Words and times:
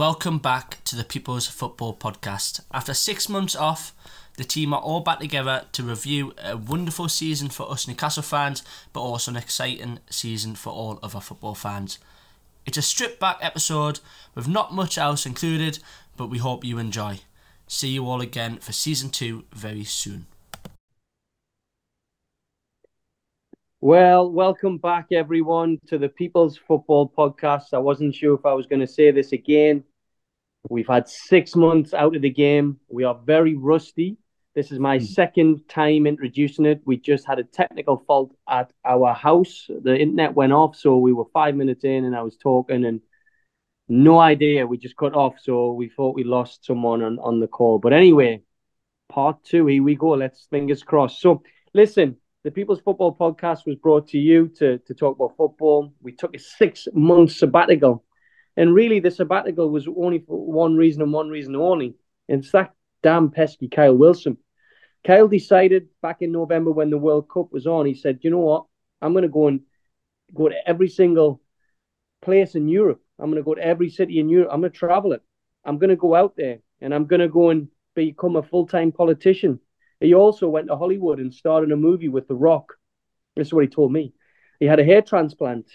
Welcome 0.00 0.38
back 0.38 0.82
to 0.84 0.96
the 0.96 1.04
People's 1.04 1.46
Football 1.46 1.94
Podcast. 1.94 2.62
After 2.72 2.94
six 2.94 3.28
months 3.28 3.54
off, 3.54 3.94
the 4.38 4.44
team 4.44 4.72
are 4.72 4.80
all 4.80 5.00
back 5.00 5.18
together 5.18 5.66
to 5.72 5.82
review 5.82 6.32
a 6.42 6.56
wonderful 6.56 7.06
season 7.10 7.50
for 7.50 7.70
us 7.70 7.86
Newcastle 7.86 8.22
fans, 8.22 8.62
but 8.94 9.02
also 9.02 9.30
an 9.30 9.36
exciting 9.36 9.98
season 10.08 10.54
for 10.54 10.70
all 10.70 10.98
other 11.02 11.20
football 11.20 11.54
fans. 11.54 11.98
It's 12.64 12.78
a 12.78 12.82
stripped 12.82 13.20
back 13.20 13.40
episode 13.42 14.00
with 14.34 14.48
not 14.48 14.72
much 14.72 14.96
else 14.96 15.26
included, 15.26 15.80
but 16.16 16.30
we 16.30 16.38
hope 16.38 16.64
you 16.64 16.78
enjoy. 16.78 17.20
See 17.66 17.90
you 17.90 18.06
all 18.06 18.22
again 18.22 18.56
for 18.56 18.72
season 18.72 19.10
two 19.10 19.44
very 19.52 19.84
soon. 19.84 20.24
Well, 23.82 24.30
welcome 24.30 24.78
back, 24.78 25.08
everyone, 25.12 25.78
to 25.88 25.98
the 25.98 26.08
People's 26.08 26.56
Football 26.56 27.12
Podcast. 27.16 27.74
I 27.74 27.78
wasn't 27.78 28.14
sure 28.14 28.34
if 28.34 28.46
I 28.46 28.54
was 28.54 28.66
going 28.66 28.80
to 28.80 28.86
say 28.86 29.10
this 29.10 29.32
again. 29.32 29.84
We've 30.68 30.86
had 30.86 31.08
six 31.08 31.56
months 31.56 31.94
out 31.94 32.14
of 32.14 32.22
the 32.22 32.30
game. 32.30 32.78
We 32.88 33.04
are 33.04 33.18
very 33.24 33.56
rusty. 33.56 34.18
This 34.54 34.72
is 34.72 34.78
my 34.78 34.98
mm. 34.98 35.06
second 35.06 35.68
time 35.68 36.06
introducing 36.06 36.66
it. 36.66 36.82
We 36.84 36.96
just 36.96 37.24
had 37.24 37.38
a 37.38 37.44
technical 37.44 38.04
fault 38.06 38.34
at 38.48 38.72
our 38.84 39.14
house. 39.14 39.66
The 39.68 39.96
internet 39.96 40.34
went 40.34 40.52
off, 40.52 40.76
so 40.76 40.98
we 40.98 41.12
were 41.12 41.24
five 41.32 41.54
minutes 41.54 41.84
in, 41.84 42.04
and 42.04 42.16
I 42.16 42.22
was 42.22 42.36
talking, 42.36 42.84
and 42.84 43.00
no 43.88 44.18
idea. 44.18 44.66
We 44.66 44.76
just 44.76 44.96
cut 44.96 45.14
off, 45.14 45.34
so 45.40 45.72
we 45.72 45.88
thought 45.88 46.16
we 46.16 46.24
lost 46.24 46.66
someone 46.66 47.02
on, 47.02 47.18
on 47.20 47.40
the 47.40 47.46
call. 47.46 47.78
But 47.78 47.92
anyway, 47.92 48.42
part 49.08 49.42
two, 49.44 49.66
here 49.66 49.82
we 49.82 49.94
go. 49.94 50.10
Let's 50.10 50.46
fingers 50.50 50.82
crossed. 50.82 51.20
So, 51.20 51.42
listen, 51.72 52.16
the 52.42 52.50
People's 52.50 52.80
Football 52.80 53.16
Podcast 53.16 53.66
was 53.66 53.76
brought 53.76 54.08
to 54.08 54.18
you 54.18 54.48
to, 54.58 54.78
to 54.78 54.94
talk 54.94 55.16
about 55.16 55.36
football. 55.36 55.92
We 56.02 56.12
took 56.12 56.34
a 56.34 56.38
six 56.38 56.88
month 56.92 57.32
sabbatical. 57.32 58.04
And 58.56 58.74
really, 58.74 59.00
the 59.00 59.10
sabbatical 59.10 59.70
was 59.70 59.86
only 59.88 60.18
for 60.20 60.44
one 60.44 60.76
reason 60.76 61.02
and 61.02 61.12
one 61.12 61.28
reason 61.28 61.56
only. 61.56 61.94
And 62.28 62.42
it's 62.42 62.52
that 62.52 62.72
damn 63.02 63.30
pesky 63.30 63.68
Kyle 63.68 63.96
Wilson. 63.96 64.38
Kyle 65.04 65.28
decided 65.28 65.88
back 66.02 66.20
in 66.20 66.32
November 66.32 66.70
when 66.70 66.90
the 66.90 66.98
World 66.98 67.28
Cup 67.28 67.52
was 67.52 67.66
on, 67.66 67.86
he 67.86 67.94
said, 67.94 68.18
you 68.22 68.30
know 68.30 68.38
what? 68.38 68.64
I'm 69.00 69.12
going 69.12 69.22
to 69.22 69.28
go 69.28 69.46
and 69.46 69.60
go 70.34 70.48
to 70.48 70.68
every 70.68 70.88
single 70.88 71.40
place 72.20 72.54
in 72.54 72.68
Europe. 72.68 73.00
I'm 73.18 73.26
going 73.26 73.42
to 73.42 73.44
go 73.44 73.54
to 73.54 73.64
every 73.64 73.88
city 73.88 74.18
in 74.18 74.28
Europe. 74.28 74.50
I'm 74.52 74.60
going 74.60 74.72
to 74.72 74.78
travel 74.78 75.12
it. 75.12 75.22
I'm 75.64 75.78
going 75.78 75.90
to 75.90 75.96
go 75.96 76.14
out 76.14 76.34
there 76.36 76.58
and 76.80 76.94
I'm 76.94 77.06
going 77.06 77.20
to 77.20 77.28
go 77.28 77.50
and 77.50 77.68
become 77.94 78.36
a 78.36 78.42
full 78.42 78.66
time 78.66 78.92
politician. 78.92 79.60
He 80.00 80.14
also 80.14 80.48
went 80.48 80.68
to 80.68 80.76
Hollywood 80.76 81.18
and 81.18 81.32
started 81.32 81.72
a 81.72 81.76
movie 81.76 82.08
with 82.08 82.28
The 82.28 82.34
Rock. 82.34 82.74
This 83.36 83.48
is 83.48 83.52
what 83.54 83.64
he 83.64 83.68
told 83.68 83.92
me. 83.92 84.14
He 84.58 84.66
had 84.66 84.80
a 84.80 84.84
hair 84.84 85.02
transplant. 85.02 85.66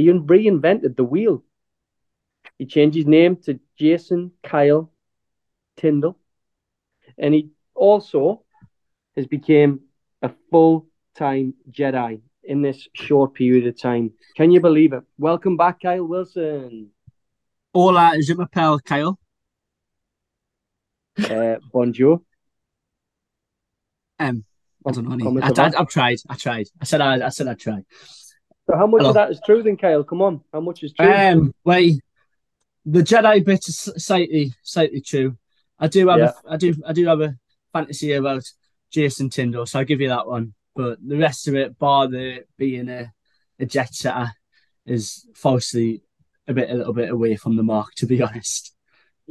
He 0.00 0.06
reinvented 0.06 0.96
the 0.96 1.04
wheel. 1.04 1.44
He 2.58 2.64
changed 2.64 2.96
his 2.96 3.06
name 3.06 3.36
to 3.44 3.60
Jason 3.78 4.32
Kyle 4.42 4.90
Tindall. 5.76 6.16
And 7.18 7.34
he 7.34 7.50
also 7.74 8.44
has 9.14 9.26
become 9.26 9.80
a 10.22 10.30
full 10.50 10.86
time 11.14 11.52
Jedi 11.70 12.22
in 12.42 12.62
this 12.62 12.88
short 12.94 13.34
period 13.34 13.66
of 13.66 13.78
time. 13.78 14.12
Can 14.38 14.50
you 14.50 14.60
believe 14.60 14.94
it? 14.94 15.02
Welcome 15.18 15.58
back, 15.58 15.82
Kyle 15.82 16.06
Wilson. 16.06 16.88
Hola, 17.74 18.14
je 18.22 18.32
m'appelle 18.34 18.80
Kyle. 18.82 19.18
Uh, 21.18 21.58
bonjour. 21.70 22.22
Um, 24.18 24.44
I 24.86 24.92
don't 24.92 25.18
know. 25.18 25.40
I, 25.42 25.50
I, 25.50 25.80
I've 25.80 25.88
tried. 25.88 26.18
I 26.30 26.36
tried. 26.36 26.68
I 26.80 26.84
said 26.86 27.02
I, 27.02 27.26
I 27.26 27.28
said 27.28 27.46
I'd 27.46 27.58
try. 27.58 27.84
So 28.70 28.76
how 28.76 28.86
much 28.86 29.00
Hello. 29.00 29.10
of 29.10 29.14
that 29.14 29.30
is 29.32 29.40
true 29.44 29.64
then, 29.64 29.76
Kyle? 29.76 30.04
Come 30.04 30.22
on. 30.22 30.42
How 30.52 30.60
much 30.60 30.84
is 30.84 30.92
true? 30.92 31.12
Um, 31.12 31.52
well, 31.64 31.90
the 32.84 33.00
Jedi 33.00 33.44
bit 33.44 33.66
is 33.66 33.90
slightly, 33.96 34.52
slightly 34.62 35.00
true. 35.00 35.36
I 35.78 35.88
do 35.88 36.06
have, 36.06 36.18
yeah. 36.20 36.32
a, 36.46 36.52
I 36.52 36.56
do, 36.56 36.74
I 36.86 36.92
do 36.92 37.06
have 37.06 37.20
a 37.20 37.36
fantasy 37.72 38.12
about 38.12 38.44
Jason 38.92 39.28
Tindall, 39.28 39.66
so 39.66 39.80
I'll 39.80 39.84
give 39.84 40.00
you 40.00 40.08
that 40.08 40.28
one. 40.28 40.54
But 40.76 40.98
the 41.04 41.16
rest 41.16 41.48
of 41.48 41.56
it, 41.56 41.78
bar 41.80 42.06
the 42.06 42.44
being 42.58 42.88
a, 42.88 43.12
a 43.58 43.66
jet 43.66 43.92
setter, 43.92 44.30
is 44.86 45.26
falsely 45.34 46.02
a 46.46 46.54
bit, 46.54 46.70
a 46.70 46.74
little 46.74 46.92
bit 46.92 47.10
away 47.10 47.34
from 47.34 47.56
the 47.56 47.64
mark, 47.64 47.94
to 47.96 48.06
be 48.06 48.22
honest. 48.22 48.72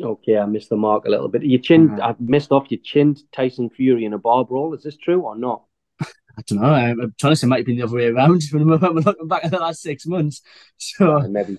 Okay, 0.01 0.37
I 0.37 0.45
missed 0.47 0.69
the 0.69 0.75
mark 0.75 1.05
a 1.05 1.09
little 1.09 1.29
bit. 1.29 1.43
You 1.43 1.59
chinned, 1.59 2.01
uh, 2.01 2.07
I 2.07 2.15
missed 2.19 2.51
off. 2.51 2.69
You 2.69 2.77
chinned 2.77 3.21
Tyson 3.31 3.69
Fury 3.69 4.03
in 4.03 4.13
a 4.13 4.17
bar 4.17 4.43
brawl. 4.43 4.73
Is 4.73 4.83
this 4.83 4.97
true 4.97 5.21
or 5.21 5.37
not? 5.37 5.63
I 6.39 6.41
don't 6.47 6.61
know. 6.61 6.69
I'm, 6.69 7.01
I'm 7.01 7.15
trying 7.19 7.33
to 7.33 7.35
say 7.35 7.45
it 7.45 7.49
might 7.49 7.57
have 7.57 7.65
been 7.65 7.75
the 7.75 7.83
other 7.83 7.95
way 7.95 8.07
around 8.07 8.41
when 8.51 8.65
we're 8.65 8.77
looking 8.77 9.27
back 9.27 9.43
at 9.43 9.51
the 9.51 9.59
last 9.59 9.81
six 9.81 10.05
months. 10.05 10.41
So 10.77 11.19
maybe 11.27 11.57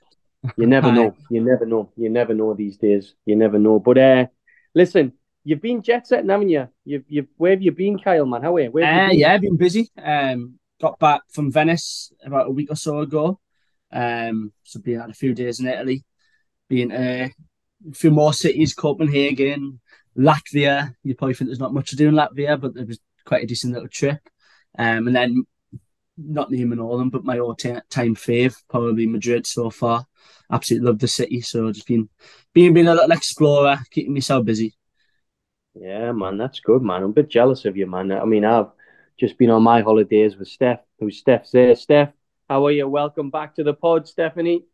you 0.56 0.66
never 0.66 0.90
know. 0.98 1.14
You 1.30 1.44
never 1.44 1.66
know. 1.66 1.92
You 1.96 2.08
never 2.08 2.32
know 2.32 2.54
these 2.54 2.78
days. 2.78 3.14
You 3.26 3.36
never 3.36 3.58
know. 3.58 3.78
But 3.78 3.98
uh, 3.98 4.26
listen, 4.74 5.12
you've 5.44 5.60
been 5.60 5.82
jet 5.82 6.06
setting, 6.06 6.30
haven't 6.30 6.48
you? 6.48 6.68
You've, 6.84 7.04
you've 7.08 7.26
where 7.36 7.50
have 7.50 7.60
you 7.62 7.72
been, 7.72 7.98
Kyle? 7.98 8.24
Man, 8.24 8.42
how 8.42 8.56
are 8.56 8.60
you? 8.60 8.70
Where 8.70 8.84
uh, 8.84 9.10
you 9.10 9.20
yeah, 9.20 9.34
I've 9.34 9.42
been 9.42 9.58
busy. 9.58 9.90
Um, 10.02 10.58
got 10.80 10.98
back 10.98 11.22
from 11.30 11.52
Venice 11.52 12.10
about 12.24 12.46
a 12.46 12.50
week 12.50 12.70
or 12.70 12.76
so 12.76 13.00
ago. 13.00 13.38
Um, 13.92 14.52
so 14.62 14.80
been 14.80 15.00
had 15.00 15.10
a 15.10 15.14
few 15.14 15.34
days 15.34 15.60
in 15.60 15.66
Italy. 15.66 16.04
Been 16.70 16.90
uh, 16.90 17.28
a 17.90 17.94
few 17.94 18.10
more 18.10 18.32
cities, 18.32 18.72
Copenhagen, 18.72 19.80
Latvia. 20.16 20.94
You 21.02 21.14
probably 21.14 21.34
think 21.34 21.50
there's 21.50 21.60
not 21.60 21.74
much 21.74 21.90
to 21.90 21.96
do 21.96 22.08
in 22.08 22.14
Latvia, 22.14 22.58
but 22.58 22.76
it 22.76 22.88
was 22.88 22.98
quite 23.26 23.44
a 23.44 23.46
decent 23.46 23.74
little 23.74 23.88
trip. 23.88 24.20
Um, 24.78 25.06
and 25.06 25.16
then 25.16 25.46
not 26.16 26.50
naming 26.50 26.80
all 26.80 26.94
of 26.94 26.98
them, 26.98 27.10
but 27.10 27.24
my 27.24 27.38
all 27.38 27.54
time 27.54 27.82
fave, 27.90 28.54
probably 28.68 29.06
Madrid 29.06 29.46
so 29.46 29.70
far. 29.70 30.06
Absolutely 30.50 30.86
love 30.86 30.98
the 30.98 31.08
city. 31.08 31.40
So 31.40 31.72
just 31.72 31.86
been 31.86 32.08
being 32.52 32.74
being 32.74 32.88
a 32.88 32.94
little 32.94 33.12
explorer, 33.12 33.78
keeping 33.90 34.14
myself 34.14 34.44
busy. 34.44 34.74
Yeah, 35.74 36.12
man, 36.12 36.36
that's 36.36 36.60
good, 36.60 36.82
man. 36.82 37.02
I'm 37.02 37.10
a 37.10 37.14
bit 37.14 37.28
jealous 37.28 37.64
of 37.64 37.76
you, 37.76 37.86
man. 37.86 38.10
I 38.12 38.24
mean, 38.24 38.44
I've 38.44 38.68
just 39.18 39.38
been 39.38 39.50
on 39.50 39.62
my 39.62 39.80
holidays 39.80 40.36
with 40.36 40.48
Steph, 40.48 40.80
who's 40.98 41.18
Steph's 41.18 41.52
there. 41.52 41.76
Steph, 41.76 42.12
how 42.48 42.66
are 42.66 42.72
you? 42.72 42.88
Welcome 42.88 43.30
back 43.30 43.54
to 43.54 43.62
the 43.64 43.74
pod, 43.74 44.08
Stephanie. 44.08 44.64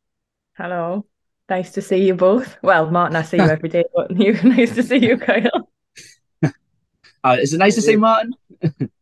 Hello. 0.57 1.05
Nice 1.49 1.73
to 1.73 1.83
see 1.83 2.05
you 2.07 2.15
both. 2.15 2.57
Well, 2.63 2.91
Martin, 2.91 3.17
I 3.17 3.23
see 3.23 3.37
you 3.37 3.45
every 3.45 3.69
day, 3.69 3.85
but 3.95 4.19
you 4.19 4.33
nice 4.43 4.75
to 4.75 4.83
see 4.83 4.99
you, 4.99 5.19
Kyle. 5.19 5.71
Uh, 7.25 7.39
is 7.41 7.53
it 7.53 7.59
nice 7.59 7.75
to 7.75 7.83
see 7.83 7.97
Martin? 7.97 8.33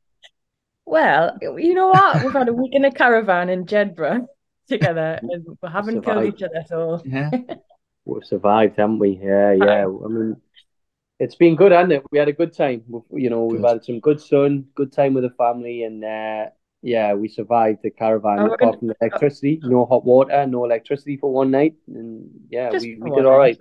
well, 0.94 1.36
you 1.58 1.74
know 1.74 1.88
what? 1.88 2.22
We've 2.22 2.32
had 2.32 2.48
a 2.48 2.52
week 2.52 2.72
in 2.72 2.84
a 2.84 2.92
caravan 2.92 3.48
in 3.48 3.66
Jedburgh 3.66 4.26
together 4.68 5.18
and 5.20 5.44
we 5.60 5.68
haven't 5.68 6.02
killed 6.02 6.26
each 6.26 6.42
other. 6.42 6.58
at 6.58 6.68
So 6.68 7.02
yeah. 7.04 7.30
We've 8.04 8.24
survived, 8.24 8.76
haven't 8.76 9.00
we? 9.00 9.18
Yeah, 9.20 9.52
yeah. 9.52 9.86
I 9.86 10.08
mean, 10.08 10.36
it's 11.18 11.34
been 11.34 11.56
good, 11.56 11.72
hasn't 11.72 11.94
it? 11.94 12.04
We 12.12 12.18
had 12.18 12.28
a 12.28 12.32
good 12.32 12.54
time. 12.54 12.84
We've, 12.86 13.24
you 13.24 13.30
know, 13.30 13.46
we've 13.46 13.64
had 13.64 13.82
some 13.84 13.98
good 13.98 14.20
sun, 14.20 14.66
good 14.76 14.92
time 14.92 15.14
with 15.14 15.24
the 15.24 15.30
family, 15.30 15.82
and 15.82 16.04
uh, 16.04 16.50
yeah, 16.82 17.14
we 17.14 17.28
survived 17.28 17.78
the 17.82 17.90
caravan 17.90 18.40
apart 18.40 18.78
from 18.78 18.88
the 18.88 18.96
electricity. 19.00 19.58
No 19.62 19.86
hot 19.86 20.04
water, 20.04 20.46
no 20.46 20.64
electricity 20.64 21.16
for 21.16 21.32
one 21.32 21.50
night, 21.50 21.74
and 21.88 22.28
yeah, 22.50 22.70
Just 22.70 22.84
we, 22.84 22.98
we 23.00 23.10
did 23.10 23.24
all 23.24 23.38
right. 23.38 23.58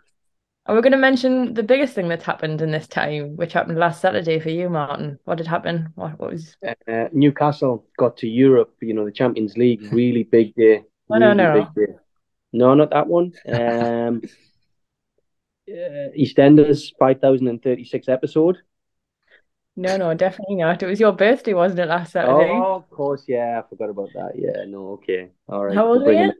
And 0.65 0.77
we're 0.77 0.81
going 0.81 0.91
to 0.91 0.97
mention 0.97 1.53
the 1.53 1.63
biggest 1.63 1.93
thing 1.93 2.07
that's 2.07 2.23
happened 2.23 2.61
in 2.61 2.71
this 2.71 2.87
time, 2.87 3.35
which 3.35 3.51
happened 3.51 3.77
last 3.77 3.99
Saturday 3.99 4.39
for 4.39 4.49
you, 4.49 4.69
Martin. 4.69 5.19
What 5.25 5.37
did 5.37 5.47
happen? 5.47 5.91
What, 5.95 6.17
what 6.17 6.31
was 6.31 6.55
uh, 6.65 7.09
Newcastle 7.11 7.85
got 7.97 8.15
to 8.17 8.29
Europe? 8.29 8.73
You 8.81 8.93
know, 8.93 9.03
the 9.03 9.11
Champions 9.11 9.57
League, 9.57 9.81
really 9.91 10.23
big 10.23 10.55
day. 10.55 10.83
Oh, 11.09 11.15
really 11.15 11.19
no, 11.19 11.33
no, 11.33 11.69
no. 11.75 11.99
No, 12.53 12.73
not 12.75 12.91
that 12.91 13.07
one. 13.07 13.33
Um, 13.47 14.21
uh, 15.65 16.11
EastEnders, 16.17 16.91
five 16.99 17.21
thousand 17.21 17.47
and 17.47 17.63
thirty-six 17.63 18.09
episode. 18.09 18.57
No, 19.77 19.95
no, 19.95 20.13
definitely 20.13 20.55
not. 20.55 20.83
It 20.83 20.87
was 20.87 20.99
your 20.99 21.13
birthday, 21.13 21.53
wasn't 21.53 21.79
it, 21.79 21.87
last 21.87 22.11
Saturday? 22.11 22.51
Oh, 22.51 22.75
of 22.75 22.89
course, 22.89 23.23
yeah. 23.27 23.61
I 23.63 23.69
forgot 23.69 23.89
about 23.89 24.09
that. 24.13 24.33
Yeah, 24.35 24.65
no, 24.67 24.91
okay. 24.91 25.29
All 25.47 25.65
right. 25.65 25.75
How 25.75 25.87
old 25.87 26.03
were 26.03 26.11
you? 26.13 26.33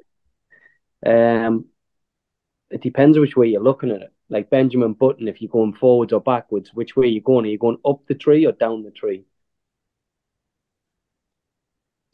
Um, 1.09 1.65
it 2.69 2.81
depends 2.81 3.17
which 3.17 3.35
way 3.35 3.47
you're 3.47 3.63
looking 3.63 3.91
at 3.91 4.01
it. 4.01 4.12
Like 4.29 4.49
Benjamin 4.49 4.93
Button, 4.93 5.27
if 5.27 5.41
you're 5.41 5.49
going 5.49 5.73
forwards 5.73 6.13
or 6.13 6.21
backwards, 6.21 6.71
which 6.73 6.95
way 6.95 7.05
are 7.05 7.09
you 7.09 7.21
going? 7.21 7.45
Are 7.45 7.49
you 7.49 7.57
going 7.57 7.77
up 7.85 8.01
the 8.07 8.15
tree 8.15 8.45
or 8.45 8.51
down 8.51 8.83
the 8.83 8.91
tree? 8.91 9.25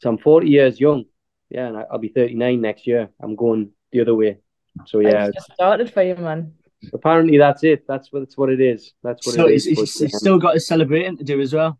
So 0.00 0.10
I'm 0.10 0.18
40 0.18 0.48
years 0.48 0.80
young. 0.80 1.04
Yeah, 1.50 1.68
and 1.68 1.76
I'll 1.76 1.98
be 1.98 2.08
39 2.08 2.60
next 2.60 2.86
year. 2.86 3.10
I'm 3.20 3.36
going 3.36 3.70
the 3.92 4.00
other 4.00 4.14
way. 4.14 4.38
So 4.86 5.00
yeah, 5.00 5.24
I 5.24 5.30
just 5.30 5.52
started 5.52 5.92
for 5.92 6.02
you, 6.02 6.14
man. 6.16 6.54
Apparently, 6.92 7.38
that's 7.38 7.64
it. 7.64 7.86
That's 7.86 8.12
what. 8.12 8.20
That's 8.20 8.36
what 8.36 8.50
it 8.50 8.60
is. 8.60 8.92
That's 9.02 9.26
what 9.26 9.34
so 9.34 9.48
it 9.48 9.54
is. 9.54 9.64
He's, 9.64 9.98
he's 9.98 10.14
um, 10.14 10.18
still 10.18 10.38
got 10.38 10.54
his 10.54 10.66
celebrating 10.66 11.16
to 11.18 11.24
do 11.24 11.40
as 11.40 11.52
well. 11.52 11.78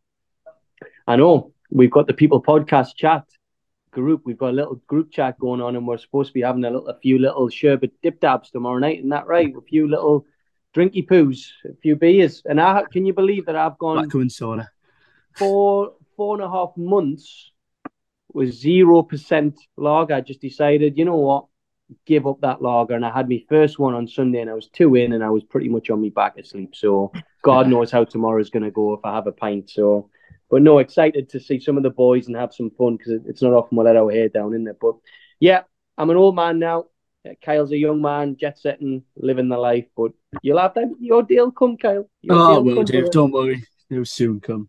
I 1.07 1.17
know. 1.17 1.53
We've 1.71 1.91
got 1.91 2.09
the 2.09 2.15
people 2.15 2.43
podcast 2.43 2.97
chat 2.97 3.25
group. 3.91 4.23
We've 4.25 4.39
got 4.39 4.51
a 4.51 4.53
little 4.61 4.77
group 4.87 5.11
chat 5.11 5.39
going 5.39 5.61
on, 5.61 5.77
and 5.77 5.87
we're 5.87 5.99
supposed 5.99 6.29
to 6.29 6.35
be 6.35 6.43
having 6.43 6.65
a 6.65 6.71
little, 6.71 6.89
a 6.89 6.99
few 6.99 7.19
little 7.19 7.49
sherbet 7.49 7.93
dip 8.03 8.21
dabs 8.21 8.51
tomorrow 8.51 8.79
night. 8.79 8.99
Isn't 8.99 9.11
that 9.11 9.27
right? 9.27 9.53
A 9.57 9.61
few 9.63 9.89
little 9.89 10.27
drinky 10.75 11.07
poos, 11.07 11.49
a 11.65 11.75
few 11.83 11.97
beers. 11.97 12.43
And 12.45 12.61
I 12.61 12.85
can 12.93 13.07
you 13.07 13.13
believe 13.13 13.47
that 13.47 13.57
I've 13.57 13.79
gone 13.79 13.97
Blackwood 13.97 14.33
soda 14.33 14.71
four 15.37 15.95
four 16.17 16.35
and 16.35 16.45
a 16.45 16.51
half 16.51 16.71
months 16.77 17.53
with 18.33 18.53
zero 18.53 19.03
percent 19.03 19.59
lager. 19.77 20.15
I 20.15 20.21
just 20.21 20.41
decided, 20.41 20.99
you 20.99 21.05
know 21.05 21.17
what? 21.17 21.47
give 22.07 22.27
up 22.27 22.41
that 22.41 22.63
lager, 22.63 22.95
and 22.95 23.05
I 23.05 23.11
had 23.11 23.29
my 23.29 23.43
first 23.49 23.79
one 23.79 23.95
on 23.95 24.07
Sunday, 24.07 24.41
and 24.41 24.51
I 24.51 24.55
was 24.55 24.69
two 24.69 24.95
in, 24.95 25.13
and 25.13 25.25
I 25.25 25.31
was 25.31 25.43
pretty 25.45 25.69
much 25.69 25.91
on 25.91 26.01
my 26.01 26.11
back 26.11 26.39
asleep. 26.39 26.75
So 26.75 27.13
God 27.43 27.69
knows 27.71 27.91
how 27.91 28.05
tomorrow's 28.05 28.51
going 28.51 28.63
to 28.63 28.71
go 28.71 28.95
if 28.95 29.01
I 29.05 29.15
have 29.15 29.27
a 29.27 29.33
pint. 29.33 29.71
So, 29.71 30.11
but 30.51 30.63
no, 30.63 30.79
excited 30.79 31.29
to 31.31 31.41
see 31.41 31.61
some 31.61 31.77
of 31.77 31.85
the 31.85 31.91
boys 31.91 32.27
and 32.27 32.37
have 32.37 32.53
some 32.53 32.71
fun 32.71 32.97
because 32.97 33.23
it's 33.27 33.41
not 33.41 33.53
often 33.53 33.79
we 33.79 33.85
let 33.85 33.97
our 33.97 34.11
hair 34.11 34.29
down 34.29 34.53
in 34.53 34.65
there. 34.65 34.77
But 34.79 34.97
yeah, 35.39 35.63
I'm 35.97 36.11
an 36.11 36.17
old 36.17 36.35
man 36.35 36.59
now. 36.59 36.87
Kyle's 37.45 37.71
a 37.71 37.77
young 37.77 38.03
man, 38.03 38.37
jet 38.37 38.59
setting, 38.59 39.05
living 39.17 39.49
the 39.49 39.59
life. 39.59 39.87
But 39.97 40.13
you'll 40.43 40.59
have 40.59 40.75
that. 40.75 40.93
Your 40.99 41.23
deal 41.23 41.53
come, 41.53 41.77
Kyle. 41.77 42.09
Your 42.23 42.37
oh, 42.37 42.61
well, 42.63 42.83
Dave, 42.83 43.11
don't 43.11 43.31
worry. 43.31 43.63
It'll 43.89 44.05
soon 44.05 44.41
come. 44.41 44.69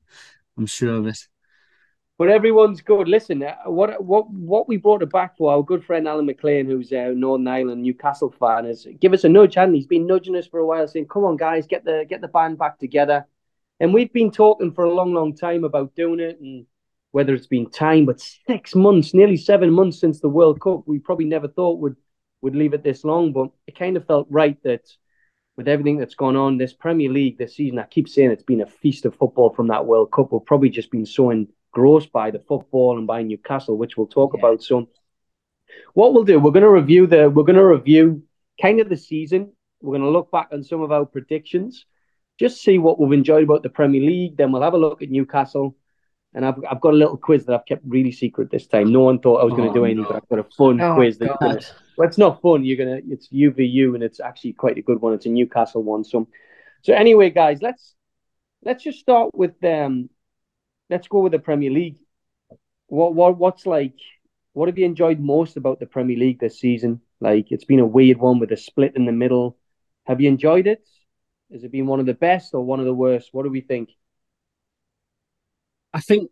I'm 0.58 0.68
sure 0.68 0.96
of 0.96 1.08
it. 1.08 1.28
But 2.18 2.30
everyone's 2.30 2.82
good. 2.82 3.08
Listen, 3.08 3.42
uh, 3.42 3.56
what 3.66 4.04
what 4.04 4.30
what 4.30 4.68
we 4.68 4.78
brought 4.78 5.02
it 5.02 5.12
back 5.12 5.36
for 5.38 5.52
our 5.52 5.64
good 5.64 5.84
friend 5.84 6.08
Alan 6.08 6.28
McLean, 6.28 6.68
who's 6.68 6.92
a 6.92 7.16
Northern 7.16 7.48
Ireland 7.48 7.82
Newcastle 7.82 8.32
fan, 8.40 8.68
is 8.68 8.86
give 9.00 9.14
us 9.14 9.24
a 9.24 9.30
nudge, 9.30 9.58
and 9.58 9.74
he's 9.74 9.88
been 9.88 10.06
nudging 10.06 10.36
us 10.36 10.46
for 10.46 10.60
a 10.60 10.66
while, 10.66 10.88
saying, 10.88 11.08
"Come 11.08 11.24
on, 11.24 11.38
guys, 11.38 11.66
get 11.66 11.84
the 11.84 12.06
get 12.08 12.22
the 12.22 12.28
band 12.28 12.60
back 12.60 12.78
together." 12.78 13.26
And 13.82 13.96
we've 13.96 14.14
been 14.14 14.30
talking 14.30 14.72
for 14.72 14.84
a 14.84 14.94
long, 14.94 15.12
long 15.12 15.36
time 15.36 15.64
about 15.64 15.96
doing 15.96 16.20
it, 16.20 16.40
and 16.40 16.68
whether 17.12 17.34
it's 17.34 17.48
been 17.48 17.68
time, 17.68 18.06
but 18.06 18.22
six 18.22 18.76
months, 18.76 19.12
nearly 19.14 19.36
seven 19.36 19.72
months 19.72 20.00
since 20.00 20.20
the 20.20 20.30
World 20.30 20.62
Cup, 20.62 20.84
we 20.86 21.00
probably 21.00 21.26
never 21.26 21.48
thought 21.48 21.80
would 21.80 21.96
would 22.44 22.56
leave 22.56 22.76
it 22.76 22.84
this 22.84 23.04
long. 23.04 23.34
But 23.34 23.50
it 23.66 23.78
kind 23.78 23.98
of 23.98 24.06
felt 24.06 24.28
right 24.30 24.58
that 24.64 24.88
with 25.58 25.68
everything 25.68 25.98
that's 25.98 26.14
gone 26.14 26.36
on, 26.36 26.60
this 26.60 26.74
Premier 26.74 27.10
League 27.10 27.40
this 27.40 27.56
season, 27.56 27.80
I 27.80 27.86
keep 27.86 28.08
saying 28.08 28.30
it's 28.30 28.44
been 28.44 28.62
a 28.62 28.68
feast 28.68 29.06
of 29.06 29.16
football 29.16 29.52
from 29.52 29.68
that 29.70 29.88
World 29.88 30.12
Cup. 30.12 30.32
We've 30.32 30.46
probably 30.46 30.70
just 30.70 30.92
been 30.92 31.08
so 31.08 31.32
engrossed 31.32 32.12
by 32.12 32.30
the 32.30 32.40
football 32.40 33.00
and 33.00 33.08
by 33.08 33.24
Newcastle, 33.24 33.78
which 33.78 33.98
we'll 33.98 34.06
talk 34.06 34.34
yeah. 34.36 34.42
about 34.42 34.64
soon. 34.64 34.88
What 35.96 36.14
we'll 36.14 36.24
do, 36.24 36.40
we're 36.40 36.52
going 36.52 36.64
to 36.64 36.70
review 36.70 37.08
the, 37.08 37.32
we're 37.32 37.44
going 37.44 37.56
to 37.56 37.66
review 37.66 38.24
kind 38.62 38.80
of 38.80 38.90
the 38.90 38.98
season. 38.98 39.54
We're 39.82 39.98
going 39.98 40.08
to 40.08 40.16
look 40.16 40.30
back 40.30 40.50
on 40.52 40.64
some 40.64 40.82
of 40.82 40.92
our 40.92 41.06
predictions, 41.06 41.86
just 42.42 42.64
see 42.64 42.80
what 42.80 43.00
we've 43.00 43.14
enjoyed 43.14 43.44
about 43.44 43.62
the 43.62 43.70
Premier 43.70 44.02
League. 44.02 44.36
Then 44.36 44.52
we'll 44.52 44.64
have 44.64 44.74
a 44.74 44.78
look 44.78 45.04
at 45.04 45.12
Newcastle. 45.12 45.78
And 46.34 46.44
I've, 46.44 46.56
I've 46.70 46.82
got 46.82 46.96
a 46.96 46.98
little 46.98 47.18
quiz 47.18 47.46
that 47.46 47.54
I've 47.54 47.66
kept 47.68 47.84
really 47.86 48.12
secret 48.12 48.50
this 48.50 48.66
time. 48.66 48.92
No 48.92 49.02
one 49.02 49.20
thought 49.20 49.42
I 49.42 49.44
was 49.44 49.54
oh, 49.54 49.58
going 49.58 49.70
to 49.70 49.74
do 49.74 49.86
anything, 49.86 50.04
no. 50.04 50.10
but 50.10 50.16
I've 50.16 50.30
got 50.30 50.40
a 50.40 50.56
fun 50.58 50.82
oh, 50.82 50.96
quiz. 50.96 51.20
That's 51.20 51.38
gonna, 51.40 51.60
well, 51.98 52.08
it's 52.08 52.18
not 52.18 52.42
fun. 52.42 52.66
You're 52.66 52.78
gonna, 52.78 53.00
it's 53.08 53.28
UVU, 53.28 53.94
and 53.94 54.02
it's 54.02 54.20
actually 54.20 54.54
quite 54.54 54.78
a 54.80 54.82
good 54.82 55.02
one. 55.02 55.14
It's 55.14 55.28
a 55.28 55.30
Newcastle 55.30 55.84
one. 55.84 56.04
So, 56.04 56.28
so 56.82 56.94
anyway, 56.94 57.30
guys, 57.30 57.62
let's 57.62 57.94
let's 58.64 58.84
just 58.84 59.00
start 59.00 59.36
with 59.36 59.62
um, 59.64 60.10
let's 60.90 61.08
go 61.08 61.20
with 61.20 61.34
the 61.34 61.40
Premier 61.40 61.70
League. 61.70 61.98
What 62.88 63.14
what 63.14 63.38
what's 63.38 63.66
like? 63.66 64.00
What 64.54 64.68
have 64.68 64.80
you 64.80 64.86
enjoyed 64.86 65.20
most 65.20 65.58
about 65.58 65.80
the 65.80 65.86
Premier 65.86 66.18
League 66.18 66.40
this 66.40 66.60
season? 66.60 67.02
Like 67.20 67.52
it's 67.52 67.66
been 67.66 67.80
a 67.80 67.86
weird 67.86 68.18
one 68.18 68.40
with 68.40 68.52
a 68.52 68.58
split 68.58 68.96
in 68.96 69.06
the 69.06 69.12
middle. 69.12 69.58
Have 70.06 70.22
you 70.22 70.30
enjoyed 70.30 70.66
it? 70.66 70.88
Has 71.52 71.64
it 71.64 71.72
been 71.72 71.86
one 71.86 72.00
of 72.00 72.06
the 72.06 72.14
best 72.14 72.54
or 72.54 72.64
one 72.64 72.80
of 72.80 72.86
the 72.86 72.94
worst? 72.94 73.30
What 73.32 73.44
do 73.44 73.50
we 73.50 73.62
think? 73.62 73.90
I 75.94 76.00
think 76.00 76.32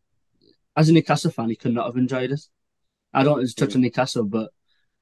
as 0.75 0.88
a 0.88 0.94
Newcastle 0.94 1.31
fan, 1.31 1.50
he 1.50 1.56
could 1.56 1.74
not 1.74 1.88
have 1.88 1.98
enjoyed 1.98 2.31
it. 2.31 2.42
I 3.13 3.24
don't 3.24 3.42
just 3.42 3.57
touch 3.57 3.75
on 3.75 3.81
Newcastle, 3.81 4.24
but 4.24 4.51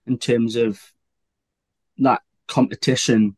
in 0.07 0.17
terms 0.17 0.55
of 0.55 0.81
that 1.99 2.21
competition 2.47 3.35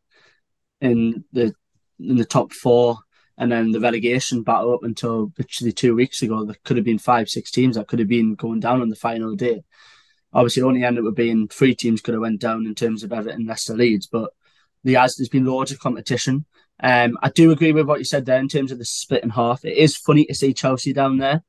in 0.80 1.24
the 1.32 1.52
in 1.98 2.16
the 2.16 2.24
top 2.24 2.52
four 2.52 2.98
and 3.36 3.52
then 3.52 3.72
the 3.72 3.80
relegation 3.80 4.42
battle 4.42 4.74
up 4.74 4.82
until 4.82 5.32
literally 5.36 5.72
two 5.72 5.94
weeks 5.94 6.22
ago, 6.22 6.44
there 6.44 6.56
could 6.64 6.76
have 6.76 6.84
been 6.84 6.98
five, 6.98 7.28
six 7.28 7.50
teams 7.50 7.76
that 7.76 7.88
could 7.88 7.98
have 7.98 8.08
been 8.08 8.34
going 8.34 8.60
down 8.60 8.80
on 8.80 8.88
the 8.88 8.96
final 8.96 9.34
day. 9.34 9.62
Obviously, 10.32 10.62
it 10.62 10.66
only 10.66 10.84
ended 10.84 11.06
up 11.06 11.14
being 11.14 11.48
three 11.48 11.74
teams 11.74 12.00
could 12.00 12.14
have 12.14 12.20
went 12.20 12.40
down 12.40 12.66
in 12.66 12.74
terms 12.74 13.02
of 13.02 13.12
Everton, 13.12 13.46
Leicester, 13.46 13.74
Leeds, 13.74 14.06
but 14.06 14.30
the 14.84 14.94
has 14.94 15.16
there's 15.16 15.28
been 15.28 15.44
loads 15.44 15.72
of 15.72 15.80
competition. 15.80 16.46
Um, 16.82 17.18
I 17.22 17.28
do 17.28 17.50
agree 17.50 17.72
with 17.72 17.86
what 17.86 17.98
you 17.98 18.04
said 18.04 18.24
there 18.24 18.38
in 18.38 18.48
terms 18.48 18.72
of 18.72 18.78
the 18.78 18.84
split 18.84 19.22
in 19.22 19.30
half. 19.30 19.64
It 19.64 19.76
is 19.76 19.96
funny 19.96 20.24
to 20.26 20.34
see 20.34 20.54
Chelsea 20.54 20.92
down 20.92 21.18
there. 21.18 21.42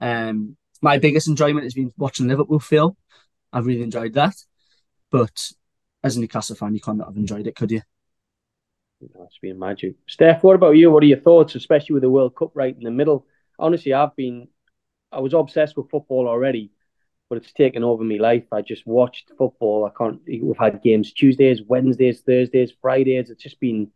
Um, 0.00 0.56
my 0.80 0.98
biggest 0.98 1.28
enjoyment 1.28 1.64
has 1.64 1.74
been 1.74 1.92
watching 1.96 2.26
Liverpool 2.26 2.58
feel. 2.58 2.96
I've 3.52 3.66
really 3.66 3.82
enjoyed 3.82 4.14
that. 4.14 4.34
But 5.10 5.52
as 6.02 6.16
a 6.16 6.20
Newcastle 6.20 6.56
fan, 6.56 6.74
you 6.74 6.80
not 6.94 7.06
have 7.06 7.16
enjoyed 7.16 7.46
it, 7.46 7.54
could 7.54 7.70
you? 7.70 7.82
That's 9.14 9.38
been 9.38 9.58
magic. 9.58 9.94
Steph, 10.06 10.42
what 10.42 10.56
about 10.56 10.76
you? 10.76 10.90
What 10.90 11.02
are 11.02 11.06
your 11.06 11.20
thoughts, 11.20 11.54
especially 11.54 11.94
with 11.94 12.02
the 12.02 12.10
World 12.10 12.34
Cup 12.34 12.50
right 12.54 12.74
in 12.74 12.82
the 12.82 12.90
middle? 12.90 13.26
Honestly, 13.58 13.92
I've 13.92 14.16
been, 14.16 14.48
I 15.10 15.20
was 15.20 15.34
obsessed 15.34 15.76
with 15.76 15.90
football 15.90 16.28
already, 16.28 16.70
but 17.28 17.38
it's 17.38 17.52
taken 17.52 17.84
over 17.84 18.02
my 18.02 18.16
life. 18.16 18.44
I 18.52 18.62
just 18.62 18.86
watched 18.86 19.30
football. 19.36 19.84
I 19.84 19.90
can't, 19.96 20.20
we've 20.26 20.56
had 20.56 20.82
games 20.82 21.12
Tuesdays, 21.12 21.62
Wednesdays, 21.62 22.20
Thursdays, 22.20 22.72
Fridays. 22.80 23.30
It's 23.30 23.42
just 23.42 23.60
been 23.60 23.90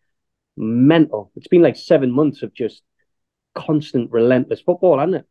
mental. 0.57 1.31
It's 1.37 1.49
been 1.49 1.63
like 1.63 1.77
seven 1.77 2.11
months 2.11 2.43
of 2.43 2.55
just 2.55 2.83
constant, 3.55 4.11
relentless 4.11 4.61
football, 4.61 4.99
hasn't 4.99 5.17
it? 5.17 5.27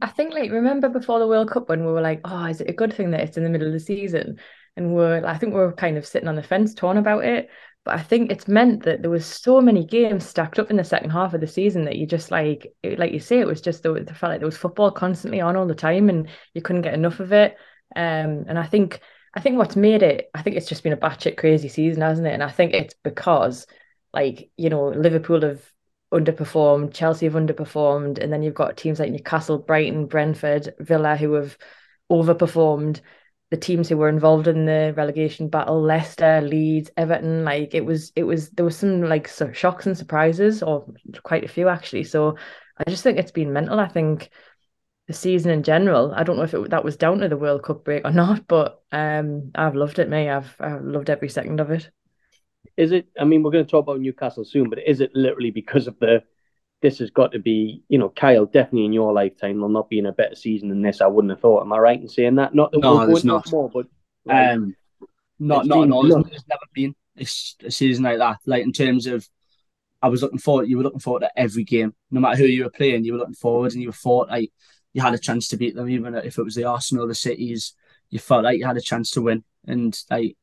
I 0.00 0.08
think, 0.08 0.34
like, 0.34 0.50
remember 0.50 0.88
before 0.88 1.18
the 1.18 1.26
World 1.26 1.50
Cup 1.50 1.68
when 1.68 1.84
we 1.84 1.92
were 1.92 2.00
like, 2.00 2.20
oh, 2.24 2.46
is 2.46 2.60
it 2.60 2.70
a 2.70 2.74
good 2.74 2.92
thing 2.92 3.10
that 3.10 3.20
it's 3.20 3.36
in 3.36 3.44
the 3.44 3.50
middle 3.50 3.66
of 3.66 3.72
the 3.72 3.80
season? 3.80 4.38
And 4.76 4.94
we're, 4.94 5.24
I 5.24 5.36
think 5.36 5.54
we 5.54 5.60
are 5.60 5.72
kind 5.72 5.96
of 5.96 6.06
sitting 6.06 6.28
on 6.28 6.36
the 6.36 6.42
fence, 6.42 6.74
torn 6.74 6.96
about 6.96 7.24
it. 7.24 7.50
But 7.84 7.96
I 7.96 8.02
think 8.02 8.30
it's 8.30 8.46
meant 8.46 8.84
that 8.84 9.02
there 9.02 9.10
was 9.10 9.26
so 9.26 9.60
many 9.60 9.84
games 9.84 10.24
stacked 10.24 10.58
up 10.60 10.70
in 10.70 10.76
the 10.76 10.84
second 10.84 11.10
half 11.10 11.34
of 11.34 11.40
the 11.40 11.48
season 11.48 11.84
that 11.86 11.96
you 11.96 12.06
just 12.06 12.30
like, 12.30 12.72
like 12.96 13.12
you 13.12 13.18
say, 13.18 13.40
it 13.40 13.46
was 13.46 13.60
just 13.60 13.82
the, 13.82 13.92
the 13.92 14.14
felt 14.14 14.30
like 14.30 14.40
there 14.40 14.46
was 14.46 14.56
football 14.56 14.92
constantly 14.92 15.40
on 15.40 15.56
all 15.56 15.66
the 15.66 15.74
time, 15.74 16.08
and 16.08 16.28
you 16.54 16.62
couldn't 16.62 16.82
get 16.82 16.94
enough 16.94 17.18
of 17.18 17.32
it. 17.32 17.56
Um, 17.94 18.44
and 18.48 18.58
I 18.58 18.66
think, 18.66 19.00
I 19.34 19.40
think 19.40 19.58
what's 19.58 19.76
made 19.76 20.02
it, 20.02 20.30
I 20.32 20.42
think 20.42 20.56
it's 20.56 20.68
just 20.68 20.84
been 20.84 20.92
a 20.92 20.96
batshit 20.96 21.36
crazy 21.36 21.68
season, 21.68 22.02
hasn't 22.02 22.26
it? 22.26 22.34
And 22.34 22.42
I 22.42 22.50
think 22.50 22.72
it's 22.72 22.94
because, 23.02 23.66
like, 24.12 24.50
you 24.56 24.70
know, 24.70 24.88
Liverpool 24.88 25.40
have 25.42 25.62
underperformed, 26.12 26.94
Chelsea 26.94 27.26
have 27.26 27.34
underperformed, 27.34 28.18
and 28.18 28.32
then 28.32 28.42
you've 28.42 28.54
got 28.54 28.76
teams 28.76 29.00
like 29.00 29.10
Newcastle, 29.10 29.58
Brighton, 29.58 30.06
Brentford, 30.06 30.74
Villa 30.78 31.16
who 31.16 31.32
have 31.34 31.56
overperformed 32.10 33.00
the 33.52 33.56
teams 33.58 33.86
who 33.86 33.98
were 33.98 34.08
involved 34.08 34.48
in 34.48 34.64
the 34.64 34.94
relegation 34.96 35.46
battle 35.46 35.78
Leicester 35.82 36.40
Leeds 36.40 36.90
Everton 36.96 37.44
like 37.44 37.74
it 37.74 37.84
was 37.84 38.10
it 38.16 38.22
was 38.22 38.48
there 38.50 38.64
was 38.64 38.78
some 38.78 39.02
like 39.02 39.28
so 39.28 39.52
shocks 39.52 39.84
and 39.84 39.96
surprises 39.96 40.62
or 40.62 40.86
quite 41.22 41.44
a 41.44 41.48
few 41.48 41.68
actually. 41.68 42.04
So 42.04 42.36
I 42.78 42.88
just 42.88 43.02
think 43.02 43.18
it's 43.18 43.30
been 43.30 43.52
mental 43.52 43.78
I 43.78 43.88
think 43.88 44.30
the 45.06 45.12
season 45.12 45.50
in 45.50 45.62
general. 45.62 46.14
I 46.14 46.22
don't 46.22 46.38
know 46.38 46.44
if 46.44 46.54
it, 46.54 46.70
that 46.70 46.82
was 46.82 46.96
down 46.96 47.18
to 47.18 47.28
the 47.28 47.36
World 47.36 47.62
Cup 47.62 47.84
break 47.84 48.06
or 48.06 48.10
not 48.22 48.46
but 48.46 48.80
um 48.90 49.50
I've 49.54 49.74
loved 49.74 49.98
it 49.98 50.08
me 50.08 50.30
I've, 50.30 50.56
I've 50.58 50.82
loved 50.82 51.10
every 51.10 51.28
second 51.28 51.60
of 51.60 51.70
it 51.70 51.90
is 52.76 52.92
it 52.92 53.06
I 53.18 53.24
mean 53.24 53.42
we're 53.42 53.50
going 53.50 53.64
to 53.64 53.70
talk 53.70 53.84
about 53.84 54.00
Newcastle 54.00 54.44
soon 54.44 54.70
but 54.70 54.78
is 54.86 55.00
it 55.00 55.10
literally 55.14 55.50
because 55.50 55.86
of 55.86 55.98
the 55.98 56.22
this 56.82 56.98
has 56.98 57.10
got 57.10 57.32
to 57.32 57.38
be, 57.38 57.84
you 57.88 57.96
know, 57.96 58.10
Kyle, 58.10 58.44
definitely 58.44 58.84
in 58.84 58.92
your 58.92 59.12
lifetime, 59.12 59.60
will 59.60 59.68
not 59.68 59.88
be 59.88 60.00
in 60.00 60.06
a 60.06 60.12
better 60.12 60.34
season 60.34 60.68
than 60.68 60.82
this. 60.82 61.00
I 61.00 61.06
wouldn't 61.06 61.30
have 61.30 61.40
thought. 61.40 61.62
Am 61.62 61.72
I 61.72 61.78
right 61.78 62.00
in 62.00 62.08
saying 62.08 62.34
that? 62.34 62.54
Not 62.54 62.72
that 62.72 62.80
no, 62.80 62.96
we'll 62.96 63.06
there's 63.06 63.24
not. 63.24 63.50
More, 63.50 63.70
but 63.70 63.86
like, 64.24 64.50
um, 64.50 64.74
not 65.38 65.64
not 65.64 65.86
at 65.86 65.92
all. 65.92 66.02
There's, 66.02 66.24
there's 66.24 66.48
never 66.48 66.66
been 66.74 66.94
a, 67.16 67.22
a 67.22 67.70
season 67.70 68.04
like 68.04 68.18
that. 68.18 68.38
Like 68.44 68.64
in 68.64 68.72
terms 68.72 69.06
of, 69.06 69.26
I 70.02 70.08
was 70.08 70.22
looking 70.22 70.38
forward. 70.38 70.68
You 70.68 70.76
were 70.76 70.82
looking 70.82 70.98
forward 70.98 71.20
to 71.20 71.38
every 71.38 71.62
game, 71.62 71.94
no 72.10 72.20
matter 72.20 72.36
who 72.36 72.46
you 72.46 72.64
were 72.64 72.70
playing. 72.70 73.04
You 73.04 73.12
were 73.12 73.20
looking 73.20 73.34
forward, 73.34 73.72
and 73.72 73.80
you 73.80 73.88
were 73.88 73.94
thought 73.94 74.28
like 74.28 74.50
you 74.92 75.00
had 75.00 75.14
a 75.14 75.18
chance 75.18 75.48
to 75.48 75.56
beat 75.56 75.76
them, 75.76 75.88
even 75.88 76.16
if 76.16 76.36
it 76.36 76.42
was 76.42 76.56
the 76.56 76.64
Arsenal, 76.64 77.06
the 77.06 77.14
cities. 77.14 77.74
You 78.10 78.18
felt 78.18 78.42
like 78.42 78.58
you 78.58 78.66
had 78.66 78.76
a 78.76 78.82
chance 78.82 79.12
to 79.12 79.22
win, 79.22 79.44
and 79.66 79.96
like 80.10 80.36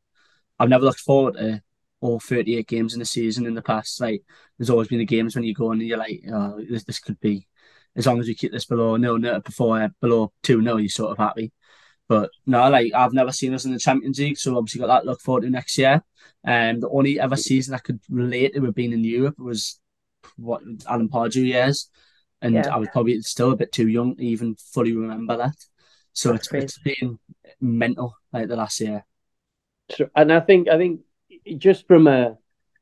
I've 0.58 0.70
never 0.70 0.86
looked 0.86 1.02
forward 1.02 1.34
to 1.34 1.62
all 2.02 2.20
38 2.20 2.68
games 2.68 2.94
in 2.94 3.00
the 3.00 3.06
season 3.06 3.46
in 3.46 3.54
the 3.54 3.62
past. 3.62 4.00
Like 4.02 4.24
there's 4.58 4.70
always 4.70 4.88
been 4.88 5.00
the 5.00 5.06
games 5.06 5.36
when 5.36 5.44
you 5.44 5.54
go 5.54 5.72
and 5.72 5.82
you're 5.82 5.98
like, 5.98 6.24
oh, 6.32 6.62
this, 6.70 6.84
this 6.84 7.00
could 7.00 7.20
be 7.20 7.48
as 7.96 8.06
long 8.06 8.20
as 8.20 8.28
we 8.28 8.36
keep 8.36 8.52
this 8.52 8.66
below 8.66 8.96
no 8.98 9.18
no 9.18 9.40
before 9.42 9.82
uh, 9.82 9.90
below 10.00 10.32
two 10.44 10.62
no, 10.62 10.78
you're 10.78 10.90
sort 10.90 11.12
of 11.12 11.18
happy. 11.18 11.52
But 12.08 12.32
no, 12.48 12.70
like 12.70 12.92
I've 12.94 13.14
never 13.14 13.32
seen 13.32 13.54
us 13.54 13.66
in 13.66 13.74
the 13.74 13.80
Champions 13.80 14.18
League, 14.20 14.38
so 14.38 14.58
obviously 14.58 14.80
got 14.80 14.88
that 14.88 15.06
look 15.06 15.22
forward 15.22 15.42
to 15.42 15.50
next 15.50 15.78
year. 15.78 16.02
And 16.44 16.78
um, 16.78 16.80
the 16.82 16.90
only 16.90 17.20
ever 17.20 17.36
season 17.36 17.76
I 17.76 17.80
could 17.80 18.00
relate 18.10 18.56
to 18.56 18.66
have 18.66 18.74
been 18.74 18.94
in 18.94 19.04
Europe 19.04 19.38
was 19.38 19.80
what 20.38 20.62
Alan 20.88 21.10
Pardew 21.10 21.46
years, 21.46 21.90
and 22.42 22.56
yeah. 22.56 22.74
I 22.74 22.78
was 22.78 22.90
probably 22.92 23.22
still 23.22 23.52
a 23.52 23.56
bit 23.56 23.72
too 23.72 23.88
young 23.88 24.16
to 24.16 24.24
even 24.24 24.56
fully 24.56 24.96
remember 24.96 25.38
that. 25.38 25.56
So 26.14 26.34
it's, 26.34 26.52
it's 26.52 26.80
been 26.80 27.20
mental 27.62 28.16
like 28.34 28.48
the 28.48 28.56
last 28.56 28.80
year. 28.80 29.06
And 30.16 30.34
I 30.34 30.40
think 30.40 30.68
I 30.68 30.78
think 30.78 31.02
just 31.58 31.88
from 31.88 32.08
a, 32.08 32.38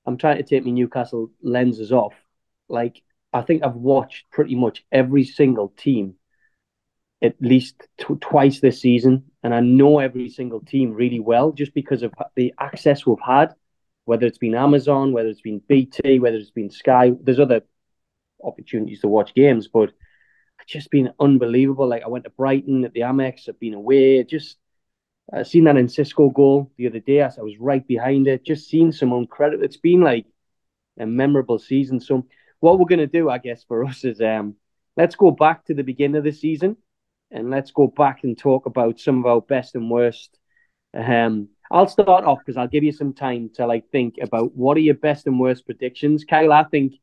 I'm 0.06 0.18
trying 0.18 0.38
to 0.38 0.44
take 0.44 0.66
my 0.66 0.72
Newcastle 0.72 1.32
lenses 1.42 1.92
off. 1.92 2.14
Like 2.70 3.02
I 3.34 3.42
think 3.42 3.64
I've 3.64 3.76
watched 3.76 4.30
pretty 4.32 4.56
much 4.56 4.86
every 4.92 5.24
single 5.24 5.70
team 5.70 6.16
at 7.22 7.36
least 7.42 7.88
twice 8.22 8.60
this 8.60 8.80
season, 8.80 9.24
and 9.44 9.54
I 9.54 9.60
know 9.60 10.00
every 10.00 10.30
single 10.30 10.60
team 10.60 10.94
really 10.94 11.20
well 11.20 11.52
just 11.52 11.74
because 11.74 12.04
of 12.04 12.14
the 12.36 12.54
access 12.60 13.06
we've 13.06 13.18
had. 13.26 13.56
Whether 14.06 14.26
it's 14.26 14.38
been 14.38 14.56
Amazon, 14.56 15.12
whether 15.12 15.28
it's 15.28 15.42
been 15.42 15.62
BT, 15.68 16.20
whether 16.20 16.38
it's 16.38 16.52
been 16.52 16.70
Sky, 16.70 17.12
there's 17.22 17.40
other 17.40 17.62
opportunities 18.42 19.02
to 19.02 19.08
watch 19.10 19.34
games, 19.34 19.68
but 19.68 19.92
it's 20.62 20.72
just 20.72 20.92
been 20.92 21.12
unbelievable. 21.20 21.88
Like 21.88 22.04
I 22.04 22.08
went 22.08 22.24
to 22.24 22.30
Brighton 22.30 22.86
at 22.86 22.94
the 22.94 23.02
Amex, 23.02 23.50
I've 23.50 23.60
been 23.60 23.74
away, 23.74 24.24
just 24.24 24.58
I 25.34 25.44
seen 25.44 25.66
that 25.66 25.76
Enciso 25.76 26.34
goal 26.34 26.72
the 26.78 26.88
other 26.88 27.00
day. 27.00 27.22
As 27.22 27.38
I 27.38 27.42
was 27.42 27.58
right 27.60 27.86
behind 27.86 28.28
it, 28.28 28.46
just 28.46 28.70
seeing 28.70 28.92
some 28.92 29.12
incredible. 29.12 29.64
It's 29.64 29.78
been 29.78 30.02
like 30.02 30.26
a 31.00 31.06
memorable 31.06 31.60
season. 31.60 32.00
So 32.00 32.26
what 32.60 32.80
we're 32.80 32.86
going 32.86 33.00
to 33.00 33.08
do, 33.08 33.30
I 33.30 33.38
guess, 33.38 33.64
for 33.64 33.84
us 33.90 34.04
is 34.04 34.22
um, 34.22 34.56
let's 34.96 35.16
go 35.16 35.32
back 35.32 35.66
to 35.66 35.74
the 35.74 35.84
beginning 35.84 36.18
of 36.18 36.24
the 36.24 36.32
season 36.32 36.78
and 37.32 37.50
let's 37.50 37.72
go 37.72 37.88
back 37.88 38.24
and 38.24 38.38
talk 38.38 38.66
about 38.66 39.00
some 39.00 39.20
of 39.20 39.26
our 39.26 39.42
best 39.42 39.76
and 39.76 39.92
worst. 39.92 40.38
Um, 40.94 41.50
I'll 41.70 41.88
start 41.88 42.24
off 42.24 42.40
because 42.40 42.58
I'll 42.58 42.68
give 42.70 42.86
you 42.86 42.94
some 42.94 43.14
time 43.14 43.50
to 43.56 43.68
like 43.68 43.90
think 43.92 44.16
about 44.22 44.56
what 44.56 44.78
are 44.78 44.82
your 44.82 44.96
best 44.96 45.28
and 45.28 45.40
worst 45.40 45.66
predictions. 45.66 46.24
Kyle, 46.24 46.54
I 46.54 46.64
think, 46.64 46.94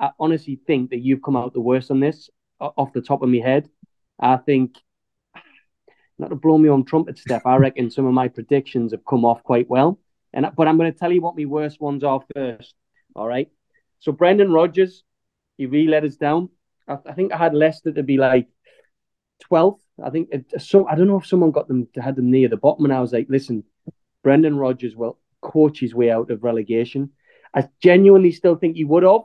I 0.00 0.10
honestly 0.18 0.58
think 0.66 0.90
that 0.90 1.00
you've 1.00 1.22
come 1.22 1.36
out 1.36 1.52
the 1.52 1.60
worst 1.60 1.90
on 1.90 2.00
this 2.00 2.30
off 2.58 2.92
the 2.92 3.02
top 3.02 3.22
of 3.22 3.28
my 3.28 3.38
head. 3.38 3.68
I 4.18 4.38
think, 4.38 4.76
not 6.18 6.28
to 6.28 6.36
blow 6.36 6.58
me 6.58 6.68
on 6.68 6.84
trumpet, 6.84 7.18
Steph, 7.18 7.46
I 7.46 7.56
reckon 7.56 7.90
some 7.90 8.06
of 8.06 8.14
my 8.14 8.28
predictions 8.28 8.92
have 8.92 9.04
come 9.04 9.24
off 9.24 9.42
quite 9.42 9.68
well. 9.68 9.98
And 10.32 10.46
but 10.56 10.68
I'm 10.68 10.76
going 10.76 10.92
to 10.92 10.98
tell 10.98 11.12
you 11.12 11.22
what 11.22 11.36
my 11.36 11.44
worst 11.44 11.80
ones 11.80 12.04
are 12.04 12.20
first. 12.34 12.74
All 13.14 13.26
right. 13.26 13.50
So 14.00 14.12
Brendan 14.12 14.52
Rodgers, 14.52 15.02
he 15.56 15.66
really 15.66 15.88
let 15.88 16.04
us 16.04 16.16
down. 16.16 16.50
I, 16.88 16.98
I 17.06 17.12
think 17.12 17.32
I 17.32 17.36
had 17.36 17.54
Leicester 17.54 17.92
to 17.92 18.02
be 18.02 18.16
like 18.16 18.48
12th. 19.50 19.80
I 20.02 20.10
think 20.10 20.28
it, 20.30 20.60
so. 20.60 20.86
I 20.86 20.94
don't 20.94 21.06
know 21.06 21.18
if 21.18 21.26
someone 21.26 21.52
got 21.52 21.68
them 21.68 21.88
to 21.94 22.02
had 22.02 22.16
them 22.16 22.30
near 22.30 22.48
the 22.48 22.56
bottom, 22.56 22.84
and 22.84 22.92
I 22.92 23.00
was 23.00 23.12
like, 23.12 23.26
listen, 23.30 23.64
Brendan 24.22 24.58
Rodgers 24.58 24.94
will 24.94 25.18
coach 25.40 25.80
his 25.80 25.94
way 25.94 26.10
out 26.10 26.30
of 26.30 26.44
relegation. 26.44 27.12
I 27.54 27.68
genuinely 27.82 28.32
still 28.32 28.56
think 28.56 28.76
he 28.76 28.84
would 28.84 29.04
have, 29.04 29.22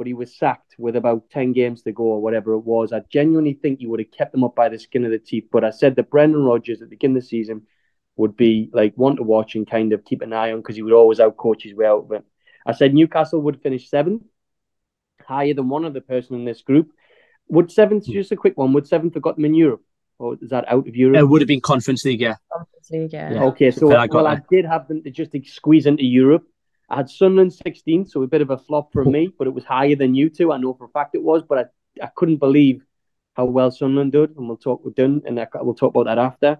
but 0.00 0.06
he 0.06 0.14
was 0.14 0.34
sacked 0.34 0.76
with 0.78 0.96
about 0.96 1.28
10 1.28 1.52
games 1.52 1.82
to 1.82 1.92
go 1.92 2.04
or 2.04 2.22
whatever 2.22 2.54
it 2.54 2.60
was. 2.60 2.90
I 2.90 3.02
genuinely 3.12 3.52
think 3.52 3.80
he 3.80 3.86
would 3.86 4.00
have 4.00 4.10
kept 4.10 4.32
them 4.32 4.44
up 4.44 4.56
by 4.56 4.70
the 4.70 4.78
skin 4.78 5.04
of 5.04 5.10
the 5.10 5.18
teeth. 5.18 5.48
But 5.52 5.62
I 5.62 5.68
said 5.68 5.94
that 5.96 6.08
Brendan 6.08 6.42
Rodgers 6.42 6.80
at 6.80 6.88
the 6.88 6.96
beginning 6.96 7.18
of 7.18 7.22
the 7.22 7.28
season 7.28 7.66
would 8.16 8.34
be 8.34 8.70
like 8.72 8.94
one 8.94 9.16
to 9.16 9.22
watch 9.22 9.56
and 9.56 9.70
kind 9.70 9.92
of 9.92 10.06
keep 10.06 10.22
an 10.22 10.32
eye 10.32 10.52
on 10.52 10.60
because 10.60 10.76
he 10.76 10.80
would 10.80 10.94
always 10.94 11.18
outcoach 11.18 11.64
his 11.64 11.74
way 11.74 11.84
out 11.84 12.04
of 12.04 12.12
it. 12.12 12.24
I 12.64 12.72
said 12.72 12.94
Newcastle 12.94 13.42
would 13.42 13.60
finish 13.60 13.90
seventh, 13.90 14.22
higher 15.22 15.52
than 15.52 15.68
one 15.68 15.84
other 15.84 16.00
person 16.00 16.34
in 16.34 16.46
this 16.46 16.62
group. 16.62 16.92
Would 17.48 17.70
seventh, 17.70 18.06
hmm. 18.06 18.12
just 18.12 18.32
a 18.32 18.36
quick 18.36 18.56
one, 18.56 18.72
would 18.72 18.88
seventh 18.88 19.12
have 19.12 19.22
got 19.22 19.36
them 19.36 19.44
in 19.44 19.54
Europe? 19.54 19.82
Or 20.18 20.38
is 20.40 20.48
that 20.48 20.64
out 20.66 20.88
of 20.88 20.96
Europe? 20.96 21.18
It 21.18 21.24
would 21.24 21.42
have 21.42 21.48
been 21.48 21.60
Conference 21.60 22.06
League, 22.06 22.22
yeah. 22.22 22.36
Conference 22.50 22.90
League, 22.90 23.12
yeah. 23.12 23.34
yeah. 23.34 23.42
Okay, 23.42 23.70
so 23.70 23.92
I 23.92 24.06
well, 24.06 24.26
I 24.26 24.40
did 24.50 24.64
have 24.64 24.88
them 24.88 25.02
to 25.02 25.10
just 25.10 25.32
squeeze 25.44 25.84
into 25.84 26.04
Europe. 26.06 26.46
I 26.90 26.96
had 26.96 27.10
Sunderland 27.10 27.52
16, 27.52 28.06
so 28.06 28.22
a 28.22 28.26
bit 28.26 28.42
of 28.42 28.50
a 28.50 28.58
flop 28.58 28.92
for 28.92 29.04
me, 29.04 29.32
but 29.38 29.46
it 29.46 29.54
was 29.54 29.64
higher 29.64 29.94
than 29.94 30.14
you 30.14 30.28
two. 30.28 30.52
I 30.52 30.58
know 30.58 30.74
for 30.74 30.86
a 30.86 30.88
fact 30.88 31.14
it 31.14 31.22
was, 31.22 31.42
but 31.48 31.58
I, 31.58 32.04
I 32.04 32.10
couldn't 32.16 32.38
believe 32.38 32.82
how 33.34 33.44
well 33.44 33.70
Sunderland 33.70 34.12
did, 34.12 34.36
and 34.36 34.48
we'll 34.48 34.56
talk 34.56 34.84
with 34.84 34.96
done, 34.96 35.22
and 35.24 35.36
we'll 35.54 35.74
talk 35.74 35.94
about 35.94 36.06
that 36.06 36.18
after. 36.18 36.58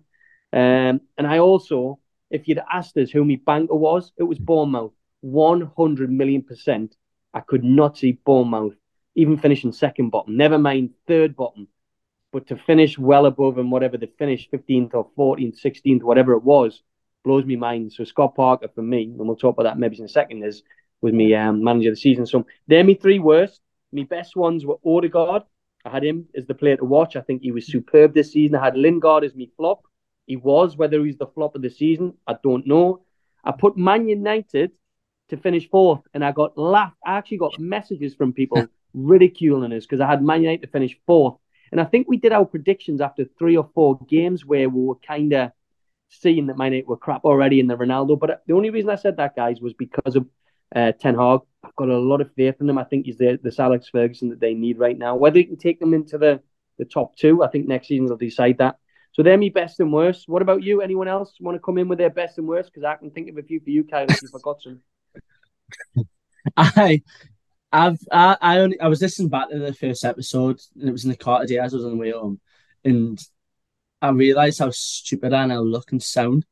Um, 0.53 1.01
and 1.19 1.27
I 1.27 1.39
also, 1.39 1.99
if 2.31 2.47
you'd 2.47 2.63
asked 2.73 2.97
us 2.97 3.11
who 3.11 3.25
my 3.25 3.41
banker 3.45 3.75
was, 3.75 4.13
it 4.17 4.25
was 4.25 4.39
Bournemouth. 4.39 4.93
100 5.23 6.11
million 6.11 6.43
percent. 6.43 6.97
I 7.35 7.41
could 7.41 7.63
not 7.63 7.99
see 7.99 8.13
Bournemouth 8.13 8.75
even 9.15 9.37
finishing 9.37 9.73
second 9.73 10.11
bottom, 10.11 10.37
never 10.37 10.59
mind 10.59 10.91
third 11.07 11.37
bottom, 11.37 11.69
but 12.33 12.47
to 12.47 12.57
finish 12.57 12.99
well 12.99 13.27
above 13.27 13.59
and 13.59 13.71
whatever 13.71 13.97
the 13.97 14.09
finish, 14.19 14.49
15th 14.51 14.95
or 14.95 15.11
14th, 15.19 15.61
16th, 15.61 16.03
whatever 16.03 16.33
it 16.33 16.45
was, 16.45 16.83
blows 17.25 17.45
me 17.45 17.57
mind. 17.57 17.93
So 17.93 18.05
Scott 18.05 18.35
Parker 18.35 18.69
for 18.75 18.83
me, 18.83 19.05
and 19.05 19.19
we'll 19.19 19.37
talk 19.37 19.55
about 19.55 19.65
that 19.65 19.79
maybe 19.79 19.99
in 19.99 20.05
a 20.05 20.09
second, 20.09 20.45
is 20.45 20.63
was 21.01 21.13
me 21.13 21.35
um, 21.35 21.65
manager 21.65 21.89
of 21.89 21.95
the 21.95 22.01
season. 22.01 22.27
So 22.27 22.47
they're 22.67 22.85
me 22.85 22.95
three 22.95 23.19
worst. 23.19 23.61
My 23.93 24.05
best 24.05 24.37
ones 24.37 24.65
were 24.65 24.77
Odegaard. 24.85 25.43
I 25.85 25.91
had 25.91 26.05
him 26.05 26.27
as 26.37 26.47
the 26.47 26.55
player 26.55 26.77
to 26.77 26.85
watch. 26.85 27.17
I 27.17 27.23
think 27.23 27.43
he 27.43 27.53
was 27.53 27.67
superb 27.67 28.13
this 28.15 28.33
season. 28.33 28.57
I 28.57 28.65
had 28.65 28.77
Lingard 28.77 29.25
as 29.25 29.35
me 29.35 29.51
flop. 29.57 29.83
He 30.27 30.37
was. 30.37 30.77
Whether 30.77 31.05
he's 31.05 31.17
the 31.17 31.27
flop 31.27 31.55
of 31.55 31.63
the 31.63 31.71
season, 31.71 32.15
I 32.27 32.37
don't 32.43 32.67
know. 32.67 33.03
I 33.43 33.53
put 33.53 33.77
Man 33.77 34.07
United 34.07 34.73
to 35.31 35.37
finish 35.37 35.69
fourth, 35.71 36.03
and 36.13 36.25
I 36.25 36.33
got 36.33 36.59
laughed. 36.59 36.97
I 37.05 37.17
actually 37.17 37.39
got 37.39 37.59
messages 37.59 38.15
from 38.15 38.33
people 38.33 38.67
ridiculing 38.95 39.73
us 39.73 39.87
because 39.87 40.01
I 40.01 40.07
had 40.07 40.23
Man 40.23 40.43
United 40.43 40.63
to 40.63 40.69
finish 40.69 40.99
fourth. 41.07 41.37
And 41.73 41.81
I 41.81 41.85
think 41.85 42.09
we 42.09 42.17
did 42.17 42.33
our 42.33 42.45
predictions 42.45 43.01
after 43.01 43.25
three 43.39 43.57
or 43.57 43.71
four 43.75 43.99
games 44.09 44.45
where 44.45 44.69
we 44.69 44.83
were 44.83 44.97
kind 44.97 45.33
of 45.33 45.53
seeing 46.11 46.47
that 46.47 46.59
Man 46.59 46.73
United 46.73 46.89
were 46.89 46.97
crap 46.97 47.25
already 47.25 47.61
in 47.61 47.67
the 47.67 47.77
Ronaldo. 47.77 48.19
But 48.19 48.43
the 48.47 48.55
only 48.55 48.71
reason 48.71 48.91
I 48.91 48.97
said 48.97 49.17
that, 49.17 49.37
guys, 49.37 49.61
was 49.61 49.73
because 49.73 50.17
of 50.17 50.27
uh, 50.75 50.93
Ten 50.93 51.17
Hag. 51.17 51.41
I've 51.65 51.77
got 51.77 51.89
a 51.89 51.99
lot 51.99 52.21
of 52.21 52.33
faith 52.35 52.57
in 52.61 52.67
them. 52.67 52.79
I 52.79 52.85
think 52.85 53.07
he's 53.07 53.19
the 53.19 53.39
this 53.43 53.59
Alex 53.59 53.89
Ferguson 53.89 54.29
that 54.31 54.41
they 54.41 54.55
need 54.55 54.79
right 54.79 54.99
now. 54.99 55.17
Whether 55.17 55.39
he 55.39 55.45
can 55.45 55.57
take 55.57 55.81
them 55.81 55.95
into 55.95 56.19
the, 56.19 56.41
the 56.79 56.85
top 56.85 57.17
two, 57.17 57.43
I 57.43 57.49
think 57.49 57.67
next 57.67 57.89
season 57.89 58.07
they'll 58.07 58.17
decide 58.17 58.59
that. 58.59 58.77
So 59.13 59.23
they're 59.23 59.37
me 59.37 59.51
best 59.51 59.81
and 59.81 59.93
worst. 59.93 60.29
What 60.29 60.43
about 60.43 60.63
you? 60.63 60.83
Anyone 60.83 61.09
else 61.09 61.35
want 61.41 61.57
to 61.57 61.61
come 61.61 61.79
in 61.79 61.89
with 61.89 61.99
their 61.99 62.11
best 62.11 62.39
and 62.39 62.47
worst? 62.47 62.71
Because 62.73 62.85
I 62.85 62.97
can 62.97 63.11
think 63.11 63.29
of 63.29 63.39
a 63.39 63.43
few 63.43 63.61
for 63.61 63.71
you, 63.71 63.85
Kyle, 63.85 64.07
if 64.09 64.23
you 64.23 64.29
forgot 64.29 64.63
some. 64.63 64.81
I 66.57 67.03
I've 67.73 67.99
I, 68.11 68.37
I 68.41 68.59
only 68.59 68.81
I 68.81 68.89
was 68.89 69.03
listening 69.03 69.29
back 69.29 69.51
to 69.51 69.59
the 69.59 69.75
first 69.75 70.05
episode 70.05 70.61
and 70.79 70.89
it 70.89 70.93
was 70.93 71.05
in 71.05 71.11
the 71.11 71.17
car 71.17 71.41
today 71.41 71.59
as 71.59 71.73
I 71.73 71.77
was 71.77 71.85
on 71.85 71.93
the 71.93 71.97
way 71.97 72.11
home 72.11 72.41
and 72.85 73.21
I 74.03 74.11
realised 74.11 74.59
how 74.61 74.71
stupid 74.71 75.33
I 75.33 75.47
now 75.47 75.61
look 75.61 75.93
and 75.93 76.03
sound. 76.03 76.47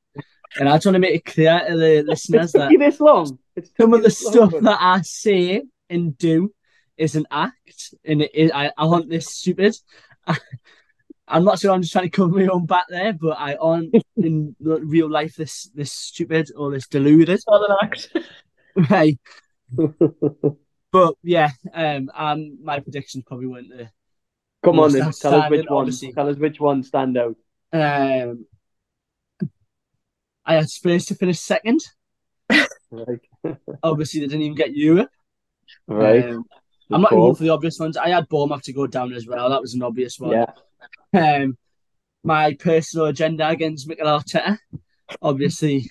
And 0.58 0.68
I 0.68 0.76
just 0.76 0.86
want 0.86 0.94
to 0.94 1.00
make 1.00 1.14
it 1.14 1.24
clear 1.24 1.60
to 1.66 1.76
the 1.76 2.02
listeners 2.06 2.52
that 2.52 2.70
this 2.78 3.00
long. 3.00 3.38
It's 3.56 3.70
some 3.78 3.94
of 3.94 4.02
the 4.02 4.10
stuff 4.10 4.52
long, 4.52 4.62
that 4.64 4.78
I 4.80 5.02
say 5.02 5.62
and 5.90 6.16
do 6.16 6.52
is 6.96 7.16
an 7.16 7.26
act, 7.30 7.94
and 8.04 8.22
it 8.22 8.34
is, 8.34 8.50
I, 8.52 8.72
I 8.76 8.84
want 8.86 9.08
this 9.08 9.28
stupid. 9.28 9.76
I, 10.26 10.36
am 11.28 11.44
not 11.44 11.58
sure 11.58 11.72
I'm 11.72 11.82
just 11.82 11.92
trying 11.92 12.06
to 12.06 12.10
cover 12.10 12.32
my 12.32 12.46
own 12.46 12.66
back 12.66 12.86
there, 12.88 13.12
but 13.12 13.38
I 13.38 13.54
aren't 13.54 13.94
in 14.16 14.56
real 14.60 15.10
life 15.10 15.36
this 15.36 15.70
this 15.74 15.92
stupid 15.92 16.50
or 16.56 16.70
this 16.70 16.88
deluded. 16.88 17.28
It's 17.28 17.46
not 17.46 17.70
an 17.70 17.76
act. 17.82 18.16
right. 18.90 19.18
but 20.92 21.14
yeah, 21.22 21.50
um, 21.72 22.10
um, 22.14 22.58
my 22.62 22.80
predictions 22.80 23.24
probably 23.26 23.46
weren't 23.46 23.68
the. 23.68 23.90
Come 24.64 24.80
on, 24.80 24.92
then. 24.92 25.12
Tell 25.12 25.34
us 25.34 25.50
which 25.50 25.66
one. 25.68 25.90
Tell 26.14 26.28
us 26.28 26.36
which 26.36 26.60
one 26.60 26.82
stand 26.82 27.16
out. 27.16 27.36
Um, 27.72 28.46
I 30.44 30.54
had 30.54 30.68
Spurs 30.68 31.06
to 31.06 31.14
finish 31.14 31.38
second. 31.38 31.80
right. 32.90 33.20
obviously, 33.82 34.20
they 34.20 34.26
didn't 34.26 34.42
even 34.42 34.56
get 34.56 34.74
Europe. 34.74 35.10
Right. 35.86 36.24
Um, 36.24 36.44
I'm 36.90 37.02
not 37.02 37.10
going 37.10 37.34
for 37.34 37.42
the 37.42 37.50
obvious 37.50 37.78
ones. 37.78 37.96
I 37.96 38.08
had 38.08 38.28
Bournemouth 38.28 38.62
to 38.62 38.72
go 38.72 38.86
down 38.86 39.12
as 39.12 39.26
well. 39.26 39.50
That 39.50 39.60
was 39.60 39.74
an 39.74 39.82
obvious 39.82 40.18
one. 40.18 40.46
Yeah. 41.12 41.42
Um, 41.42 41.58
my 42.24 42.54
personal 42.54 43.06
agenda 43.06 43.48
against 43.48 43.86
Mikel 43.88 44.06
Arteta. 44.06 44.58
Obviously, 45.22 45.90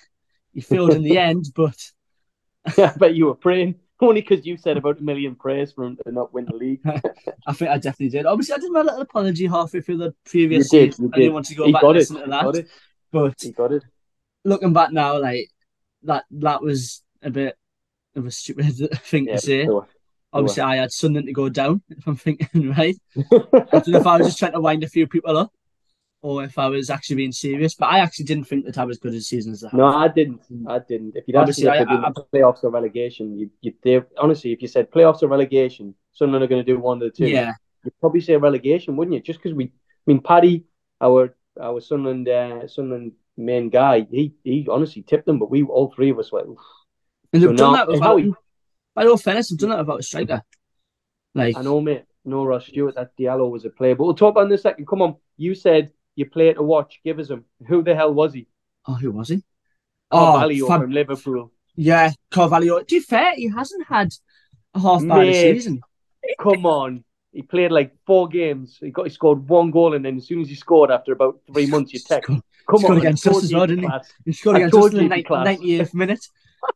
he 0.52 0.60
failed 0.60 0.92
in 0.92 1.02
the 1.02 1.18
end, 1.18 1.46
but 1.54 1.76
I 2.66 2.92
bet 2.96 3.14
you 3.14 3.26
were 3.26 3.34
praying. 3.34 3.76
Only 4.00 4.20
because 4.20 4.46
you 4.46 4.56
said 4.56 4.76
about 4.76 5.00
a 5.00 5.02
million 5.02 5.34
prayers 5.34 5.72
for 5.72 5.84
him 5.84 5.96
to 6.04 6.12
not 6.12 6.32
win 6.32 6.44
the 6.44 6.54
league. 6.54 6.80
I 7.46 7.52
think 7.52 7.70
I 7.70 7.78
definitely 7.78 8.10
did. 8.10 8.26
Obviously, 8.26 8.54
I 8.54 8.58
did 8.58 8.70
my 8.70 8.82
little 8.82 9.00
apology 9.00 9.46
halfway 9.46 9.80
through 9.80 9.98
the 9.98 10.14
previous 10.24 10.72
you 10.72 10.80
did, 10.80 10.94
season. 10.94 11.06
You 11.06 11.10
I 11.14 11.18
didn't 11.18 11.34
want 11.34 11.46
to 11.46 11.54
go 11.54 11.66
he 11.66 11.72
back 11.72 11.82
and 11.82 11.92
listen 11.92 12.16
to 12.16 12.26
that. 12.26 12.66
But 13.10 13.34
he 13.40 13.52
got 13.52 13.72
it. 13.72 13.84
Looking 14.44 14.72
back 14.72 14.92
now, 14.92 15.18
like 15.20 15.50
that 16.04 16.24
that 16.30 16.62
was 16.62 17.02
a 17.22 17.30
bit 17.30 17.56
of 18.14 18.26
a 18.26 18.30
stupid 18.30 18.76
thing 19.02 19.26
yeah, 19.26 19.36
to 19.36 19.40
say. 19.40 19.64
Sure. 19.64 19.88
Obviously, 20.32 20.60
sure. 20.60 20.68
I 20.68 20.76
had 20.76 20.92
something 20.92 21.26
to 21.26 21.32
go 21.32 21.48
down, 21.48 21.82
if 21.88 22.06
I'm 22.06 22.16
thinking 22.16 22.70
right. 22.70 22.96
I 23.16 23.22
don't 23.72 23.88
know 23.88 23.98
if 23.98 24.06
I 24.06 24.18
was 24.18 24.26
just 24.28 24.38
trying 24.38 24.52
to 24.52 24.60
wind 24.60 24.84
a 24.84 24.88
few 24.88 25.06
people 25.06 25.36
up 25.36 25.52
or 26.20 26.44
if 26.44 26.58
I 26.58 26.68
was 26.68 26.90
actually 26.90 27.16
being 27.16 27.32
serious. 27.32 27.74
But 27.74 27.86
I 27.86 28.00
actually 28.00 28.26
didn't 28.26 28.44
think 28.44 28.66
that 28.66 28.78
I 28.78 28.84
was 28.84 28.98
good 28.98 29.14
as 29.14 29.28
season 29.28 29.52
as 29.52 29.64
I 29.64 29.70
No, 29.72 29.86
I 29.86 30.08
didn't. 30.08 30.42
I 30.66 30.80
didn't. 30.80 31.16
If 31.16 31.24
you'd 31.26 31.36
asked 31.36 31.60
me 31.60 31.68
if 31.68 31.88
playoffs 32.32 32.64
or 32.64 32.70
relegation, 32.70 33.38
you 33.38 33.50
you 33.60 33.74
they, 33.82 34.02
honestly, 34.18 34.52
if 34.52 34.62
you 34.62 34.68
said 34.68 34.90
playoffs 34.90 35.22
or 35.22 35.28
relegation, 35.28 35.94
Sunderland 36.12 36.44
are 36.44 36.48
going 36.48 36.64
to 36.64 36.72
do 36.72 36.78
one 36.78 37.02
of 37.02 37.02
the 37.02 37.10
two. 37.10 37.28
Yeah, 37.28 37.52
you'd 37.84 37.98
probably 38.00 38.20
say 38.20 38.36
relegation, 38.36 38.96
wouldn't 38.96 39.14
you? 39.14 39.20
Just 39.20 39.40
because 39.40 39.54
we, 39.54 39.66
I 39.66 39.70
mean, 40.06 40.20
Paddy, 40.20 40.64
our 41.00 41.36
our 41.60 41.80
Sunderland 41.80 42.28
uh, 42.28 42.66
Sunderland 42.66 43.12
main 43.36 43.70
guy, 43.70 44.06
he 44.10 44.34
he 44.42 44.66
honestly 44.70 45.02
tipped 45.02 45.26
them, 45.26 45.38
but 45.38 45.50
we 45.50 45.62
all 45.62 45.92
three 45.92 46.10
of 46.10 46.18
us 46.18 46.32
went. 46.32 46.48
Oof. 46.48 46.58
And 47.32 47.42
they've 47.42 47.50
so 47.50 47.56
done 47.56 47.72
now, 47.72 47.84
that 47.84 47.88
without. 47.88 48.22
By 48.94 49.06
all 49.06 49.16
fairness, 49.16 49.50
they've 49.50 49.58
done 49.58 49.70
that 49.70 49.78
without 49.78 50.00
a 50.00 50.02
striker. 50.02 50.42
Like 51.34 51.56
I 51.56 51.62
know, 51.62 51.80
mate. 51.80 52.04
No, 52.24 52.44
Ross 52.44 52.66
Stewart. 52.66 52.96
That 52.96 53.16
Diallo 53.16 53.48
was 53.50 53.64
a 53.64 53.70
player, 53.70 53.94
but 53.94 54.04
we'll 54.04 54.14
talk 54.14 54.32
about 54.32 54.46
in 54.46 54.52
a 54.52 54.58
second. 54.58 54.88
Come 54.88 55.02
on, 55.02 55.16
you 55.36 55.54
said 55.54 55.92
you 56.18 56.28
play 56.28 56.48
it 56.48 56.54
to 56.54 56.62
watch. 56.64 57.00
Give 57.04 57.18
us 57.20 57.30
him. 57.30 57.44
Who 57.68 57.82
the 57.82 57.94
hell 57.94 58.12
was 58.12 58.34
he? 58.34 58.48
Oh, 58.86 58.94
who 58.94 59.12
was 59.12 59.28
he? 59.28 59.44
Carvalho 60.12 60.64
oh, 60.64 60.68
Fab- 60.68 60.80
from 60.80 60.90
Liverpool. 60.90 61.52
Yeah, 61.76 62.10
Carvalho. 62.32 62.80
To 62.80 62.84
be 62.84 62.98
fair, 62.98 63.34
he 63.36 63.48
hasn't 63.48 63.86
had 63.86 64.12
a 64.74 64.80
half 64.80 65.06
bad 65.06 65.32
season. 65.32 65.80
Come 66.40 66.66
on. 66.66 67.04
He 67.32 67.42
played 67.42 67.70
like 67.70 67.94
four 68.04 68.26
games. 68.26 68.78
He 68.80 68.90
got 68.90 69.04
he 69.04 69.10
scored 69.10 69.48
one 69.48 69.70
goal, 69.70 69.94
and 69.94 70.04
then 70.04 70.16
as 70.16 70.26
soon 70.26 70.40
as 70.40 70.48
he 70.48 70.56
scored 70.56 70.90
after 70.90 71.12
about 71.12 71.38
three 71.52 71.66
months, 71.66 71.92
you 71.92 72.00
text. 72.00 72.28
Come 72.28 72.42
scored 72.80 72.84
on, 72.92 72.98
against 72.98 73.26
us 73.28 73.44
as 73.44 73.52
well, 73.52 73.66
didn't 73.66 73.84
he? 73.84 73.98
He 74.24 74.32
scored 74.32 74.56
against 74.56 74.76
us 74.76 74.94
in 74.94 75.08
the 75.08 75.22
98th 75.22 75.94
minute. 75.94 76.26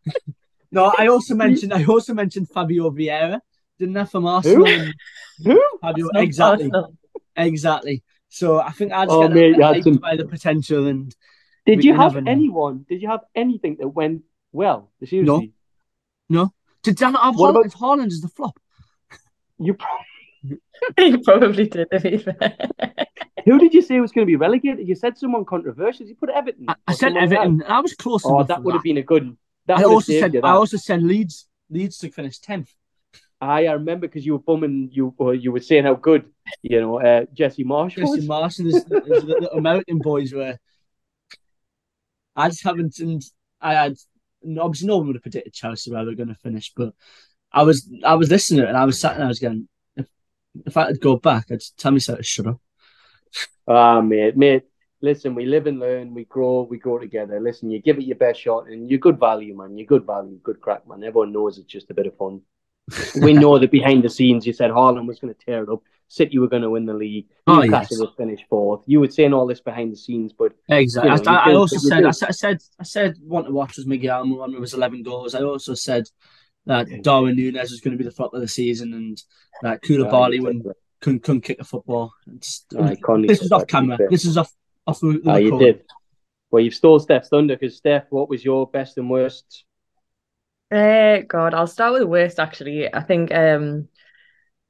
no, 0.71 0.95
I 0.97 1.09
also 1.09 1.35
mentioned 1.35 1.75
I 1.75 1.85
also 1.85 2.15
mentioned 2.15 2.49
Fabio 2.49 2.91
Vieira, 2.91 3.41
didn't 3.79 3.97
I, 3.97 4.05
from 4.05 4.27
Arsenal? 4.27 4.67
Who? 4.67 4.93
Who? 5.45 5.63
Fabio, 5.81 6.09
exactly, 6.15 6.71
exactly. 7.35 8.05
So 8.33 8.59
I 8.59 8.71
think 8.71 8.93
I 8.93 9.05
just 9.05 9.15
oh, 9.15 9.29
get 9.29 9.59
mate, 9.59 9.85
some... 9.85 9.97
by 9.97 10.17
the 10.17 10.25
potential 10.25 10.87
and 10.87 11.15
Did 11.67 11.85
you 11.85 11.95
have 11.95 12.15
never 12.15 12.23
know. 12.23 12.33
anyone? 12.33 12.87
Did 12.89 13.03
you 13.03 13.09
have 13.09 13.21
anything 13.35 13.77
that 13.79 13.89
went 13.89 14.23
well? 14.53 14.91
Seriously, 15.05 15.53
Did 16.83 16.97
Dan 16.97 17.13
have 17.13 17.37
What 17.37 17.55
Haaland? 17.55 17.75
Haaland 17.75 18.07
is 18.07 18.23
the 18.23 18.29
flop. 18.29 18.59
you. 19.59 19.75
pro- 19.75 20.57
he 20.97 21.19
probably 21.19 21.69
did, 21.69 21.91
to 21.91 22.01
be 22.01 22.17
fair. 22.17 22.57
Who 23.45 23.59
did 23.59 23.75
you 23.75 23.83
say 23.83 24.01
was 24.01 24.13
going 24.13 24.27
to 24.27 24.31
be 24.31 24.37
relegated? 24.37 24.89
You 24.89 24.95
said 24.95 25.19
someone 25.19 25.45
controversial. 25.45 26.07
You 26.07 26.15
put 26.15 26.31
Everton. 26.31 26.65
I, 26.69 26.75
I 26.87 26.95
said 26.95 27.09
someone 27.13 27.23
else. 27.25 27.33
Everton. 27.33 27.63
I 27.69 27.81
was 27.81 27.93
close 27.95 28.23
Oh, 28.25 28.43
that 28.45 28.57
for 28.57 28.63
would 28.63 28.75
have 28.75 28.83
been 28.83 28.97
a 28.97 29.03
good. 29.03 29.37
That 29.67 29.81
I 29.81 29.85
also 29.85 30.11
saved 30.11 30.23
said 30.23 30.35
you 30.35 30.41
that. 30.41 30.47
I 30.47 30.53
also 30.53 30.79
said 30.79 31.03
Leeds. 31.03 31.47
Leeds 31.69 31.99
to 31.99 32.11
finish 32.11 32.39
tenth. 32.39 32.75
I, 33.43 33.67
I 33.67 33.73
remember 33.73 34.07
because 34.07 34.25
you 34.25 34.35
were 34.35 34.39
bumming. 34.39 34.91
You 34.93 35.13
or 35.19 35.35
you 35.35 35.51
were 35.51 35.61
saying 35.61 35.83
how 35.83 35.95
good 35.95 36.31
you 36.63 36.81
know 36.81 37.01
uh, 37.01 37.25
Jesse 37.35 37.65
Marsch 37.65 38.01
was. 38.01 38.11
Christian 38.11 38.27
Marsh 38.29 38.59
and 38.61 38.73
the 38.73 39.03
little 39.27 39.59
American 39.59 39.99
boys 39.99 40.33
were. 40.33 40.57
I 42.37 42.49
just 42.49 42.63
haven't. 42.63 43.01
And 43.01 43.21
I 43.61 43.75
had 43.75 43.97
obviously 44.59 44.87
no 44.87 44.99
one 44.99 45.09
would 45.09 45.17
have 45.17 45.23
predicted 45.23 45.53
Chelsea 45.53 45.91
where 45.91 46.05
they're 46.05 46.15
going 46.15 46.29
to 46.29 46.37
finish, 46.37 46.73
but 46.77 46.95
I 47.51 47.65
was 47.65 47.91
I 48.05 48.15
was 48.15 48.31
listening 48.31 48.65
and 48.65 48.77
I 48.77 48.85
was 48.85 49.01
sat 49.01 49.17
and 49.17 49.25
I 49.25 49.29
was 49.29 49.41
going, 49.41 49.69
if, 49.97 50.07
if 50.65 50.77
I 50.77 50.93
could 50.93 51.01
go 51.01 51.17
back, 51.17 51.47
I'd 51.51 51.63
tell 51.77 51.91
myself 51.91 52.19
to 52.19 52.25
shut 52.25 52.47
up. 52.47 52.61
Ah, 53.67 54.01
mate, 54.01 54.37
mate. 54.37 54.63
Listen, 55.01 55.35
we 55.35 55.47
live 55.47 55.67
and 55.67 55.81
learn. 55.81 56.15
We 56.15 56.27
grow. 56.27 56.63
We 56.63 56.79
grow 56.79 57.01
together. 57.01 57.41
Listen, 57.41 57.71
you 57.71 57.83
give 57.83 57.99
it 57.99 58.05
your 58.05 58.17
best 58.17 58.41
shot, 58.41 58.69
and 58.69 58.89
you're 58.89 59.01
good 59.01 59.19
value, 59.19 59.57
man. 59.57 59.77
You're 59.77 59.87
good 59.87 60.07
value, 60.07 60.39
good 60.45 60.61
crack, 60.61 60.87
man. 60.87 61.03
Everyone 61.03 61.33
knows 61.33 61.59
it's 61.59 61.67
just 61.67 61.91
a 61.91 61.95
bit 61.95 62.07
of 62.07 62.17
fun. 62.17 62.43
We 63.21 63.33
know 63.33 63.59
that 63.59 63.71
behind 63.71 64.03
the 64.03 64.11
scenes, 64.11 64.47
you 64.47 64.53
said 64.53 64.71
Haaland 64.71 65.07
was 65.07 65.19
going 65.19 65.35
to 65.35 65.45
tear 65.45 65.63
it 65.63 65.69
up. 65.69 65.83
City 66.09 66.39
were 66.39 66.49
going 66.49 66.63
to 66.63 66.69
win 66.69 66.85
the 66.85 66.93
league. 66.93 67.29
Oh, 67.47 67.61
Newcastle 67.61 67.97
yes. 67.97 68.01
would 68.01 68.17
finish 68.19 68.41
fourth. 68.51 68.83
You 68.87 69.01
were 69.01 69.09
saying 69.09 69.33
all 69.33 69.47
this 69.47 69.61
behind 69.61 69.93
the 69.93 69.97
scenes, 69.97 70.33
but 70.33 70.53
Exactly. 70.69 71.11
You 71.11 71.17
know, 71.17 71.31
I, 71.33 71.51
I 71.51 71.55
also 71.55 71.79
said. 71.79 72.05
I, 72.05 72.11
said 72.11 72.29
I 72.29 72.33
said 72.33 72.59
I 72.79 72.83
said 72.83 73.17
want 73.23 73.47
to 73.47 73.53
watch 73.53 73.77
was 73.77 73.87
Miguel 73.87 74.23
Almiron 74.23 74.53
with 74.53 74.61
his 74.61 74.75
eleven 74.75 75.03
goals. 75.03 75.35
I 75.35 75.41
also 75.41 75.73
said 75.73 76.05
that 76.67 76.87
Darwin 77.03 77.37
Nunez 77.37 77.71
was 77.71 77.81
going 77.81 77.93
to 77.93 77.99
be 77.99 78.05
the 78.05 78.11
flop 78.11 78.35
of 78.35 78.43
the 78.43 78.49
season 78.49 78.93
and 78.93 79.23
that 79.63 79.83
Koulibaly 79.83 80.39
Ah, 80.41 80.43
wouldn't 80.43 80.67
couldn't, 81.01 81.23
couldn't 81.23 81.41
kick 81.41 81.61
a 81.61 81.65
football. 81.65 82.13
Conley 83.03 83.29
this 83.29 83.43
is 83.43 83.51
off 83.51 83.63
that, 83.63 83.69
to 83.69 83.81
be 83.81 83.89
camera. 83.89 84.09
This 84.11 84.25
is 84.27 84.37
off 84.37 84.53
off 84.87 85.01
the, 85.01 85.21
the 85.25 85.31
Ah, 85.31 85.37
you 85.37 85.59
did. 85.59 85.83
Well, 86.51 86.63
you've 86.63 86.75
stole 86.75 87.01
Steph's 87.01 87.29
thunder 87.29 87.57
because 87.57 87.79
Steph, 87.79 88.05
what 88.11 88.29
was 88.29 88.45
your 88.45 88.67
best 88.67 88.99
and 88.99 89.09
worst? 89.09 89.65
Uh, 90.73 91.21
God, 91.29 91.53
I'll 91.53 91.67
start 91.67 91.93
with 91.93 92.01
the 92.01 92.07
worst 92.07 92.41
actually. 92.41 92.93
I 92.93 93.03
think 93.03 93.33
um 93.33 93.89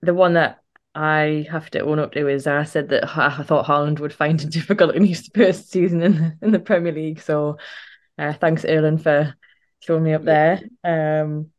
the 0.00 0.14
one 0.14 0.35
that 0.35 0.61
I 0.97 1.47
have 1.50 1.71
to 1.71 1.80
own 1.80 2.00
up 2.00 2.12
to 2.12 2.26
is 2.26 2.47
I 2.49 2.64
said 2.64 2.88
that 2.88 3.16
I 3.16 3.38
I 3.38 3.42
thought 3.44 3.66
Haaland 3.66 4.00
would 4.00 4.12
find 4.12 4.42
it 4.42 4.50
difficult 4.50 4.97
in 4.97 5.04
his 5.04 5.30
first 5.32 5.71
season 5.71 6.02
in 6.02 6.14
the, 6.14 6.38
in 6.42 6.50
the 6.50 6.59
Premier 6.59 6.92
League. 6.92 7.21
So 7.21 7.59
uh, 8.18 8.32
thanks, 8.32 8.64
Erling, 8.64 8.99
for 8.99 9.35
throwing 9.85 10.02
me 10.02 10.14
up 10.14 10.25
there. 10.25 10.61
Um, 10.82 11.50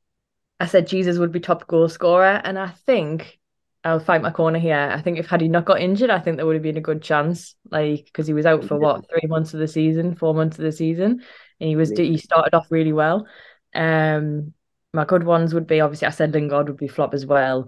I 0.59 0.65
said 0.65 0.87
Jesus 0.87 1.17
would 1.17 1.31
be 1.31 1.39
top 1.39 1.65
goal 1.67 1.87
scorer, 1.87 2.41
and 2.43 2.59
I 2.59 2.67
think 2.85 3.39
I'll 3.85 3.99
fight 3.99 4.21
my 4.21 4.31
corner 4.31 4.59
here. 4.59 4.91
I 4.93 5.01
think 5.01 5.19
if 5.19 5.27
had 5.27 5.41
he 5.41 5.47
not 5.47 5.65
got 5.65 5.81
injured, 5.81 6.09
I 6.09 6.19
think 6.19 6.35
there 6.35 6.45
would 6.45 6.55
have 6.55 6.63
been 6.63 6.77
a 6.77 6.81
good 6.81 7.01
chance. 7.01 7.55
Like 7.71 8.05
because 8.05 8.27
he 8.27 8.33
was 8.33 8.45
out 8.45 8.65
for 8.65 8.77
what 8.77 9.09
three 9.09 9.27
months 9.27 9.53
of 9.53 9.61
the 9.61 9.67
season, 9.69 10.15
four 10.15 10.33
months 10.33 10.59
of 10.59 10.65
the 10.65 10.71
season, 10.73 11.23
and 11.61 11.69
he 11.69 11.77
was 11.77 11.91
he 11.91 12.17
started 12.17 12.53
off 12.53 12.67
really 12.69 12.93
well. 12.93 13.25
Um, 13.75 14.53
my 14.93 15.05
good 15.05 15.23
ones 15.23 15.53
would 15.53 15.67
be 15.67 15.81
obviously 15.81 16.07
I 16.07 16.11
said 16.11 16.33
Lingard 16.33 16.67
would 16.67 16.77
be 16.77 16.87
flop 16.87 17.13
as 17.13 17.25
well. 17.25 17.67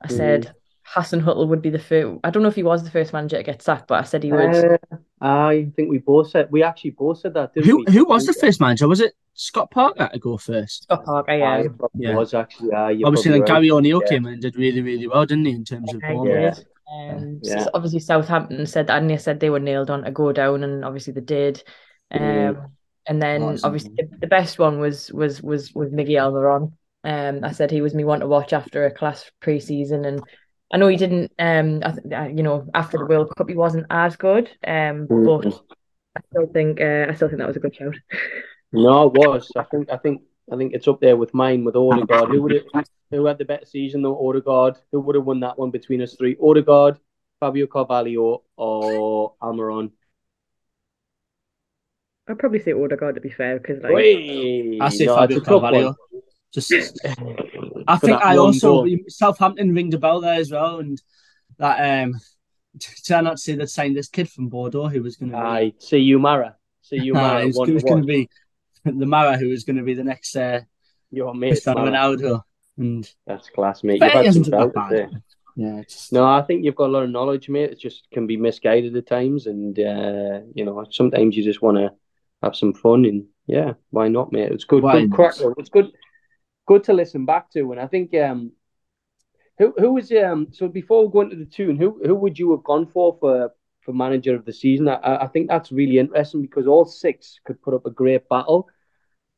I 0.00 0.08
said 0.08 0.52
Hasenhüttl 0.94 1.48
would 1.48 1.62
be 1.62 1.70
the 1.70 1.78
first. 1.78 2.18
I 2.24 2.30
don't 2.30 2.42
know 2.42 2.48
if 2.48 2.54
he 2.56 2.62
was 2.62 2.82
the 2.84 2.90
first 2.90 3.12
manager 3.12 3.36
to 3.36 3.42
get 3.42 3.62
sacked, 3.62 3.88
but 3.88 4.00
I 4.00 4.04
said 4.04 4.22
he 4.22 4.32
would. 4.32 4.54
Uh, 4.54 4.78
I 5.20 5.70
think 5.76 5.88
we 5.88 5.98
both 5.98 6.30
said 6.30 6.48
we 6.50 6.62
actually 6.62 6.90
both 6.90 7.20
said 7.20 7.34
that. 7.34 7.54
Didn't 7.54 7.66
Who 7.68 7.84
we? 7.86 7.92
who 7.92 8.04
was 8.04 8.26
the 8.26 8.32
first 8.34 8.60
manager? 8.60 8.88
Was 8.88 9.00
it 9.00 9.14
Scott 9.34 9.70
Parker 9.70 10.10
to 10.12 10.18
go 10.18 10.36
first? 10.36 10.82
Scott 10.84 11.04
Parker, 11.04 11.34
Yeah, 11.36 11.62
yeah. 11.62 11.68
Yeah. 11.94 12.16
was 12.16 12.34
actually. 12.34 12.68
Yeah, 12.70 12.76
Obviously, 12.76 13.10
probably 13.10 13.30
then 13.30 13.40
right. 13.40 13.48
Gary 13.48 13.70
O'Neill 13.70 14.00
Yeah. 14.00 14.06
came 14.08 14.26
in 14.26 14.32
and 14.34 14.42
did 14.42 14.56
really 14.56 14.82
really 14.82 15.06
well, 15.06 15.24
didn't 15.24 15.46
he? 15.46 15.52
In 15.52 15.64
terms 15.64 15.94
of 15.94 16.02
Yeah, 16.02 16.08
he 16.12 16.14
Bournemouth. 16.16 16.64
Um, 16.92 17.40
Yeah. 17.42 17.64
so 17.64 17.70
obviously 17.72 18.00
Southampton 18.00 18.66
said 18.66 18.88
that, 18.88 19.00
and 19.00 19.08
they 19.10 19.16
said 19.16 19.40
they 19.40 19.50
were 19.50 19.60
nailed 19.60 19.90
on 19.90 20.02
to 20.02 20.10
go 20.10 20.32
down, 20.32 20.62
and 20.64 20.84
obviously 20.84 21.12
they 21.12 21.20
did. 21.22 21.62
Um, 22.10 22.20
Mm. 22.20 22.70
And 23.06 23.20
then 23.20 23.42
obviously 23.64 23.92
the, 23.96 24.08
the 24.20 24.26
best 24.26 24.58
one 24.58 24.80
was 24.80 25.12
was 25.12 25.42
was 25.42 25.72
was 25.74 25.90
Miguel 25.92 26.32
Almiron. 26.32 26.72
Um, 27.04 27.44
I 27.44 27.52
said 27.52 27.70
he 27.70 27.82
was 27.82 27.94
me 27.94 28.04
one 28.04 28.20
to 28.20 28.26
watch 28.26 28.52
after 28.52 28.86
a 28.86 28.90
class 28.90 29.30
pre-season, 29.40 30.04
and 30.06 30.22
I 30.72 30.78
know 30.78 30.88
he 30.88 30.96
didn't. 30.96 31.32
Um, 31.38 31.82
I 31.84 31.92
th- 31.92 32.36
you 32.36 32.42
know, 32.42 32.66
after 32.72 32.96
the 32.96 33.04
World 33.06 33.30
Cup, 33.36 33.48
he 33.48 33.54
wasn't 33.54 33.86
as 33.90 34.16
good. 34.16 34.48
Um, 34.66 35.06
Mm. 35.08 35.24
but 35.26 35.62
I 36.16 36.20
still 36.30 36.46
think 36.52 36.80
uh, 36.80 37.06
I 37.10 37.14
still 37.14 37.28
think 37.28 37.38
that 37.40 37.48
was 37.48 37.56
a 37.56 37.60
good 37.60 37.76
shout. 37.76 37.94
No, 38.72 39.06
it 39.06 39.12
was. 39.12 39.50
I 39.56 39.64
think. 39.64 39.90
I 39.90 39.96
think. 39.98 40.22
I 40.52 40.56
think 40.56 40.74
it's 40.74 40.88
up 40.88 41.00
there 41.00 41.16
with 41.16 41.32
mine 41.32 41.64
with 41.64 41.76
Odegaard. 41.76 42.28
Who 42.30 42.42
would 42.42 42.52
it? 42.52 42.66
Who 43.10 43.26
had 43.26 43.38
the 43.38 43.44
better 43.44 43.66
season 43.66 44.02
though? 44.02 44.28
Odegaard. 44.28 44.76
Who 44.92 45.00
would 45.00 45.14
have 45.14 45.24
won 45.24 45.40
that 45.40 45.58
one 45.58 45.70
between 45.70 46.02
us 46.02 46.16
three? 46.16 46.36
Odegaard, 46.42 46.98
Fabio 47.40 47.66
Carvalho, 47.66 48.42
or 48.56 49.34
Almiron? 49.42 49.90
I'd 52.26 52.38
probably 52.38 52.60
say 52.60 52.72
Odegaard 52.72 53.16
to 53.16 53.20
be 53.20 53.30
fair, 53.30 53.58
because 53.58 53.82
like 53.82 53.92
Wait, 53.92 54.80
I 54.80 54.88
say 54.88 55.06
no, 55.06 55.16
Fabio 55.16 55.38
it's 55.38 55.46
a 55.46 55.50
Carvalho. 55.50 55.94
Just 56.52 56.72
I 57.86 57.96
think 57.98 58.22
I 58.22 58.36
also 58.36 58.84
goal. 58.84 58.96
Southampton 59.08 59.74
ringed 59.74 59.94
a 59.94 59.98
bell 59.98 60.20
there 60.20 60.40
as 60.40 60.50
well, 60.50 60.78
and 60.78 61.00
that 61.58 62.04
um, 62.04 62.14
try 63.04 63.20
not 63.20 63.32
to 63.32 63.38
say 63.38 63.54
they 63.56 63.66
signed 63.66 63.96
this 63.96 64.08
kid 64.08 64.30
from 64.30 64.48
Bordeaux 64.48 64.88
who 64.88 65.02
was 65.02 65.16
going 65.16 65.32
to 65.32 65.36
be, 65.36 65.42
I 65.42 65.72
see 65.78 65.98
you, 65.98 66.18
Mara. 66.18 66.56
See 66.82 67.00
you, 67.00 67.12
Mara. 67.12 67.40
he 67.40 67.46
was, 67.48 67.56
one 67.56 67.68
he 67.68 67.74
was 67.74 67.82
to 67.82 67.88
going 67.90 68.02
to 68.02 68.06
be 68.06 68.28
the 68.84 69.06
Mara 69.06 69.36
who 69.36 69.48
was 69.48 69.64
going 69.64 69.76
to 69.76 69.82
be 69.82 69.94
the 69.94 70.04
next 70.04 70.36
uh, 70.36 70.60
Your 71.10 71.34
mate. 71.34 71.50
Cristiano 71.50 71.84
Mara. 71.84 72.16
Ronaldo, 72.16 72.42
and 72.78 73.10
That's 73.26 73.50
class, 73.50 73.84
mate. 73.84 74.00
You've 74.00 74.12
had 74.12 74.32
some 74.32 74.42
done 74.44 74.70
bad. 74.70 75.10
yeah, 75.56 75.78
it's 75.80 75.94
just, 75.94 76.12
No, 76.12 76.24
I 76.24 76.42
think 76.42 76.64
you've 76.64 76.76
got 76.76 76.86
a 76.86 76.92
lot 76.92 77.02
of 77.02 77.10
knowledge, 77.10 77.48
mate. 77.48 77.70
It 77.70 77.80
just 77.80 78.08
can 78.12 78.26
be 78.26 78.36
misguided 78.36 78.96
at 78.96 79.06
times, 79.06 79.46
and 79.46 79.78
uh, 79.78 80.40
you 80.54 80.64
know 80.64 80.86
sometimes 80.90 81.36
you 81.36 81.44
just 81.44 81.60
want 81.60 81.76
to 81.78 81.90
have 82.44 82.56
some 82.56 82.74
fun, 82.74 83.04
and 83.04 83.26
yeah, 83.46 83.74
why 83.90 84.08
not, 84.08 84.32
mate? 84.32 84.52
It's 84.52 84.64
good, 84.64 84.88
Why 84.88 84.90
good 84.90 85.10
not? 85.10 85.10
crack. 85.10 85.36
It's 85.58 85.68
good, 85.70 85.92
good 86.66 86.84
to 86.84 86.92
listen 86.92 87.26
back 87.26 87.50
to, 87.52 87.72
and 87.72 87.80
I 87.80 87.86
think 87.86 88.14
um, 88.14 88.52
who 89.58 89.72
who 89.78 89.92
was 89.92 90.10
um 90.12 90.48
so 90.52 90.68
before 90.68 91.06
we 91.06 91.12
go 91.12 91.20
into 91.22 91.36
the 91.36 91.44
tune, 91.44 91.76
who 91.76 92.00
who 92.04 92.14
would 92.14 92.38
you 92.38 92.50
have 92.52 92.64
gone 92.64 92.86
for 92.86 93.16
for 93.20 93.52
for 93.82 93.92
manager 93.92 94.34
of 94.34 94.44
the 94.44 94.52
season? 94.52 94.88
I 94.88 94.96
I 95.24 95.26
think 95.28 95.48
that's 95.48 95.72
really 95.72 95.98
interesting 95.98 96.42
because 96.42 96.66
all 96.66 96.84
six 96.84 97.40
could 97.44 97.60
put 97.62 97.74
up 97.74 97.86
a 97.86 97.90
great 97.90 98.28
battle. 98.28 98.68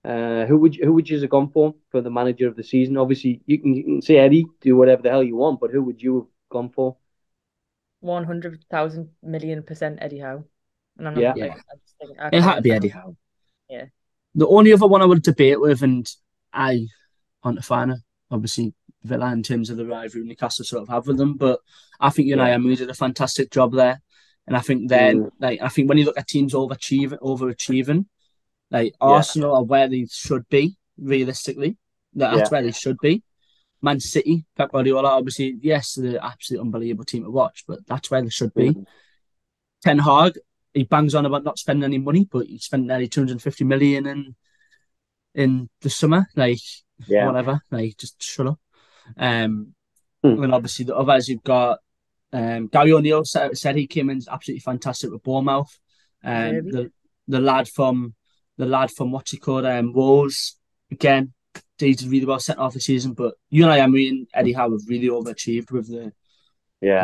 Uh, 0.04 0.46
who 0.46 0.58
would 0.58 0.76
you, 0.76 0.84
who 0.84 0.92
would 0.94 1.08
you 1.08 1.20
have 1.20 1.30
gone 1.30 1.50
for 1.50 1.74
for 1.90 2.00
the 2.00 2.10
manager 2.10 2.48
of 2.48 2.56
the 2.56 2.64
season? 2.64 2.96
Obviously, 2.96 3.42
you 3.46 3.58
can, 3.60 3.74
you 3.74 3.84
can 3.84 4.02
say 4.02 4.18
Eddie, 4.18 4.46
do 4.60 4.76
whatever 4.76 5.02
the 5.02 5.10
hell 5.10 5.24
you 5.24 5.36
want, 5.36 5.60
but 5.60 5.70
who 5.70 5.82
would 5.82 6.02
you 6.02 6.14
have 6.16 6.28
gone 6.50 6.70
for? 6.70 6.96
one 8.00 8.24
hundred 8.24 8.64
thousand 8.70 9.14
million 9.22 9.62
percent 9.62 9.98
Eddie 10.00 10.20
Howe. 10.20 10.44
And 10.98 11.08
I'm 11.08 11.14
not 11.14 11.20
Yeah. 11.20 11.30
like, 11.30 11.38
Yeah. 11.38 11.46
I 11.54 11.76
just 11.76 11.94
think 11.98 12.18
I 12.20 12.28
it 12.32 12.42
had 12.42 12.54
to 12.56 12.62
be 12.62 12.72
Eddie 12.72 12.88
Howe. 12.88 13.16
Yeah. 13.68 13.86
The 14.34 14.46
only 14.46 14.72
other 14.72 14.86
one 14.86 15.02
I 15.02 15.06
would 15.06 15.22
debate 15.22 15.60
with, 15.60 15.82
and 15.82 16.08
I 16.52 16.86
aren't 17.42 17.58
a 17.58 17.62
fan 17.62 17.90
of, 17.90 18.00
obviously 18.30 18.74
Villa 19.02 19.32
in 19.32 19.42
terms 19.42 19.70
of 19.70 19.76
the 19.76 19.86
rivalry 19.86 20.26
Newcastle 20.26 20.64
sort 20.64 20.82
of 20.82 20.88
have 20.88 21.06
with 21.06 21.16
them, 21.16 21.36
but 21.36 21.60
I 22.00 22.10
think 22.10 22.28
Unai 22.28 22.48
Yeah. 22.48 22.54
Emery 22.54 22.76
did 22.76 22.90
a 22.90 22.94
fantastic 22.94 23.50
job 23.50 23.72
there, 23.72 24.00
and 24.46 24.56
I 24.56 24.60
think 24.60 24.88
then 24.88 25.24
Mm. 25.24 25.30
like 25.38 25.60
I 25.62 25.68
think 25.68 25.88
when 25.88 25.98
you 25.98 26.04
look 26.04 26.18
at 26.18 26.26
teams 26.26 26.54
overachieving, 26.54 27.18
overachieving, 27.20 28.06
like 28.70 28.94
Arsenal 29.00 29.54
are 29.54 29.62
where 29.64 29.88
they 29.88 30.06
should 30.10 30.48
be 30.48 30.76
realistically. 30.98 31.76
That's 32.14 32.36
Yeah. 32.38 32.48
where 32.48 32.62
they 32.62 32.72
should 32.72 32.98
be. 32.98 33.22
Man 33.82 34.00
City, 34.00 34.44
Pep 34.56 34.72
Guardiola, 34.72 35.10
obviously, 35.10 35.56
yes, 35.60 35.94
they're 35.94 36.18
absolutely 36.22 36.66
unbelievable 36.66 37.04
team 37.04 37.24
to 37.24 37.30
watch, 37.30 37.64
but 37.68 37.86
that's 37.86 38.10
where 38.10 38.22
they 38.22 38.30
should 38.30 38.52
be. 38.54 38.70
Mm. 38.70 38.86
Ten 39.82 39.98
Hag, 39.98 40.38
he 40.76 40.84
bangs 40.84 41.14
on 41.14 41.26
about 41.26 41.44
not 41.44 41.58
spending 41.58 41.84
any 41.84 41.98
money, 41.98 42.28
but 42.30 42.46
he 42.46 42.58
spent 42.58 42.84
nearly 42.86 43.08
250 43.08 43.64
million 43.64 44.06
in 44.06 44.34
in 45.34 45.68
the 45.80 45.90
summer. 45.90 46.26
Like 46.36 46.58
Yeah. 47.06 47.26
whatever. 47.26 47.60
Like 47.70 47.96
just 47.96 48.22
shut 48.22 48.46
up. 48.46 48.60
Um 49.16 49.74
Hmm. 50.22 50.42
and 50.42 50.54
obviously 50.54 50.84
the 50.86 50.96
others 50.96 51.28
you've 51.28 51.42
got 51.44 51.78
um 52.32 52.66
Gary 52.68 52.92
O'Neill 52.92 53.24
said, 53.24 53.56
said 53.56 53.76
he 53.76 53.86
came 53.86 54.10
in 54.10 54.20
absolutely 54.30 54.60
fantastic 54.60 55.10
with 55.10 55.22
Bournemouth. 55.22 55.78
Um 56.24 56.54
Derby. 56.54 56.70
the 56.70 56.92
the 57.28 57.40
lad 57.40 57.68
from 57.68 58.14
the 58.56 58.66
lad 58.66 58.90
from 58.90 59.12
what's 59.12 59.30
he 59.32 59.38
called? 59.38 59.66
Um 59.66 59.92
Wolves 59.92 60.58
again. 60.90 61.32
He 61.78 61.92
did 61.94 62.08
really 62.08 62.26
well 62.26 62.40
setting 62.40 62.62
off 62.62 62.72
the 62.74 62.80
season, 62.80 63.12
but 63.12 63.34
Unai, 63.52 63.78
Emery 63.78 64.08
and 64.08 64.26
Eddie 64.32 64.54
Howe 64.54 64.70
have 64.70 64.80
really 64.88 65.08
overachieved 65.08 65.70
with 65.70 65.88
the, 65.88 66.12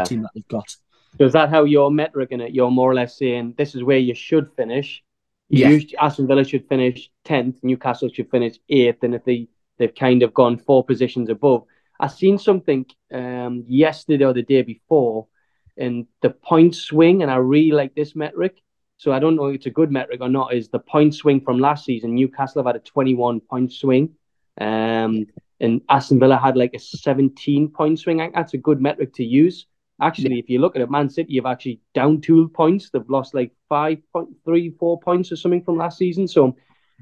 the 0.05 0.09
team 0.09 0.23
that 0.23 0.31
they've 0.35 0.49
got. 0.49 0.77
So 1.19 1.25
is 1.25 1.33
that 1.35 1.51
how 1.51 1.65
you're 1.65 1.91
metric 1.91 2.31
in 2.33 2.41
it? 2.41 2.53
You're 2.53 2.71
more 2.71 2.91
or 2.91 2.95
less 2.95 3.19
saying 3.19 3.55
this 3.59 3.75
is 3.75 3.85
where 3.85 3.99
you 3.99 4.15
should 4.15 4.51
finish. 4.57 5.03
Yeah. 5.49 5.69
You, 5.69 5.87
Aston 6.01 6.27
Villa 6.27 6.45
should 6.45 6.67
finish 6.69 7.11
tenth, 7.25 7.59
Newcastle 7.63 8.09
should 8.09 8.31
finish 8.31 8.57
eighth, 8.69 9.03
and 9.03 9.15
if 9.15 9.25
they 9.25 9.49
they've 9.79 9.95
kind 9.95 10.23
of 10.23 10.33
gone 10.33 10.57
four 10.57 10.85
positions 10.85 11.29
above. 11.29 11.65
I 12.01 12.07
seen 12.07 12.39
something 12.39 12.87
um 13.13 13.65
yesterday 13.69 14.25
or 14.25 14.33
the 14.33 14.43
day 14.43 14.63
before 14.63 15.29
in 15.77 16.07
the 16.23 16.31
point 16.31 16.75
swing, 16.75 17.23
and 17.23 17.31
I 17.31 17.37
really 17.37 17.73
like 17.73 17.95
this 17.95 18.15
metric. 18.17 18.63
so 18.97 19.13
I 19.13 19.19
don't 19.19 19.37
know 19.37 19.47
if 19.47 19.57
it's 19.57 19.67
a 19.67 19.71
good 19.71 19.91
metric 19.91 20.21
or 20.21 20.29
not, 20.29 20.55
is 20.55 20.69
the 20.69 20.79
point 20.79 21.15
swing 21.15 21.41
from 21.41 21.59
last 21.59 21.85
season. 21.85 22.15
Newcastle 22.15 22.63
have 22.63 22.67
had 22.73 22.77
a 22.77 22.85
21 22.85 23.41
point 23.41 23.73
swing. 23.73 24.15
Um, 24.61 25.27
and 25.61 25.81
Aston 25.89 26.19
Villa 26.21 26.37
had 26.37 26.57
like 26.57 26.75
a 26.75 26.79
17 26.79 27.69
point 27.71 27.99
swing. 27.99 28.21
I 28.21 28.25
think 28.25 28.35
that's 28.35 28.55
a 28.55 28.59
good 28.59 28.81
metric 28.81 29.15
to 29.15 29.25
use. 29.25 29.67
Actually, 30.03 30.39
if 30.41 30.51
you 30.51 30.59
look 30.61 30.77
at 30.77 30.83
it, 30.83 30.91
Man 30.91 31.09
City 31.09 31.37
have 31.37 31.47
actually 31.47 31.81
down 31.95 32.21
two 32.21 32.49
points. 32.49 32.91
They've 32.91 33.09
lost 33.09 33.35
like 33.35 33.53
five 33.69 33.99
point 34.13 34.31
three, 34.45 34.71
four 34.71 35.01
points 35.01 35.33
or 35.33 35.37
something 35.37 35.63
from 35.65 35.79
last 35.79 35.99
season. 35.99 36.29
So 36.29 36.57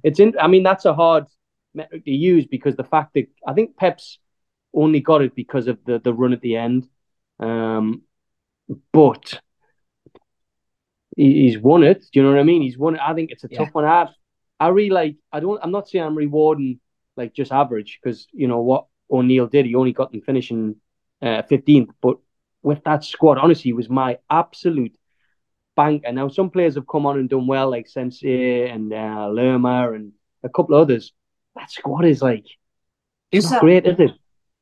it's 0.05 0.21
in. 0.21 0.35
I 0.41 0.49
mean, 0.49 0.63
that's 0.63 0.85
a 0.85 0.95
hard 0.95 1.27
metric 1.75 2.05
to 2.05 2.11
use 2.11 2.47
because 2.47 2.77
the 2.77 2.85
fact 2.85 3.15
that 3.15 3.27
I 3.47 3.55
think 3.55 3.77
Pep's 3.77 4.19
only 4.75 5.01
got 5.01 5.23
it 5.23 5.35
because 5.35 5.67
of 5.69 5.79
the 5.87 5.99
the 5.99 6.15
run 6.15 6.33
at 6.33 6.43
the 6.43 6.57
end. 6.57 6.89
Um, 7.41 8.03
but 8.93 9.41
he's 11.17 11.59
won 11.59 11.83
it. 11.85 12.01
Do 12.13 12.21
you 12.21 12.23
know 12.23 12.33
what 12.33 12.41
I 12.41 12.45
mean? 12.45 12.63
He's 12.63 12.79
won 12.79 12.95
it. 12.97 13.01
I 13.01 13.15
think 13.15 13.31
it's 13.31 13.45
a 13.45 13.49
Yeah. 13.49 13.59
tough 13.59 13.75
one. 13.75 13.85
I 13.85 14.09
I 14.59 14.69
really 14.69 14.91
like. 14.91 15.17
I 15.33 15.41
don't. 15.41 15.61
I'm 15.63 15.73
not 15.73 15.89
saying 15.89 16.05
I'm 16.05 16.17
rewarding 16.17 16.81
like 17.17 17.35
just 17.35 17.53
average 17.53 17.99
because 18.03 18.27
you 18.33 18.49
know 18.49 18.61
what 18.61 18.87
O'Neill 19.11 19.47
did. 19.47 19.67
He 19.67 19.75
only 19.75 19.93
got 19.93 20.13
them 20.13 20.23
finishing 20.23 20.77
uh, 21.23 21.43
15th, 21.43 21.91
but 22.01 22.19
with 22.63 22.83
that 22.85 23.05
squad, 23.05 23.39
honestly, 23.39 23.73
was 23.73 23.89
my 23.89 24.19
absolute 24.29 24.95
banker. 25.77 26.13
Now 26.13 26.29
some 26.29 26.51
players 26.51 26.75
have 26.75 26.87
come 26.87 27.07
on 27.07 27.19
and 27.19 27.29
done 27.29 27.47
well, 27.47 27.71
like 27.71 27.89
Senesi 27.89 28.73
and 28.73 28.93
uh, 28.93 29.29
Lerma 29.29 29.93
and 29.93 30.13
a 30.43 30.49
couple 30.49 30.75
of 30.75 30.83
others. 30.83 31.13
That 31.57 31.71
squad 31.71 32.05
is 32.05 32.23
like 32.23 32.47
Is 33.33 33.51
that 33.51 33.61
great, 33.61 33.87
is 33.87 33.99
it? 33.99 34.11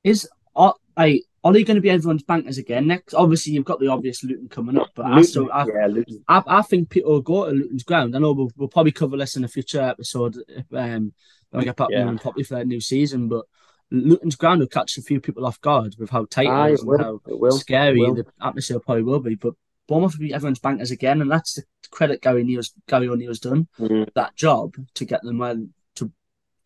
is 0.05 0.29
are, 0.55 0.75
like, 0.97 1.23
are 1.45 1.53
they 1.53 1.65
going 1.65 1.77
to 1.77 1.81
be 1.81 1.91
everyone's 1.91 2.23
bankers 2.23 2.59
again 2.59 2.87
next? 2.87 3.15
Obviously, 3.15 3.53
you've 3.53 3.65
got 3.65 3.81
the 3.81 3.89
obvious 3.89 4.25
Luton 4.25 4.49
coming 4.49 4.79
up, 4.79 4.91
but 4.95 5.07
I, 5.07 5.23
still, 5.23 5.51
I, 5.53 5.67
yeah, 5.67 5.87
Luton. 5.87 6.25
I, 6.29 6.43
I 6.47 6.63
think 6.63 6.91
people 6.91 7.13
will 7.13 7.21
go 7.21 7.47
to 7.47 7.53
Luton's 7.53 7.85
ground. 7.85 8.17
I 8.17 8.19
know 8.19 8.33
we'll, 8.33 8.51
we'll 8.57 8.69
probably 8.69 8.93
cover 8.93 9.17
this 9.17 9.37
in 9.37 9.45
a 9.45 9.49
future 9.49 9.81
episode 9.81 10.37
um, 10.73 11.13
when 11.51 11.61
we 11.61 11.65
get 11.65 11.77
back 11.77 11.89
Yeah. 11.91 12.13
properly 12.21 12.45
for 12.45 12.57
that 12.57 12.67
new 12.67 12.81
season. 12.81 13.29
But 13.29 13.47
Luton's 13.91 14.37
ground 14.37 14.61
will 14.61 14.67
catch 14.69 14.99
a 14.99 15.03
few 15.03 15.21
people 15.21 15.47
off 15.47 15.61
guard 15.61 15.95
with 15.99 16.11
how 16.11 16.27
tight 16.27 16.49
Aye, 16.49 16.69
it 16.71 16.73
is 16.75 16.81
and 16.81 16.89
will. 16.91 16.99
how 16.99 17.21
It 17.27 17.41
will. 17.41 17.53
scary 17.53 18.01
the 18.01 18.27
atmosphere 18.43 18.81
probably 18.81 19.03
will 19.05 19.21
be. 19.21 19.35
But 19.35 19.55
Bournemouth 19.87 20.15
will 20.15 20.27
be 20.27 20.35
everyone's 20.35 20.59
bankers 20.59 20.91
again, 20.91 21.23
and 21.23 21.31
that's 21.31 21.55
the 21.55 21.63
credit 21.91 22.21
Gary 22.21 22.45
Neal's 22.45 22.73
Gary 22.87 23.09
O'Neill's 23.09 23.41
done 23.41 23.67
Mm. 23.79 24.13
that 24.15 24.37
job 24.37 24.75
to 24.95 25.05
get 25.07 25.23
them 25.23 25.39
well 25.39 25.67
to 25.97 26.13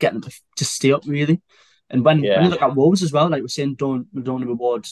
get 0.00 0.12
them 0.12 0.22
to, 0.22 0.32
to 0.56 0.64
stay 0.64 0.92
up 0.92 1.04
really. 1.06 1.40
And 1.90 2.04
when, 2.04 2.24
Yeah. 2.24 2.36
when 2.36 2.44
you 2.46 2.50
look 2.50 2.62
at 2.62 2.74
Wolves 2.74 3.02
as 3.02 3.12
well, 3.12 3.28
like 3.28 3.42
we're 3.42 3.48
saying, 3.48 3.74
don't 3.76 4.08
we 4.12 4.22
don't 4.22 4.44
reward 4.44 4.86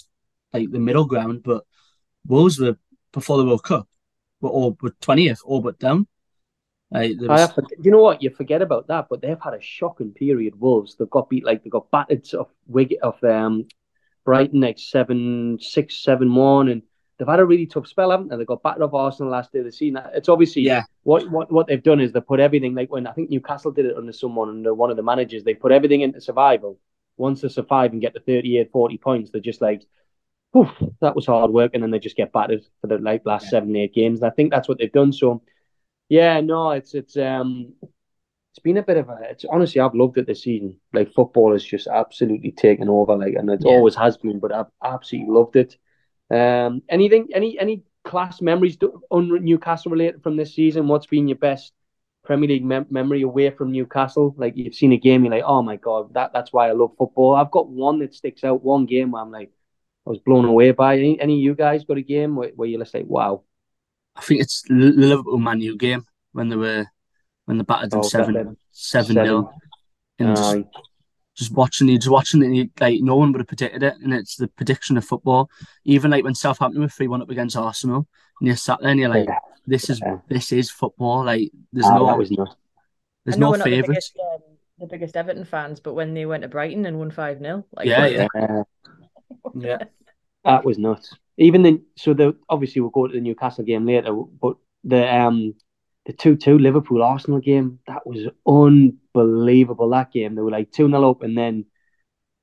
like 0.53 0.71
the 0.71 0.79
middle 0.79 1.07
ground, 1.07 1.43
but 1.43 1.65
Wolves 2.27 2.61
were 2.61 2.77
before 3.13 3.39
the 3.39 3.45
World 3.47 3.65
Cup, 3.65 3.89
were 4.41 4.51
all 4.51 4.77
were 4.81 4.95
twentieth, 5.01 5.41
all 5.45 5.61
but 5.63 5.79
down. 5.81 6.07
I 6.93 7.15
was, 7.27 7.47
forget, 7.55 7.85
you 7.85 7.91
know 7.91 8.03
what? 8.03 8.23
You 8.23 8.31
forget 8.31 8.63
about 8.63 8.89
that, 8.89 9.07
but 9.09 9.21
they've 9.21 9.41
had 9.41 9.55
a 9.55 9.61
shocking 9.61 10.13
period. 10.13 10.59
Wolves, 10.61 10.97
they've 10.97 11.09
got 11.11 11.29
beat 11.29 11.45
like 11.45 11.63
they 11.63 11.71
got 11.71 11.91
battered 11.91 12.29
of 12.35 12.49
Wig 12.67 12.97
of 13.03 13.23
um 13.23 13.67
Brighton 14.25 14.61
like 14.61 14.79
seven 14.79 15.59
six 15.61 16.03
seven 16.03 16.35
one, 16.35 16.69
and 16.69 16.83
they've 17.19 17.29
had 17.29 17.41
a 17.41 17.45
really 17.45 17.67
tough 17.67 17.87
spell, 17.87 18.11
haven't 18.11 18.29
they? 18.29 18.37
They 18.37 18.45
got 18.45 18.63
battered 18.63 18.83
off 18.83 18.95
Arsenal 18.95 19.33
last 19.33 19.53
day 19.53 19.61
of 19.61 19.67
the 19.67 19.73
season. 19.73 20.03
It's 20.15 20.29
obviously 20.29 20.63
yeah, 20.63 20.85
what 21.05 21.31
what 21.31 21.51
what 21.53 21.67
they've 21.69 21.83
done 21.83 22.01
is 22.01 22.13
they 22.13 22.21
put 22.21 22.41
everything 22.41 22.75
like 22.75 22.91
when 22.91 23.07
I 23.07 23.13
think 23.13 23.31
Newcastle 23.31 23.71
did 23.73 23.87
it 23.87 23.97
under 23.97 24.13
someone 24.13 24.49
under 24.49 24.75
one 24.75 24.91
of 24.91 24.97
the 24.97 25.03
managers. 25.03 25.45
They 25.45 25.55
put 25.55 25.73
everything 25.73 26.01
into 26.01 26.21
survival. 26.21 26.79
Once 27.17 27.43
they 27.43 27.49
survive 27.49 27.93
and 27.93 28.01
get 28.01 28.15
to 28.15 28.21
38, 28.21 28.73
40 28.73 28.99
points, 28.99 29.31
they're 29.31 29.41
just 29.43 29.61
like, 29.61 29.83
Whew, 30.53 30.71
that 31.01 31.15
was 31.15 31.27
hard 31.27 31.51
work, 31.53 31.73
and 31.75 31.83
then 31.83 31.91
they 31.91 31.99
just 32.01 32.17
get 32.17 32.33
battered 32.33 32.65
for 32.81 32.89
the 32.89 32.99
like 32.99 33.23
last 33.25 33.45
Yeah. 33.45 33.51
seven, 33.51 33.77
eight 33.77 33.95
games. 33.95 34.21
And 34.23 34.31
I 34.31 34.35
think 34.35 34.51
that's 34.51 34.69
what 34.69 34.79
they've 34.79 34.91
done. 34.93 35.13
So, 35.13 35.43
yeah, 36.11 36.41
no, 36.43 36.73
it's 36.73 36.95
it's 36.95 37.17
um, 37.19 37.75
it's 37.83 38.61
been 38.63 38.79
a 38.79 38.85
bit 38.85 38.99
of 38.99 39.09
a. 39.11 39.19
It's 39.31 39.47
honestly, 39.47 39.81
I've 39.81 39.95
loved 39.95 40.19
it 40.19 40.27
this 40.27 40.43
season. 40.45 40.81
Like 40.93 41.13
football 41.15 41.53
has 41.53 41.65
just 41.65 41.89
absolutely 41.89 42.53
taken 42.53 42.89
over. 42.91 43.17
Like, 43.17 43.35
and 43.37 43.51
it 43.51 43.65
Yeah. 43.65 43.67
always 43.67 43.97
has 43.97 44.19
been, 44.19 44.41
but 44.41 44.53
I've 44.53 44.67
absolutely 44.85 45.35
loved 45.35 45.57
it. 45.57 45.77
Um, 46.31 46.83
anything, 46.89 47.29
any 47.35 47.59
any 47.61 47.85
class 48.05 48.43
memories 48.43 48.79
on 49.11 49.45
Newcastle 49.45 49.93
related 49.93 50.23
from 50.23 50.37
this 50.37 50.55
season? 50.55 50.89
What's 50.89 51.07
been 51.07 51.29
your 51.29 51.39
best 51.39 51.73
Premier 52.25 52.49
League 52.51 52.65
mem- 52.65 52.89
memory 52.91 53.23
away 53.23 53.51
from 53.51 53.73
Newcastle? 53.73 54.35
Like 54.39 54.57
you've 54.57 54.75
seen 54.77 54.93
a 54.93 54.99
game, 54.99 55.25
you're 55.25 55.35
like, 55.35 55.45
oh 55.47 55.63
my 55.63 55.77
god, 55.77 56.15
that 56.15 56.33
that's 56.35 56.53
why 56.53 56.69
I 56.71 56.73
love 56.73 56.93
football. 56.99 57.35
I've 57.37 57.53
got 57.53 57.69
one 57.71 58.01
that 58.01 58.15
sticks 58.15 58.45
out. 58.45 58.65
One 58.65 58.87
game 58.87 59.13
where 59.13 59.23
I'm 59.23 59.33
like, 59.33 59.53
I 60.07 60.11
was 60.11 60.19
blown 60.21 60.45
away 60.47 60.73
by. 60.73 60.97
Any, 60.99 61.21
any 61.21 61.35
of 61.37 61.41
you 61.43 61.55
guys 61.55 61.85
got 61.85 61.99
a 61.99 62.03
game 62.03 62.37
where, 62.37 62.51
where 62.57 62.69
you're 62.69 62.81
just 62.81 62.95
like, 62.95 63.07
wow, 63.07 63.45
I 64.17 64.21
think 64.23 64.41
it's 64.41 64.63
the 64.63 64.75
Liverpool 64.75 65.39
Man 65.39 65.61
U 65.61 65.77
game 65.77 66.05
when 66.33 66.49
they 66.49 66.57
were 66.57 66.87
when 67.47 67.59
they 67.59 67.65
battered 67.65 67.91
them 67.91 68.01
Oh, 68.01 68.03
seven 68.03 68.57
seven 68.71 69.17
nil, 69.17 69.53
and 70.19 70.37
just, 70.37 70.57
just 71.37 71.53
watching 71.53 71.89
you, 71.89 71.99
just 71.99 72.11
watching 72.11 72.43
it, 72.43 72.47
and 72.47 72.71
like 72.81 73.01
no 73.01 73.17
one 73.17 73.33
would 73.33 73.41
have 73.41 73.49
predicted 73.49 73.83
it, 73.83 73.95
and 74.03 74.13
it's 74.13 74.37
the 74.37 74.49
prediction 74.49 74.97
of 74.97 75.05
football. 75.05 75.51
Even 75.85 76.11
like 76.11 76.25
when 76.25 76.35
Southampton 76.35 76.83
were 76.83 76.89
three 76.89 77.09
one 77.09 77.23
up 77.23 77.31
against 77.31 77.57
Arsenal, 77.57 78.07
and 78.41 78.49
you 78.49 78.55
sat 78.57 78.81
there 78.81 78.91
and 78.91 79.01
you're 79.01 79.09
like, 79.09 79.27
Yeah. 79.27 79.39
this 79.67 79.91
is 79.91 80.01
Yeah. 80.01 80.19
this 80.29 80.53
is 80.53 80.71
football. 80.71 81.25
Like 81.25 81.51
there's 81.73 81.87
Ah, 81.87 81.95
no 81.99 82.07
that 82.07 82.19
was 82.19 82.31
there's 83.25 83.39
no 83.39 83.51
we're 83.51 83.59
the 83.59 83.65
favourites. 83.65 84.13
um, 84.21 84.39
the 84.79 84.87
biggest 84.87 85.17
Everton 85.17 85.45
fans, 85.45 85.79
but 85.81 85.95
when 85.95 86.15
they 86.15 86.25
went 86.27 86.43
to 86.43 86.49
Brighton 86.49 86.87
and 86.87 86.99
won 86.99 87.11
5 87.11 87.39
0, 87.39 87.65
like, 87.73 87.87
Yeah, 87.87 88.07
yeah. 88.07 88.29
Yeah. 88.35 88.63
Yeah, 89.55 89.79
That 90.45 90.65
was 90.65 90.79
nuts. 90.79 91.15
Even 91.41 91.63
then, 91.63 91.85
so 91.97 92.15
the 92.15 92.37
obviously 92.49 92.83
we'll 92.83 92.91
go 92.93 93.09
to 93.09 93.15
the 93.15 93.21
Newcastle 93.23 93.65
game 93.65 93.87
later, 93.87 94.13
but 94.15 94.57
the 94.85 95.15
um 95.15 95.55
the 96.07 96.13
two 96.13 96.37
two 96.37 96.59
Liverpool 96.59 97.03
Arsenal 97.03 97.41
game 97.41 97.81
that 97.89 98.07
was 98.07 98.29
unbelievable. 98.47 99.91
That 99.91 100.13
game 100.13 100.37
they 100.37 100.43
were 100.43 100.53
like 100.53 100.73
two 100.73 100.89
0 100.89 101.11
up, 101.11 101.23
and 101.23 101.37
then 101.39 101.67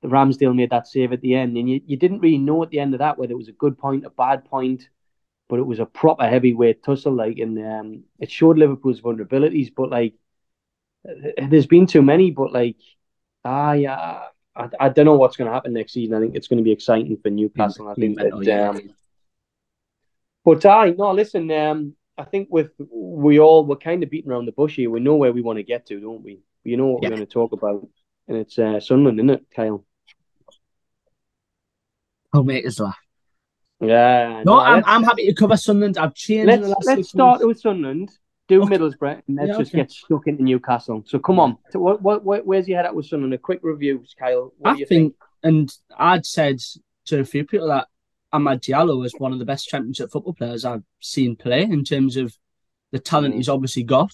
the 0.02 0.08
Ramsdale 0.08 0.54
made 0.56 0.70
that 0.70 0.88
save 0.88 1.12
at 1.12 1.20
the 1.22 1.34
end, 1.36 1.56
and 1.56 1.70
you, 1.70 1.80
you 1.86 1.96
didn't 1.96 2.20
really 2.20 2.38
know 2.38 2.62
at 2.62 2.70
the 2.70 2.80
end 2.80 2.94
of 2.94 3.00
that 3.00 3.18
whether 3.18 3.32
it 3.32 3.38
was 3.38 3.48
a 3.48 3.52
good 3.52 3.78
point, 3.78 4.06
a 4.06 4.10
bad 4.10 4.44
point, 4.46 4.88
but 5.48 5.58
it 5.60 5.66
was 5.66 5.80
a 5.80 5.86
proper 5.86 6.28
heavyweight 6.28 6.82
tussle. 6.84 7.14
Like, 7.14 7.38
and 7.38 7.58
um, 7.58 8.04
it 8.20 8.30
showed 8.30 8.58
Liverpool's 8.58 9.00
vulnerabilities, 9.02 9.72
but 9.74 9.90
like 9.90 10.14
there's 11.48 11.66
been 11.66 11.86
too 11.86 12.02
many, 12.02 12.30
but 12.30 12.52
like 12.52 12.76
I. 13.44 13.86
Uh, 13.86 14.28
I, 14.58 14.68
I 14.80 14.88
don't 14.88 15.04
know 15.06 15.14
what's 15.16 15.36
going 15.36 15.46
to 15.48 15.54
happen 15.54 15.72
next 15.72 15.92
season. 15.92 16.16
I 16.16 16.20
think 16.20 16.34
it's 16.34 16.48
going 16.48 16.58
to 16.58 16.64
be 16.64 16.72
exciting 16.72 17.16
for 17.22 17.30
Newcastle. 17.30 17.88
I 17.88 17.94
think 17.94 18.18
that, 18.18 18.68
um, 18.68 18.80
but 20.44 20.66
I 20.66 20.90
no 20.90 21.12
listen. 21.12 21.50
Um, 21.52 21.94
I 22.16 22.24
think 22.24 22.48
with 22.50 22.72
we 22.90 23.38
all 23.38 23.64
we're 23.64 23.76
kind 23.76 24.02
of 24.02 24.10
beating 24.10 24.30
around 24.30 24.46
the 24.46 24.52
bush 24.52 24.76
here. 24.76 24.90
We 24.90 25.00
know 25.00 25.14
where 25.14 25.32
we 25.32 25.42
want 25.42 25.58
to 25.58 25.62
get 25.62 25.86
to, 25.86 26.00
don't 26.00 26.22
we? 26.24 26.40
You 26.64 26.76
know 26.76 26.86
what 26.88 27.02
Yeah. 27.02 27.10
we're 27.10 27.16
going 27.16 27.26
to 27.26 27.32
talk 27.32 27.52
about, 27.52 27.88
and 28.26 28.36
it's 28.36 28.58
uh, 28.58 28.80
Sunderland, 28.80 29.20
isn't 29.20 29.30
it, 29.30 29.46
Kyle? 29.54 29.84
I'll 32.32 32.42
make 32.44 32.66
us 32.66 32.80
laugh. 32.80 32.98
Yeah. 33.80 34.42
No, 34.44 34.58
I'm, 34.58 34.82
I'm 34.84 35.04
happy 35.04 35.26
to 35.26 35.34
cover 35.34 35.56
Sunderland. 35.56 35.98
I've 35.98 36.14
changed 36.14 36.46
let's 36.48 36.66
last 36.66 36.86
let's 36.86 37.08
start 37.10 37.46
with 37.46 37.60
Sunderland. 37.60 38.10
Do 38.48 38.62
Okay. 38.62 38.76
Middlesbrough, 38.78 39.22
and 39.28 39.36
let's 39.36 39.48
Yeah, 39.48 39.58
just 39.58 39.70
okay. 39.70 39.78
get 39.82 39.90
stuck 39.90 40.26
into 40.26 40.42
Newcastle. 40.42 41.04
So 41.06 41.18
come 41.18 41.38
on, 41.38 41.58
so 41.70 41.78
what, 41.80 42.24
what, 42.24 42.46
where's 42.46 42.66
your 42.66 42.78
head 42.78 42.86
at 42.86 42.94
with 42.94 43.06
Sunderland? 43.06 43.34
A 43.34 43.38
quick 43.38 43.60
review, 43.62 44.02
Kyle. 44.18 44.52
What 44.58 44.70
I 44.70 44.74
do 44.74 44.80
you 44.80 44.86
think, 44.86 45.14
and 45.42 45.70
I'd 45.96 46.24
said 46.24 46.58
to 47.06 47.20
a 47.20 47.24
few 47.24 47.44
people 47.44 47.68
that 47.68 47.88
Amad 48.32 48.60
Diallo 48.60 49.04
is 49.04 49.14
one 49.18 49.32
of 49.32 49.38
the 49.38 49.44
best 49.44 49.68
championship 49.68 50.10
football 50.10 50.34
players 50.34 50.64
I've 50.64 50.82
seen 51.00 51.36
play 51.36 51.62
in 51.62 51.84
terms 51.84 52.16
of 52.16 52.34
the 52.90 52.98
talent 52.98 53.34
Mm. 53.34 53.36
he's 53.38 53.48
obviously 53.48 53.82
got. 53.82 54.12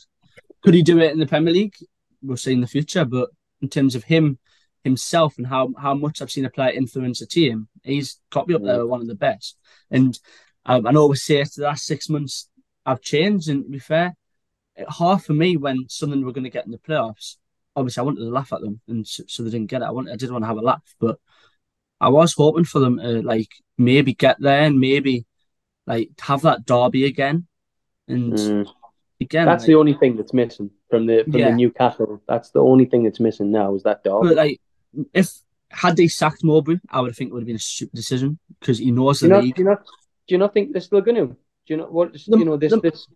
Could 0.63 0.75
he 0.75 0.83
do 0.83 0.99
it 0.99 1.13
in 1.13 1.19
the 1.19 1.27
Premier 1.27 1.53
League? 1.53 1.75
We'll 2.23 2.37
see 2.37 2.53
in 2.53 2.61
the 2.61 2.67
future. 2.67 3.05
But 3.05 3.31
in 3.61 3.69
terms 3.69 3.95
of 3.95 4.05
him 4.05 4.39
himself 4.83 5.39
and 5.39 5.47
how, 5.47 5.73
how 5.79 5.95
much 5.95 6.21
I've 6.21 6.31
seen 6.31 6.45
a 6.45 6.51
player 6.51 6.71
influence 6.71 7.21
a 7.23 7.27
team, 7.27 7.69
he's 7.83 8.21
got 8.31 8.47
be 8.47 8.55
up 8.55 8.63
there 8.63 8.81
with 8.81 8.89
one 8.91 9.01
of 9.01 9.07
the 9.07 9.15
best. 9.15 9.57
And 9.91 10.19
um, 10.67 10.87
I 10.87 10.93
know 10.93 11.07
we 11.07 11.17
say 11.17 11.43
the 11.43 11.63
last 11.63 11.85
six 11.85 12.09
months 12.09 12.49
I've 12.87 13.01
changed. 13.01 13.49
And 13.49 13.65
to 13.65 13.71
be 13.71 13.79
fair, 13.79 14.15
it 14.77 14.89
hard 14.89 15.23
for 15.23 15.33
me 15.33 15.57
when 15.57 15.87
something 15.89 16.25
we're 16.25 16.33
going 16.33 16.45
to 16.45 16.51
get 16.51 16.67
in 16.67 16.73
the 16.73 16.79
playoffs. 16.79 17.37
Obviously, 17.77 18.01
I 18.01 18.05
wanted 18.05 18.21
to 18.21 18.29
laugh 18.31 18.53
at 18.53 18.61
them, 18.61 18.81
and 18.89 19.07
so, 19.07 19.25
so 19.27 19.43
they 19.43 19.51
didn't 19.51 19.71
get 19.71 19.83
it. 19.83 19.87
I 19.87 19.91
wanted, 19.91 20.13
I 20.13 20.17
did 20.17 20.31
want 20.31 20.43
to 20.45 20.49
have 20.49 20.57
a 20.59 20.61
laugh, 20.63 20.83
but 21.01 21.19
I 22.01 22.09
was 22.09 22.35
hoping 22.35 22.65
for 22.65 22.79
them 22.79 22.99
to 22.99 23.23
like 23.23 23.51
maybe 23.79 24.15
get 24.15 24.37
there 24.41 24.63
and 24.63 24.79
maybe 24.79 25.27
like 25.87 26.11
have 26.21 26.43
that 26.43 26.65
derby 26.67 27.05
again. 27.05 27.47
And 28.09 28.33
Mm. 28.35 28.69
again, 29.21 29.47
That's 29.47 29.63
like, 29.63 29.67
the 29.69 29.75
only 29.77 29.95
thing 29.95 30.17
that's 30.17 30.33
missing 30.35 30.71
from 30.91 31.07
the 31.07 31.25
from 31.25 31.35
Yeah. 31.39 31.51
the 31.51 31.57
Newcastle. 31.57 32.23
That's 32.29 32.51
the 32.51 32.61
only 32.61 32.85
thing 32.85 33.05
that's 33.05 33.21
missing 33.21 33.51
now 33.51 33.75
is 33.75 33.83
that 33.85 34.05
dog. 34.05 34.25
but 34.25 34.37
like 34.37 34.61
if 35.13 35.33
had 35.71 35.97
they 35.97 36.07
sacked 36.09 36.45
Mowbray, 36.45 36.77
I 36.91 37.01
would 37.01 37.17
think 37.17 37.31
it 37.31 37.33
would 37.35 37.43
have 37.43 37.47
been 37.47 37.57
a 37.57 37.59
stupid 37.59 37.95
decision 37.97 38.39
because 38.61 38.79
he 38.79 38.91
knows 38.93 39.21
do 39.21 39.27
the 39.29 39.35
not 39.35 39.45
league. 39.45 39.55
do 39.57 39.63
you 39.63 39.69
not 39.69 39.85
do 40.27 40.35
you 40.35 40.39
not 40.39 40.53
think 40.55 40.73
they're 40.73 40.81
still 40.81 41.01
going 41.01 41.17
to? 41.17 41.27
Do 41.27 41.37
you 41.67 41.77
know 41.79 41.87
what? 41.87 42.13
The- 42.13 42.39
you 42.39 42.45
know 42.45 42.57
this 42.57 42.73
the- 42.73 42.81
this 42.81 43.07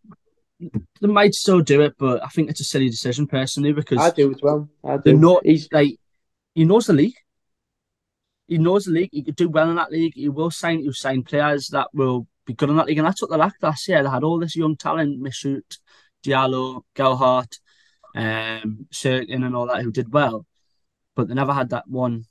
They 0.61 1.09
might 1.09 1.35
still 1.35 1.61
do 1.61 1.83
it, 1.83 1.95
but 1.99 2.23
I 2.23 2.29
think 2.29 2.51
it's 2.51 2.61
a 2.61 2.65
silly 2.65 2.89
decision 2.89 3.27
personally 3.27 3.73
because 3.73 3.99
I 3.99 4.11
do 4.11 4.33
as 4.33 4.41
well. 4.43 4.69
I 4.85 4.97
They're 4.97 5.15
do. 5.15 5.19
not 5.19 5.47
He's 5.47 5.69
like 5.71 5.97
he 6.55 6.65
knows 6.65 6.87
the 6.87 6.93
league. 6.93 7.15
He 8.49 8.59
knows 8.59 8.87
the 8.87 8.93
league. 8.93 9.11
He 9.13 9.23
could 9.23 9.37
do 9.37 9.49
well 9.49 9.71
in 9.71 9.77
that 9.77 9.93
league. 9.93 10.15
He 10.15 10.29
will 10.29 10.51
sign. 10.51 10.81
He'll 10.81 10.93
sign 10.93 11.23
players 11.23 11.69
that 11.69 11.89
will 11.93 12.27
be 12.47 12.55
good 12.55 12.71
in 12.71 12.77
that 12.77 12.87
league. 12.87 12.99
And 12.99 13.07
that's 13.07 13.23
what 13.23 13.31
they 13.31 13.37
lacked 13.37 13.63
last 13.63 13.87
year. 13.87 14.03
They 14.03 14.09
had 14.09 14.25
all 14.25 14.41
this 14.41 14.57
young 14.57 14.77
talent, 14.77 15.23
Michut, 15.23 15.79
Diallo, 16.25 16.83
Gelhardt, 16.97 17.61
um, 18.17 18.87
Cirkin 18.93 19.45
and 19.45 19.55
all 19.55 19.67
that 19.67 19.83
who 19.83 19.93
did 19.93 20.13
well. 20.13 20.47
But 21.15 21.29
they 21.29 21.35
never 21.35 21.53
had 21.53 21.71
that 21.71 21.87
one 21.87 22.25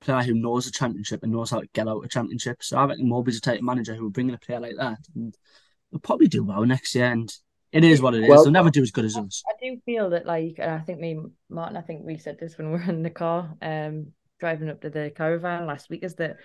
player 0.00 0.22
who 0.22 0.34
knows 0.34 0.66
the 0.66 0.72
championship 0.72 1.22
and 1.22 1.32
knows 1.32 1.50
how 1.50 1.60
to 1.60 1.68
get 1.72 1.88
out 1.88 2.04
a 2.04 2.08
championship. 2.08 2.62
So 2.62 2.76
I 2.76 2.84
reckon 2.84 3.08
Mowbray's 3.08 3.38
a 3.38 3.40
type 3.40 3.60
of 3.60 3.64
manager 3.64 3.94
who 3.94 4.02
will 4.02 4.10
bring 4.10 4.28
in 4.28 4.34
a 4.34 4.38
player 4.38 4.60
like 4.60 4.76
that. 4.76 4.98
And 5.14 5.34
they'll 5.90 6.00
probably 6.00 6.28
do 6.28 6.44
well 6.44 6.66
next 6.66 6.94
year. 6.94 7.06
And 7.06 7.32
it 7.72 7.84
is 7.84 8.00
what 8.02 8.14
it 8.14 8.22
is. 8.22 8.28
Well- 8.28 8.44
They'll 8.44 8.52
never 8.52 8.70
do 8.70 8.82
as 8.82 8.90
good 8.90 9.04
as 9.04 9.16
us. 9.16 9.42
I 9.48 9.54
do 9.62 9.80
feel 9.84 10.10
that, 10.10 10.26
like, 10.26 10.56
and 10.58 10.70
I 10.70 10.80
think 10.80 11.00
me, 11.00 11.18
Martin, 11.48 11.76
I 11.76 11.82
think 11.82 12.02
we 12.04 12.18
said 12.18 12.38
this 12.38 12.58
when 12.58 12.70
we 12.70 12.78
were 12.78 12.84
in 12.90 13.02
the 13.02 13.10
car, 13.10 13.54
um, 13.62 14.08
driving 14.40 14.68
up 14.70 14.80
to 14.82 14.90
the 14.90 15.12
caravan 15.14 15.66
last 15.66 15.88
week, 15.90 16.02
is 16.04 16.14
that 16.16 16.36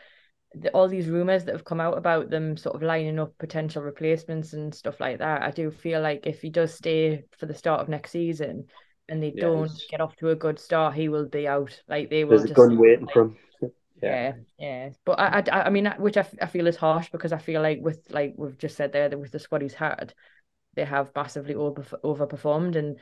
the, 0.54 0.70
all 0.72 0.88
these 0.88 1.08
rumors 1.08 1.44
that 1.46 1.54
have 1.54 1.66
come 1.66 1.82
out 1.82 1.98
about 1.98 2.30
them 2.30 2.56
sort 2.58 2.76
of 2.76 2.82
lining 2.82 3.20
up 3.20 3.38
potential 3.38 3.82
replacements 3.84 4.54
and 4.54 4.74
stuff 4.74 5.00
like 5.00 5.20
that. 5.20 5.42
I 5.42 5.52
do 5.52 5.72
feel 5.72 6.02
like 6.02 6.26
if 6.26 6.42
he 6.42 6.50
does 6.50 6.74
stay 6.74 7.26
for 7.38 7.46
the 7.46 7.54
start 7.56 7.82
of 7.82 7.90
next 7.90 8.12
season 8.12 8.66
and 9.10 9.22
they 9.22 9.32
Yeah, 9.32 9.42
don't 9.42 9.72
get 9.90 10.02
off 10.02 10.16
to 10.18 10.30
a 10.30 10.36
good 10.36 10.60
start, 10.60 10.96
he 10.96 11.10
will 11.10 11.28
be 11.28 11.48
out. 11.48 11.82
Like 11.88 12.10
they 12.10 12.24
will 12.24 12.38
There's 12.38 12.44
a 12.44 12.48
just 12.48 12.58
gun 12.58 12.78
waiting 12.78 13.06
like, 13.06 13.14
for 13.14 13.22
him. 13.24 13.38
yeah, 14.02 14.34
yeah. 14.58 14.90
But 15.06 15.20
I, 15.20 15.44
I, 15.52 15.62
I 15.64 15.70
mean, 15.70 15.92
which 15.98 16.18
I, 16.18 16.22
f- 16.22 16.36
I 16.42 16.46
feel 16.46 16.68
is 16.68 16.76
harsh 16.78 17.10
because 17.12 17.34
I 17.34 17.38
feel 17.40 17.62
like 17.62 17.80
with 17.82 18.00
like 18.10 18.36
we've 18.38 18.58
just 18.58 18.78
said 18.78 18.94
there 18.94 19.10
that 19.10 19.18
with 19.18 19.32
the 19.32 19.40
squad 19.40 19.62
he's 19.62 19.74
had, 19.74 20.14
they 20.78 20.86
have 20.86 21.12
massively 21.16 21.56
over 21.56 21.84
overperformed, 22.06 22.78
and 22.78 22.98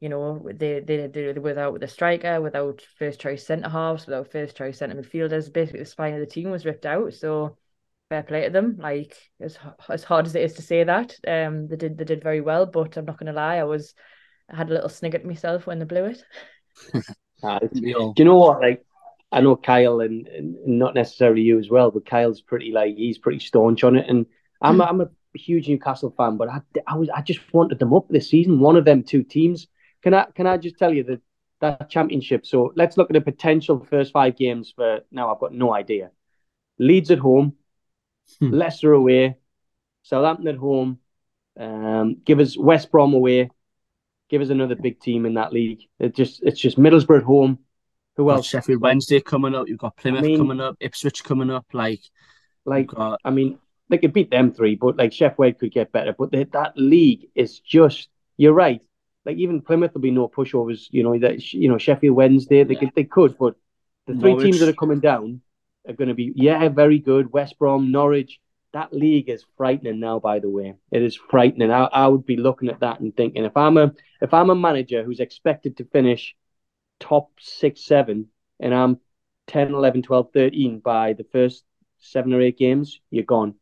you 0.00 0.10
know 0.10 0.46
they 0.52 0.80
they 0.80 1.06
they 1.06 1.32
without 1.32 1.80
the 1.80 1.88
striker, 1.88 2.42
without 2.42 2.82
first 2.98 3.20
choice 3.20 3.46
centre 3.46 3.70
halves, 3.70 4.06
without 4.06 4.30
first 4.30 4.56
choice 4.56 4.78
centre 4.78 4.96
midfielders, 5.00 5.50
basically 5.52 5.80
the 5.80 5.86
spine 5.86 6.12
of 6.14 6.20
the 6.20 6.26
team 6.26 6.50
was 6.50 6.66
ripped 6.66 6.84
out. 6.86 7.14
So 7.14 7.56
fair 8.10 8.22
play 8.24 8.44
to 8.44 8.50
them. 8.50 8.76
Like 8.78 9.16
as 9.40 9.58
as 9.88 10.04
hard 10.04 10.26
as 10.26 10.34
it 10.34 10.42
is 10.42 10.54
to 10.54 10.62
say 10.62 10.84
that, 10.84 11.16
um, 11.26 11.68
they 11.68 11.76
did 11.76 11.96
they 11.96 12.04
did 12.04 12.22
very 12.22 12.42
well. 12.42 12.66
But 12.66 12.98
I'm 12.98 13.06
not 13.06 13.18
going 13.18 13.28
to 13.28 13.32
lie, 13.32 13.56
I 13.56 13.64
was 13.64 13.94
I 14.50 14.56
had 14.56 14.70
a 14.70 14.74
little 14.74 14.88
snigger 14.90 15.18
at 15.18 15.24
myself 15.24 15.66
when 15.66 15.78
they 15.78 15.86
blew 15.86 16.04
it. 16.06 16.22
It's- 17.42 17.80
We 17.80 17.94
all- 17.94 18.12
Do 18.12 18.22
you 18.22 18.24
know 18.28 18.36
what? 18.36 18.60
Like, 18.60 18.84
I 19.32 19.40
know 19.40 19.56
Kyle 19.56 20.00
and, 20.00 20.26
and 20.28 20.56
not 20.66 20.94
necessarily 20.94 21.42
you 21.42 21.58
as 21.58 21.70
well, 21.70 21.90
but 21.90 22.04
Kyle's 22.06 22.40
pretty 22.42 22.72
like 22.72 22.96
he's 22.96 23.18
pretty 23.18 23.38
staunch 23.38 23.84
on 23.84 23.96
it. 23.96 24.06
And 24.08 24.26
I'm 24.60 24.80
a, 24.80 24.84
I'm 24.84 25.00
a 25.00 25.10
huge 25.34 25.68
Newcastle 25.68 26.12
fan, 26.16 26.36
but 26.36 26.48
I, 26.48 26.60
I 26.86 26.96
was 26.96 27.08
I 27.10 27.22
just 27.22 27.40
wanted 27.52 27.78
them 27.78 27.94
up 27.94 28.08
this 28.08 28.28
season. 28.30 28.60
One 28.60 28.76
of 28.76 28.84
them 28.84 29.02
two 29.02 29.22
teams. 29.22 29.68
Can 30.02 30.14
I 30.14 30.24
can 30.34 30.46
I 30.46 30.56
just 30.56 30.78
tell 30.78 30.92
you 30.92 31.02
that 31.04 31.20
that 31.60 31.90
championship? 31.90 32.46
So 32.46 32.72
let's 32.76 32.96
look 32.96 33.10
at 33.10 33.14
the 33.14 33.20
potential 33.20 33.84
first 33.88 34.12
five 34.12 34.36
games 34.36 34.72
for 34.74 35.00
now. 35.10 35.32
I've 35.32 35.40
got 35.40 35.52
no 35.54 35.74
idea. 35.74 36.10
Leeds 36.78 37.10
at 37.10 37.18
home, 37.18 37.54
Hmm. 38.38 38.50
Leicester 38.52 38.92
away, 38.92 39.36
Southampton 40.02 40.48
at 40.48 40.56
home. 40.56 40.98
Um, 41.58 42.16
give 42.24 42.38
us 42.40 42.56
West 42.56 42.90
Brom 42.90 43.12
away. 43.12 43.50
Give 44.28 44.40
us 44.40 44.50
another 44.50 44.76
big 44.76 45.00
team 45.00 45.26
in 45.26 45.34
that 45.34 45.52
league. 45.52 45.80
It 45.98 46.14
just 46.14 46.42
it's 46.42 46.60
just 46.60 46.78
Middlesbrough 46.78 47.18
at 47.18 47.24
home. 47.24 47.58
Who 48.16 48.30
else? 48.30 48.46
Sheffield 48.46 48.80
Wednesday 48.80 49.20
coming 49.20 49.54
up. 49.54 49.68
You've 49.68 49.78
got 49.78 49.96
Plymouth 49.96 50.22
mean- 50.22 50.38
coming 50.38 50.60
up, 50.60 50.76
Ipswich 50.80 51.24
coming 51.24 51.50
up. 51.50 51.66
Like, 51.72 52.00
Like 52.64 52.88
got 52.88 53.20
I 53.24 53.30
mean, 53.30 53.58
they 53.90 53.98
could 53.98 54.12
beat 54.14 54.30
them 54.30 54.52
three, 54.52 54.76
but 54.76 54.96
like 54.96 55.12
Sheffield 55.12 55.58
could 55.58 55.72
get 55.72 55.92
better. 55.92 56.14
But 56.18 56.32
they, 56.32 56.44
that 56.44 56.74
league 56.76 57.28
is 57.34 57.60
just 57.60 58.08
you're 58.36 58.54
right. 58.54 58.80
Like 59.26 59.36
even 59.36 59.60
Plymouth 59.62 59.94
will 59.94 60.00
be 60.00 60.10
no 60.10 60.28
pushovers. 60.28 60.86
You 60.90 61.02
know 61.04 61.18
that 61.18 61.52
you 61.52 61.68
know 61.68 61.78
Sheffield 61.78 62.16
Wednesday 62.16 62.64
they 62.64 62.74
Yeah. 62.74 62.80
could 62.80 62.94
they 62.94 63.04
could, 63.04 63.38
but 63.38 63.56
the 64.06 64.14
three 64.14 64.32
Norwich. 64.32 64.46
teams 64.46 64.60
that 64.60 64.68
are 64.68 64.72
coming 64.74 65.00
down 65.00 65.42
are 65.88 65.94
going 65.94 66.08
to 66.08 66.14
be 66.14 66.32
yeah 66.34 66.68
very 66.68 66.98
good. 66.98 67.32
West 67.32 67.58
Brom, 67.58 67.92
Norwich. 67.92 68.40
That 68.72 68.92
league 68.92 69.28
is 69.28 69.44
frightening 69.56 69.98
now. 70.00 70.20
By 70.20 70.38
the 70.38 70.48
way, 70.48 70.74
it 70.92 71.02
is 71.02 71.16
frightening. 71.16 71.72
I, 71.72 71.84
I 71.86 72.06
would 72.06 72.24
be 72.24 72.36
looking 72.36 72.68
at 72.68 72.80
that 72.80 73.00
and 73.00 73.14
thinking 73.16 73.44
if 73.44 73.56
I'm 73.56 73.76
a 73.76 73.92
if 74.22 74.32
I'm 74.32 74.50
a 74.50 74.54
manager 74.54 75.02
who's 75.02 75.20
expected 75.20 75.76
to 75.78 75.84
finish 75.86 76.36
top 77.00 77.30
six 77.40 77.84
seven 77.84 78.28
and 78.60 78.74
I'm 78.74 79.00
10, 79.48 79.74
11, 79.74 80.02
12, 80.02 80.30
13 80.32 80.80
by 80.80 81.12
the 81.14 81.24
first 81.24 81.64
seven 81.98 82.32
or 82.32 82.40
eight 82.40 82.58
games, 82.58 83.00
you're 83.10 83.24
gone. 83.24 83.54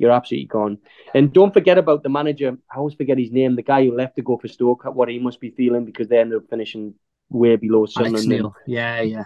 You're 0.00 0.12
absolutely 0.12 0.46
gone. 0.46 0.78
And 1.14 1.30
don't 1.30 1.52
forget 1.52 1.76
about 1.76 2.02
the 2.02 2.08
manager. 2.08 2.56
I 2.72 2.78
always 2.78 2.94
forget 2.94 3.18
his 3.18 3.30
name. 3.30 3.54
The 3.54 3.62
guy 3.62 3.84
who 3.84 3.94
left 3.94 4.16
to 4.16 4.22
go 4.22 4.38
for 4.38 4.48
Stoke. 4.48 4.84
What 4.84 5.10
he 5.10 5.18
must 5.18 5.40
be 5.40 5.50
feeling 5.50 5.84
because 5.84 6.08
they 6.08 6.18
ended 6.18 6.38
up 6.38 6.48
finishing 6.48 6.94
way 7.28 7.56
below 7.56 7.84
Sunderland. 7.84 8.54
Yeah, 8.66 9.02
yeah. 9.02 9.24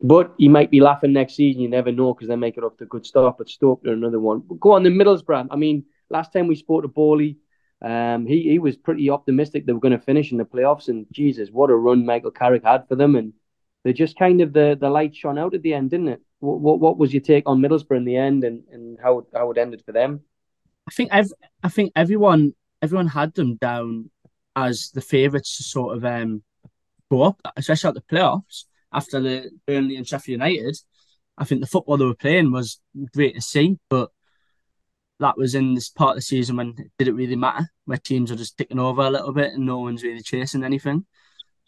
But 0.00 0.32
he 0.38 0.48
might 0.48 0.70
be 0.70 0.80
laughing 0.80 1.12
next 1.12 1.34
season. 1.34 1.60
You 1.60 1.68
never 1.68 1.92
know 1.92 2.14
because 2.14 2.28
they 2.28 2.36
make 2.36 2.56
it 2.56 2.64
up 2.64 2.78
to 2.78 2.84
a 2.84 2.86
good 2.86 3.04
start. 3.04 3.36
But 3.36 3.50
Stoke 3.50 3.86
are 3.86 3.92
another 3.92 4.18
one. 4.18 4.40
But 4.40 4.60
go 4.60 4.72
on 4.72 4.82
the 4.82 4.88
Middlesbrough. 4.88 5.48
I 5.50 5.56
mean, 5.56 5.84
last 6.08 6.32
time 6.32 6.46
we 6.46 6.56
spoke 6.56 6.82
to 6.82 6.88
Bowley, 6.88 7.36
um, 7.82 8.24
he 8.24 8.44
he 8.44 8.58
was 8.58 8.78
pretty 8.78 9.10
optimistic 9.10 9.66
they 9.66 9.74
were 9.74 9.86
going 9.86 9.98
to 9.98 10.06
finish 10.06 10.32
in 10.32 10.38
the 10.38 10.46
playoffs. 10.46 10.88
And 10.88 11.04
Jesus, 11.12 11.50
what 11.50 11.68
a 11.68 11.76
run 11.76 12.06
Michael 12.06 12.30
Carrick 12.30 12.64
had 12.64 12.88
for 12.88 12.96
them. 12.96 13.14
And 13.14 13.34
they 13.84 13.92
just 13.92 14.18
kind 14.18 14.40
of 14.40 14.54
the 14.54 14.74
the 14.80 14.88
light 14.88 15.14
shone 15.14 15.36
out 15.36 15.54
at 15.54 15.60
the 15.60 15.74
end, 15.74 15.90
didn't 15.90 16.08
it? 16.08 16.22
What 16.42 16.80
what, 16.80 16.98
was 16.98 17.14
your 17.14 17.22
take 17.22 17.44
on 17.46 17.60
Middlesbrough 17.60 17.98
in 17.98 18.04
the 18.04 18.16
end, 18.16 18.42
and, 18.42 18.64
and 18.72 18.98
how 19.00 19.24
how 19.32 19.52
it 19.52 19.58
ended 19.58 19.82
for 19.86 19.92
them? 19.92 20.22
I 20.88 20.90
think 20.90 21.10
I 21.12 21.68
think 21.68 21.92
everyone 21.94 22.54
everyone 22.82 23.06
had 23.06 23.32
them 23.34 23.56
down 23.56 24.10
as 24.56 24.90
the 24.92 25.00
favourites 25.00 25.56
to 25.56 25.62
sort 25.62 25.96
of 25.96 26.04
um 26.04 26.42
go 27.12 27.22
up, 27.22 27.40
especially 27.56 27.88
at 27.88 27.94
the 27.94 28.00
playoffs 28.00 28.64
after 28.92 29.20
the 29.20 29.50
Burnley 29.68 29.96
and 29.96 30.06
Sheffield 30.06 30.40
United. 30.40 30.76
I 31.38 31.44
think 31.44 31.60
the 31.60 31.68
football 31.68 31.96
they 31.96 32.04
were 32.04 32.14
playing 32.14 32.50
was 32.50 32.80
great 33.14 33.36
to 33.36 33.40
see, 33.40 33.78
but 33.88 34.10
that 35.20 35.38
was 35.38 35.54
in 35.54 35.74
this 35.74 35.90
part 35.90 36.10
of 36.10 36.16
the 36.16 36.22
season 36.22 36.56
when 36.56 36.74
it 36.76 36.90
didn't 36.98 37.16
really 37.16 37.36
matter, 37.36 37.68
where 37.84 37.98
teams 37.98 38.32
are 38.32 38.36
just 38.36 38.58
ticking 38.58 38.80
over 38.80 39.02
a 39.02 39.10
little 39.10 39.32
bit 39.32 39.52
and 39.52 39.64
no 39.64 39.78
one's 39.78 40.02
really 40.02 40.22
chasing 40.22 40.64
anything. 40.64 41.06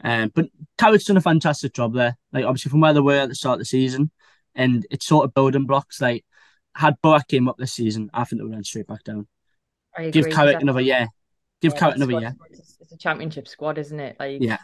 Um, 0.03 0.33
but 0.35 0.47
Carrick's 0.77 1.05
done 1.05 1.17
a 1.17 1.21
fantastic 1.21 1.73
job 1.73 1.95
there. 1.95 2.17
Like 2.33 2.45
obviously 2.45 2.71
from 2.71 2.81
where 2.81 2.93
they 2.93 3.01
were 3.01 3.21
at 3.21 3.29
the 3.29 3.37
start 3.37 3.55
of 3.55 3.59
the 3.61 3.67
season, 3.67 4.11
and 4.55 4.87
it's 4.91 5.07
sort 5.07 5.25
of 5.25 5.35
building 5.35 5.67
blocks. 5.67 6.01
Like 6.01 6.25
had 6.75 6.97
Boak 7.03 7.27
came 7.29 7.49
up 7.49 7.57
this 7.57 7.73
season, 7.73 8.11
I 8.15 8.25
think 8.25 8.41
they 8.41 8.45
would 8.45 8.53
went 8.53 8.67
straight 8.67 8.87
back 8.87 9.05
down. 9.05 9.27
I 9.97 10.11
Give 10.11 10.23
agree, 10.25 10.33
Carrick 10.33 10.55
'cause 10.55 10.61
I- 10.61 10.63
another 10.63 10.81
year. 10.81 11.09
Give 11.63 11.73
yeah, 11.73 11.79
Carrick 11.79 11.97
another 11.97 12.13
squad- 12.13 12.21
year. 12.23 12.37
It's, 12.51 12.77
it's 12.81 12.93
a 12.93 12.97
championship 12.99 13.47
squad, 13.49 13.79
isn't 13.79 13.99
it? 14.01 14.17
Like, 14.19 14.41
Yeah. 14.43 14.59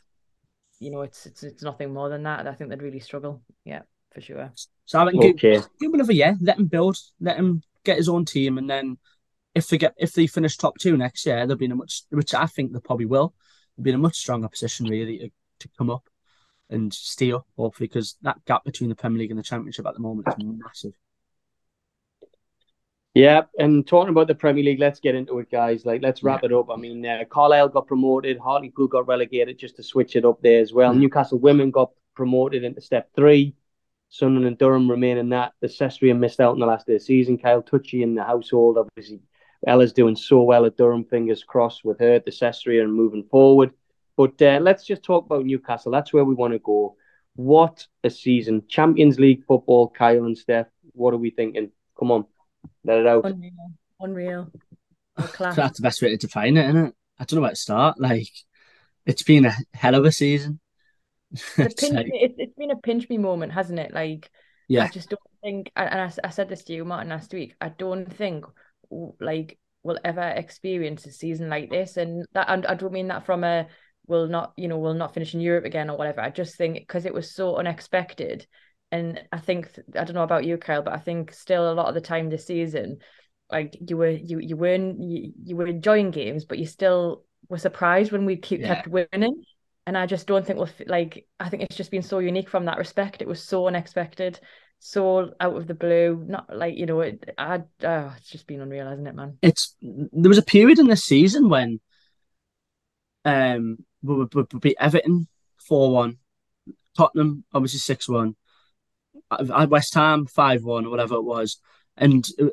you 0.80 0.90
know, 0.90 1.02
it's 1.02 1.26
it's 1.26 1.42
it's 1.42 1.62
nothing 1.62 1.92
more 1.92 2.08
than 2.08 2.22
that. 2.24 2.46
I 2.46 2.54
think 2.54 2.70
they'd 2.70 2.82
really 2.82 3.00
struggle. 3.00 3.42
Yeah, 3.64 3.82
for 4.12 4.20
sure. 4.20 4.50
So 4.86 4.98
I 4.98 5.04
reckon 5.04 5.20
give, 5.20 5.34
Okay. 5.36 5.54
give 5.80 5.88
him 5.88 5.94
another 5.94 6.12
year. 6.12 6.36
Let 6.40 6.58
him 6.58 6.66
build. 6.66 6.96
Let 7.20 7.36
him 7.36 7.62
get 7.84 7.96
his 7.96 8.08
own 8.08 8.24
team, 8.24 8.58
and 8.58 8.68
then 8.68 8.98
if 9.54 9.68
they 9.68 9.78
get 9.78 9.94
if 9.96 10.12
they 10.12 10.26
finish 10.26 10.56
top 10.56 10.78
two 10.78 10.96
next 10.96 11.24
year, 11.26 11.46
they'll 11.46 11.56
be 11.56 11.64
in 11.66 11.72
a 11.72 11.76
much 11.76 12.02
which 12.10 12.34
I 12.34 12.46
think 12.46 12.72
they 12.72 12.80
probably 12.80 13.06
will. 13.06 13.34
They'll 13.76 13.84
be 13.84 13.90
in 13.90 13.96
a 13.96 13.98
much 13.98 14.16
stronger 14.16 14.48
position 14.48 14.86
really 14.86 15.18
to, 15.18 15.30
to 15.60 15.68
come 15.78 15.90
up 15.90 16.08
and 16.70 16.92
stay 16.92 17.32
up 17.32 17.46
hopefully 17.56 17.88
because 17.88 18.16
that 18.22 18.44
gap 18.46 18.64
between 18.64 18.88
the 18.88 18.96
Premier 18.96 19.18
League 19.18 19.30
and 19.30 19.38
the 19.38 19.44
Championship 19.44 19.86
at 19.86 19.94
the 19.94 20.00
moment 20.00 20.28
is 20.28 20.34
massive. 20.38 20.92
Yeah, 23.14 23.42
and 23.58 23.84
talking 23.84 24.10
about 24.10 24.28
the 24.28 24.36
Premier 24.36 24.62
League, 24.62 24.78
let's 24.78 25.00
get 25.00 25.16
into 25.16 25.40
it, 25.40 25.50
guys. 25.50 25.84
Like, 25.84 26.00
let's 26.00 26.22
wrap 26.22 26.44
it 26.44 26.52
up. 26.52 26.70
I 26.70 26.76
mean, 26.76 27.04
uh, 27.04 27.24
Carlisle 27.28 27.70
got 27.70 27.88
promoted, 27.88 28.38
Hartlepool 28.38 28.86
got 28.86 29.08
relegated 29.08 29.58
just 29.58 29.76
to 29.76 29.82
switch 29.82 30.14
it 30.14 30.24
up 30.24 30.40
there 30.42 30.60
as 30.60 30.72
well. 30.72 30.94
Mm. 30.94 30.98
Newcastle 30.98 31.40
women 31.40 31.72
got 31.72 31.90
promoted 32.14 32.62
into 32.62 32.80
step 32.80 33.10
three. 33.16 33.56
Sunderland 34.10 34.46
and 34.46 34.58
Durham 34.58 34.90
remain 34.90 35.18
in 35.18 35.28
that. 35.30 35.52
The 35.60 35.68
Cestrian 35.68 36.18
missed 36.18 36.40
out 36.40 36.54
in 36.54 36.60
the 36.60 36.66
last 36.66 36.86
day 36.86 36.94
of 36.94 37.00
the 37.00 37.04
season. 37.04 37.38
Kyle 37.38 37.62
Touchy 37.62 38.02
in 38.02 38.14
the 38.14 38.24
household, 38.24 38.78
obviously. 38.78 39.20
Ella's 39.66 39.92
doing 39.92 40.16
so 40.16 40.42
well 40.42 40.64
at 40.64 40.76
Durham, 40.76 41.04
fingers 41.04 41.44
crossed 41.44 41.84
with 41.84 41.98
her, 42.00 42.18
the 42.18 42.30
Cestrian 42.30 42.90
moving 42.90 43.24
forward. 43.24 43.72
But 44.20 44.42
uh, 44.42 44.58
let's 44.60 44.84
just 44.84 45.02
talk 45.02 45.24
about 45.24 45.46
Newcastle. 45.46 45.90
That's 45.92 46.12
where 46.12 46.24
we 46.26 46.34
want 46.34 46.52
to 46.52 46.58
go. 46.58 46.96
What 47.36 47.86
a 48.04 48.10
season. 48.10 48.64
Champions 48.68 49.18
League 49.18 49.44
football, 49.46 49.88
Kyle 49.88 50.24
and 50.26 50.36
Steph. 50.36 50.66
What 50.92 51.14
are 51.14 51.18
we 51.18 51.30
thinking? 51.30 51.70
Come 51.98 52.10
on, 52.10 52.26
let 52.84 52.98
it 52.98 53.06
out. 53.06 53.24
Unreal, 53.24 53.72
unreal. 54.00 54.50
A 55.16 55.22
class. 55.36 55.56
That's 55.56 55.78
the 55.78 55.82
best 55.82 56.02
way 56.02 56.10
to 56.10 56.18
define 56.18 56.58
it, 56.58 56.68
isn't 56.68 56.86
it? 56.88 56.94
I 57.18 57.24
don't 57.24 57.36
know 57.38 57.42
where 57.42 57.50
to 57.50 57.56
start. 57.56 57.98
Like 57.98 58.28
it's 59.06 59.22
been 59.22 59.46
a 59.46 59.54
hell 59.72 59.94
of 59.94 60.04
a 60.04 60.12
season. 60.12 60.60
It's, 61.32 61.58
It's 61.58 61.80
pinch 61.80 61.94
like- 61.94 62.06
it, 62.12 62.34
it's 62.36 62.54
been 62.58 62.72
a 62.72 62.76
pinch 62.76 63.08
me 63.08 63.16
moment, 63.16 63.52
hasn't 63.52 63.78
it? 63.78 63.94
Like, 63.94 64.30
yeah. 64.68 64.84
I 64.84 64.88
just 64.88 65.08
don't 65.08 65.20
think, 65.42 65.70
and 65.76 65.88
I, 65.88 66.02
I, 66.02 66.06
s- 66.06 66.18
I 66.22 66.28
said 66.30 66.48
this 66.50 66.64
to 66.64 66.74
you, 66.74 66.84
Martin, 66.84 67.08
last 67.08 67.32
week. 67.32 67.54
I 67.60 67.70
don't 67.70 68.12
think 68.12 68.44
like 69.20 69.58
we'll 69.82 69.98
ever 70.04 70.28
experience 70.28 71.06
a 71.06 71.12
season 71.12 71.48
like 71.48 71.70
this, 71.70 71.96
and 71.96 72.26
that 72.34 72.50
and 72.50 72.66
I 72.66 72.74
don't 72.74 72.92
mean 72.92 73.08
that 73.08 73.24
from 73.24 73.44
a 73.44 73.66
will 74.06 74.26
not, 74.26 74.52
you 74.56 74.68
know, 74.68 74.78
will 74.78 74.94
not 74.94 75.14
finish 75.14 75.34
in 75.34 75.40
Europe 75.40 75.64
again 75.64 75.90
or 75.90 75.96
whatever. 75.96 76.20
I 76.20 76.30
just 76.30 76.56
think 76.56 76.74
because 76.78 77.06
it 77.06 77.14
was 77.14 77.34
so 77.34 77.56
unexpected, 77.56 78.46
and 78.92 79.22
I 79.32 79.38
think 79.38 79.70
I 79.96 80.04
don't 80.04 80.14
know 80.14 80.22
about 80.22 80.44
you, 80.44 80.56
Kyle, 80.58 80.82
but 80.82 80.94
I 80.94 80.98
think 80.98 81.32
still 81.32 81.70
a 81.70 81.74
lot 81.74 81.88
of 81.88 81.94
the 81.94 82.00
time 82.00 82.28
this 82.28 82.46
season, 82.46 82.98
like 83.50 83.76
you 83.88 83.96
were 83.96 84.10
you 84.10 84.38
you 84.40 84.56
weren't 84.56 85.00
you, 85.00 85.32
you 85.44 85.56
were 85.56 85.66
enjoying 85.66 86.10
games, 86.10 86.44
but 86.44 86.58
you 86.58 86.66
still 86.66 87.24
were 87.48 87.58
surprised 87.58 88.12
when 88.12 88.26
we 88.26 88.36
keep 88.36 88.60
Yeah. 88.60 88.74
kept 88.74 88.88
winning. 88.88 89.44
And 89.86 89.96
I 89.96 90.06
just 90.06 90.26
don't 90.26 90.46
think 90.46 90.58
we'll 90.58 90.68
like. 90.86 91.26
I 91.40 91.48
think 91.48 91.62
it's 91.62 91.76
just 91.76 91.90
been 91.90 92.02
so 92.02 92.18
unique 92.18 92.48
from 92.48 92.66
that 92.66 92.78
respect. 92.78 93.22
It 93.22 93.28
was 93.28 93.42
so 93.42 93.66
unexpected. 93.66 94.38
so 94.82 95.34
out 95.40 95.56
of 95.56 95.66
the 95.66 95.74
blue. 95.74 96.24
Not 96.26 96.54
like 96.54 96.76
you 96.76 96.86
know, 96.86 97.00
it. 97.00 97.34
I 97.36 97.62
oh, 97.84 98.14
it's 98.16 98.30
just 98.30 98.46
been 98.46 98.60
unreal, 98.60 98.88
hasn't 98.88 99.08
it, 99.08 99.14
man? 99.14 99.38
It's 99.42 99.74
there 99.80 100.28
was 100.28 100.38
a 100.38 100.42
period 100.42 100.78
in 100.78 100.86
this 100.86 101.04
season 101.04 101.48
when 101.48 101.80
um 103.24 103.78
we 104.02 104.14
would, 104.14 104.34
we 104.34 104.58
beat 104.58 104.76
Everton 104.80 105.28
four 105.58 105.92
one, 105.92 106.18
Tottenham 106.96 107.44
obviously 107.52 107.78
six 107.78 108.08
one, 108.08 108.36
West 109.40 109.94
Ham 109.94 110.26
five 110.26 110.64
one 110.64 110.86
or 110.86 110.90
whatever 110.90 111.14
it 111.16 111.24
was, 111.24 111.58
and 111.96 112.26
uh, 112.40 112.46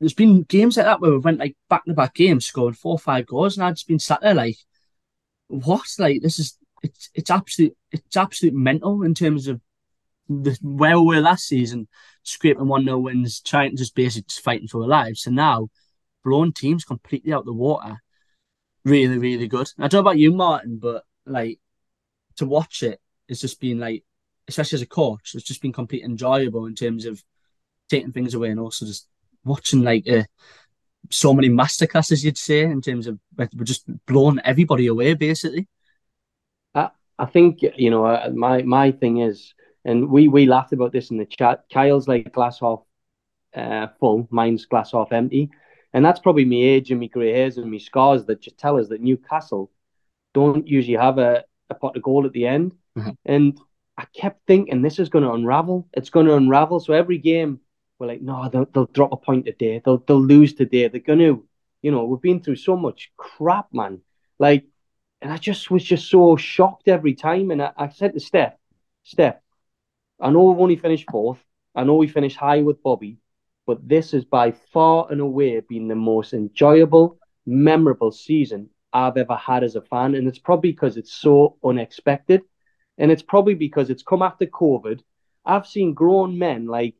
there's 0.00 0.14
been 0.14 0.42
games 0.42 0.76
like 0.76 0.86
that 0.86 1.00
where 1.00 1.12
we 1.12 1.18
went 1.18 1.38
like 1.38 1.56
back 1.70 1.84
to 1.84 1.94
back 1.94 2.14
games, 2.14 2.46
scoring 2.46 2.74
four 2.74 2.94
or 2.94 2.98
five 2.98 3.26
goals, 3.26 3.56
and 3.56 3.64
I've 3.64 3.74
just 3.74 3.88
been 3.88 3.98
sat 3.98 4.20
there 4.20 4.34
like, 4.34 4.56
what? 5.48 5.86
Like 5.98 6.22
this 6.22 6.38
is 6.38 6.58
it's 6.82 7.10
it's 7.14 7.30
absolute 7.30 7.76
it's 7.92 8.16
absolute 8.16 8.54
mental 8.54 9.02
in 9.02 9.14
terms 9.14 9.46
of 9.46 9.60
the 10.28 10.58
where 10.62 10.98
we 10.98 11.16
were 11.16 11.20
last 11.20 11.46
season, 11.46 11.88
scraping 12.22 12.68
one 12.68 12.84
0 12.84 12.98
wins, 12.98 13.40
trying 13.40 13.70
to 13.70 13.76
just 13.76 13.94
basically 13.94 14.26
just 14.28 14.42
fighting 14.42 14.68
for 14.68 14.82
our 14.82 14.88
lives. 14.88 15.26
And 15.26 15.36
now, 15.36 15.68
blown 16.24 16.52
teams 16.52 16.84
completely 16.84 17.32
out 17.32 17.44
the 17.44 17.52
water. 17.52 18.02
Really, 18.84 19.18
really 19.18 19.48
good. 19.48 19.68
I 19.78 19.88
don't 19.88 19.98
know 19.98 20.10
about 20.10 20.18
you, 20.18 20.32
Martin, 20.32 20.78
but 20.78 21.04
like 21.26 21.58
to 22.36 22.46
watch 22.46 22.82
it, 22.82 23.00
it's 23.28 23.40
just 23.40 23.60
been 23.60 23.78
like, 23.78 24.04
especially 24.48 24.76
as 24.76 24.82
a 24.82 24.86
coach, 24.86 25.32
it's 25.34 25.44
just 25.44 25.62
been 25.62 25.72
completely 25.72 26.08
enjoyable 26.08 26.66
in 26.66 26.74
terms 26.74 27.06
of 27.06 27.22
taking 27.88 28.12
things 28.12 28.34
away 28.34 28.50
and 28.50 28.58
also 28.58 28.86
just 28.86 29.06
watching 29.44 29.82
like 29.82 30.08
uh, 30.08 30.24
so 31.10 31.32
many 31.32 31.48
masterclasses, 31.48 32.24
you'd 32.24 32.38
say, 32.38 32.62
in 32.62 32.80
terms 32.80 33.06
of 33.06 33.18
we're 33.36 33.64
just 33.64 33.84
blowing 34.06 34.40
everybody 34.44 34.86
away, 34.86 35.14
basically. 35.14 35.68
I, 36.74 36.90
I 37.18 37.26
think 37.26 37.60
you 37.62 37.90
know 37.90 38.04
uh, 38.04 38.30
my 38.34 38.62
my 38.62 38.90
thing 38.90 39.18
is 39.18 39.54
and 39.84 40.08
we 40.08 40.28
we 40.28 40.46
laughed 40.46 40.72
about 40.72 40.92
this 40.92 41.10
in 41.10 41.18
the 41.18 41.26
chat. 41.26 41.64
Kyle's 41.72 42.08
like 42.08 42.32
glass 42.32 42.60
half 42.60 42.80
uh, 43.54 43.88
full, 43.98 44.26
mine's 44.30 44.66
glass 44.66 44.92
half 44.92 45.12
empty, 45.12 45.50
and 45.92 46.04
that's 46.04 46.20
probably 46.20 46.44
me 46.44 46.64
age 46.64 46.90
and 46.90 47.00
me 47.00 47.08
grey 47.08 47.32
hairs 47.32 47.58
and 47.58 47.70
me 47.70 47.78
scars 47.78 48.24
that 48.26 48.40
just 48.40 48.58
tell 48.58 48.78
us 48.78 48.88
that 48.88 49.00
Newcastle 49.00 49.70
don't 50.34 50.66
usually 50.66 50.96
have 50.96 51.18
a, 51.18 51.44
a 51.70 51.74
pot 51.74 51.96
of 51.96 52.02
gold 52.02 52.26
at 52.26 52.32
the 52.32 52.46
end. 52.46 52.74
Mm-hmm. 52.96 53.10
And 53.24 53.58
I 53.96 54.06
kept 54.06 54.46
thinking 54.46 54.82
this 54.82 54.98
is 54.98 55.08
going 55.08 55.24
to 55.24 55.32
unravel. 55.32 55.88
It's 55.92 56.10
going 56.10 56.26
to 56.26 56.36
unravel. 56.36 56.80
So 56.80 56.94
every 56.94 57.18
game 57.18 57.60
we're 57.98 58.08
like, 58.08 58.22
no, 58.22 58.48
they'll, 58.48 58.66
they'll 58.72 58.86
drop 58.86 59.12
a 59.12 59.16
point 59.16 59.46
today. 59.46 59.80
They'll 59.84 59.98
they'll 59.98 60.20
lose 60.20 60.54
today. 60.54 60.88
They're 60.88 61.00
going 61.00 61.20
to, 61.20 61.46
you 61.82 61.90
know, 61.90 62.04
we've 62.04 62.20
been 62.20 62.42
through 62.42 62.56
so 62.56 62.76
much 62.76 63.12
crap, 63.16 63.68
man. 63.72 64.00
Like, 64.38 64.64
and 65.20 65.32
I 65.32 65.36
just 65.36 65.70
was 65.70 65.84
just 65.84 66.10
so 66.10 66.36
shocked 66.36 66.88
every 66.88 67.14
time. 67.14 67.50
And 67.52 67.62
I, 67.62 67.72
I 67.76 67.88
said 67.90 68.14
to 68.14 68.20
Steph, 68.20 68.54
Steph, 69.04 69.36
I 70.18 70.30
know 70.30 70.42
we've 70.44 70.60
only 70.60 70.76
finished 70.76 71.08
fourth. 71.10 71.38
I 71.74 71.84
know 71.84 71.94
we 71.94 72.08
finished 72.08 72.36
high 72.36 72.62
with 72.62 72.82
Bobby, 72.82 73.18
but 73.66 73.86
this 73.88 74.12
has 74.12 74.24
by 74.24 74.52
far 74.72 75.06
and 75.10 75.20
away 75.20 75.60
been 75.60 75.88
the 75.88 75.94
most 75.94 76.32
enjoyable, 76.32 77.18
memorable 77.46 78.10
season 78.10 78.68
I've 78.92 79.16
ever 79.16 79.36
had 79.36 79.64
as 79.64 79.76
a 79.76 79.82
fan. 79.82 80.14
And 80.14 80.28
it's 80.28 80.38
probably 80.38 80.72
because 80.72 80.96
it's 80.96 81.12
so 81.12 81.56
unexpected. 81.64 82.42
And 82.98 83.10
it's 83.10 83.22
probably 83.22 83.54
because 83.54 83.90
it's 83.90 84.02
come 84.02 84.22
after 84.22 84.46
COVID. 84.46 85.00
I've 85.44 85.66
seen 85.66 85.94
grown 85.94 86.38
men 86.38 86.66
like 86.66 86.94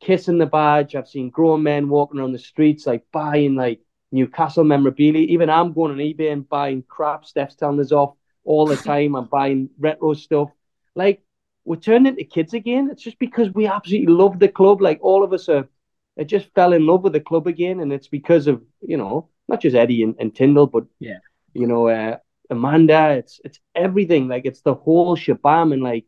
kissing 0.00 0.38
the 0.38 0.46
badge. 0.46 0.94
I've 0.94 1.08
seen 1.08 1.30
grown 1.30 1.62
men 1.62 1.88
walking 1.88 2.20
around 2.20 2.32
the 2.32 2.38
streets, 2.38 2.86
like 2.86 3.04
buying 3.12 3.54
like 3.54 3.80
Newcastle 4.12 4.64
memorabilia. 4.64 5.26
Even 5.28 5.50
I'm 5.50 5.72
going 5.72 5.92
on 5.92 5.98
eBay 5.98 6.32
and 6.32 6.48
buying 6.48 6.82
crap. 6.82 7.24
Steph's 7.24 7.54
telling 7.54 7.80
us 7.80 7.92
off 7.92 8.14
all 8.44 8.66
the 8.66 8.76
time. 8.76 9.14
I'm 9.14 9.26
buying 9.26 9.70
retro 9.78 10.14
stuff. 10.14 10.50
Like 10.94 11.22
we're 11.64 11.76
turning 11.76 12.06
into 12.06 12.24
kids 12.24 12.54
again. 12.54 12.88
It's 12.90 13.02
just 13.02 13.18
because 13.18 13.52
we 13.52 13.66
absolutely 13.66 14.12
love 14.12 14.38
the 14.38 14.48
club. 14.48 14.80
Like 14.80 14.98
all 15.02 15.22
of 15.22 15.32
us 15.32 15.48
are, 15.48 15.68
it 16.16 16.26
just 16.26 16.52
fell 16.54 16.72
in 16.72 16.86
love 16.86 17.02
with 17.02 17.12
the 17.12 17.20
club 17.20 17.46
again, 17.46 17.80
and 17.80 17.92
it's 17.92 18.08
because 18.08 18.46
of 18.46 18.62
you 18.80 18.96
know 18.96 19.28
not 19.48 19.60
just 19.60 19.76
Eddie 19.76 20.02
and, 20.02 20.14
and 20.18 20.34
Tindall, 20.34 20.66
but 20.66 20.84
yeah, 20.98 21.18
you 21.54 21.66
know 21.66 21.88
uh, 21.88 22.18
Amanda. 22.50 23.10
It's 23.12 23.40
it's 23.44 23.60
everything. 23.74 24.28
Like 24.28 24.46
it's 24.46 24.62
the 24.62 24.74
whole 24.74 25.16
shabam, 25.16 25.72
and 25.72 25.82
like 25.82 26.06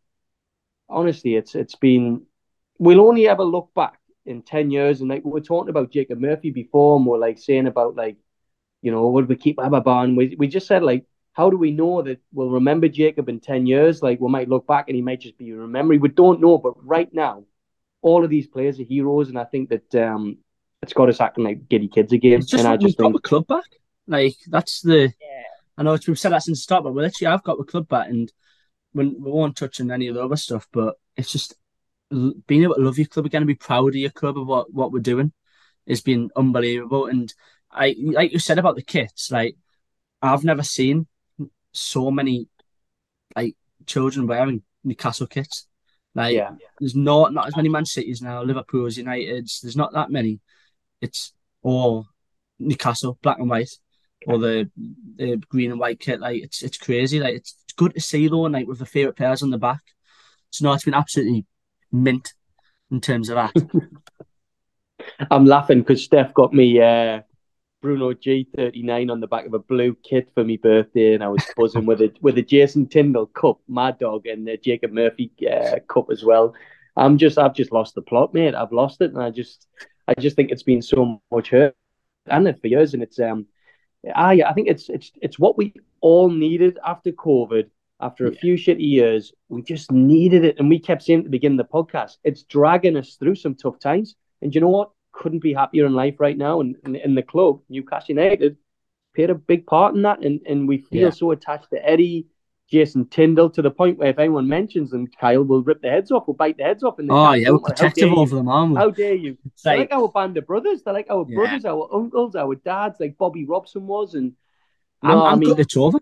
honestly, 0.89 1.35
it's 1.35 1.55
it's 1.55 1.75
been. 1.75 2.23
We'll 2.79 3.01
only 3.01 3.27
ever 3.27 3.43
look 3.43 3.69
back 3.75 3.99
in 4.25 4.41
ten 4.41 4.71
years, 4.71 5.01
and 5.01 5.09
like 5.09 5.23
we 5.23 5.31
were 5.31 5.41
talking 5.41 5.69
about 5.69 5.91
Jacob 5.91 6.19
Murphy 6.19 6.51
before, 6.51 6.97
and 6.97 7.05
we're 7.05 7.17
like 7.17 7.37
saying 7.39 7.67
about 7.67 7.95
like, 7.95 8.17
you 8.81 8.91
know, 8.91 9.07
would 9.09 9.29
we 9.29 9.35
keep 9.35 9.57
Ababan? 9.57 10.15
We 10.17 10.35
we 10.37 10.47
just 10.47 10.67
said 10.67 10.83
like 10.83 11.05
how 11.33 11.49
do 11.49 11.57
we 11.57 11.71
know 11.71 12.01
that 12.03 12.21
we'll 12.31 12.49
remember 12.51 12.87
Jacob 12.87 13.27
in 13.27 13.39
10 13.39 13.65
years? 13.65 14.01
Like 14.01 14.19
we 14.19 14.29
might 14.29 14.49
look 14.49 14.67
back 14.67 14.85
and 14.87 14.95
he 14.95 15.01
might 15.01 15.19
just 15.19 15.37
be 15.37 15.49
a 15.51 15.55
memory. 15.55 15.97
We 15.97 16.09
don't 16.09 16.39
know, 16.39 16.57
but 16.57 16.73
right 16.85 17.11
now, 17.13 17.43
all 18.03 18.23
of 18.23 18.29
these 18.29 18.47
players 18.47 18.79
are 18.79 18.83
heroes, 18.83 19.29
and 19.29 19.39
I 19.39 19.45
think 19.45 19.69
that 19.69 19.95
um, 19.95 20.37
it's 20.81 20.93
got 20.93 21.09
us 21.09 21.21
acting 21.21 21.45
like 21.45 21.67
giddy 21.67 21.87
kids 21.87 22.13
again. 22.13 22.41
It's 22.41 22.51
just 22.51 22.63
and 22.63 22.71
I 22.71 22.77
just 22.77 22.97
think... 22.97 23.11
got 23.11 23.21
the 23.21 23.27
club 23.27 23.47
back. 23.47 23.65
Like 24.07 24.35
that's 24.47 24.81
the. 24.81 25.13
Yeah. 25.19 25.43
I 25.77 25.83
know 25.83 25.97
we've 26.07 26.19
said 26.19 26.33
that 26.33 26.43
since 26.43 26.59
the 26.59 26.63
start, 26.63 26.83
but 26.83 26.93
we 26.93 27.01
literally 27.01 27.33
I've 27.33 27.43
got 27.43 27.57
the 27.57 27.63
club 27.63 27.87
back, 27.87 28.09
and 28.09 28.31
when 28.91 29.15
we 29.19 29.31
won't 29.31 29.55
touch 29.55 29.81
on 29.81 29.89
any 29.89 30.07
of 30.07 30.15
the 30.15 30.23
other 30.23 30.35
stuff, 30.35 30.67
but 30.71 30.95
it's 31.17 31.31
just 31.31 31.55
being 32.45 32.63
able 32.63 32.75
to 32.75 32.81
love 32.81 32.97
your 32.97 33.07
club 33.07 33.25
again 33.25 33.41
and 33.41 33.47
be 33.47 33.55
proud 33.55 33.87
of 33.87 33.95
your 33.95 34.11
club 34.11 34.37
of 34.37 34.45
what 34.45 34.71
what 34.71 34.91
we're 34.91 34.99
doing 34.99 35.31
has 35.87 36.01
been 36.01 36.29
unbelievable. 36.35 37.07
And 37.07 37.33
I 37.71 37.95
like 37.99 38.33
you 38.33 38.39
said 38.39 38.59
about 38.59 38.75
the 38.75 38.83
kits, 38.83 39.31
like 39.31 39.55
I've 40.21 40.43
never 40.43 40.63
seen 40.63 41.07
so 41.71 42.11
many 42.11 42.47
like 43.35 43.55
children 43.85 44.27
wearing 44.27 44.61
Newcastle 44.83 45.27
kits. 45.27 45.67
Like 46.15 46.35
yeah. 46.35 46.51
there's 46.79 46.95
not 46.95 47.33
not 47.33 47.47
as 47.47 47.55
many 47.55 47.69
Man 47.69 47.85
Cities 47.85 48.21
now, 48.21 48.43
Liverpool's, 48.43 48.97
United's. 48.97 49.61
There's 49.61 49.77
not 49.77 49.93
that 49.93 50.11
many. 50.11 50.39
It's 51.01 51.33
all 51.61 52.07
Newcastle, 52.59 53.17
black 53.21 53.39
and 53.39 53.49
white, 53.49 53.71
or 54.27 54.37
the, 54.37 54.69
the 55.15 55.37
green 55.49 55.71
and 55.71 55.79
white 55.79 55.99
kit. 55.99 56.19
Like 56.19 56.43
it's 56.43 56.61
it's 56.61 56.77
crazy. 56.77 57.19
Like 57.19 57.35
it's, 57.35 57.55
it's 57.63 57.73
good 57.73 57.95
to 57.95 58.01
see 58.01 58.27
though, 58.27 58.45
and 58.45 58.53
like 58.53 58.67
with 58.67 58.79
the 58.79 58.85
favourite 58.85 59.17
players 59.17 59.41
on 59.41 59.49
the 59.49 59.57
back. 59.57 59.81
So 60.51 60.65
no, 60.65 60.73
it's 60.73 60.85
been 60.85 60.93
absolutely 60.93 61.45
mint 61.91 62.33
in 62.91 63.01
terms 63.01 63.29
of 63.29 63.35
that. 63.35 63.69
I'm 65.31 65.45
laughing 65.45 65.79
because 65.79 66.03
Steph 66.03 66.33
got 66.33 66.53
me 66.53 66.79
uh, 66.79 67.21
Bruno 67.83 68.13
G39 68.13 69.11
on 69.11 69.19
the 69.19 69.27
back 69.27 69.45
of 69.45 69.53
a 69.53 69.59
blue 69.59 69.93
kit 70.03 70.29
for 70.33 70.45
my 70.45 70.57
birthday, 70.63 71.15
and 71.15 71.21
I 71.21 71.27
was 71.27 71.45
buzzing 71.57 71.85
with 71.85 72.01
it 72.01 72.15
with 72.21 72.37
a 72.37 72.41
Jason 72.41 72.87
Tindall 72.87 73.25
cup, 73.25 73.59
Mad 73.67 73.99
Dog, 73.99 74.25
and 74.25 74.47
the 74.47 74.55
Jacob 74.55 74.93
Murphy 74.93 75.29
uh, 75.51 75.79
cup 75.89 76.09
as 76.09 76.23
well. 76.23 76.55
I'm 76.95 77.17
just, 77.17 77.37
I've 77.37 77.53
just 77.53 77.73
lost 77.73 77.93
the 77.93 78.01
plot, 78.01 78.33
mate. 78.33 78.55
I've 78.55 78.71
lost 78.71 79.01
it, 79.01 79.11
and 79.11 79.21
I 79.21 79.31
just, 79.31 79.67
I 80.07 80.13
just 80.13 80.37
think 80.37 80.49
it's 80.49 80.63
been 80.63 80.81
so 80.81 81.21
much 81.29 81.49
hurt, 81.49 81.75
and 82.27 82.47
it 82.47 82.61
for 82.61 82.67
years, 82.67 82.93
and 82.93 83.03
it's, 83.03 83.19
um, 83.19 83.47
I, 84.15 84.41
I 84.43 84.53
think 84.53 84.69
it's, 84.69 84.87
it's, 84.87 85.11
it's 85.21 85.37
what 85.37 85.57
we 85.57 85.73
all 85.99 86.29
needed 86.29 86.79
after 86.85 87.11
COVID. 87.11 87.69
After 87.99 88.27
a 88.27 88.33
yeah. 88.33 88.39
few 88.39 88.55
shitty 88.55 88.89
years, 88.89 89.33
we 89.49 89.61
just 89.61 89.91
needed 89.91 90.45
it, 90.45 90.57
and 90.57 90.69
we 90.69 90.79
kept 90.79 91.03
saying 91.03 91.19
at 91.19 91.25
the 91.25 91.31
beginning 91.31 91.59
of 91.59 91.67
the 91.67 91.73
podcast, 91.73 92.15
it's 92.23 92.43
dragging 92.43 92.95
us 92.95 93.15
through 93.15 93.35
some 93.35 93.55
tough 93.55 93.79
times. 93.79 94.15
And 94.41 94.55
you 94.55 94.61
know 94.61 94.69
what? 94.69 94.91
Couldn't 95.13 95.39
be 95.39 95.53
happier 95.53 95.85
in 95.85 95.93
life 95.93 96.15
right 96.19 96.37
now. 96.37 96.59
And 96.59 96.75
in 96.83 97.15
the 97.15 97.23
club, 97.23 97.61
Newcastle 97.69 98.15
United, 98.15 98.57
played 99.15 99.29
a 99.29 99.35
big 99.35 99.65
part 99.65 99.95
in 99.95 100.01
that. 100.01 100.23
And, 100.23 100.41
and 100.47 100.67
we 100.67 100.79
feel 100.79 101.03
yeah. 101.03 101.09
so 101.11 101.31
attached 101.31 101.69
to 101.69 101.87
Eddie, 101.87 102.27
Jason 102.69 103.05
Tindall, 103.05 103.49
to 103.51 103.61
the 103.61 103.71
point 103.71 103.97
where 103.97 104.09
if 104.09 104.19
anyone 104.19 104.47
mentions 104.47 104.91
them, 104.91 105.07
Kyle 105.07 105.43
will 105.43 105.63
rip 105.63 105.81
their 105.81 105.91
heads 105.91 106.11
off, 106.11 106.27
we'll 106.27 106.35
bite 106.35 106.57
their 106.57 106.67
heads 106.67 106.83
off. 106.83 106.99
And 106.99 107.11
oh, 107.11 107.33
yeah, 107.33 107.51
we're 107.51 107.59
protective 107.59 108.11
over 108.11 108.35
them, 108.35 108.49
aren't 108.49 108.71
we? 108.71 108.77
How 108.77 108.89
dare 108.89 109.13
you? 109.13 109.37
They're 109.63 109.77
like, 109.77 109.91
like 109.91 109.99
our 109.99 110.09
band 110.09 110.37
of 110.37 110.47
brothers. 110.47 110.81
They're 110.83 110.93
like 110.93 111.07
our 111.09 111.25
yeah. 111.29 111.35
brothers, 111.35 111.65
our 111.65 111.87
uncles, 111.93 112.35
our 112.35 112.55
dads, 112.55 112.99
like 112.99 113.17
Bobby 113.17 113.45
Robson 113.45 113.87
was. 113.87 114.15
And 114.15 114.33
no, 115.01 115.09
I'm, 115.11 115.17
I'm 115.17 115.23
I 115.23 115.35
mean, 115.35 115.49
gutted 115.49 115.65
it's 115.65 115.77
over. 115.77 115.99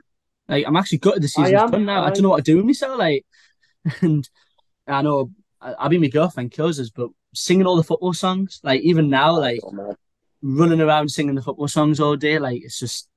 Like, 0.48 0.66
I'm 0.66 0.76
actually 0.76 1.00
gutted 1.00 1.24
the 1.24 1.28
season's 1.28 1.72
done 1.72 1.86
now. 1.86 2.04
I, 2.04 2.08
I 2.08 2.10
don't 2.12 2.24
know 2.24 2.30
what 2.30 2.46
to 2.46 2.52
do 2.52 2.58
with 2.58 2.66
myself. 2.66 2.98
Like, 2.98 3.26
and 4.02 4.28
I 4.88 5.02
know 5.02 5.32
I, 5.62 5.76
I 5.80 5.90
mean, 5.90 6.02
my 6.02 6.08
girlfriend 6.08 6.52
kills 6.52 6.80
us, 6.80 6.90
but 6.90 7.10
singing 7.34 7.66
all 7.66 7.76
the 7.76 7.84
football 7.84 8.14
songs, 8.14 8.60
like 8.64 8.82
even 8.82 9.10
now, 9.10 9.38
like 9.38 9.60
oh, 9.64 9.96
running 10.42 10.82
around 10.82 11.10
singing 11.10 11.36
the 11.36 11.42
football 11.42 11.68
songs 11.68 12.00
all 12.00 12.16
day, 12.16 12.40
like 12.40 12.62
it's 12.64 12.80
just 12.80 13.10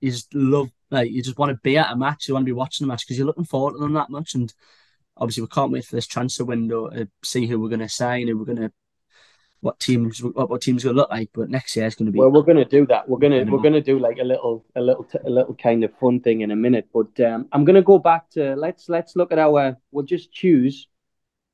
you 0.00 0.10
just 0.10 0.34
love, 0.34 0.70
like 0.90 1.10
you 1.10 1.22
just 1.22 1.38
want 1.38 1.50
to 1.50 1.60
be 1.62 1.78
at 1.78 1.92
a 1.92 1.96
match, 1.96 2.28
you 2.28 2.34
want 2.34 2.44
to 2.44 2.50
be 2.50 2.52
watching 2.52 2.84
a 2.84 2.88
match 2.88 3.06
because 3.06 3.16
you're 3.16 3.26
looking 3.26 3.44
forward 3.44 3.72
to 3.72 3.78
them 3.78 3.94
that 3.94 4.10
much, 4.10 4.34
and 4.34 4.52
obviously 5.16 5.42
we 5.42 5.48
can't 5.48 5.72
wait 5.72 5.84
for 5.84 5.96
this 5.96 6.06
transfer 6.06 6.44
window 6.44 6.88
to 6.90 7.08
see 7.22 7.46
who 7.46 7.60
we're 7.60 7.68
going 7.68 7.80
to 7.80 7.88
sign, 7.88 8.28
who 8.28 8.38
we're 8.38 8.44
going 8.44 8.58
to 8.58 8.72
what 9.60 9.78
teams 9.78 10.20
what, 10.22 10.50
what 10.50 10.60
teams 10.60 10.82
going 10.82 10.94
to 10.94 11.00
look 11.00 11.10
like. 11.10 11.30
But 11.32 11.48
next 11.48 11.76
year 11.76 11.86
is 11.86 11.94
going 11.94 12.06
to 12.06 12.12
be. 12.12 12.18
Well, 12.18 12.30
we're 12.30 12.42
going 12.42 12.56
to 12.56 12.64
do 12.64 12.84
that. 12.86 13.08
We're 13.08 13.18
going 13.18 13.32
to 13.32 13.50
we're 13.50 13.62
going 13.62 13.72
to 13.72 13.80
do 13.80 13.98
like 13.98 14.18
a 14.18 14.24
little 14.24 14.64
a 14.74 14.80
little 14.80 15.06
a 15.24 15.30
little 15.30 15.54
kind 15.54 15.84
of 15.84 15.96
fun 15.98 16.20
thing 16.20 16.40
in 16.42 16.50
a 16.50 16.56
minute. 16.56 16.88
But 16.92 17.18
um, 17.20 17.48
I'm 17.52 17.64
going 17.64 17.76
to 17.76 17.82
go 17.82 17.98
back 17.98 18.28
to 18.30 18.54
let's 18.56 18.88
let's 18.88 19.16
look 19.16 19.32
at 19.32 19.38
our. 19.38 19.76
We'll 19.92 20.04
just 20.04 20.32
choose 20.32 20.88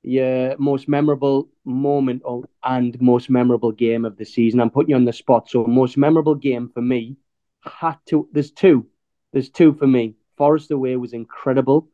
your 0.09 0.57
most 0.59 0.89
memorable 0.89 1.49
moment 1.65 2.23
or, 2.25 2.45
and 2.65 3.01
most 3.01 3.31
memorable 3.31 3.73
game 3.73 4.05
of 4.05 4.17
the 4.17 4.25
season? 4.25 4.61
I'm 4.61 4.71
putting 4.71 4.91
you 4.91 4.97
on 4.97 5.05
the 5.05 5.13
spot. 5.13 5.51
So, 5.51 5.65
most 5.67 5.97
memorable 5.97 6.35
game 6.35 6.71
for 6.73 6.83
me 6.83 7.17
had 7.63 7.97
to. 8.07 8.29
There's 8.33 8.51
two. 8.51 8.87
There's 9.33 9.51
two 9.51 9.75
for 9.75 9.87
me. 9.87 10.15
Forest 10.37 10.71
away 10.71 10.97
was 10.97 11.13
incredible, 11.13 11.89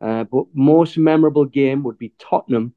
uh, 0.00 0.24
but 0.24 0.46
most 0.54 0.98
memorable 0.98 1.46
game 1.46 1.82
would 1.82 1.98
be 1.98 2.12
Tottenham 2.18 2.74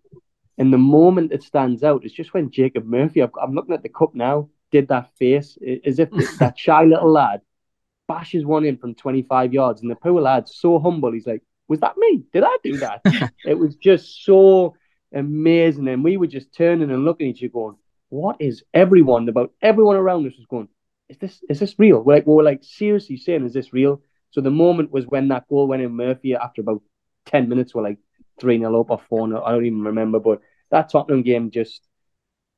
And 0.58 0.74
the 0.74 0.78
moment 0.78 1.32
that 1.32 1.43
stands 1.43 1.84
out 1.84 2.05
is 2.05 2.14
just 2.14 2.34
when 2.34 2.51
Jacob 2.51 2.86
Murphy, 2.86 3.22
i 3.22 3.30
am 3.43 3.53
looking 3.53 3.76
at 3.76 3.84
the 3.84 3.89
cup 3.89 4.16
now, 4.16 4.49
did 4.72 4.88
that 4.89 5.12
face 5.18 5.58
as 5.86 5.99
if 5.99 6.10
that 6.39 6.58
shy 6.58 6.84
little 6.84 7.12
lad 7.12 7.41
bashes 8.08 8.45
one 8.45 8.66
in 8.66 8.78
from 8.78 8.95
25 8.95 9.53
yards. 9.53 9.82
And 9.82 9.91
the 9.91 9.95
poor 9.95 10.22
lad's 10.22 10.55
so 10.55 10.80
humble. 10.80 11.12
He's 11.12 11.28
like, 11.28 11.43
Was 11.68 11.80
that 11.82 11.97
me? 11.97 12.24
Did 12.32 12.43
I 12.43 12.57
do 12.63 12.78
that? 12.78 13.01
it 13.45 13.55
was 13.55 13.76
just 13.76 14.24
so 14.24 14.76
amazing. 15.13 15.88
And 15.88 16.03
we 16.03 16.18
were 16.18 16.28
just 16.28 16.53
turning 16.53 16.91
and 16.91 17.05
looking 17.05 17.30
at 17.30 17.36
each 17.36 17.43
other 17.43 17.51
going, 17.51 17.76
What 18.09 18.38
is 18.39 18.63
everyone 18.74 19.28
about 19.30 19.51
everyone 19.61 19.95
around 19.95 20.28
us 20.28 20.38
was 20.38 20.45
going, 20.47 20.70
Is 21.09 21.18
this 21.18 21.43
is 21.49 21.59
this 21.59 21.76
real? 21.78 22.01
We're 22.01 22.15
like, 22.15 22.28
we 22.28 22.34
we're 22.34 22.43
like 22.43 22.63
seriously 22.63 23.18
saying, 23.18 23.45
Is 23.45 23.53
this 23.53 23.74
real? 23.74 24.01
So 24.32 24.41
the 24.41 24.51
moment 24.51 24.91
was 24.91 25.05
when 25.05 25.30
that 25.30 25.47
goal 25.47 25.68
went 25.68 25.82
in 25.82 25.91
Murphy 25.91 26.36
after 26.36 26.61
about 26.61 26.82
10 27.28 27.49
minutes, 27.49 27.74
we're 27.74 27.84
like 27.84 27.97
3 28.39 28.59
0 28.59 28.80
up 28.80 28.91
or 28.91 28.99
4 29.09 29.30
0. 29.30 29.43
I 29.43 29.51
don't 29.51 29.65
even 29.65 29.84
remember. 29.84 30.20
But 30.20 30.41
that 30.72 30.89
Tottenham 30.89 31.24
game 31.24 31.51
just, 31.51 31.82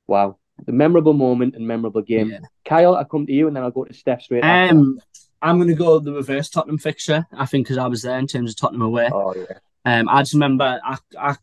wow. 0.08 0.38
The 0.66 0.74
memorable 0.74 1.14
moment 1.14 1.56
and 1.56 1.66
memorable 1.66 2.02
game. 2.02 2.32
Yeah. 2.32 2.40
Kyle, 2.66 2.96
I'll 2.96 3.06
come 3.06 3.26
to 3.28 3.32
you 3.32 3.48
and 3.48 3.56
then 3.56 3.64
I'll 3.64 3.72
go 3.72 3.86
to 3.86 3.94
Steph 3.94 4.24
straight 4.24 4.44
um, 4.44 5.00
I'm 5.42 5.58
going 5.58 5.70
to 5.70 5.76
go 5.76 6.00
the 6.00 6.14
reverse 6.14 6.50
Tottenham 6.50 6.78
fixture, 6.78 7.26
I 7.32 7.46
think, 7.46 7.66
because 7.66 7.78
I 7.78 7.88
was 7.88 8.02
there 8.02 8.18
in 8.18 8.28
terms 8.28 8.52
of 8.52 8.58
Tottenham 8.58 8.82
away. 8.82 9.10
Oh, 9.12 9.34
yeah. 9.36 9.60
Um, 9.86 10.10
I 10.10 10.22
just 10.22 10.34
remember 10.34 10.80
I, 10.84 10.98
I 11.18 11.38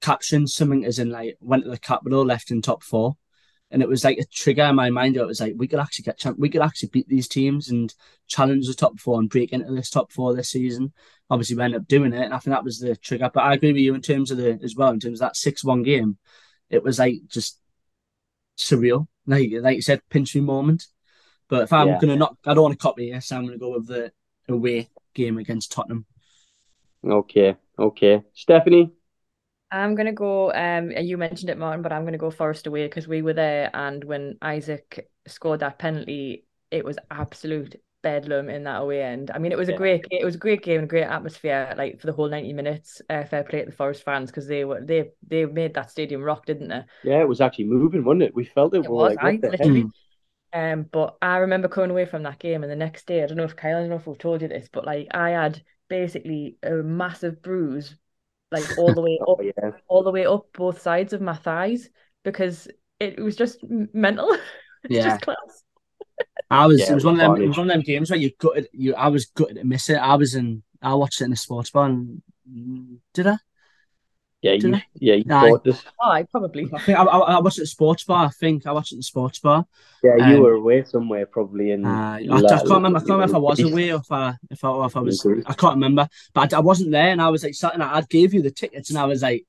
captioned 0.00 0.50
something 0.50 0.84
as 0.84 0.98
in, 0.98 1.10
like, 1.10 1.36
went 1.40 1.64
to 1.64 1.70
the 1.70 1.78
capital, 1.78 2.24
left 2.24 2.50
in 2.50 2.62
top 2.62 2.82
four. 2.82 3.16
And 3.70 3.82
it 3.82 3.88
was 3.88 4.04
like 4.04 4.18
a 4.18 4.24
trigger 4.24 4.62
in 4.64 4.76
my 4.76 4.90
mind. 4.90 5.16
It 5.16 5.26
was 5.26 5.40
like, 5.40 5.54
we 5.56 5.66
could 5.66 5.80
actually 5.80 6.04
get, 6.04 6.18
champ- 6.18 6.38
we 6.38 6.48
could 6.48 6.62
actually 6.62 6.90
beat 6.90 7.08
these 7.08 7.26
teams 7.26 7.68
and 7.68 7.92
challenge 8.28 8.66
the 8.66 8.74
top 8.74 8.98
four 9.00 9.18
and 9.18 9.28
break 9.28 9.52
into 9.52 9.72
this 9.72 9.90
top 9.90 10.12
four 10.12 10.34
this 10.34 10.50
season. 10.50 10.92
Obviously, 11.30 11.56
we 11.56 11.64
ended 11.64 11.80
up 11.80 11.88
doing 11.88 12.12
it. 12.12 12.24
And 12.24 12.32
I 12.32 12.38
think 12.38 12.54
that 12.54 12.62
was 12.62 12.78
the 12.78 12.94
trigger. 12.94 13.28
But 13.32 13.42
I 13.42 13.54
agree 13.54 13.72
with 13.72 13.82
you 13.82 13.94
in 13.94 14.02
terms 14.02 14.30
of 14.30 14.36
the, 14.36 14.58
as 14.62 14.76
well, 14.76 14.90
in 14.90 15.00
terms 15.00 15.20
of 15.20 15.26
that 15.26 15.36
6 15.36 15.64
1 15.64 15.82
game. 15.82 16.18
It 16.70 16.84
was 16.84 16.98
like 16.98 17.16
just 17.26 17.58
surreal. 18.56 19.08
Like, 19.26 19.50
like 19.60 19.76
you 19.76 19.82
said, 19.82 20.00
pinch 20.10 20.34
me 20.34 20.42
moment. 20.42 20.86
But 21.48 21.62
if 21.62 21.72
I'm 21.72 21.88
yeah. 21.88 21.98
going 22.00 22.08
to 22.08 22.16
not, 22.16 22.36
I 22.44 22.54
don't 22.54 22.62
want 22.62 22.72
to 22.72 22.82
copy 22.82 23.12
this. 23.12 23.30
I'm 23.32 23.42
going 23.42 23.52
to 23.52 23.58
go 23.58 23.72
with 23.72 23.86
the 23.86 24.12
away 24.48 24.88
game 25.14 25.38
against 25.38 25.72
Tottenham. 25.72 26.06
Okay, 27.04 27.56
okay. 27.78 28.22
Stephanie? 28.34 28.92
I'm 29.70 29.94
going 29.94 30.06
to 30.06 30.12
go, 30.12 30.52
um, 30.52 30.90
you 30.90 31.18
mentioned 31.18 31.50
it, 31.50 31.58
Martin, 31.58 31.82
but 31.82 31.92
I'm 31.92 32.02
going 32.02 32.12
to 32.12 32.18
go 32.18 32.30
Forest 32.30 32.66
away 32.66 32.86
because 32.86 33.08
we 33.08 33.22
were 33.22 33.32
there. 33.32 33.70
And 33.74 34.02
when 34.04 34.38
Isak 34.44 35.08
scored 35.26 35.60
that 35.60 35.78
penalty, 35.78 36.46
it 36.70 36.84
was 36.84 36.98
absolute 37.10 37.76
bedlam 38.02 38.48
in 38.48 38.62
that 38.64 38.82
away 38.82 39.02
end. 39.02 39.32
I 39.34 39.38
mean, 39.38 39.50
it 39.50 39.58
was 39.58 39.68
yeah. 39.68 39.74
a 39.74 39.78
great, 39.78 40.04
it 40.10 40.24
was 40.24 40.36
a 40.36 40.38
great 40.38 40.62
game, 40.62 40.84
a 40.84 40.86
great 40.86 41.04
atmosphere, 41.04 41.74
like 41.76 42.00
for 42.00 42.06
the 42.06 42.12
whole 42.12 42.28
ninety 42.28 42.52
minutes. 42.52 43.02
Uh, 43.10 43.24
fair 43.24 43.42
play 43.42 43.60
to 43.60 43.66
the 43.66 43.76
Forest 43.76 44.04
fans 44.04 44.30
because 44.30 44.46
they 44.46 44.64
were 44.64 44.80
they 44.80 45.10
they 45.26 45.44
made 45.44 45.74
that 45.74 45.90
stadium 45.90 46.22
rock, 46.22 46.46
didn't 46.46 46.68
they? 46.68 46.82
Yeah, 47.02 47.20
it 47.20 47.28
was 47.28 47.40
actually 47.40 47.64
moving, 47.64 48.04
wasn't 48.04 48.22
it? 48.22 48.34
We 48.34 48.44
felt 48.44 48.74
it. 48.74 48.84
It 48.84 48.90
was. 48.90 49.16
Like, 49.16 49.42
I 49.42 49.48
literally, 49.48 49.86
um, 50.52 50.86
but 50.90 51.16
I 51.20 51.38
remember 51.38 51.68
coming 51.68 51.90
away 51.90 52.06
from 52.06 52.22
that 52.24 52.38
game, 52.38 52.62
and 52.62 52.70
the 52.70 52.76
next 52.76 53.06
day, 53.06 53.22
I 53.22 53.26
don't 53.26 53.36
know 53.36 53.44
if 53.44 53.56
Kyle, 53.56 53.76
I 53.76 53.80
don't 53.80 53.90
know 53.90 53.96
if 53.96 54.06
we've 54.06 54.18
told 54.18 54.42
you 54.42 54.48
this, 54.48 54.68
but 54.72 54.84
like 54.84 55.08
I 55.12 55.30
had 55.30 55.62
basically 55.88 56.56
a 56.62 56.70
massive 56.70 57.42
bruise, 57.42 57.96
like 58.50 58.78
all 58.78 58.94
the 58.94 59.02
way 59.02 59.18
up, 59.22 59.28
oh, 59.28 59.42
yeah. 59.42 59.70
all 59.88 60.02
the 60.02 60.10
way 60.12 60.26
up 60.26 60.46
both 60.52 60.80
sides 60.80 61.12
of 61.12 61.20
my 61.20 61.34
thighs 61.34 61.88
because 62.24 62.68
it, 63.00 63.20
was 63.20 63.36
just 63.36 63.58
mental. 63.64 64.36
yeah. 64.88 65.02
just 65.02 65.22
class. 65.22 65.64
I 66.50 66.66
was. 66.66 66.80
Yeah, 66.80 66.92
it 66.92 66.94
was 66.94 67.04
one 67.04 67.14
of 67.14 67.20
them. 67.20 67.42
It 67.42 67.48
was 67.48 67.58
one 67.58 67.70
of 67.70 67.74
them 67.74 67.82
games 67.82 68.10
where 68.10 68.18
you 68.18 68.30
gutted. 68.38 68.68
You. 68.72 68.94
I 68.94 69.08
was 69.08 69.26
gutted 69.26 69.56
to 69.56 69.64
miss 69.64 69.90
it. 69.90 69.96
I 69.96 70.14
was 70.14 70.34
in. 70.34 70.62
I 70.80 70.94
watched 70.94 71.20
it 71.20 71.24
in 71.24 71.30
the 71.30 71.36
sports 71.36 71.70
bar. 71.70 71.86
And, 71.86 72.22
did 73.12 73.26
I? 73.26 73.36
Yeah, 74.42 74.52
you, 74.52 74.74
yeah, 74.94 75.14
you 75.14 75.24
bought 75.24 75.64
this. 75.64 75.82
Oh, 76.00 76.10
I 76.10 76.22
probably. 76.24 76.68
I 76.72 76.78
think 76.78 76.98
I, 76.98 77.02
I, 77.02 77.18
I, 77.18 77.40
watched 77.40 77.58
it 77.58 77.62
at 77.62 77.68
sports 77.68 78.04
bar. 78.04 78.26
I 78.26 78.28
think 78.28 78.66
I 78.66 78.72
watched 78.72 78.92
at 78.92 78.98
the 78.98 79.02
sports 79.02 79.38
bar. 79.38 79.66
Yeah, 80.04 80.28
you 80.28 80.36
um, 80.36 80.42
were 80.42 80.52
away 80.52 80.84
somewhere, 80.84 81.24
probably 81.26 81.72
in. 81.72 81.84
Uh, 81.84 82.18
I, 82.20 82.36
I, 82.36 82.40
can't 82.42 82.68
remember. 82.68 82.98
I 82.98 83.00
can't 83.00 83.10
remember 83.10 83.30
if 83.30 83.34
I 83.34 83.38
was 83.38 83.60
away 83.60 83.92
or 83.92 83.96
if 83.96 84.12
I 84.12 84.34
if 84.50 84.62
I, 84.62 84.68
or 84.68 84.86
if 84.86 84.96
I 84.96 85.00
was. 85.00 85.26
I 85.46 85.54
can't 85.54 85.74
remember, 85.74 86.06
but 86.34 86.52
I, 86.52 86.58
I 86.58 86.60
wasn't 86.60 86.90
there, 86.90 87.08
and 87.08 87.22
I 87.22 87.30
was 87.30 87.44
like, 87.44 87.54
something. 87.54 87.80
I 87.80 88.02
gave 88.02 88.34
you 88.34 88.42
the 88.42 88.50
tickets, 88.50 88.90
and 88.90 88.98
I 88.98 89.06
was 89.06 89.22
like, 89.22 89.46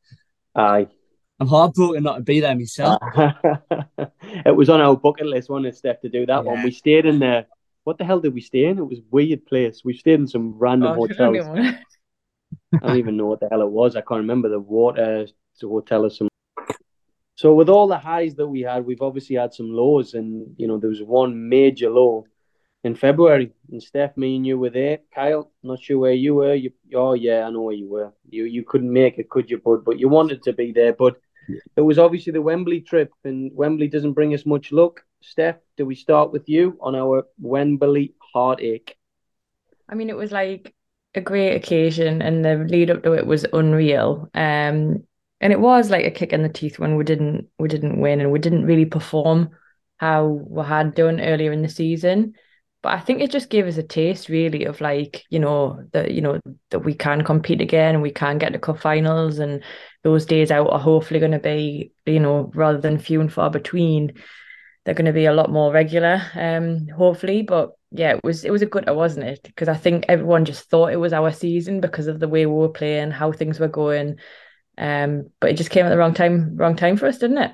"Aye." 0.56 0.88
I'm 1.40 1.48
heartbroken 1.48 2.02
not 2.02 2.16
to 2.16 2.24
be 2.24 2.40
there 2.40 2.56
myself. 2.56 3.00
it 3.16 4.56
was 4.56 4.70
on 4.70 4.82
our 4.82 4.96
bucket 4.96 5.28
list, 5.28 5.50
one 5.50 5.72
step 5.72 6.02
to 6.02 6.10
do 6.10 6.26
that 6.26 6.44
yeah. 6.44 6.52
one. 6.52 6.64
We 6.64 6.72
stayed 6.72 7.06
in 7.06 7.20
there. 7.20 7.46
What 7.84 8.00
the 8.00 8.06
hell 8.06 8.20
did 8.20 8.34
we 8.34 8.42
stay 8.42 8.66
in? 8.66 8.80
It 8.80 8.88
was 8.88 9.00
weird 9.12 9.46
place. 9.46 9.84
We 9.86 9.96
stayed 9.96 10.20
in 10.20 10.28
some 10.28 10.58
random 10.58 10.94
oh, 10.94 11.08
hotels. 11.08 11.76
I 12.74 12.88
don't 12.88 12.98
even 12.98 13.18
know 13.18 13.26
what 13.26 13.40
the 13.40 13.48
hell 13.50 13.62
it 13.62 13.70
was. 13.70 13.96
I 13.96 14.02
can't 14.02 14.20
remember 14.20 14.50
the 14.50 14.60
water 14.60 15.28
the 15.60 15.68
hotel 15.68 16.06
or 16.06 16.10
some. 16.10 16.28
So 17.36 17.54
with 17.54 17.70
all 17.70 17.88
the 17.88 17.98
highs 17.98 18.36
that 18.36 18.48
we 18.48 18.62
had, 18.62 18.86
we've 18.86 19.02
obviously 19.02 19.36
had 19.36 19.54
some 19.54 19.70
lows, 19.72 20.14
and 20.14 20.56
you 20.58 20.68
know 20.68 20.78
there 20.78 20.90
was 20.90 21.04
one 21.04 21.50
major 21.50 21.90
low 21.90 22.26
in 22.84 22.96
February. 22.96 23.52
And 23.72 23.82
Steph, 23.82 24.18
me 24.18 24.36
and 24.36 24.46
you 24.46 24.58
were 24.58 24.70
there. 24.70 25.00
Kyle, 25.14 25.52
not 25.62 25.82
sure 25.82 26.00
where 26.00 26.14
you 26.14 26.36
were. 26.36 26.56
You, 26.56 26.72
oh 26.96 27.14
yeah, 27.14 27.46
I 27.46 27.50
know 27.52 27.62
where 27.62 27.76
you 27.76 27.90
were. 27.90 28.12
You 28.30 28.46
you 28.46 28.64
couldn't 28.64 28.92
make 28.92 29.20
it, 29.20 29.30
could 29.30 29.50
you, 29.50 29.60
bud? 29.60 29.86
But 29.86 30.00
you 30.00 30.10
wanted 30.10 30.42
to 30.44 30.54
be 30.54 30.72
there. 30.72 30.94
But 30.94 31.18
yeah. 31.48 31.60
it 31.76 31.82
was 31.82 32.00
obviously 32.00 32.34
the 32.34 32.42
Wembley 32.42 32.82
trip, 32.82 33.12
and 33.24 33.52
Wembley 33.54 33.88
doesn't 33.88 34.14
bring 34.14 34.34
us 34.34 34.46
much 34.46 34.72
luck. 34.72 35.04
Steph, 35.22 35.58
do 35.78 35.86
we 35.86 35.96
start 35.96 36.32
with 36.32 36.48
you 36.50 36.78
on 36.82 36.96
our 36.96 37.28
Wembley 37.40 38.14
heartache? 38.20 38.96
I 39.90 39.96
mean, 39.96 40.10
it 40.10 40.18
was 40.18 40.32
like 40.32 40.74
a 41.18 41.22
great 41.22 41.56
occasion 41.56 42.22
and 42.22 42.46
the 42.46 42.56
lead 42.56 42.90
up 42.90 43.04
to 43.04 43.14
it 43.14 43.26
was 43.26 43.46
unreal. 43.52 44.30
Um, 44.34 45.04
and 45.40 45.54
it 45.54 45.60
was 45.60 45.90
like 45.90 46.06
a 46.06 46.12
kick 46.12 46.34
in 46.34 46.44
the 46.44 46.50
teeth 46.50 46.80
when 46.80 46.96
we 46.96 47.04
didn't 47.04 47.48
we 47.60 47.68
didn't 47.68 48.00
win 48.00 48.22
and 48.22 48.32
we 48.32 48.40
didn't 48.40 48.66
really 48.66 48.86
perform 48.86 49.50
how 49.98 50.26
we 50.26 50.64
had 50.64 50.96
done 50.96 51.20
earlier 51.20 51.52
in 51.52 51.62
the 51.62 51.70
season. 51.70 52.34
But 52.84 52.94
I 52.94 53.00
think 53.00 53.22
it 53.22 53.32
just 53.32 53.50
gave 53.50 53.68
us 53.68 53.78
a 53.78 53.84
taste 53.84 54.30
really 54.30 54.66
of 54.66 54.80
like, 54.82 55.26
you 55.30 55.40
know, 55.40 55.84
that 55.94 56.12
you 56.12 56.22
know, 56.22 56.40
that 56.70 56.80
we 56.80 56.94
can 56.94 57.24
compete 57.24 57.62
again 57.62 57.96
and 57.96 58.02
we 58.02 58.12
can 58.12 58.38
get 58.38 58.54
to 58.54 58.60
cup 58.60 58.80
finals 58.80 59.40
and 59.40 59.64
those 60.04 60.26
days 60.26 60.52
out 60.52 60.72
are 60.72 60.80
hopefully 60.80 61.20
gonna 61.20 61.40
be, 61.40 61.92
you 62.06 62.20
know, 62.20 62.52
rather 62.56 62.80
than 62.80 62.98
few 63.00 63.20
and 63.20 63.34
far 63.34 63.50
between, 63.50 64.14
they're 64.88 64.96
gonna 64.96 65.12
be 65.12 65.26
a 65.26 65.34
lot 65.34 65.52
more 65.52 65.70
regular, 65.70 66.22
um, 66.34 66.88
hopefully. 66.88 67.42
But 67.42 67.74
yeah, 67.92 68.16
it 68.16 68.24
was 68.24 68.46
it 68.46 68.52
was 68.52 68.62
a 68.62 68.66
good, 68.66 68.90
wasn't 68.90 69.26
it? 69.26 69.42
Because 69.44 69.68
I 69.68 69.76
think 69.76 70.06
everyone 70.08 70.46
just 70.46 70.70
thought 70.70 70.94
it 70.94 70.96
was 70.96 71.12
our 71.12 71.34
season 71.34 71.82
because 71.82 72.08
of 72.08 72.22
the 72.22 72.28
way 72.30 72.46
we 72.46 72.54
were 72.54 72.70
playing, 72.70 73.12
how 73.12 73.34
things 73.34 73.60
were 73.60 73.68
going. 73.68 74.16
Um, 74.78 75.30
but 75.42 75.50
it 75.50 75.58
just 75.58 75.72
came 75.72 75.86
at 75.86 75.90
the 75.90 75.98
wrong 75.98 76.14
time, 76.14 76.56
wrong 76.56 76.78
time 76.78 76.96
for 76.96 77.06
us, 77.06 77.18
didn't 77.18 77.40
it? 77.40 77.52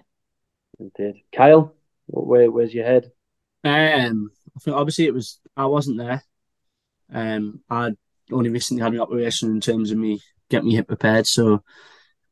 It 0.78 0.94
did. 0.96 1.16
Kyle, 1.36 1.74
where 2.06 2.52
where's 2.52 2.72
your 2.72 2.86
head? 2.86 3.12
Um, 3.64 4.30
I 4.56 4.60
think 4.60 4.78
obviously 4.78 5.08
it 5.08 5.14
was 5.16 5.40
I 5.58 5.66
wasn't 5.66 5.98
there. 5.98 6.24
Um, 7.12 7.62
I 7.68 7.94
only 8.32 8.52
recently 8.52 8.84
had 8.84 8.94
an 8.94 9.00
operation 9.00 9.50
in 9.50 9.60
terms 9.60 9.90
of 9.90 9.98
me 9.98 10.22
get 10.52 10.64
me 10.64 10.76
hip 10.76 10.88
repaired, 10.88 11.26
so 11.26 11.64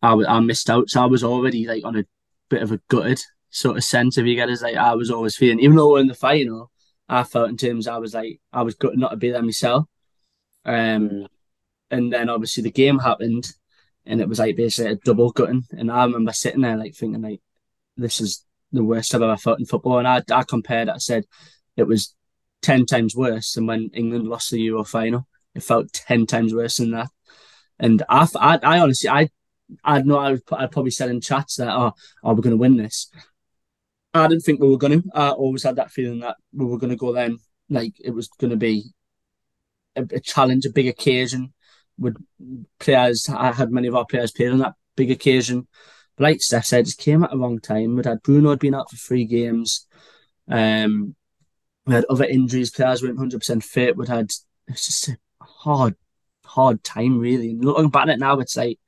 I 0.03 0.13
I 0.13 0.39
missed 0.41 0.69
out. 0.69 0.91
So 0.91 1.01
I 1.01 1.07
was 1.07 1.23
already 1.23 1.65
like 1.65 1.83
on 1.83 1.97
a 1.97 2.05
bit 2.51 2.61
of 2.61 2.71
a 2.71 2.79
gutted 2.87 3.19
sort 3.51 3.77
of 3.77 3.83
sense. 3.83 4.17
If 4.17 4.25
you 4.25 4.35
get 4.35 4.49
us, 4.49 4.61
like 4.61 4.75
I 4.75 4.95
was 4.95 5.11
always 5.11 5.35
feeling, 5.35 5.59
even 5.59 5.75
though 5.75 5.91
we're 5.91 5.99
in 5.99 6.07
the 6.07 6.15
final, 6.15 6.71
I 7.07 7.23
felt 7.23 7.49
in 7.49 7.57
terms 7.57 7.87
I 7.87 7.97
was 7.97 8.13
like 8.13 8.39
I 8.51 8.63
was 8.63 8.75
good 8.75 8.97
not 8.97 9.09
to 9.09 9.17
be 9.17 9.29
there 9.31 9.43
myself. 9.43 9.85
Um, 10.65 11.09
mm. 11.09 11.27
and 11.91 12.13
then 12.13 12.29
obviously 12.29 12.63
the 12.63 12.71
game 12.71 12.99
happened, 12.99 13.51
and 14.05 14.21
it 14.21 14.29
was 14.29 14.39
like 14.39 14.55
basically 14.55 14.93
a 14.93 14.95
double 14.95 15.31
gutting. 15.31 15.65
And 15.71 15.91
I 15.91 16.05
remember 16.05 16.33
sitting 16.33 16.61
there 16.61 16.77
like 16.77 16.95
thinking 16.95 17.21
like, 17.21 17.41
this 17.97 18.21
is 18.21 18.45
the 18.71 18.83
worst 18.83 19.13
I've 19.13 19.21
ever 19.21 19.37
felt 19.37 19.59
in 19.59 19.65
football. 19.65 19.99
And 19.99 20.07
I 20.07 20.23
I 20.31 20.43
compared 20.43 20.87
it. 20.87 20.95
I 20.95 20.97
said 20.99 21.25
it 21.75 21.83
was 21.83 22.15
ten 22.61 22.85
times 22.85 23.15
worse 23.15 23.53
than 23.53 23.67
when 23.67 23.89
England 23.93 24.27
lost 24.27 24.51
the 24.51 24.61
Euro 24.61 24.83
final. 24.83 25.27
It 25.53 25.63
felt 25.63 25.91
ten 25.93 26.25
times 26.25 26.53
worse 26.53 26.77
than 26.77 26.91
that. 26.91 27.09
And 27.79 28.03
I 28.07 28.27
I, 28.35 28.59
I 28.63 28.79
honestly 28.79 29.09
I 29.09 29.29
I 29.83 30.01
know 30.01 30.17
I 30.17 30.37
I 30.51 30.67
probably 30.67 30.91
said 30.91 31.09
in 31.09 31.21
chats 31.21 31.57
that 31.57 31.69
oh, 31.69 31.93
oh 32.23 32.33
we're 32.33 32.41
going 32.41 32.51
to 32.51 32.57
win 32.57 32.77
this. 32.77 33.11
I 34.14 34.28
didn't 34.28 34.43
think 34.43 34.59
we 34.59 34.70
were 34.70 34.78
going 34.78 35.01
to. 35.01 35.09
I 35.14 35.30
always 35.30 35.64
had 35.64 35.78
that 35.78 35.91
feeling 35.91 36.20
that 36.20 36.38
we 36.53 36.66
were 36.66 36.78
going 36.78 36.89
to 36.89 36.97
go 36.97 37.14
then, 37.14 37.39
like 37.70 37.93
it 38.03 38.12
was 38.12 38.28
going 38.28 38.51
to 38.51 38.57
be 38.57 38.91
a, 39.95 40.03
a, 40.12 40.20
challenge, 40.20 40.66
a 40.66 40.70
big 40.70 40.88
occasion. 40.88 41.53
With 41.97 42.18
players, 42.80 43.30
I 43.30 43.51
had 43.51 43.72
many 43.72 43.88
of 43.88 43.95
our 43.95 44.05
players 44.05 44.32
played 44.32 44.51
on 44.51 44.59
that 44.59 44.74
big 44.95 45.12
occasion. 45.12 45.68
But 46.18 46.24
like 46.24 46.41
Steph 46.41 46.66
said, 46.66 46.88
it 46.88 46.97
came 46.97 47.24
at 47.24 47.34
a 47.34 47.38
wrong 47.38 47.59
time. 47.59 47.95
We'd 47.95 48.05
had 48.05 48.24
Bruno 48.24 48.49
had 48.49 48.59
been 48.59 48.76
out 48.76 48.89
for 48.89 48.97
three 48.97 49.26
games. 49.26 49.88
Um, 50.47 51.16
we 51.86 51.93
had 51.93 52.05
other 52.05 52.26
injuries. 52.26 52.72
Players 52.72 53.01
weren't 53.01 53.18
hundred 53.18 53.39
percent 53.39 53.64
fit. 53.64 53.95
We'd 53.95 54.09
had 54.09 54.32
it's 54.68 54.86
just 54.86 55.07
a 55.09 55.18
hard, 55.41 55.95
hard 56.45 56.84
time 56.84 57.20
really. 57.20 57.51
And 57.51 57.64
looking 57.64 57.89
back 57.89 58.03
at 58.03 58.09
it 58.09 58.20
now, 58.20 58.39
it's 58.39 58.57
like 58.57 58.80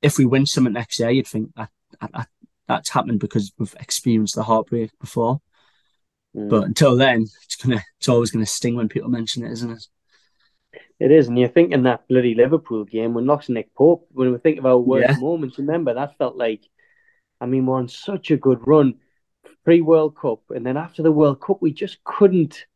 if 0.00 0.18
we 0.18 0.24
win 0.24 0.46
something 0.46 0.72
next 0.72 0.98
year, 0.98 1.10
you'd 1.10 1.26
think 1.26 1.54
that, 1.56 1.70
that, 2.00 2.28
that's 2.68 2.90
happened 2.90 3.20
because 3.20 3.52
we've 3.58 3.74
experienced 3.80 4.34
the 4.34 4.42
heartbreak 4.42 4.90
before. 5.00 5.40
Mm. 6.36 6.50
But 6.50 6.64
until 6.64 6.96
then, 6.96 7.22
it's 7.22 7.56
gonna 7.56 7.82
it's 7.98 8.08
always 8.08 8.30
gonna 8.30 8.46
sting 8.46 8.76
when 8.76 8.88
people 8.88 9.08
mention 9.10 9.44
it, 9.44 9.52
isn't 9.52 9.70
it? 9.70 9.86
It 11.00 11.10
is, 11.10 11.28
and 11.28 11.38
you're 11.38 11.48
thinking 11.48 11.84
that 11.84 12.06
bloody 12.08 12.34
Liverpool 12.34 12.84
game 12.84 13.14
when 13.14 13.26
lost 13.26 13.48
Nick 13.50 13.74
Pope. 13.74 14.06
When 14.10 14.32
we 14.32 14.38
think 14.38 14.58
about 14.58 14.72
our 14.72 14.78
worst 14.78 15.08
Yeah. 15.10 15.16
moments, 15.16 15.58
remember 15.58 15.94
that 15.94 16.18
felt 16.18 16.36
like, 16.36 16.62
I 17.40 17.46
mean, 17.46 17.66
we're 17.66 17.76
on 17.76 17.88
such 17.88 18.30
a 18.30 18.36
good 18.36 18.66
run 18.66 18.94
pre 19.64 19.80
World 19.80 20.16
Cup, 20.16 20.42
and 20.50 20.66
then 20.66 20.76
after 20.76 21.02
the 21.02 21.12
World 21.12 21.40
Cup, 21.40 21.62
we 21.62 21.72
just 21.72 22.02
couldn't. 22.04 22.66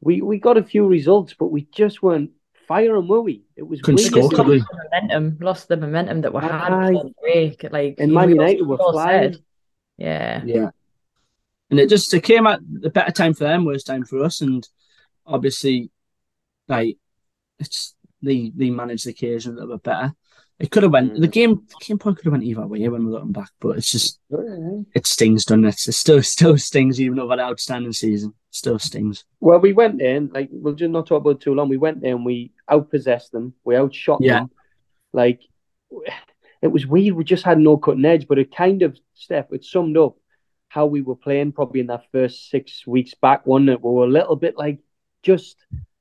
We 0.00 0.20
we 0.20 0.38
got 0.38 0.58
a 0.58 0.64
few 0.64 0.86
results, 0.86 1.34
but 1.38 1.52
we 1.52 1.62
just 1.72 2.02
weren't 2.02 2.30
firing, 2.66 3.06
were 3.08 3.20
we? 3.20 3.44
It 3.56 3.62
was 3.62 3.80
Couldn't 3.80 3.96
weird. 4.00 4.10
score, 4.10 4.22
Just 4.22 4.34
could 4.34 4.46
we? 4.46 4.58
lost 4.58 4.68
the 4.70 4.76
momentum, 5.00 5.38
lost 5.40 5.68
the 5.68 5.76
momentum 5.76 6.20
that 6.22 6.32
we 6.34 6.40
had 6.40 6.50
Aye. 6.52 6.94
break. 7.20 7.64
Like 7.70 7.94
And 7.98 8.10
you 8.10 8.14
Man 8.14 8.24
all- 8.24 8.30
United 8.30 8.66
were 8.66 8.76
flying. 8.78 9.32
said. 9.34 9.42
Yeah. 9.98 10.42
Yeah. 10.44 10.70
And 11.70 11.80
it 11.80 11.88
just 11.88 12.12
it 12.12 12.22
came 12.22 12.46
at 12.46 12.60
the 12.70 12.90
better 12.90 13.12
time 13.12 13.34
for 13.34 13.44
them, 13.44 13.64
worst 13.64 13.86
time 13.86 14.04
for 14.04 14.22
us, 14.24 14.40
and 14.42 14.66
obviously, 15.26 15.90
like 16.68 16.98
it's 17.58 17.94
they 18.20 18.52
they 18.54 18.68
managed 18.70 19.06
the 19.06 19.10
occasion 19.10 19.52
a 19.52 19.54
little 19.60 19.76
bit 19.76 19.82
better. 19.84 20.12
It 20.58 20.70
could 20.70 20.82
have 20.82 20.92
went 20.92 21.14
Mm. 21.14 21.20
the 21.20 21.28
game 21.28 21.54
the 21.68 21.84
game 21.84 21.98
point 21.98 22.16
could 22.18 22.26
have 22.26 22.32
went 22.32 22.44
either 22.44 22.66
way 22.66 22.86
when 22.88 23.06
we're 23.06 23.12
looking 23.12 23.32
back, 23.32 23.50
but 23.58 23.78
it's 23.78 23.90
just 23.90 24.20
it 24.94 25.06
stings, 25.06 25.44
doesn't 25.46 25.64
it? 25.64 25.88
It 25.88 25.92
still 25.92 26.22
still 26.36 26.58
stings 26.58 27.00
even 27.00 27.18
over 27.18 27.36
the 27.36 27.42
outstanding 27.42 27.92
season. 27.94 28.34
Still 28.52 28.78
stings. 28.78 29.24
Well, 29.40 29.60
we 29.60 29.72
went 29.72 30.02
in 30.02 30.30
like 30.32 30.50
we'll 30.52 30.74
just 30.74 30.90
not 30.90 31.06
talk 31.06 31.22
about 31.22 31.36
it 31.36 31.40
too 31.40 31.54
long. 31.54 31.70
We 31.70 31.78
went 31.78 32.04
in, 32.04 32.22
we 32.22 32.52
outpossessed 32.70 33.30
them, 33.30 33.54
we 33.64 33.76
outshot 33.76 34.18
Yeah. 34.20 34.40
them. 34.40 34.50
Like 35.14 35.40
it 36.60 36.68
was 36.68 36.86
weird. 36.86 37.14
We 37.14 37.24
just 37.24 37.44
had 37.44 37.58
no 37.58 37.78
cutting 37.78 38.04
edge, 38.04 38.28
but 38.28 38.38
it 38.38 38.54
kind 38.54 38.82
of 38.82 38.98
Steph. 39.14 39.52
It 39.52 39.64
summed 39.64 39.96
up 39.96 40.16
how 40.68 40.84
we 40.84 41.00
were 41.00 41.16
playing 41.16 41.52
probably 41.52 41.80
in 41.80 41.86
that 41.86 42.04
first 42.12 42.50
six 42.50 42.86
weeks 42.86 43.14
back. 43.14 43.46
One 43.46 43.66
that 43.66 43.82
we 43.82 43.90
were 43.90 44.04
a 44.04 44.10
little 44.10 44.36
bit 44.36 44.58
like 44.58 44.80
just 45.22 45.56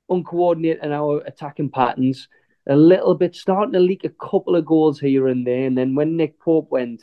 uncoordinated 0.10 0.84
in 0.84 0.92
our 0.92 1.22
attacking 1.26 1.70
patterns. 1.70 2.28
A 2.68 2.76
little 2.76 3.16
bit 3.16 3.34
starting 3.34 3.74
to 3.74 3.80
leak 3.80 4.04
a 4.04 4.10
couple 4.10 4.58
of 4.58 4.66
goals 4.66 5.00
here 5.00 5.30
and 5.30 5.48
there, 5.48 5.66
and 5.66 5.78
then 5.78 5.96
when 5.96 6.18
Nick 6.18 6.38
Pope 6.38 6.70
went, 6.70 7.02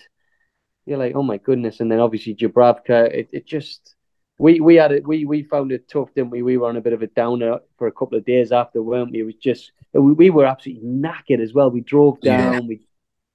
you're 0.84 0.98
like, 0.98 1.14
oh 1.16 1.22
my 1.22 1.38
goodness! 1.38 1.80
And 1.80 1.90
then 1.90 2.00
obviously 2.00 2.34
Dubravka, 2.34 3.12
it, 3.12 3.30
it 3.32 3.46
just 3.46 3.96
we 4.38 4.60
we 4.60 4.76
had 4.76 4.92
it 4.92 5.06
we 5.06 5.24
we 5.24 5.42
found 5.42 5.72
it 5.72 5.88
tough, 5.88 6.14
didn't 6.14 6.30
we? 6.30 6.42
We 6.42 6.56
were 6.56 6.68
on 6.68 6.76
a 6.76 6.80
bit 6.80 6.92
of 6.92 7.02
a 7.02 7.08
downer 7.08 7.58
for 7.76 7.88
a 7.88 7.92
couple 7.92 8.16
of 8.16 8.24
days 8.24 8.52
after, 8.52 8.82
weren't 8.82 9.10
we? 9.10 9.20
It 9.20 9.24
was 9.24 9.34
just 9.34 9.72
we, 9.92 10.12
we 10.12 10.30
were 10.30 10.46
absolutely 10.46 10.88
knackered 10.88 11.40
as 11.40 11.52
well. 11.52 11.70
We 11.70 11.80
drove 11.80 12.20
down. 12.20 12.52
Yeah. 12.52 12.60
We 12.60 12.80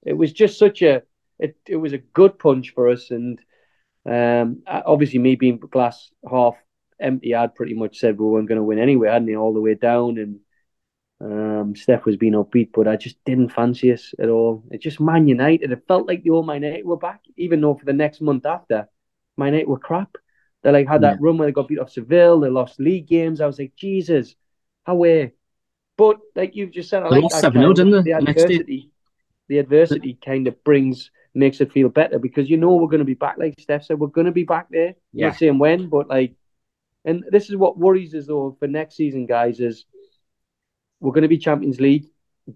it 0.04 0.14
was 0.14 0.32
just 0.32 0.58
such 0.58 0.82
a 0.82 1.02
it, 1.38 1.56
it 1.66 1.76
was 1.76 1.92
a 1.92 1.98
good 1.98 2.38
punch 2.38 2.72
for 2.74 2.88
us, 2.88 3.10
and 3.10 3.38
um, 4.06 4.62
obviously 4.66 5.18
me 5.18 5.36
being 5.36 5.58
glass 5.58 6.10
half 6.28 6.54
empty, 7.00 7.34
I'd 7.34 7.54
pretty 7.54 7.74
much 7.74 7.98
said 7.98 8.18
we 8.18 8.26
weren't 8.26 8.48
going 8.48 8.58
to 8.58 8.64
win 8.64 8.78
anyway, 8.78 9.08
hadn't 9.08 9.28
he? 9.28 9.36
All 9.36 9.52
the 9.52 9.60
way 9.60 9.74
down, 9.74 10.18
and 10.18 10.40
um, 11.20 11.76
Steph 11.76 12.04
was 12.04 12.16
being 12.16 12.34
upbeat, 12.34 12.70
but 12.72 12.88
I 12.88 12.96
just 12.96 13.16
didn't 13.24 13.50
fancy 13.50 13.92
us 13.92 14.14
at 14.18 14.28
all. 14.28 14.64
It 14.70 14.80
just 14.80 15.00
Man 15.00 15.28
United. 15.28 15.72
It 15.72 15.86
felt 15.88 16.06
like 16.06 16.22
the 16.22 16.30
old 16.30 16.46
Man 16.46 16.62
United 16.62 16.84
were 16.84 16.96
back, 16.96 17.20
even 17.36 17.60
though 17.60 17.74
for 17.74 17.84
the 17.84 17.92
next 17.92 18.20
month 18.20 18.46
after, 18.46 18.88
Man 19.36 19.52
United 19.52 19.68
were 19.68 19.78
crap. 19.78 20.16
They 20.64 20.72
like 20.72 20.88
had 20.88 21.02
that 21.02 21.20
run 21.20 21.36
where 21.36 21.46
they 21.46 21.52
got 21.52 21.68
beat 21.68 21.78
off 21.78 21.90
Seville. 21.92 22.40
They 22.40 22.48
lost 22.48 22.80
league 22.80 23.06
games. 23.06 23.42
I 23.42 23.46
was 23.46 23.58
like, 23.58 23.76
Jesus, 23.76 24.34
how 24.84 24.94
we? 24.94 25.30
But 25.98 26.18
like 26.34 26.56
you've 26.56 26.70
just 26.70 26.88
said, 26.88 27.02
I 27.02 27.10
They 27.10 27.20
like 27.20 27.24
lost 27.24 27.44
7-0, 27.44 27.52
kind 27.52 27.74
didn't 27.76 27.90
they, 27.92 28.12
The 28.12 28.18
the 28.18 28.24
next 28.24 28.44
day? 28.44 28.54
adversity, 28.54 28.90
the 29.48 29.58
adversity 29.58 30.18
kind 30.24 30.48
of 30.48 30.64
brings 30.64 31.10
makes 31.34 31.60
it 31.60 31.70
feel 31.72 31.90
better 31.90 32.18
because 32.18 32.48
you 32.48 32.56
know 32.56 32.76
we're 32.76 32.88
going 32.88 33.00
to 33.00 33.04
be 33.04 33.14
back. 33.14 33.36
Like 33.38 33.54
Steph 33.60 33.84
said, 33.84 33.98
we're 33.98 34.06
going 34.06 34.24
to 34.24 34.32
be 34.32 34.44
back 34.44 34.68
there. 34.70 34.94
Yeah. 35.12 35.28
Not 35.28 35.36
saying 35.36 35.58
when, 35.58 35.90
but 35.90 36.08
like, 36.08 36.34
and 37.04 37.24
this 37.28 37.50
is 37.50 37.56
what 37.56 37.78
worries 37.78 38.14
us 38.14 38.26
though 38.26 38.56
for 38.58 38.66
next 38.66 38.96
season, 38.96 39.26
guys. 39.26 39.60
Is 39.60 39.84
we're 40.98 41.12
going 41.12 41.22
to 41.22 41.28
be 41.28 41.38
Champions 41.38 41.78
League. 41.78 42.06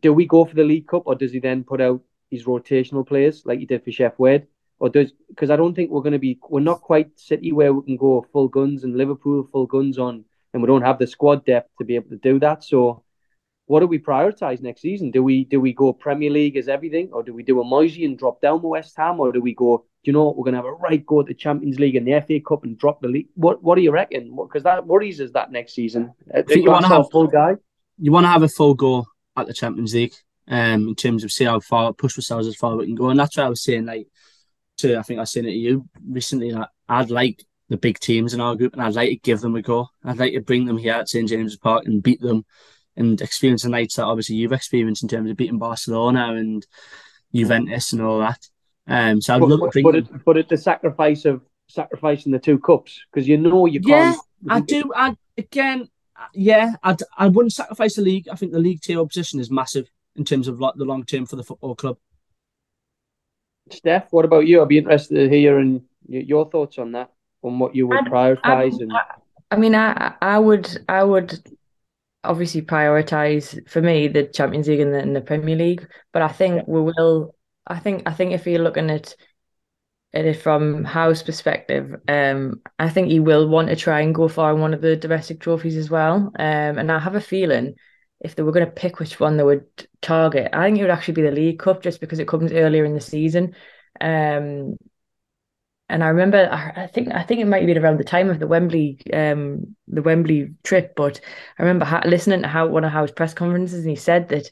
Do 0.01 0.15
we 0.15 0.25
go 0.27 0.47
for 0.47 0.55
the 0.55 0.65
League 0.65 0.89
Cup, 0.89 1.03
or 1.05 1.15
does 1.15 1.33
he 1.33 1.41
then 1.41 1.63
put 1.63 1.83
out 1.83 2.01
his 2.31 2.45
rotational 2.45 3.07
players 3.07 3.43
like 3.45 3.59
he 3.59 3.67
did 3.67 3.85
for 3.85 3.91
Sheff 3.91 4.15
Wed? 4.17 4.47
Or 4.81 4.89
does 4.89 5.13
because 5.29 5.51
I 5.51 5.57
don't 5.57 5.75
think 5.75 5.91
we're 5.91 6.03
going 6.03 6.13
to 6.13 6.19
be 6.21 6.39
we're 6.49 6.61
not 6.61 6.83
quite 6.83 7.19
City 7.19 7.51
where 7.53 7.73
we 7.73 7.83
can 7.85 7.97
go 7.97 8.25
full 8.33 8.49
guns 8.49 8.85
and 8.85 8.97
Liverpool 8.97 9.49
full 9.51 9.67
guns 9.67 9.99
on, 9.99 10.25
and 10.53 10.63
we 10.63 10.67
don't 10.69 10.83
have 10.83 10.99
the 10.99 11.07
squad 11.07 11.45
depth 11.45 11.71
to 11.79 11.85
be 11.85 11.97
able 11.97 12.11
to 12.11 12.17
do 12.17 12.39
that. 12.39 12.63
So, 12.63 13.03
what 13.67 13.81
do 13.81 13.89
we 13.89 13.99
prioritize 13.99 14.63
next 14.63 14.83
season? 14.83 15.11
Do 15.11 15.25
we 15.25 15.45
do 15.45 15.61
we 15.61 15.73
go 15.73 15.93
Premier 15.93 16.31
League 16.31 16.57
as 16.57 16.69
everything, 16.69 17.11
or 17.13 17.25
do 17.25 17.35
we 17.35 17.43
do 17.43 17.61
a 17.61 17.65
Moyesy 17.65 18.05
and 18.05 18.17
drop 18.17 18.41
down 18.41 18.63
West 18.63 18.95
Ham, 18.97 19.19
or 19.19 19.33
do 19.33 19.41
we 19.41 19.53
go? 19.53 19.85
Do 20.05 20.11
you 20.11 20.13
know 20.13 20.27
what, 20.27 20.37
we're 20.37 20.45
going 20.45 20.55
to 20.55 20.59
have 20.59 20.65
a 20.65 20.73
right 20.73 21.05
go 21.05 21.21
at 21.21 21.27
the 21.27 21.35
Champions 21.35 21.81
League 21.81 21.97
and 21.97 22.07
the 22.07 22.21
FA 22.21 22.39
Cup 22.39 22.63
and 22.63 22.79
drop 22.79 23.01
the 23.03 23.09
league? 23.09 23.27
What 23.35 23.63
What 23.65 23.75
do 23.75 23.83
you 23.83 23.91
reckon? 23.91 24.37
Because 24.37 24.63
that 24.63 24.87
worries 24.87 25.21
us 25.21 25.33
that 25.33 25.51
next 25.51 25.75
season. 25.75 26.13
I 26.33 26.43
think 26.43 26.65
you 26.65 26.71
wanna 26.71 26.87
have- 26.87 27.11
full 27.11 27.27
guy. 27.27 27.57
You 28.01 28.13
want 28.13 28.25
to 28.25 28.31
have 28.31 28.45
a 28.45 28.49
full 28.49 28.75
go 28.75 29.07
at 29.37 29.49
the 29.49 29.53
Champions 29.53 29.93
League, 29.93 30.15
um, 30.47 30.89
in 30.89 30.95
terms 30.95 31.25
of 31.25 31.33
see 31.33 31.45
how 31.45 31.59
far 31.59 31.93
push 31.93 32.17
ourselves 32.17 32.47
as 32.47 32.55
far 32.55 32.77
we 32.77 32.87
can 32.87 32.95
go, 32.95 33.09
and 33.09 33.19
that's 33.19 33.37
what 33.37 33.47
I 33.47 33.49
was 33.49 33.65
saying. 33.65 33.87
Like, 33.87 34.07
to 34.79 34.97
I 34.99 35.03
think 35.03 35.21
I 35.21 35.25
saying 35.25 35.47
it 35.47 35.51
to 35.51 35.57
you 35.57 35.89
recently 36.09 36.53
that 36.53 36.71
I'd 36.89 37.11
like 37.11 37.45
the 37.69 37.77
big 37.77 37.99
teams 37.99 38.33
in 38.35 38.41
our 38.41 38.57
group, 38.57 38.73
and 38.73 38.83
I'd 38.83 38.95
like 38.95 39.11
to 39.11 39.17
give 39.17 39.41
them 39.41 39.55
a 39.57 39.63
go. 39.63 39.89
I'd 40.05 40.19
like 40.19 40.33
to 40.33 40.41
bring 40.41 40.65
them 40.65 40.79
here 40.79 40.95
at 40.95 41.09
St 41.09 41.29
James's 41.29 41.59
Park 41.59 41.85
and 41.87 42.03
beat 42.03 42.21
them, 42.21 42.45
and 42.97 43.21
experience 43.21 43.63
the 43.63 43.69
nights 43.69 43.97
that 43.97 44.05
obviously 44.05 44.37
you've 44.37 44.53
experienced 44.53 45.03
in 45.03 45.09
terms 45.09 45.31
of 45.31 45.37
beating 45.37 45.59
Barcelona 45.59 46.35
and 46.35 46.67
Juventus 47.35 47.93
and 47.93 48.03
all 48.03 48.21
that. 48.21 48.41
Um, 48.87 49.21
so 49.21 49.35
I'd 49.35 49.41
But, 49.41 49.49
love 49.51 49.61
to 49.61 49.69
bring 49.69 49.85
but, 49.85 49.93
them. 49.93 50.15
it, 50.15 50.25
but 50.25 50.37
at 50.39 50.49
the 50.49 50.57
sacrifice 50.57 51.25
of 51.27 51.43
sacrificing 51.69 52.33
the 52.33 52.39
two 52.39 52.59
cups 52.59 52.99
because 53.13 53.29
you 53.29 53.37
know 53.37 53.67
you 53.67 53.81
Yeah, 53.85 54.13
can't. 54.13 54.21
I 54.49 54.61
do. 54.61 54.91
I 54.97 55.15
again, 55.37 55.89
yeah, 56.33 56.77
I 56.83 56.97
I 57.17 57.29
wouldn't 57.29 57.53
sacrifice 57.53 57.97
the 57.97 58.03
league. 58.03 58.29
I 58.31 58.37
think 58.37 58.53
the 58.53 58.59
league 58.59 58.81
table 58.81 59.07
position 59.07 59.41
is 59.41 59.51
massive 59.51 59.91
in 60.17 60.25
terms 60.25 60.49
of 60.49 60.59
like 60.59 60.75
the 60.77 60.87
long 60.87 61.05
term 61.05 61.27
for 61.27 61.37
the 61.37 61.45
football 61.45 61.75
club. 61.75 61.99
Steph, 63.73 64.13
what 64.13 64.25
about 64.25 64.47
you? 64.47 64.61
I'd 64.63 64.69
be 64.69 64.79
interested 64.79 65.15
to 65.15 65.29
hear 65.29 65.59
and 65.59 65.83
your 66.09 66.51
thoughts 66.51 66.79
on 66.79 66.93
that, 66.93 67.11
on 67.43 67.59
what 67.59 67.75
you 67.75 67.87
would 67.87 67.99
I'd- 67.99 68.11
prioritize. 68.11 68.75
I'd- 68.75 68.83
and 68.83 68.93
I 69.51 69.57
mean, 69.57 69.75
I 69.75 70.15
I 70.21 70.39
would 70.39 70.69
I 70.89 71.03
would 71.03 71.39
obviously 72.25 72.63
prioritize 72.63 73.69
for 73.69 73.81
me 73.81 74.09
the 74.09 74.25
Champions 74.25 74.69
League 74.69 74.81
and 74.81 74.93
the, 74.93 74.99
and 74.99 75.17
the 75.17 75.21
Premier 75.21 75.57
League, 75.57 75.87
but 76.13 76.23
I 76.23 76.29
think 76.29 76.67
we 76.69 76.81
will. 76.83 77.35
I 77.67 77.79
think 77.79 78.03
I 78.07 78.13
think 78.13 78.33
if 78.33 78.47
you're 78.47 78.63
looking 78.63 78.91
at 78.91 79.15
at 80.15 80.25
it 80.25 80.35
from 80.43 80.85
Howe's 80.85 81.23
perspective, 81.23 81.95
um, 82.09 82.63
I 82.79 82.89
think 82.89 83.09
he 83.09 83.21
will 83.21 83.47
want 83.49 83.69
to 83.69 83.77
try 83.77 84.01
and 84.01 84.15
go 84.15 84.27
for 84.29 84.55
one 84.55 84.73
of 84.75 84.81
the 84.81 84.97
domestic 84.97 85.39
trophies 85.41 85.77
as 85.77 85.91
well. 85.91 86.33
Um, 86.39 86.79
and 86.79 86.91
I 86.91 86.99
have 86.99 87.15
a 87.15 87.21
feeling 87.21 87.75
if 88.21 88.35
they 88.35 88.43
were 88.43 88.53
going 88.53 88.67
to 88.67 88.73
pick 88.73 88.99
which 88.99 89.21
one 89.21 89.37
they 89.37 89.43
would 89.45 89.67
target, 90.03 90.51
I 90.53 90.65
think 90.65 90.79
it 90.79 90.83
would 90.83 90.91
actually 90.91 91.15
be 91.15 91.23
the 91.23 91.31
League 91.31 91.59
Cup 91.59 91.83
just 91.83 92.01
because 92.01 92.19
it 92.19 92.29
comes 92.29 92.53
earlier 92.53 92.85
in 92.85 92.95
the 92.95 93.01
season. 93.01 93.55
Um, 94.01 94.77
and 95.91 96.05
I 96.05 96.09
remember, 96.09 96.51
I 96.53 96.87
think, 96.89 97.13
I 97.13 97.23
think 97.23 97.41
it 97.41 97.47
might 97.47 97.63
have 97.63 97.67
been 97.67 97.83
around 97.83 97.99
the 97.99 98.05
time 98.05 98.29
of 98.29 98.39
the 98.39 98.47
Wembley, 98.47 98.99
um, 99.13 99.75
the 99.87 100.03
Wembley 100.03 100.53
trip. 100.63 100.93
But 100.95 101.21
I 101.59 101.63
remember 101.63 101.87
ha- 101.87 102.03
listening 102.05 102.43
to 102.43 102.49
how 102.49 102.67
one 102.67 102.85
of 102.85 102.93
Howe's 102.93 103.11
press 103.11 103.33
conferences, 103.33 103.81
and 103.81 103.91
he 103.91 103.97
said 103.97 104.29
that 104.29 104.51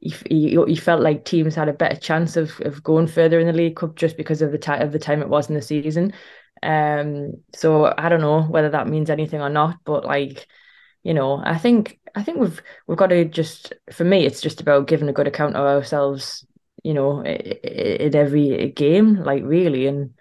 he, 0.00 0.14
he 0.28 0.58
he 0.66 0.76
felt 0.76 1.00
like 1.00 1.24
teams 1.24 1.54
had 1.54 1.70
a 1.70 1.72
better 1.72 1.98
chance 1.98 2.36
of 2.36 2.60
of 2.60 2.82
going 2.82 3.06
further 3.06 3.40
in 3.40 3.46
the 3.46 3.54
League 3.54 3.76
Cup 3.76 3.96
just 3.96 4.18
because 4.18 4.42
of 4.42 4.52
the 4.52 4.58
time 4.58 4.82
of 4.82 4.92
the 4.92 4.98
time 4.98 5.22
it 5.22 5.28
was 5.30 5.48
in 5.48 5.54
the 5.54 5.62
season. 5.62 6.12
Um, 6.62 7.32
so 7.54 7.94
I 7.96 8.10
don't 8.10 8.20
know 8.20 8.42
whether 8.42 8.68
that 8.70 8.86
means 8.88 9.08
anything 9.08 9.40
or 9.40 9.48
not, 9.48 9.78
but 9.84 10.04
like, 10.04 10.46
you 11.04 11.14
know, 11.14 11.40
I 11.44 11.58
think 11.58 12.00
I 12.14 12.22
think 12.24 12.38
we've 12.38 12.62
we've 12.88 12.98
got 12.98 13.08
to 13.08 13.24
just 13.26 13.72
for 13.92 14.04
me, 14.04 14.26
it's 14.26 14.40
just 14.40 14.60
about 14.60 14.88
giving 14.88 15.08
a 15.08 15.12
good 15.12 15.28
account 15.28 15.56
of 15.56 15.66
ourselves, 15.66 16.46
you 16.82 16.94
know, 16.94 17.22
in 17.24 18.16
every 18.16 18.70
game, 18.70 19.16
like 19.22 19.42
really, 19.44 19.86
and 19.86 20.14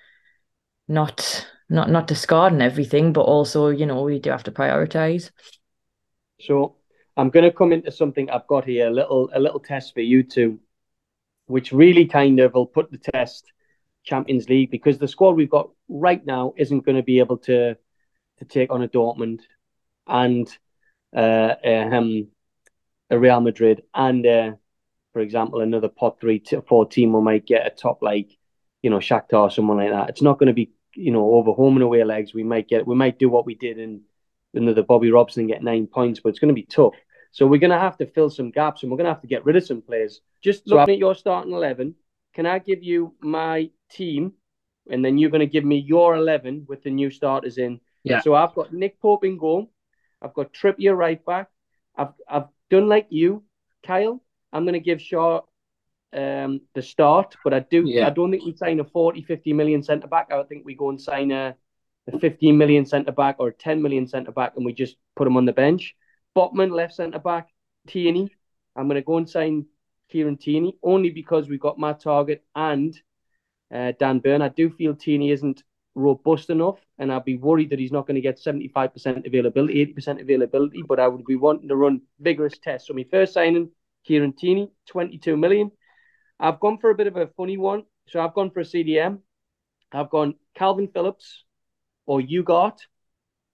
not 0.87 1.47
not 1.69 1.89
not 1.89 2.07
discarding 2.07 2.61
everything, 2.61 3.13
but 3.13 3.21
also, 3.21 3.69
you 3.69 3.85
know, 3.85 4.03
we 4.03 4.19
do 4.19 4.29
have 4.29 4.43
to 4.43 4.51
prioritize. 4.51 5.31
so 6.39 6.75
I'm 7.15 7.29
going 7.29 7.45
to 7.45 7.51
come 7.51 7.71
into 7.71 7.91
something 7.91 8.29
I've 8.29 8.47
got 8.47 8.65
here, 8.65 8.87
a 8.87 8.91
little 8.91 9.29
a 9.33 9.39
little 9.39 9.59
test 9.59 9.93
for 9.93 10.01
you 10.01 10.23
two, 10.23 10.59
which 11.47 11.71
really 11.71 12.05
kind 12.05 12.39
of 12.39 12.53
will 12.53 12.65
put 12.67 12.91
the 12.91 12.97
test 12.97 13.51
Champions 14.03 14.49
League 14.49 14.71
because 14.71 14.97
the 14.97 15.07
squad 15.07 15.35
we've 15.35 15.49
got 15.49 15.69
right 15.87 16.25
now 16.25 16.53
isn't 16.57 16.85
going 16.85 16.97
to 16.97 17.03
be 17.03 17.19
able 17.19 17.37
to 17.39 17.77
to 18.39 18.45
take 18.45 18.71
on 18.71 18.83
a 18.83 18.87
Dortmund 18.89 19.41
and 20.07 20.57
uh, 21.15 21.55
um, 21.65 22.27
a 23.09 23.17
Real 23.17 23.41
Madrid 23.41 23.83
and 23.93 24.25
uh, 24.25 24.51
for 25.11 25.21
example 25.21 25.61
another 25.61 25.89
pot 25.89 26.19
three 26.19 26.39
to 26.39 26.61
four 26.61 26.85
team 26.87 27.13
we 27.13 27.21
might 27.21 27.45
get 27.45 27.67
a 27.67 27.69
top 27.69 28.01
like 28.01 28.37
you 28.81 28.89
know 28.89 28.97
Shakhtar 28.97 29.41
or 29.41 29.51
someone 29.51 29.77
like 29.77 29.91
that. 29.91 30.09
It's 30.09 30.21
not 30.21 30.37
going 30.37 30.47
to 30.47 30.53
be 30.53 30.71
you 30.95 31.11
know 31.11 31.33
over 31.33 31.51
home 31.51 31.75
and 31.75 31.83
away 31.83 32.03
legs. 32.03 32.33
We 32.33 32.43
might 32.43 32.67
get 32.67 32.85
we 32.85 32.95
might 32.95 33.17
do 33.17 33.29
what 33.29 33.45
we 33.45 33.55
did 33.55 33.79
in 33.79 34.01
another 34.53 34.83
Bobby 34.83 35.11
Robson 35.11 35.41
and 35.41 35.49
get 35.49 35.63
nine 35.63 35.87
points, 35.87 36.19
but 36.19 36.29
it's 36.29 36.39
going 36.39 36.53
to 36.53 36.53
be 36.53 36.63
tough. 36.63 36.93
So 37.31 37.47
we're 37.47 37.59
going 37.59 37.71
to 37.71 37.79
have 37.79 37.97
to 37.97 38.05
fill 38.05 38.29
some 38.29 38.51
gaps 38.51 38.83
and 38.83 38.91
we're 38.91 38.97
going 38.97 39.05
to 39.05 39.13
have 39.13 39.21
to 39.21 39.27
get 39.27 39.43
rid 39.43 39.55
of 39.55 39.65
some 39.65 39.81
players. 39.81 40.21
Just 40.41 40.67
looking 40.67 40.93
at 40.93 40.99
your 40.99 41.15
starting 41.15 41.53
eleven, 41.53 41.95
can 42.35 42.45
I 42.45 42.59
give 42.59 42.83
you 42.83 43.15
my 43.21 43.71
team, 43.89 44.33
and 44.89 45.03
then 45.03 45.17
you're 45.17 45.31
going 45.31 45.39
to 45.39 45.47
give 45.47 45.65
me 45.65 45.77
your 45.77 46.15
eleven 46.15 46.65
with 46.67 46.83
the 46.83 46.91
new 46.91 47.09
starters 47.09 47.57
in? 47.57 47.79
Yeah. 48.03 48.21
So 48.21 48.35
I've 48.35 48.53
got 48.53 48.73
Nick 48.73 48.99
Pope 48.99 49.23
in 49.23 49.37
goal. 49.37 49.71
I've 50.23 50.33
got 50.33 50.53
Trippier 50.53 50.95
right 50.95 51.23
back. 51.25 51.49
I've 51.95 52.13
I've 52.29 52.47
done 52.69 52.87
like 52.87 53.07
you, 53.09 53.43
Kyle. 53.85 54.23
I'm 54.51 54.63
going 54.63 54.73
to 54.73 54.79
give 54.79 55.01
Shaw 55.01 55.41
um, 56.13 56.61
the 56.75 56.81
start, 56.81 57.35
but 57.43 57.53
I 57.53 57.59
do. 57.59 57.83
Yeah. 57.85 58.07
I 58.07 58.09
don't 58.11 58.31
think 58.31 58.45
we 58.45 58.55
sign 58.55 58.79
a 58.79 58.83
40, 58.83 59.23
50 59.23 59.53
million 59.53 59.83
centre 59.83 60.07
back. 60.07 60.31
I 60.31 60.43
think 60.43 60.65
we 60.65 60.75
go 60.75 60.89
and 60.89 61.01
sign 61.01 61.31
a, 61.31 61.55
a 62.11 62.19
15 62.19 62.57
million 62.57 62.85
centre 62.85 63.11
back 63.11 63.37
or 63.39 63.49
a 63.49 63.53
10 63.53 63.81
million 63.81 64.07
centre 64.07 64.31
back, 64.31 64.53
and 64.55 64.65
we 64.65 64.73
just 64.73 64.97
put 65.15 65.27
him 65.27 65.37
on 65.37 65.45
the 65.45 65.53
bench. 65.53 65.95
Botman 66.35 66.71
left 66.71 66.93
centre 66.93 67.19
back, 67.19 67.49
Tierney. 67.87 68.29
I'm 68.75 68.87
going 68.87 68.95
to 68.95 69.05
go 69.05 69.17
and 69.17 69.29
sign 69.29 69.65
Kieran 70.09 70.37
Tierney 70.37 70.77
only 70.83 71.09
because 71.09 71.47
we've 71.47 71.59
got 71.59 71.79
Matt 71.79 72.03
Targett 72.03 72.41
and 72.55 72.95
uh, 73.73 73.93
Dan 73.99 74.19
Burn. 74.19 74.41
I 74.41 74.49
do 74.49 74.69
feel 74.69 74.95
Tierney 74.95 75.31
isn't 75.31 75.63
robust 75.95 76.49
enough, 76.49 76.79
and 76.97 77.11
I'd 77.11 77.25
be 77.25 77.37
worried 77.37 77.69
that 77.69 77.79
he's 77.79 77.91
not 77.91 78.07
going 78.07 78.15
to 78.15 78.21
get 78.21 78.39
75% 78.39 79.25
availability, 79.27 79.85
80% 79.85 80.21
availability. 80.21 80.83
But 80.87 80.99
I 80.99 81.07
would 81.07 81.25
be 81.25 81.35
wanting 81.35 81.69
to 81.69 81.75
run 81.75 82.01
vigorous 82.19 82.57
tests. 82.57 82.87
So 82.87 82.93
my 82.93 83.05
first 83.09 83.33
signing, 83.33 83.69
Kieran 84.05 84.33
Tierney, 84.33 84.71
22 84.87 85.37
million. 85.37 85.71
I've 86.39 86.59
gone 86.59 86.77
for 86.79 86.89
a 86.89 86.95
bit 86.95 87.07
of 87.07 87.15
a 87.15 87.27
funny 87.37 87.57
one. 87.57 87.83
So 88.07 88.19
I've 88.19 88.33
gone 88.33 88.51
for 88.51 88.61
a 88.61 88.65
CDM. 88.65 89.19
I've 89.91 90.09
gone 90.09 90.35
Calvin 90.55 90.87
Phillips 90.93 91.43
or 92.05 92.19
Ugart. 92.21 92.79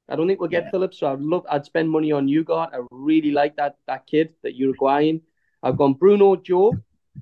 I 0.08 0.16
don't 0.16 0.28
think 0.28 0.40
we'll 0.40 0.50
get 0.50 0.64
Yeah. 0.64 0.72
Phillips, 0.72 1.00
so 1.00 1.12
I'd 1.14 1.20
love 1.20 1.46
I'd 1.50 1.66
spend 1.66 1.90
money 1.92 2.12
on 2.12 2.28
Ugart. 2.28 2.74
I 2.74 2.80
really 2.90 3.32
like 3.32 3.58
that 3.58 3.78
that 3.86 4.08
kid, 4.08 4.34
that 4.42 4.56
Uruguayan. 4.56 5.22
I've 5.62 5.78
gone 5.78 5.94
Bruno 5.94 6.36
Joe. 6.36 6.74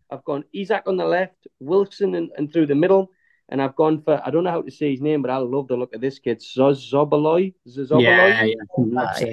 I've 0.10 0.24
gone 0.24 0.46
Isak 0.54 0.84
on 0.88 0.96
the 0.96 1.06
left, 1.06 1.48
Wilson 1.60 2.16
and, 2.16 2.30
and 2.38 2.54
through 2.54 2.68
the 2.68 2.76
middle. 2.76 3.12
And 3.50 3.62
I've 3.62 3.76
gone 3.76 4.02
for 4.02 4.22
I 4.26 4.30
don't 4.30 4.44
know 4.44 4.52
how 4.52 4.62
to 4.62 4.72
say 4.72 4.92
his 4.92 5.02
name, 5.02 5.22
but 5.22 5.32
I 5.32 5.38
love 5.38 5.68
the 5.68 5.78
look 5.78 5.96
of 5.96 6.02
this 6.02 6.20
kid. 6.20 6.40
Zobaloy. 6.40 7.54
Zobaloy. 7.68 8.02
Yeah, 8.04 8.44
yeah. 8.44 8.56
That's. 8.78 9.24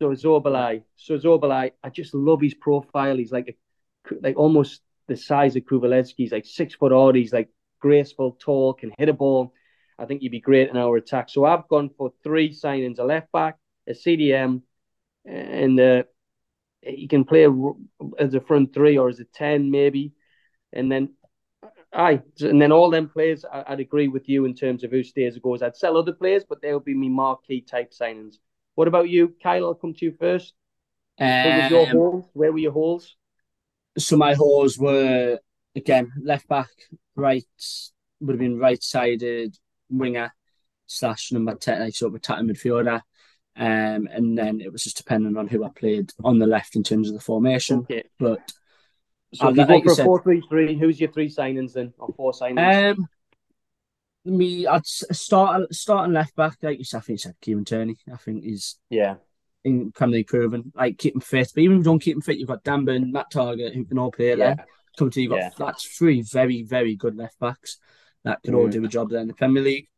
So 0.00 0.08
Zobalai, 0.08 0.82
so 0.96 1.16
Zobalai, 1.16 1.70
I 1.82 1.88
just 1.88 2.12
love 2.12 2.40
his 2.40 2.54
profile. 2.54 3.16
He's 3.16 3.30
like 3.30 3.56
a, 4.10 4.14
like 4.20 4.36
almost 4.36 4.80
the 5.06 5.16
size 5.16 5.54
of 5.54 5.62
Kuvalevsky. 5.62 6.14
He's 6.16 6.32
like 6.32 6.44
six 6.44 6.74
foot 6.74 6.90
odd. 6.90 7.14
He's 7.14 7.32
like 7.32 7.50
graceful, 7.78 8.32
tall, 8.32 8.74
can 8.74 8.92
hit 8.98 9.08
a 9.08 9.12
ball. 9.12 9.54
I 9.96 10.06
think 10.06 10.22
he'd 10.22 10.30
be 10.30 10.40
great 10.40 10.70
in 10.70 10.76
our 10.76 10.96
attack. 10.96 11.28
So 11.28 11.44
I've 11.44 11.68
gone 11.68 11.90
for 11.96 12.12
three 12.24 12.50
signings: 12.50 12.98
a 12.98 13.04
left 13.04 13.30
back, 13.30 13.58
a 13.86 13.92
CDM, 13.92 14.62
and 15.24 15.78
uh, 15.78 16.02
he 16.80 17.06
can 17.06 17.24
play 17.24 17.46
as 18.18 18.34
a 18.34 18.40
front 18.40 18.74
three 18.74 18.98
or 18.98 19.08
as 19.08 19.20
a 19.20 19.24
ten 19.24 19.70
maybe. 19.70 20.14
And 20.72 20.90
then, 20.90 21.10
aye, 21.92 22.22
and 22.40 22.60
then 22.60 22.72
all 22.72 22.90
them 22.90 23.08
players, 23.08 23.44
I, 23.44 23.64
would 23.70 23.80
agree 23.80 24.08
with 24.08 24.28
you 24.28 24.44
in 24.44 24.54
terms 24.54 24.84
of 24.84 24.90
who 24.90 25.02
stays 25.02 25.36
or 25.36 25.40
goes. 25.40 25.62
I'd 25.62 25.76
sell 25.76 25.96
other 25.96 26.12
players, 26.12 26.44
but 26.48 26.62
they'll 26.62 26.80
be 26.80 26.94
me 26.94 27.08
marquee 27.08 27.60
type 27.60 27.92
signings. 27.92 28.36
What 28.74 28.88
about 28.88 29.08
you, 29.08 29.34
Kyle? 29.42 29.66
I'll 29.66 29.74
come 29.74 29.94
to 29.94 30.04
you 30.04 30.14
first. 30.18 30.54
What 31.16 31.26
was 31.26 31.70
your 31.70 31.86
Um, 31.90 31.96
holes? 31.96 32.28
Where 32.32 32.52
were 32.52 32.58
your 32.58 32.72
holes? 32.72 33.16
so 33.98 34.16
my 34.16 34.34
holes 34.34 34.78
were 34.78 35.38
again 35.76 36.10
left 36.22 36.48
back, 36.48 36.70
right 37.14 37.44
would 38.20 38.32
have 38.32 38.40
been 38.40 38.58
right 38.58 38.82
sided 38.82 39.56
winger 39.90 40.32
slash 40.86 41.32
number 41.32 41.54
ten, 41.54 41.80
like 41.80 41.94
sort 41.94 42.10
of 42.12 42.16
attacking 42.16 42.48
midfielder. 42.48 43.02
Um, 43.54 44.08
and 44.10 44.38
then 44.38 44.62
it 44.62 44.72
was 44.72 44.82
just 44.84 44.96
depending 44.96 45.36
on 45.36 45.46
who 45.46 45.62
I 45.62 45.68
played 45.68 46.10
on 46.24 46.38
the 46.38 46.46
left 46.46 46.74
in 46.74 46.82
terms 46.82 47.08
of 47.08 47.14
the 47.14 47.20
formation. 47.20 47.80
Okay. 47.80 48.04
But 48.18 48.40
So 49.34 49.48
if 49.48 49.56
you 49.56 49.64
like 49.64 49.68
go 49.68 49.90
you 49.90 49.96
for 49.96 50.02
a 50.02 50.04
four 50.04 50.22
three 50.22 50.42
three, 50.48 50.78
who's 50.78 51.00
your 51.00 51.10
three 51.10 51.28
signings 51.28 51.72
then, 51.72 51.92
or 51.98 52.12
four 52.16 52.32
signings? 52.32 52.90
um, 52.90 53.08
me, 54.24 54.66
I'd 54.66 54.86
start 54.86 55.74
starting 55.74 56.12
left 56.12 56.36
back. 56.36 56.58
Like 56.62 56.78
you 56.78 56.84
said, 56.84 56.98
I 56.98 57.00
think 57.00 57.14
you 57.14 57.22
said 57.22 57.34
Kieran 57.40 57.64
Tierney. 57.64 57.96
I 58.12 58.16
think 58.16 58.44
he's 58.44 58.78
yeah, 58.90 59.16
in 59.64 59.90
Premier 59.92 60.18
League 60.18 60.28
proven. 60.28 60.72
Like 60.74 60.98
keep 60.98 61.14
him 61.14 61.20
fit, 61.20 61.50
but 61.54 61.62
even 61.62 61.76
if 61.76 61.80
you 61.80 61.84
don't 61.84 61.98
keep 62.02 62.16
him 62.16 62.22
fit, 62.22 62.38
you've 62.38 62.48
got 62.48 62.62
Dan 62.64 62.84
Burn, 62.84 63.10
Matt 63.12 63.32
Targett, 63.32 63.74
who 63.74 63.84
can 63.84 63.98
all 63.98 64.12
play 64.12 64.28
yeah, 64.28 64.36
there. 64.36 64.66
Come 64.98 65.10
to 65.10 65.22
you, 65.22 65.28
got 65.28 65.38
Yeah. 65.38 65.50
that's 65.58 65.84
three 65.84 66.22
very 66.22 66.62
very 66.62 66.94
good 66.94 67.16
left 67.16 67.38
backs 67.38 67.78
that 68.24 68.42
can 68.42 68.54
all 68.54 68.68
Mm. 68.68 68.72
do 68.72 68.84
a 68.84 68.88
job 68.88 69.10
there 69.10 69.20
in 69.20 69.28
the 69.28 69.34
Premier 69.34 69.62
League. 69.62 69.88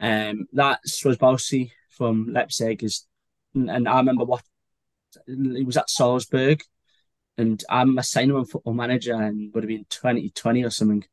Um, 0.00 0.46
that 0.52 0.80
Swazbowski 0.86 1.70
from 1.90 2.32
Leipzig 2.32 2.82
is, 2.82 3.06
and 3.54 3.70
and 3.70 3.88
I 3.88 3.98
remember 3.98 4.24
what 4.24 4.42
he 5.26 5.62
was 5.64 5.76
at 5.76 5.88
Salzburg, 5.88 6.60
and 7.36 7.62
I 7.68 7.80
remember 7.80 8.02
signing 8.02 8.36
on 8.36 8.44
Football 8.44 8.74
Manager 8.74 9.14
and 9.14 9.52
would 9.54 9.64
have 9.64 9.68
been 9.68 9.86
twenty 9.90 10.30
twenty 10.30 10.64
or 10.64 10.70
something. 10.70 11.04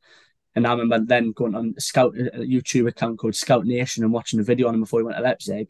And 0.54 0.68
I 0.68 0.72
remember 0.72 1.00
then 1.00 1.32
going 1.32 1.56
on 1.56 1.76
a 1.78 1.82
scout 1.82 2.14
a 2.18 2.40
YouTube 2.40 2.88
account 2.88 3.20
called 3.20 3.36
Scout 3.36 3.66
Nation 3.66 4.04
and 4.04 4.12
watching 4.12 4.40
a 4.40 4.44
video 4.44 4.68
on 4.68 4.76
him 4.76 4.82
before 4.82 5.00
he 5.00 5.06
went 5.06 5.18
to 5.18 5.24
Leipzig, 5.24 5.70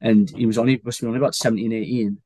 and 0.00 0.28
he 0.30 0.46
was 0.46 0.58
only 0.58 0.80
must 0.82 1.00
be 1.00 1.06
only 1.06 1.18
about 1.18 1.34
17, 1.34 1.72
18. 1.72 2.18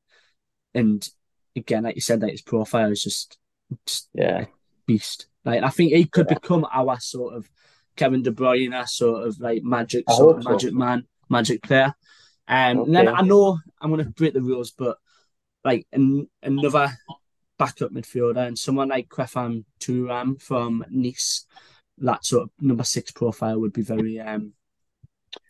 and 0.73 1.09
again, 1.55 1.83
like 1.83 1.95
you 1.95 2.01
said, 2.01 2.21
like 2.21 2.31
his 2.31 2.41
profile 2.41 2.91
is 2.91 3.03
just, 3.03 3.37
just 3.85 4.09
yeah. 4.13 4.45
beast. 4.87 5.27
Like 5.45 5.63
I 5.63 5.69
think 5.69 5.93
he 5.93 6.05
could 6.05 6.27
become 6.27 6.65
our 6.73 6.99
sort 6.99 7.35
of 7.35 7.49
Kevin 7.95 8.23
De 8.23 8.31
Bruyne, 8.31 8.87
sort 8.87 9.27
of 9.27 9.39
like 9.39 9.63
magic, 9.63 10.09
sort 10.09 10.37
of 10.37 10.43
so. 10.43 10.49
magic 10.51 10.73
man, 10.73 11.05
magic 11.29 11.61
player. 11.61 11.93
Um, 12.47 12.79
and 12.79 12.95
then 12.95 13.07
I 13.07 13.21
know 13.21 13.59
I'm 13.81 13.91
going 13.91 14.03
to 14.03 14.09
break 14.09 14.33
the 14.33 14.41
rules, 14.41 14.71
but 14.71 14.97
like 15.63 15.85
an, 15.91 16.27
another 16.41 16.89
backup 17.59 17.91
midfielder 17.91 18.47
and 18.47 18.57
someone 18.57 18.89
like 18.89 19.09
Khéphren 19.09 19.65
Thuram 19.81 20.41
from 20.41 20.85
Nice, 20.89 21.45
that 21.99 22.25
sort 22.25 22.43
of 22.43 22.49
number 22.61 22.83
six 22.85 23.11
profile 23.11 23.59
would 23.59 23.73
be 23.73 23.83
very, 23.83 24.19
um, 24.19 24.53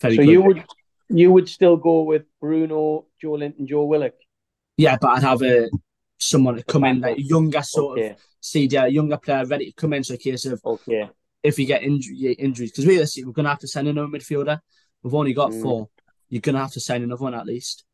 very 0.02 0.18
So 0.18 0.22
good. 0.22 0.30
you 0.30 0.42
would 0.42 0.66
you 1.10 1.32
would 1.32 1.48
still 1.50 1.78
go 1.78 2.04
with 2.04 2.26
Bruno, 2.42 3.08
Joelinton, 3.24 3.66
Joe 3.66 3.86
Willock? 3.86 4.16
yeah, 4.78 4.98
but 5.00 5.10
I'd 5.10 5.24
have 5.24 5.42
a 5.42 5.70
someone 6.18 6.56
to 6.58 6.64
come 6.64 6.86
in 6.86 7.02
like 7.02 7.18
a 7.18 7.22
younger 7.22 7.62
sort 7.62 8.00
Okay, 8.00 8.10
of 8.12 8.18
CDR, 8.42 8.86
a 8.88 8.90
younger 8.90 9.18
player 9.18 9.46
ready 9.46 9.66
to 9.68 9.74
come 9.74 9.94
in. 9.94 10.04
So 10.04 10.14
in 10.14 10.20
case 10.20 10.46
of 10.46 10.62
okay, 10.64 11.10
if 11.44 11.60
you 11.60 11.66
get 11.66 11.84
injury, 11.84 12.34
injuries, 12.34 12.72
because 12.72 12.88
realistically, 12.88 13.26
we're 13.28 13.34
going 13.34 13.46
to 13.46 13.52
have 13.52 13.60
to 13.60 13.68
send 13.68 13.88
another 13.88 14.08
midfielder. 14.08 14.60
We've 15.04 15.14
only 15.16 15.34
got 15.34 15.54
Mm. 15.54 15.56
four. 15.56 15.90
You're 16.30 16.42
going 16.42 16.56
to 16.56 16.62
have 16.62 16.74
to 16.74 16.80
sign 16.80 17.04
another 17.04 17.24
one 17.24 17.36
at 17.36 17.46
least. 17.46 17.86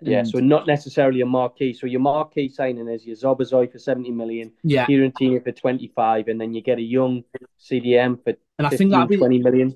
Yeah. 0.00 0.22
So 0.22 0.38
not 0.38 0.66
necessarily 0.66 1.20
a 1.22 1.26
marquee. 1.26 1.72
So 1.72 1.86
your 1.86 2.00
marquee 2.00 2.48
signing 2.48 2.88
is 2.88 3.06
your 3.06 3.16
Zobozoy 3.16 3.70
for 3.72 3.78
seventy 3.78 4.10
million, 4.10 4.52
yeah, 4.62 4.86
Tierney 4.86 5.40
for 5.40 5.52
twenty 5.52 5.88
five, 5.94 6.28
and 6.28 6.40
then 6.40 6.54
you 6.54 6.62
get 6.62 6.78
a 6.78 6.82
young 6.82 7.24
CDM 7.60 8.22
for 8.22 8.34
and 8.58 8.66
I 8.66 8.70
15, 8.70 8.78
think 8.78 8.90
that'll 8.92 9.06
be, 9.06 9.16
20 9.16 9.38
million. 9.40 9.68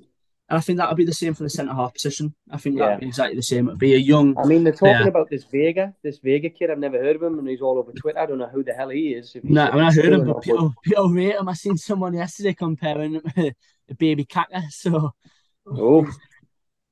and 0.49 0.59
I 0.59 0.61
think 0.61 0.79
that'll 0.79 0.95
be 0.97 1.05
the 1.05 1.13
same 1.15 1.35
for 1.35 1.45
the 1.45 1.51
centre 1.51 1.73
half 1.73 1.95
position. 1.95 2.35
I 2.51 2.57
think 2.59 2.77
Yeah. 2.79 2.87
that'll 2.87 3.01
be 3.01 3.07
exactly 3.07 3.37
the 3.37 3.43
same. 3.43 3.69
It'll 3.69 3.79
be 3.79 3.95
a 3.95 3.99
young. 3.99 4.37
I 4.39 4.45
mean, 4.45 4.65
they're 4.65 4.73
talking 4.73 4.89
Yeah. 5.03 5.07
about 5.07 5.31
this 5.31 5.45
Veiga, 5.45 5.95
this 6.03 6.19
Veiga 6.21 6.55
kid. 6.55 6.71
I've 6.71 6.79
never 6.79 6.99
heard 6.99 7.17
of 7.17 7.23
him, 7.23 7.39
and 7.39 7.49
he's 7.49 7.61
all 7.63 7.79
over 7.79 7.93
Twitter. 7.93 8.19
I 8.19 8.27
don't 8.27 8.39
know 8.39 8.49
who 8.49 8.63
the 8.65 8.73
hell 8.75 8.89
he 8.91 9.15
is. 9.15 9.37
No, 9.43 9.67
I 9.67 9.75
mean 9.75 9.85
I 9.85 9.93
heard 9.93 10.13
him, 10.13 10.27
but 10.27 10.43
people 10.43 11.09
rate 11.11 11.37
him. 11.37 11.49
I 11.49 11.55
seen 11.55 11.77
someone 11.77 12.15
yesterday 12.15 12.55
comparing 12.55 13.15
him 13.15 13.23
to 13.37 13.53
a 13.89 13.95
baby 13.95 14.25
Kaka, 14.25 14.63
so 14.71 15.13
Oh, 15.67 16.07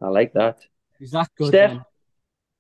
I 0.01 0.09
like 0.09 0.33
that. 0.35 0.59
he's 0.99 1.11
that 1.11 1.29
good. 1.37 1.49
Steph? 1.49 1.73
man. 1.73 1.85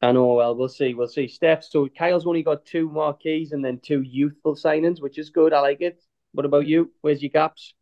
I 0.03 0.13
know. 0.13 0.35
Well, 0.35 0.55
we'll 0.55 0.69
see. 0.69 0.95
We'll 0.95 1.09
see. 1.09 1.29
Steph. 1.29 1.65
So 1.65 1.89
Kyle's 1.89 2.27
only 2.27 2.43
got 2.43 2.65
two 2.65 2.89
marquees 2.89 3.53
and 3.53 3.65
then 3.65 3.79
two 3.81 4.03
youthful 4.03 4.55
signings, 4.55 5.01
which 5.01 5.19
is 5.19 5.31
good. 5.31 5.53
I 5.53 5.61
like 5.61 5.81
it. 5.81 6.03
What 6.33 6.47
about 6.47 6.67
you? 6.67 6.93
Where's 7.03 7.23
your 7.23 7.31
gaps? 7.31 7.75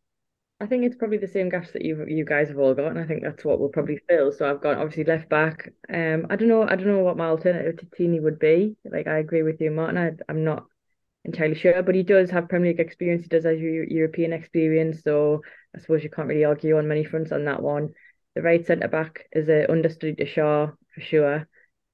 I 0.61 0.65
think 0.65 0.83
it's 0.83 0.97
probably 0.97 1.17
the 1.17 1.27
same 1.27 1.47
gaps 1.47 1.71
that 1.71 1.85
you 1.85 2.05
you 2.05 2.25
guys 2.25 2.49
have 2.49 2.59
all 2.59 2.73
got, 2.73 2.87
and 2.87 2.99
I 2.99 3.05
think 3.05 3.23
that's 3.23 3.45
what 3.45 3.59
we'll 3.59 3.69
probably 3.69 3.99
fill. 4.09 4.33
So 4.33 4.49
I've 4.49 4.61
got 4.61 4.77
obviously 4.77 5.05
left 5.05 5.29
back. 5.29 5.71
Um, 5.93 6.27
I 6.29 6.35
don't 6.35 6.49
know. 6.49 6.63
I 6.63 6.75
don't 6.75 6.87
know 6.87 6.99
what 6.99 7.15
my 7.15 7.27
alternative 7.27 7.77
to 7.77 7.85
Tini 7.95 8.19
would 8.19 8.39
be. 8.39 8.75
Like 8.83 9.07
I 9.07 9.19
agree 9.19 9.43
with 9.43 9.61
you, 9.61 9.71
Martin. 9.71 9.97
I, 9.97 10.11
I'm 10.27 10.43
not 10.43 10.65
entirely 11.23 11.55
sure, 11.55 11.81
but 11.81 11.95
he 11.95 12.03
does 12.03 12.29
have 12.31 12.49
Premier 12.49 12.71
League 12.71 12.81
experience. 12.81 13.23
He 13.23 13.29
does 13.29 13.45
have 13.45 13.57
European 13.57 14.33
experience, 14.33 15.01
so 15.03 15.41
I 15.73 15.79
suppose 15.79 16.03
you 16.03 16.09
can't 16.09 16.27
really 16.27 16.43
argue 16.43 16.77
on 16.77 16.89
many 16.89 17.05
fronts 17.05 17.31
on 17.31 17.45
that 17.45 17.61
one. 17.61 17.93
The 18.35 18.41
right 18.41 18.65
centre 18.65 18.89
back 18.89 19.27
is 19.31 19.47
a 19.47 19.71
understudy 19.71 20.15
to 20.15 20.25
Shaw 20.25 20.71
for 20.93 21.01
sure. 21.01 21.47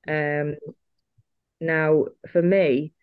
Um, 0.08 0.56
now 1.60 2.06
for 2.32 2.42
me, 2.42 2.94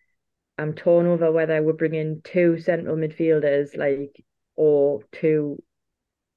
I'm 0.59 0.75
torn 0.75 1.07
over 1.07 1.33
whether 1.33 1.55
I 1.55 1.61
would 1.61 1.79
bring 1.79 1.95
in 1.95 2.23
two 2.25 2.61
central 2.61 2.97
midfielders, 2.97 3.77
like 3.77 4.25
or 4.55 5.03
two 5.13 5.63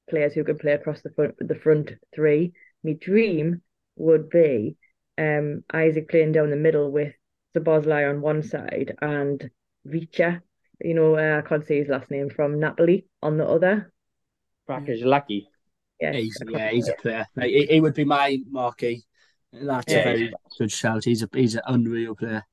players 0.09 0.33
who 0.33 0.43
can 0.43 0.57
play 0.57 0.73
across 0.73 1.01
the 1.01 1.11
front 1.11 1.35
the 1.39 1.55
front 1.55 1.91
three. 2.13 2.53
My 2.83 2.93
dream 2.93 3.61
would 3.97 4.29
be 4.29 4.77
um 5.17 5.63
Isak 5.73 6.09
playing 6.09 6.33
down 6.33 6.49
the 6.49 6.55
middle 6.55 6.91
with 6.91 7.13
Szoboszlai 7.55 8.09
on 8.09 8.21
one 8.21 8.43
side 8.43 8.95
and 9.01 9.49
Richa, 9.87 10.41
you 10.81 10.93
know, 10.93 11.15
uh, 11.15 11.41
I 11.43 11.47
can't 11.47 11.65
say 11.65 11.77
his 11.77 11.87
last 11.87 12.11
name 12.11 12.29
from 12.29 12.59
Napoli 12.59 13.07
on 13.21 13.37
the 13.37 13.47
other. 13.47 13.91
Kvaratskhelia. 14.67 15.45
Yeah, 16.01 16.13
He's, 16.13 16.37
yeah, 16.49 16.71
he's 16.71 16.89
a 16.89 16.93
player. 16.93 17.25
He, 17.39 17.67
he 17.67 17.79
would 17.79 17.93
be 17.93 18.03
my 18.03 18.37
marquee. 18.49 19.03
That's 19.61 19.87
Yeah, 19.87 19.95
a 19.95 19.99
very 19.99 20.33
good 20.57 20.71
shout. 20.71 21.03
He's 21.05 21.23
a 21.23 21.29
he's 21.33 21.55
an 21.55 21.61
unreal 21.67 22.15
player. 22.15 22.43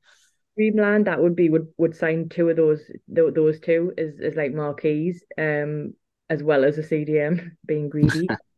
Dreamland 0.57 1.07
that 1.07 1.21
would 1.23 1.35
be 1.37 1.49
would 1.49 1.73
would 1.79 1.97
sign 1.97 2.29
two 2.29 2.49
of 2.51 2.57
those 2.57 2.85
th- 3.15 3.35
those 3.35 3.59
two 3.61 3.93
as 3.99 4.21
as 4.21 4.35
like 4.37 4.53
marquees, 4.53 5.25
um, 5.39 5.95
as 6.31 6.43
well 6.43 6.65
as 6.65 6.79
a 6.79 6.83
CDM 6.83 7.57
being 7.67 7.89
greedy, 7.89 8.35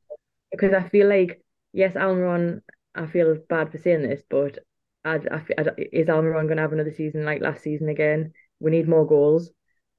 because 0.51 0.73
I 0.75 0.89
feel 0.89 1.09
like 1.09 1.43
yes, 1.73 1.95
Almiron, 1.95 2.63
I 2.95 3.07
feel 3.07 3.37
bad 3.49 3.73
for 3.73 3.79
saying 3.79 4.03
this, 4.03 4.23
but 4.31 4.59
I, 5.05 5.17
I, 5.17 5.45
I, 5.59 5.65
is 5.93 6.09
Almiron 6.09 6.47
going 6.47 6.57
to 6.59 6.63
have 6.63 6.73
another 6.75 6.93
season 6.93 7.25
like 7.25 7.43
last 7.43 7.63
season 7.63 7.89
again? 7.91 8.35
We 8.61 8.71
need 8.73 8.89
more 8.89 9.07
goals 9.07 9.51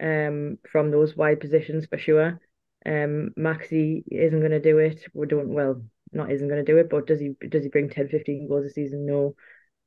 um, 0.01 0.59
from 0.71 0.91
those 0.91 1.15
wide 1.17 1.39
positions 1.41 1.87
for 1.87 1.97
sure. 1.99 2.39
Um, 2.85 3.31
Maxi 3.37 4.03
isn't 4.11 4.39
going 4.39 4.51
to 4.51 4.59
do 4.61 4.79
it. 4.79 5.05
We 5.13 5.27
don't, 5.27 5.49
well, 5.49 5.83
not 6.15 6.31
isn't 6.31 6.47
going 6.47 6.63
to 6.63 6.71
do 6.71 6.77
it, 6.77 6.89
but 6.89 7.07
does 7.07 7.19
he 7.19 7.33
does 7.49 7.63
he 7.63 7.69
bring 7.69 7.89
10, 7.89 8.09
15 8.09 8.47
goals 8.47 8.65
a 8.65 8.69
season? 8.69 9.05
No. 9.05 9.35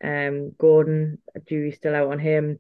Um, 0.03 0.53
Gordon, 0.59 1.19
jury's 1.49 1.77
still 1.77 1.95
out 1.95 2.11
on 2.13 2.19
him. 2.19 2.59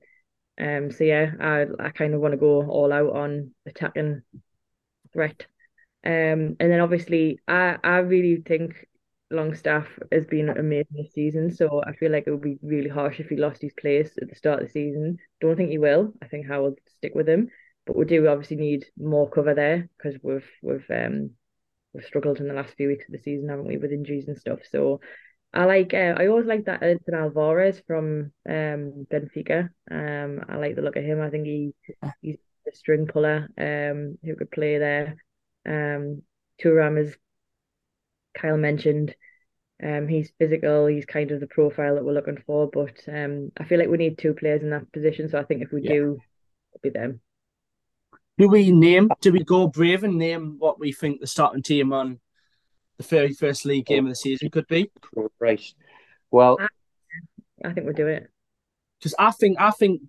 Um, 0.61 0.91
so 0.91 1.05
yeah, 1.05 1.33
I 1.41 1.67
I 1.79 1.91
kind 1.91 2.15
of 2.15 2.21
want 2.21 2.33
to 2.33 2.39
go 2.39 2.69
all 2.69 2.93
out 2.93 3.15
on 3.15 3.53
attacking 3.67 4.23
threat. 5.13 5.47
Um, 6.05 6.57
and 6.61 6.71
then 6.71 6.81
obviously 6.81 7.41
I 7.49 7.77
I 7.83 7.99
really 7.99 8.43
think 8.43 8.87
Longstaff 9.31 9.87
has 10.11 10.27
been 10.27 10.49
amazing 10.49 10.97
this 10.97 11.13
season. 11.13 11.51
So 11.55 11.83
I 11.85 11.93
feel 11.95 12.11
like 12.11 12.25
it 12.27 12.31
would 12.31 12.41
be 12.41 12.59
really 12.63 12.89
harsh 12.89 13.21
if 13.21 13.29
he 13.29 13.37
lost 13.37 13.63
his 13.63 13.75
place 13.75 14.17
at 14.21 14.29
the 14.29 14.35
start 14.35 14.63
of 14.63 14.69
the 14.69 14.73
season. 14.73 15.19
Don't 15.41 15.57
think 15.57 15.71
he 15.71 15.79
will. 15.79 16.15
I 16.23 16.27
think 16.29 16.47
Howe'd 16.47 16.81
stick 16.87 17.15
with 17.15 17.29
him. 17.29 17.51
But 17.87 17.97
we 17.97 18.05
do 18.05 18.29
obviously 18.29 18.57
need 18.57 18.87
more 18.99 19.31
cover 19.31 19.55
there 19.55 19.89
because 19.97 20.19
we've 20.23 20.49
we've 20.63 20.91
um 20.91 21.31
we've 21.93 22.05
struggled 22.05 22.41
in 22.41 22.49
the 22.49 22.55
last 22.55 22.75
few 22.75 22.89
weeks 22.89 23.07
of 23.07 23.13
the 23.13 23.19
season, 23.19 23.49
haven't 23.49 23.67
we, 23.67 23.77
with 23.77 23.93
injuries 23.93 24.29
and 24.29 24.39
stuff. 24.39 24.61
So 24.71 25.01
I 25.53 25.65
like 25.65 25.95
uh, 25.95 26.15
I 26.17 26.27
always 26.27 26.47
like 26.47 26.67
that 26.67 26.83
Edson 26.83 27.15
Alvarez 27.15 27.83
from 27.87 28.33
um 28.49 29.07
Benfica. 29.11 29.71
Um 29.91 30.45
I 30.49 30.57
like 30.57 30.77
the 30.77 30.83
look 30.83 30.97
of 30.97 31.05
him. 31.05 31.21
I 31.21 31.31
think 31.31 31.47
he 31.47 31.75
he's 32.21 32.37
a 32.71 32.75
string 32.75 33.07
puller 33.07 33.49
um 33.59 34.19
who 34.23 34.37
could 34.37 34.51
play 34.51 34.79
there. 34.79 35.17
Um 35.67 36.23
Thuram 36.63 36.99
is 36.99 37.17
Kyle 38.37 38.57
mentioned. 38.57 39.15
Um, 39.83 40.09
he's 40.09 40.33
physical. 40.39 40.87
He's 40.87 41.07
kind 41.07 41.31
of 41.31 41.41
the 41.41 41.47
profile 41.47 41.95
that 41.95 42.05
we're 42.05 42.13
looking 42.13 42.43
for. 42.47 42.69
But 42.69 43.01
um, 43.07 43.53
I 43.59 43.65
feel 43.65 43.79
like 43.79 43.89
we 43.89 43.97
need 43.97 44.19
two 44.19 44.35
players 44.35 44.63
in 44.63 44.71
that 44.71 44.91
position. 44.93 45.29
So 45.29 45.39
I 45.39 45.45
think 45.45 45.63
if 45.63 45.73
we 45.73 45.83
yeah. 45.83 45.93
do, 45.93 46.19
it'll 46.73 46.83
be 46.83 46.91
them. 46.91 47.21
Do 48.39 48.49
we 48.49 48.73
name? 48.73 49.11
Do 49.21 49.33
we 49.33 49.45
go 49.45 49.67
brave 49.67 50.05
and 50.05 50.17
name 50.17 50.57
what 50.59 50.81
we 50.81 50.93
think 50.93 51.21
the 51.21 51.27
starting 51.27 51.63
team 51.63 51.93
on 51.93 52.21
the 52.97 53.03
very 53.03 53.33
first 53.33 53.67
league 53.67 53.87
game 53.87 54.07
of 54.07 54.11
the 54.11 54.17
season 54.17 54.51
could 54.51 54.67
be? 54.69 54.91
Right. 55.39 55.63
Well, 56.31 56.57
I, 56.61 57.69
I 57.69 57.73
think 57.73 57.85
we'll 57.85 57.95
do 57.95 58.07
it. 58.07 58.31
Because 58.99 59.15
I 59.19 59.33
think 59.33 59.61
I 59.61 59.71
think 59.73 60.03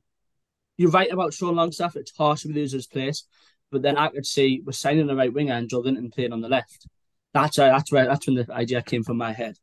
you're 0.78 0.92
right 0.92 1.12
about 1.12 1.34
Sean 1.34 1.56
Longstaff. 1.56 1.96
It's 1.96 2.16
harsh 2.16 2.44
to 2.44 2.50
lose 2.50 2.72
his 2.72 2.88
place, 2.88 3.26
but 3.72 3.82
then 3.82 3.98
I 3.98 4.08
could 4.10 4.26
see 4.26 4.62
we're 4.64 4.72
signing 4.72 5.08
the 5.08 5.16
right 5.16 5.34
winger 5.34 5.54
and 5.54 5.70
Joelinton 5.70 6.14
playing 6.14 6.34
on 6.34 6.42
the 6.42 6.50
left 6.50 6.88
that's 7.34 7.58
where 7.58 7.72
that's 7.72 7.92
where 7.92 8.06
that's 8.06 8.28
when 8.28 8.36
the 8.36 8.52
idea 8.52 8.82
came 8.82 9.04
from 9.04 9.18
my 9.18 9.34
head. 9.34 9.58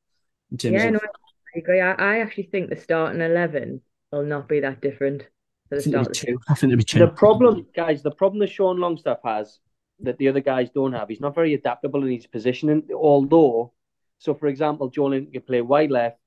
In 0.51 0.59
terms 0.59 0.75
yeah, 0.75 0.85
of, 0.87 0.93
no, 0.95 1.01
I 1.01 1.59
agree. 1.59 1.81
I, 1.81 1.93
I 1.93 2.19
actually 2.21 2.45
think 2.45 2.71
the 2.71 2.77
starting 2.77 3.21
eleven 3.21 3.81
will 4.13 4.25
not 4.25 4.49
be 4.49 4.61
that 4.61 4.81
different. 4.81 5.29
I 5.73 5.81
think, 5.81 5.97
be 5.97 6.13
two. 6.13 6.39
I 6.49 6.55
think 6.55 6.73
it'll 6.73 6.79
be 6.79 6.85
two. 6.85 6.99
The 7.01 7.09
problem, 7.09 7.67
guys, 7.75 8.03
the 8.03 8.11
problem 8.11 8.39
that 8.41 8.51
Sean 8.51 8.79
Longstaff 8.79 9.19
has 9.25 9.59
that 10.01 10.19
the 10.19 10.29
other 10.29 10.41
guys 10.41 10.71
don't 10.71 10.93
have, 10.93 11.09
he's 11.09 11.21
not 11.21 11.35
very 11.35 11.55
adaptable 11.55 12.05
in 12.05 12.13
his 12.13 12.27
positioning. 12.27 12.89
Although, 12.95 13.73
so 14.19 14.35
for 14.35 14.47
example, 14.47 14.91
Joelinton 14.91 15.33
can 15.33 15.43
play 15.43 15.63
wide 15.63 15.91
left, 15.91 16.19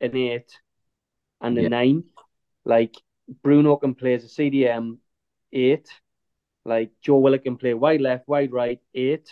an 0.00 0.16
eight, 0.16 0.58
and 1.40 1.58
a 1.58 1.62
yeah. 1.62 1.68
nine. 1.68 2.04
Like 2.64 2.94
Bruno 3.42 3.76
can 3.76 3.94
play 3.94 4.14
as 4.14 4.24
a 4.24 4.28
CDM 4.28 4.98
eight. 5.52 5.88
Like 6.64 6.92
Joe 7.02 7.18
Willock 7.18 7.44
can 7.44 7.56
play 7.56 7.74
wide 7.74 8.00
left, 8.00 8.26
wide 8.26 8.52
right, 8.52 8.80
eight. 8.94 9.28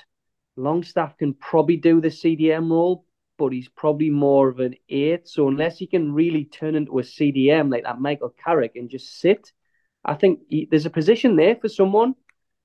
Longstaff 0.57 1.17
can 1.17 1.33
probably 1.33 1.79
do 1.79 2.01
the 2.01 2.09
CDM 2.09 2.71
role, 2.71 3.07
but 3.39 3.53
he's 3.53 3.69
probably 3.69 4.11
more 4.11 4.49
of 4.49 4.61
an 4.61 4.75
eight. 4.89 5.29
So 5.29 5.49
unless 5.49 5.79
he 5.79 5.87
can 5.87 6.13
really 6.13 6.45
turn 6.45 6.75
into 6.75 6.99
a 6.99 7.03
CDM 7.03 7.71
like 7.71 7.85
that 7.85 8.01
Michael 8.01 8.35
Carrick 8.43 8.77
and 8.77 8.91
just 8.91 9.21
sit, 9.21 9.53
I 10.05 10.15
think 10.15 10.41
he, 10.49 10.69
there's 10.71 10.87
a 10.87 10.91
position 10.91 11.37
there 11.37 11.57
for 11.57 11.69
someone, 11.69 12.15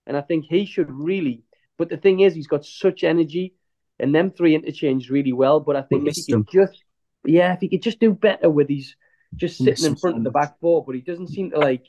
and 0.06 0.18
I 0.18 0.22
think 0.22 0.46
he 0.46 0.66
should 0.66 0.92
really. 0.92 1.44
But 1.78 1.90
the 1.90 1.98
thing 1.98 2.22
is, 2.22 2.34
he's 2.34 2.48
got 2.48 2.66
such 2.66 3.04
energy, 3.04 3.56
and 4.00 4.14
them 4.14 4.32
three 4.32 4.56
interchange 4.56 5.10
really 5.10 5.34
well. 5.34 5.60
But 5.60 5.76
I 5.76 5.82
think 5.84 6.08
if 6.08 6.16
he 6.16 6.34
could 6.34 6.48
just, 6.52 6.84
yeah, 7.26 7.54
if 7.54 7.60
he 7.60 7.70
could 7.70 7.84
just 7.84 8.00
do 8.00 8.14
better 8.14 8.50
with 8.50 8.70
his 8.70 8.96
just 9.36 9.58
sitting 9.58 9.86
in 9.86 9.96
front 9.96 10.18
of 10.18 10.24
the 10.24 10.32
back 10.32 10.60
four, 10.60 10.84
but 10.86 10.96
he 10.96 11.02
doesn't 11.02 11.28
seem 11.28 11.52
to 11.52 11.60
like. 11.60 11.86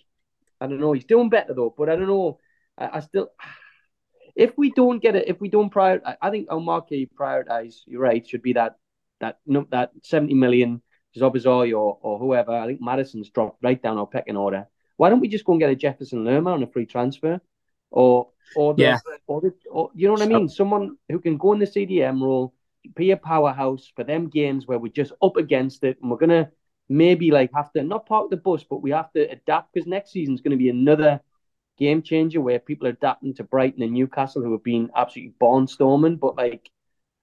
I 0.60 0.66
don't 0.66 0.80
know. 0.80 0.92
He's 0.92 1.04
doing 1.04 1.30
better 1.30 1.54
though, 1.54 1.72
but 1.76 1.88
I 1.88 1.94
don't 1.94 2.08
know. 2.08 2.40
I, 2.76 2.98
I 2.98 3.00
still 3.00 3.28
if 4.38 4.56
we 4.56 4.70
don't 4.70 5.00
get 5.00 5.16
it, 5.16 5.26
if 5.26 5.40
we 5.40 5.48
don't 5.48 5.68
prior, 5.68 6.00
I 6.22 6.30
think 6.30 6.46
our 6.48 6.60
marquee 6.60 7.10
prioritize. 7.12 7.80
You're 7.86 8.00
right, 8.00 8.26
should 8.26 8.42
be 8.42 8.52
that 8.52 8.76
that 9.20 9.40
no, 9.44 9.66
that 9.70 9.90
seventy 10.02 10.34
million 10.34 10.80
Szoboszlai 11.16 11.76
or 11.76 11.98
or 12.00 12.18
whoever. 12.20 12.52
I 12.52 12.66
think 12.66 12.80
Maddison's 12.80 13.30
dropped 13.30 13.62
right 13.62 13.82
down 13.82 13.98
our 13.98 14.06
pecking 14.06 14.36
order. 14.36 14.68
Why 14.96 15.10
don't 15.10 15.20
we 15.20 15.28
just 15.28 15.44
go 15.44 15.52
and 15.52 15.60
get 15.60 15.70
a 15.70 15.76
Jefferson 15.76 16.24
Lerma 16.24 16.52
on 16.52 16.62
a 16.62 16.68
free 16.68 16.86
transfer, 16.86 17.40
or 17.90 18.28
or 18.54 18.74
the, 18.74 18.82
yeah. 18.82 18.98
or, 19.26 19.40
the, 19.40 19.52
or 19.70 19.90
you 19.94 20.06
know 20.06 20.14
what 20.14 20.22
I 20.22 20.26
mean? 20.26 20.48
Someone 20.48 20.96
who 21.08 21.18
can 21.18 21.36
go 21.36 21.52
in 21.52 21.58
the 21.58 21.66
CDM 21.66 22.22
role, 22.22 22.54
be 22.94 23.10
a 23.10 23.16
powerhouse 23.16 23.90
for 23.96 24.04
them 24.04 24.28
games 24.28 24.68
where 24.68 24.78
we're 24.78 24.92
just 24.92 25.12
up 25.20 25.36
against 25.36 25.82
it, 25.82 25.98
and 26.00 26.12
we're 26.12 26.16
gonna 26.16 26.50
maybe 26.88 27.32
like 27.32 27.50
have 27.54 27.72
to 27.72 27.82
not 27.82 28.06
park 28.06 28.30
the 28.30 28.36
bus, 28.36 28.62
but 28.62 28.82
we 28.82 28.92
have 28.92 29.12
to 29.14 29.28
adapt 29.30 29.74
because 29.74 29.88
next 29.88 30.12
season's 30.12 30.40
going 30.40 30.52
to 30.52 30.56
be 30.56 30.70
another 30.70 31.20
game 31.78 32.02
changer 32.02 32.40
where 32.40 32.58
people 32.58 32.86
are 32.86 32.90
adapting 32.90 33.34
to 33.34 33.44
Brighton 33.44 33.82
and 33.82 33.92
Newcastle 33.92 34.42
who 34.42 34.52
have 34.52 34.64
been 34.64 34.90
absolutely 34.96 35.34
barnstorming. 35.40 36.18
But 36.18 36.36
like, 36.36 36.70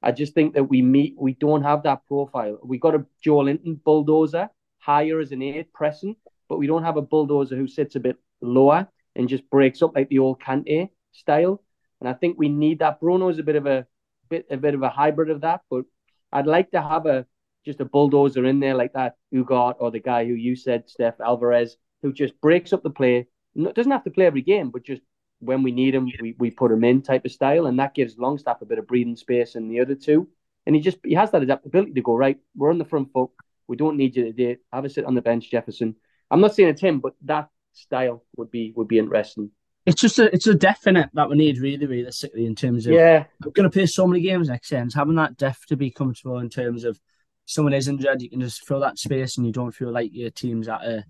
I 0.02 0.12
just 0.12 0.34
think 0.34 0.54
that 0.54 0.64
we 0.64 0.82
meet, 0.82 1.16
we 1.18 1.34
don't 1.34 1.64
have 1.64 1.84
that 1.84 2.06
profile. 2.08 2.60
We 2.64 2.78
got 2.78 2.96
a 2.96 3.06
Joelinton 3.26 3.84
bulldozer 3.84 4.50
higher 4.80 5.20
as 5.20 5.32
an 5.32 5.42
eight 5.42 5.74
pressing, 5.74 6.16
but 6.48 6.60
we 6.60 6.68
don't 6.68 6.84
have 6.84 6.98
a 6.98 7.02
bulldozer 7.02 7.56
who 7.56 7.68
sits 7.68 7.96
a 7.96 8.00
bit 8.00 8.18
lower 8.42 8.88
and 9.16 9.30
just 9.30 9.50
breaks 9.50 9.82
up 9.82 9.96
like 9.96 10.10
the 10.10 10.20
old 10.20 10.42
Kante 10.42 10.90
style. 11.12 11.64
And 12.00 12.10
I 12.10 12.14
think 12.14 12.38
we 12.38 12.50
need 12.50 12.80
that. 12.80 13.00
Bruno 13.00 13.30
is 13.30 13.40
a 13.40 13.44
bit 13.44 13.56
of 13.56 13.66
a 13.66 13.88
bit 14.30 14.46
a 14.52 14.58
bit 14.58 14.76
of 14.76 14.84
a 14.84 14.90
hybrid 14.90 15.30
of 15.30 15.42
that, 15.42 15.62
but 15.70 15.86
I'd 16.32 16.48
like 16.48 16.72
to 16.72 16.82
have 16.82 17.06
a 17.06 17.26
just 17.66 17.82
a 17.82 17.86
bulldozer 17.86 18.46
in 18.46 18.60
there 18.60 18.76
like 18.76 18.94
that 18.94 19.16
Ugart 19.34 19.76
or 19.80 19.90
the 19.90 20.00
guy 20.00 20.26
who 20.26 20.34
you 20.34 20.56
said, 20.56 20.88
Steph 20.88 21.20
Alvarez, 21.20 21.78
who 22.04 22.14
just 22.14 22.40
breaks 22.40 22.74
up 22.74 22.84
the 22.84 22.90
play, 22.92 23.28
doesn't 23.56 23.92
have 23.92 24.04
to 24.04 24.12
play 24.12 24.26
every 24.26 24.42
game, 24.42 24.70
but 24.70 24.84
just 24.84 25.02
when 25.40 25.64
we 25.64 25.72
need 25.72 25.96
him, 25.96 26.06
we, 26.22 26.36
we 26.38 26.52
put 26.52 26.72
him 26.72 26.84
in 26.84 27.02
type 27.02 27.26
of 27.26 27.32
style, 27.32 27.66
and 27.68 27.80
that 27.80 27.94
gives 27.94 28.18
Longstaff 28.18 28.62
a 28.62 28.66
bit 28.66 28.80
of 28.80 28.88
breathing 28.88 29.16
space 29.16 29.56
and 29.56 29.70
the 29.70 29.80
other 29.82 29.96
two. 29.96 30.28
And 30.66 30.76
he 30.76 30.82
just 30.82 30.98
he 31.04 31.14
has 31.14 31.32
that 31.32 31.44
adaptability 31.44 31.94
to 31.94 32.02
go 32.02 32.16
right. 32.16 32.38
We're 32.56 32.72
on 32.72 32.80
the 32.80 32.86
front 32.86 33.12
foot. 33.12 33.30
We 33.68 33.76
don't 33.76 33.98
need 33.98 34.16
you 34.16 34.26
today. 34.26 34.58
Have 34.74 34.86
a 34.86 34.90
sit 34.90 35.06
on 35.06 35.16
the 35.16 35.22
bench, 35.22 35.52
Jefferson. 35.52 35.96
I'm 36.32 36.42
not 36.42 36.56
saying 36.56 36.70
it's 36.70 36.82
him, 36.82 37.00
but 37.00 37.14
that 37.24 37.50
style 37.74 38.24
would 38.36 38.50
be 38.50 38.74
would 38.76 38.88
be 38.88 38.98
interesting. 38.98 39.52
It's 39.86 40.02
just 40.02 40.18
a 40.18 40.34
it's 40.34 40.48
a 40.48 40.56
definite 40.56 41.10
that 41.14 41.30
we 41.30 41.38
need 41.38 41.60
really 41.60 41.86
realistically 41.86 42.46
in 42.46 42.56
terms 42.56 42.88
of 42.88 42.94
yeah 42.94 43.26
we're 43.44 43.52
going 43.52 43.70
to 43.70 43.74
play 43.74 43.86
so 43.86 44.08
many 44.08 44.22
games 44.22 44.50
next 44.50 44.70
season. 44.70 44.90
Having 44.96 45.16
that 45.16 45.38
depth 45.38 45.68
to 45.68 45.78
be 45.78 45.92
comfortable 45.92 46.40
in 46.40 46.50
terms 46.50 46.84
of 46.84 47.00
someone 47.46 47.74
is 47.74 47.88
injured, 47.88 48.22
you 48.22 48.30
can 48.30 48.42
just 48.42 48.66
fill 48.66 48.80
that 48.80 48.98
space 48.98 49.38
and 49.38 49.46
you 49.46 49.54
don't 49.54 49.72
feel 49.72 49.92
like 49.92 50.10
your 50.14 50.32
team's 50.32 50.68
at 50.68 50.84
a 50.84 51.06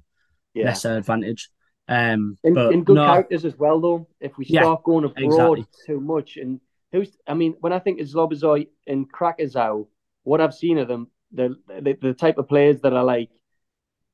yeah. 0.53 0.65
lesser 0.65 0.97
advantage. 0.97 1.49
Um, 1.87 2.37
in, 2.43 2.53
but 2.53 2.73
in 2.73 2.83
good 2.83 2.95
no, 2.95 3.05
characters 3.05 3.45
as 3.45 3.57
well, 3.57 3.79
though. 3.79 4.07
If 4.19 4.37
we 4.37 4.45
start 4.45 4.65
yeah, 4.65 4.75
going 4.83 5.05
abroad 5.05 5.59
exactly. 5.59 5.65
too 5.85 5.99
much, 5.99 6.37
and 6.37 6.59
who's, 6.91 7.15
I 7.27 7.33
mean, 7.33 7.55
when 7.59 7.73
I 7.73 7.79
think 7.79 7.99
of 7.99 8.07
Szoboszlai 8.07 8.67
and 8.87 9.11
Krakazau, 9.11 9.87
what 10.23 10.41
I've 10.41 10.55
seen 10.55 10.77
of 10.77 10.87
them, 10.87 11.09
the, 11.31 11.55
the 11.67 11.97
the 12.01 12.13
type 12.13 12.37
of 12.37 12.47
players 12.47 12.81
that 12.81 12.93
are 12.93 13.03
like 13.03 13.29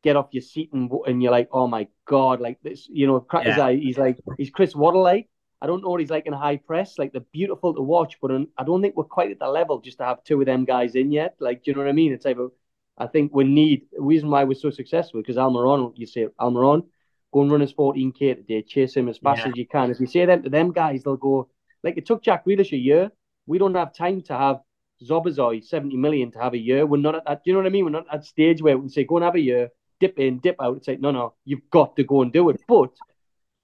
get 0.03 0.15
off 0.15 0.29
your 0.31 0.41
seat 0.41 0.73
and 0.73 0.91
and 1.05 1.21
you're 1.21 1.31
like, 1.31 1.49
oh 1.51 1.67
my 1.67 1.87
god, 2.05 2.41
like 2.41 2.59
this, 2.61 2.87
you 2.89 3.07
know, 3.07 3.21
Krakazau, 3.21 3.73
yeah. 3.73 3.79
he's 3.79 3.97
like 3.97 4.17
he's 4.37 4.49
Chris 4.49 4.75
Waddle 4.75 5.03
like. 5.03 5.27
I 5.63 5.67
don't 5.67 5.83
know 5.83 5.89
what 5.89 5.99
he's 5.99 6.09
like 6.09 6.25
in 6.25 6.33
high 6.33 6.57
press. 6.57 6.97
Like 6.97 7.11
they're 7.11 7.21
beautiful 7.31 7.75
to 7.75 7.81
watch, 7.81 8.17
but 8.19 8.31
I 8.57 8.63
don't 8.63 8.81
think 8.81 8.97
we're 8.97 9.03
quite 9.03 9.29
at 9.29 9.37
the 9.37 9.47
level 9.47 9.79
just 9.79 9.99
to 9.99 10.05
have 10.05 10.23
two 10.23 10.39
of 10.39 10.47
them 10.47 10.65
guys 10.65 10.95
in 10.95 11.11
yet. 11.11 11.35
Like, 11.39 11.63
do 11.63 11.69
you 11.69 11.75
know 11.75 11.83
what 11.83 11.89
I 11.89 11.93
mean? 11.93 12.13
It's 12.13 12.25
like, 12.25 12.37
I 12.97 13.05
think 13.05 13.31
we 13.31 13.43
need 13.43 13.83
the 13.91 14.01
reason 14.01 14.31
why 14.31 14.43
we're 14.43 14.55
so 14.55 14.71
successful 14.71 15.21
because 15.21 15.35
Almiron, 15.35 15.93
you 15.95 16.07
say 16.07 16.25
Almiron, 16.39 16.87
go 17.33 17.41
and 17.41 17.51
run 17.51 17.61
his 17.61 17.73
14k 17.73 18.35
today, 18.35 18.61
chase 18.61 18.95
him 18.95 19.09
as 19.09 19.17
fast 19.17 19.41
yeah. 19.41 19.49
as 19.49 19.53
you 19.55 19.67
can. 19.67 19.91
If 19.91 19.99
you 19.99 20.07
say 20.07 20.25
them 20.25 20.43
to 20.43 20.49
them 20.49 20.71
guys, 20.71 21.03
they'll 21.03 21.17
go 21.17 21.49
like 21.83 21.97
it 21.97 22.05
took 22.05 22.23
Jack 22.23 22.45
Grealish 22.45 22.71
a 22.73 22.77
year. 22.77 23.11
We 23.47 23.57
don't 23.57 23.75
have 23.75 23.93
time 23.93 24.21
to 24.23 24.37
have 24.37 24.59
Szoboszlai 25.03 25.63
70 25.63 25.97
million 25.97 26.31
to 26.31 26.39
have 26.39 26.53
a 26.53 26.57
year. 26.57 26.85
We're 26.85 26.97
not 26.97 27.15
at 27.15 27.25
that, 27.25 27.41
you 27.45 27.53
know 27.53 27.59
what 27.59 27.65
I 27.65 27.69
mean? 27.69 27.85
We're 27.85 27.91
not 27.91 28.05
at 28.11 28.21
that 28.21 28.25
stage 28.25 28.61
where 28.61 28.77
we 28.77 28.83
can 28.83 28.89
say, 28.89 29.03
go 29.03 29.17
and 29.17 29.25
have 29.25 29.35
a 29.35 29.39
year, 29.39 29.69
dip 29.99 30.19
in, 30.19 30.39
dip 30.39 30.57
out. 30.61 30.77
It's 30.77 30.87
like, 30.87 30.99
no, 30.99 31.11
no, 31.11 31.33
you've 31.45 31.69
got 31.71 31.95
to 31.95 32.03
go 32.03 32.21
and 32.21 32.31
do 32.31 32.49
it. 32.49 32.61
But 32.67 32.91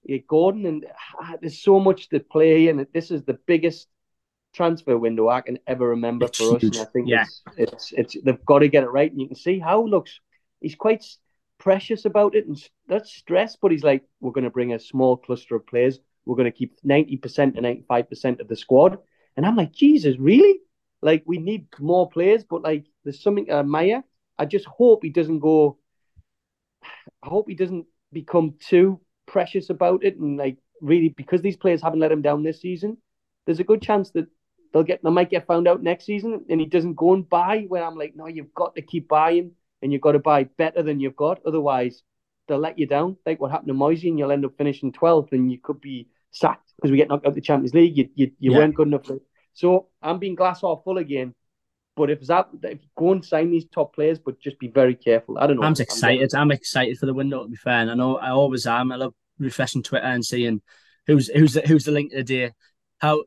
yeah, 0.04 0.18
Gordon, 0.28 0.66
and 0.66 0.86
ah, 1.20 1.34
there's 1.40 1.62
so 1.62 1.78
much 1.78 2.08
to 2.08 2.20
play, 2.20 2.68
and 2.68 2.86
this 2.92 3.10
is 3.10 3.22
the 3.24 3.38
biggest 3.46 3.88
transfer 4.54 4.96
window 4.96 5.28
I 5.28 5.42
can 5.42 5.58
ever 5.66 5.88
remember 5.88 6.26
it's 6.26 6.38
for 6.38 6.56
us. 6.56 6.62
And 6.62 6.76
I 6.76 6.84
think 6.84 7.08
yeah. 7.08 7.22
it's, 7.22 7.42
it's, 7.56 7.92
it's, 7.92 8.24
they've 8.24 8.44
got 8.44 8.60
to 8.60 8.68
get 8.68 8.84
it 8.84 8.90
right. 8.90 9.10
And 9.10 9.20
you 9.20 9.28
can 9.28 9.36
see 9.36 9.58
how 9.58 9.84
looks, 9.84 10.18
he's 10.60 10.74
quite 10.74 11.04
precious 11.58 12.04
about 12.04 12.34
it 12.34 12.46
and 12.46 12.56
that's 12.86 13.12
stress. 13.12 13.56
But 13.56 13.72
he's 13.72 13.84
like, 13.84 14.04
we're 14.20 14.32
going 14.32 14.44
to 14.44 14.50
bring 14.50 14.72
a 14.72 14.78
small 14.78 15.16
cluster 15.16 15.56
of 15.56 15.66
players. 15.66 15.98
We're 16.24 16.36
going 16.36 16.50
to 16.50 16.56
keep 16.56 16.80
90% 16.82 17.54
to 17.54 17.62
95% 17.62 18.40
of 18.40 18.48
the 18.48 18.56
squad. 18.56 18.98
And 19.36 19.46
I'm 19.46 19.56
like, 19.56 19.72
Jesus, 19.72 20.16
really? 20.18 20.60
Like, 21.00 21.22
we 21.26 21.38
need 21.38 21.68
more 21.78 22.08
players, 22.08 22.44
but 22.44 22.62
like, 22.62 22.84
there's 23.04 23.22
something 23.22 23.48
uh, 23.48 23.54
to 23.54 23.58
admire. 23.60 24.02
I 24.38 24.44
just 24.44 24.66
hope 24.66 25.02
he 25.02 25.10
doesn't 25.10 25.40
go. 25.40 25.78
I 27.22 27.28
hope 27.28 27.48
he 27.48 27.54
doesn't 27.54 27.86
become 28.12 28.54
too 28.60 29.00
precious 29.26 29.70
about 29.70 30.04
it 30.04 30.16
and 30.16 30.38
like 30.38 30.56
really 30.80 31.10
because 31.10 31.42
these 31.42 31.56
players 31.56 31.82
haven't 31.82 32.00
let 32.00 32.12
him 32.12 32.22
down 32.22 32.42
this 32.42 32.60
season. 32.60 32.96
There's 33.46 33.60
a 33.60 33.64
good 33.64 33.82
chance 33.82 34.10
that 34.12 34.26
they'll 34.72 34.82
get 34.82 35.02
they 35.02 35.10
might 35.10 35.30
get 35.30 35.46
found 35.46 35.68
out 35.68 35.82
next 35.82 36.06
season 36.06 36.44
and 36.48 36.60
he 36.60 36.66
doesn't 36.66 36.94
go 36.94 37.14
and 37.14 37.28
buy. 37.28 37.64
Where 37.68 37.84
I'm 37.84 37.96
like, 37.96 38.14
no, 38.16 38.26
you've 38.26 38.54
got 38.54 38.74
to 38.76 38.82
keep 38.82 39.08
buying 39.08 39.52
and 39.82 39.92
you've 39.92 40.02
got 40.02 40.12
to 40.12 40.18
buy 40.18 40.44
better 40.44 40.82
than 40.82 41.00
you've 41.00 41.16
got. 41.16 41.40
Otherwise, 41.46 42.02
they'll 42.46 42.58
let 42.58 42.78
you 42.78 42.86
down. 42.86 43.16
Like 43.26 43.40
what 43.40 43.50
happened 43.50 43.68
to 43.68 43.74
Moyesy, 43.74 44.08
and 44.08 44.18
you'll 44.18 44.32
end 44.32 44.44
up 44.44 44.56
finishing 44.56 44.92
12th 44.92 45.32
and 45.32 45.50
you 45.50 45.58
could 45.58 45.80
be 45.80 46.08
sacked 46.30 46.72
because 46.76 46.90
we 46.90 46.96
get 46.96 47.08
knocked 47.08 47.26
out 47.26 47.30
of 47.30 47.34
the 47.34 47.40
Champions 47.40 47.74
League. 47.74 47.96
You 47.96 48.08
you, 48.14 48.32
you 48.38 48.52
yeah. 48.52 48.58
weren't 48.58 48.74
good 48.74 48.88
enough. 48.88 49.08
So 49.54 49.88
I'm 50.02 50.18
being 50.18 50.34
glass 50.34 50.60
half 50.62 50.82
full 50.84 50.98
again. 50.98 51.34
But 51.96 52.10
if 52.10 52.20
that, 52.28 52.48
if 52.62 52.78
go 52.96 53.10
and 53.10 53.24
sign 53.24 53.50
these 53.50 53.66
top 53.66 53.94
players, 53.94 54.20
but 54.20 54.40
just 54.40 54.60
be 54.60 54.68
very 54.68 54.94
careful. 54.94 55.36
I 55.36 55.48
don't 55.48 55.56
know. 55.56 55.64
I'm 55.64 55.72
excited. 55.72 56.32
I'm, 56.32 56.42
I'm 56.42 56.52
excited 56.52 56.96
for 56.96 57.06
the 57.06 57.14
window. 57.14 57.42
To 57.42 57.48
be 57.48 57.56
fair, 57.56 57.80
and 57.80 57.90
I 57.90 57.94
know 57.94 58.18
I 58.18 58.30
always 58.30 58.66
am. 58.66 58.92
I 58.92 58.96
love 58.96 59.14
refreshing 59.38 59.82
Twitter 59.82 60.06
and 60.06 60.24
seeing 60.24 60.62
who's 61.08 61.28
who's 61.28 61.54
the, 61.54 61.62
who's 61.62 61.84
the 61.84 61.90
link 61.90 62.12
of 62.12 62.18
the 62.18 62.24
day. 62.24 62.52
How 62.98 63.24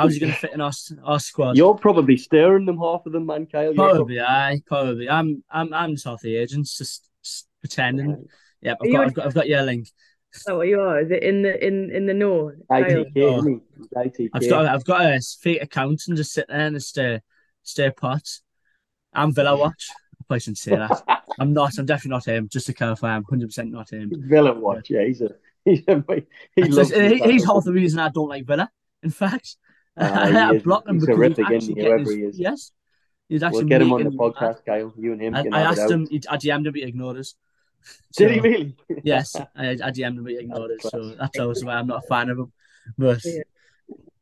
how's 0.00 0.14
he 0.14 0.20
going 0.20 0.32
to 0.32 0.38
fit 0.38 0.52
in 0.52 0.60
our 0.60 0.72
our 1.04 1.20
squad? 1.20 1.56
You're 1.56 1.74
probably 1.74 2.16
stirring 2.16 2.66
them 2.66 2.78
half 2.78 3.06
of 3.06 3.12
them, 3.12 3.26
man, 3.26 3.46
Kyle. 3.46 3.74
Probably, 3.74 4.20
I 4.20 4.60
probably. 4.66 5.08
I'm 5.08 5.42
I'm 5.50 5.72
I'm 5.72 5.96
South 5.96 6.20
the 6.20 6.36
agents, 6.36 6.76
just, 6.76 7.08
just 7.22 7.46
pretending. 7.60 8.26
Yeah, 8.60 8.74
I've 8.82 8.92
got, 8.92 9.06
I've 9.06 9.14
got 9.14 9.26
I've 9.26 9.34
got 9.34 9.48
your 9.48 9.62
link. 9.62 9.88
Oh, 10.48 10.60
you 10.60 10.80
are. 10.80 11.00
Is 11.00 11.10
it 11.10 11.22
in 11.22 11.42
the 11.42 11.66
in 11.66 11.90
in 11.90 12.06
the 12.06 12.14
know? 12.14 12.52
ITK, 12.70 13.12
oh. 13.16 13.60
ITK. 13.96 14.30
I've 14.32 14.48
got 14.48 14.66
I've 14.66 14.84
got 14.84 15.00
a 15.02 15.20
fake 15.40 15.62
account 15.62 16.02
and 16.08 16.16
just 16.16 16.32
sit 16.32 16.46
there 16.48 16.66
and 16.66 16.82
stay 16.82 17.20
stay 17.62 17.90
pot. 17.90 18.22
I'm 19.12 19.34
Villa 19.34 19.56
Watch. 19.56 19.88
I 19.90 20.24
probably 20.26 20.40
shouldn't 20.40 20.58
say 20.58 20.76
that. 20.76 21.24
I'm 21.40 21.52
not. 21.52 21.78
I'm 21.78 21.86
definitely 21.86 22.10
not 22.10 22.26
him. 22.26 22.48
Just 22.50 22.66
to 22.66 22.72
clarify, 22.72 23.16
I'm 23.16 23.22
100 23.22 23.46
percent 23.46 23.72
not 23.72 23.90
him. 23.90 24.12
Villa 24.28 24.52
Watch. 24.52 24.90
Yeah, 24.90 25.04
he's 25.04 25.20
a 25.20 25.30
he's 25.64 25.82
a, 25.88 26.04
he 26.54 26.62
just, 26.62 26.94
he, 26.94 27.18
he's 27.18 27.44
half 27.44 27.64
the 27.64 27.72
reason 27.72 27.98
I 27.98 28.08
don't 28.08 28.28
like 28.28 28.46
Villa. 28.46 28.70
In 29.02 29.10
fact, 29.10 29.56
uh, 30.00 30.50
I 30.54 30.58
blocked 30.58 30.88
him 30.88 30.98
because 30.98 31.16
terrific, 31.16 31.46
he's 31.46 31.56
actually 31.56 31.82
whoever 31.82 31.98
his, 31.98 32.14
he 32.14 32.22
is. 32.22 32.38
Yes, 32.38 32.72
he's 33.28 33.42
actually 33.42 33.60
we'll 33.60 33.68
get 33.68 33.82
him 33.82 33.92
on 33.92 34.04
the 34.04 34.10
podcast, 34.10 34.64
Kyle. 34.64 34.92
You 34.96 35.12
and 35.12 35.20
him. 35.22 35.34
I, 35.34 35.44
I 35.52 35.60
asked 35.62 35.90
him. 35.90 36.08
I 36.28 36.36
DM'd 36.36 36.66
him, 36.66 36.74
he 36.74 36.82
ignored 36.82 37.18
us. 37.18 37.34
So, 38.12 38.28
Did 38.28 38.34
he 38.34 38.40
really? 38.40 38.76
yes, 39.04 39.34
I, 39.36 39.70
I 39.70 39.74
DM'd 39.74 40.18
him, 40.18 40.26
he 40.26 40.36
ignored 40.36 40.72
us. 40.72 40.90
So 40.90 41.14
that's 41.18 41.38
also 41.38 41.64
why 41.64 41.76
I'm 41.76 41.86
not 41.86 42.04
a 42.04 42.06
fan 42.06 42.28
of 42.28 42.38
him. 42.38 42.52
But 42.98 43.20
yeah. 43.24 43.42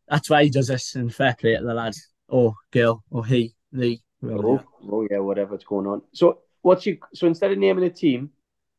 that's 0.06 0.30
why 0.30 0.44
he 0.44 0.50
does 0.50 0.68
this. 0.68 0.94
And 0.94 1.12
fair 1.12 1.34
play 1.34 1.56
to 1.56 1.64
the 1.64 1.74
lad, 1.74 1.94
or 2.28 2.54
girl, 2.70 3.02
or 3.10 3.26
he, 3.26 3.54
the. 3.72 3.98
Oh, 4.24 4.62
oh 4.90 5.06
yeah, 5.10 5.18
whatever's 5.18 5.64
going 5.64 5.88
on. 5.88 6.02
So 6.12 6.42
what's 6.62 6.86
you? 6.86 6.98
So 7.14 7.26
instead 7.26 7.50
of 7.50 7.58
naming 7.58 7.84
a 7.84 7.90
team, 7.90 8.30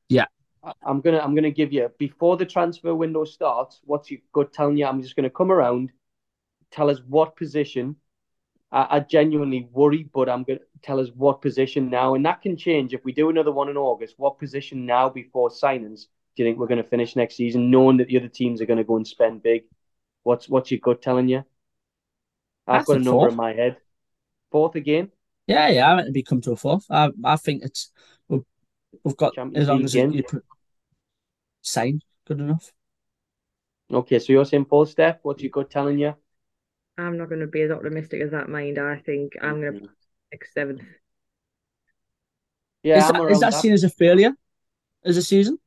yeah, 0.08 0.26
I'm 0.84 1.02
gonna 1.02 1.20
I'm 1.20 1.36
gonna 1.36 1.52
give 1.52 1.72
you 1.72 1.90
before 1.98 2.38
the 2.38 2.46
transfer 2.46 2.94
window 2.94 3.24
starts. 3.24 3.80
What's 3.84 4.12
your 4.12 4.20
gut 4.34 4.54
telling 4.54 4.78
you? 4.78 4.86
I'm 4.86 5.02
just 5.02 5.16
gonna 5.16 5.30
come 5.30 5.52
around, 5.52 5.92
tell 6.72 6.90
us 6.90 7.00
what 7.08 7.36
position. 7.36 7.96
I, 8.72 8.98
I 8.98 9.00
genuinely 9.00 9.68
worry, 9.72 10.08
but 10.14 10.30
I'm 10.30 10.44
gonna 10.44 10.60
tell 10.82 11.00
us 11.00 11.10
what 11.16 11.42
position 11.42 11.90
now, 11.90 12.16
and 12.16 12.26
that 12.26 12.42
can 12.42 12.56
change 12.58 12.94
if 12.94 13.04
we 13.04 13.12
do 13.12 13.30
another 13.30 13.52
one 13.52 13.70
in 13.70 13.78
August. 13.78 14.16
What 14.18 14.40
position 14.40 14.86
now 14.86 15.10
before 15.10 15.50
signings 15.50 16.06
do 16.36 16.44
you 16.44 16.46
think 16.46 16.60
we're 16.60 16.68
gonna 16.68 16.84
finish 16.84 17.16
next 17.16 17.36
season, 17.36 17.72
knowing 17.72 17.98
that 17.98 18.08
the 18.08 18.18
other 18.18 18.28
teams 18.28 18.62
are 18.62 18.66
gonna 18.66 18.84
go 18.84 18.98
and 18.98 19.08
spend 19.08 19.44
big? 19.44 19.64
What's 20.24 20.48
what's 20.48 20.72
your 20.72 20.80
gut 20.80 21.02
telling 21.02 21.28
you? 21.28 21.44
I've 22.68 22.78
That's 22.78 22.88
got 22.88 22.98
a 22.98 23.00
number 23.00 23.22
fourth. 23.22 23.32
in 23.32 23.38
my 23.38 23.54
head. 23.54 23.78
Fourth 24.52 24.76
again. 24.76 25.12
Yeah, 25.48 25.70
yeah, 25.70 25.92
I 25.92 25.96
meant 25.96 26.08
to 26.08 26.12
be 26.12 26.22
come 26.22 26.42
to 26.42 26.52
a 26.52 26.56
fourth. 26.56 26.86
I 26.92 27.10
I 27.24 27.36
think 27.36 27.64
it's 27.64 27.92
we've, 28.28 28.44
we've 29.04 29.18
got 29.18 29.34
Champions 29.34 29.64
as 29.64 29.70
long 29.70 29.84
as 29.84 29.96
you 29.96 30.24
put 30.24 30.46
sign 31.62 32.02
good 32.26 32.40
enough. 32.40 32.72
Okay, 33.92 34.20
so 34.20 34.32
you're 34.32 34.46
saying 34.46 34.66
fourth 34.66 34.90
Steph. 34.90 35.18
What's 35.24 35.42
your 35.42 35.50
gut 35.50 35.72
telling 35.72 35.98
you? 35.98 36.14
I'm 37.00 37.18
not 37.18 37.30
going 37.30 37.42
to 37.42 37.48
be 37.48 37.62
as 37.62 37.72
optimistic 37.72 38.22
as 38.22 38.32
that 38.32 38.50
mind. 38.50 38.78
I 38.78 38.98
think 38.98 39.34
I'm 39.42 39.62
going 39.62 39.80
to 39.80 39.90
pick 40.32 40.46
seventh. 40.46 40.82
Yeah, 42.84 42.98
is 42.98 43.12
that, 43.12 43.22
is 43.32 43.40
that, 43.40 43.52
that 43.52 43.62
seen 43.62 43.74
as 43.74 43.84
a 43.84 43.90
failure 43.90 44.32
as 45.04 45.18
a 45.18 45.22
season? 45.22 45.60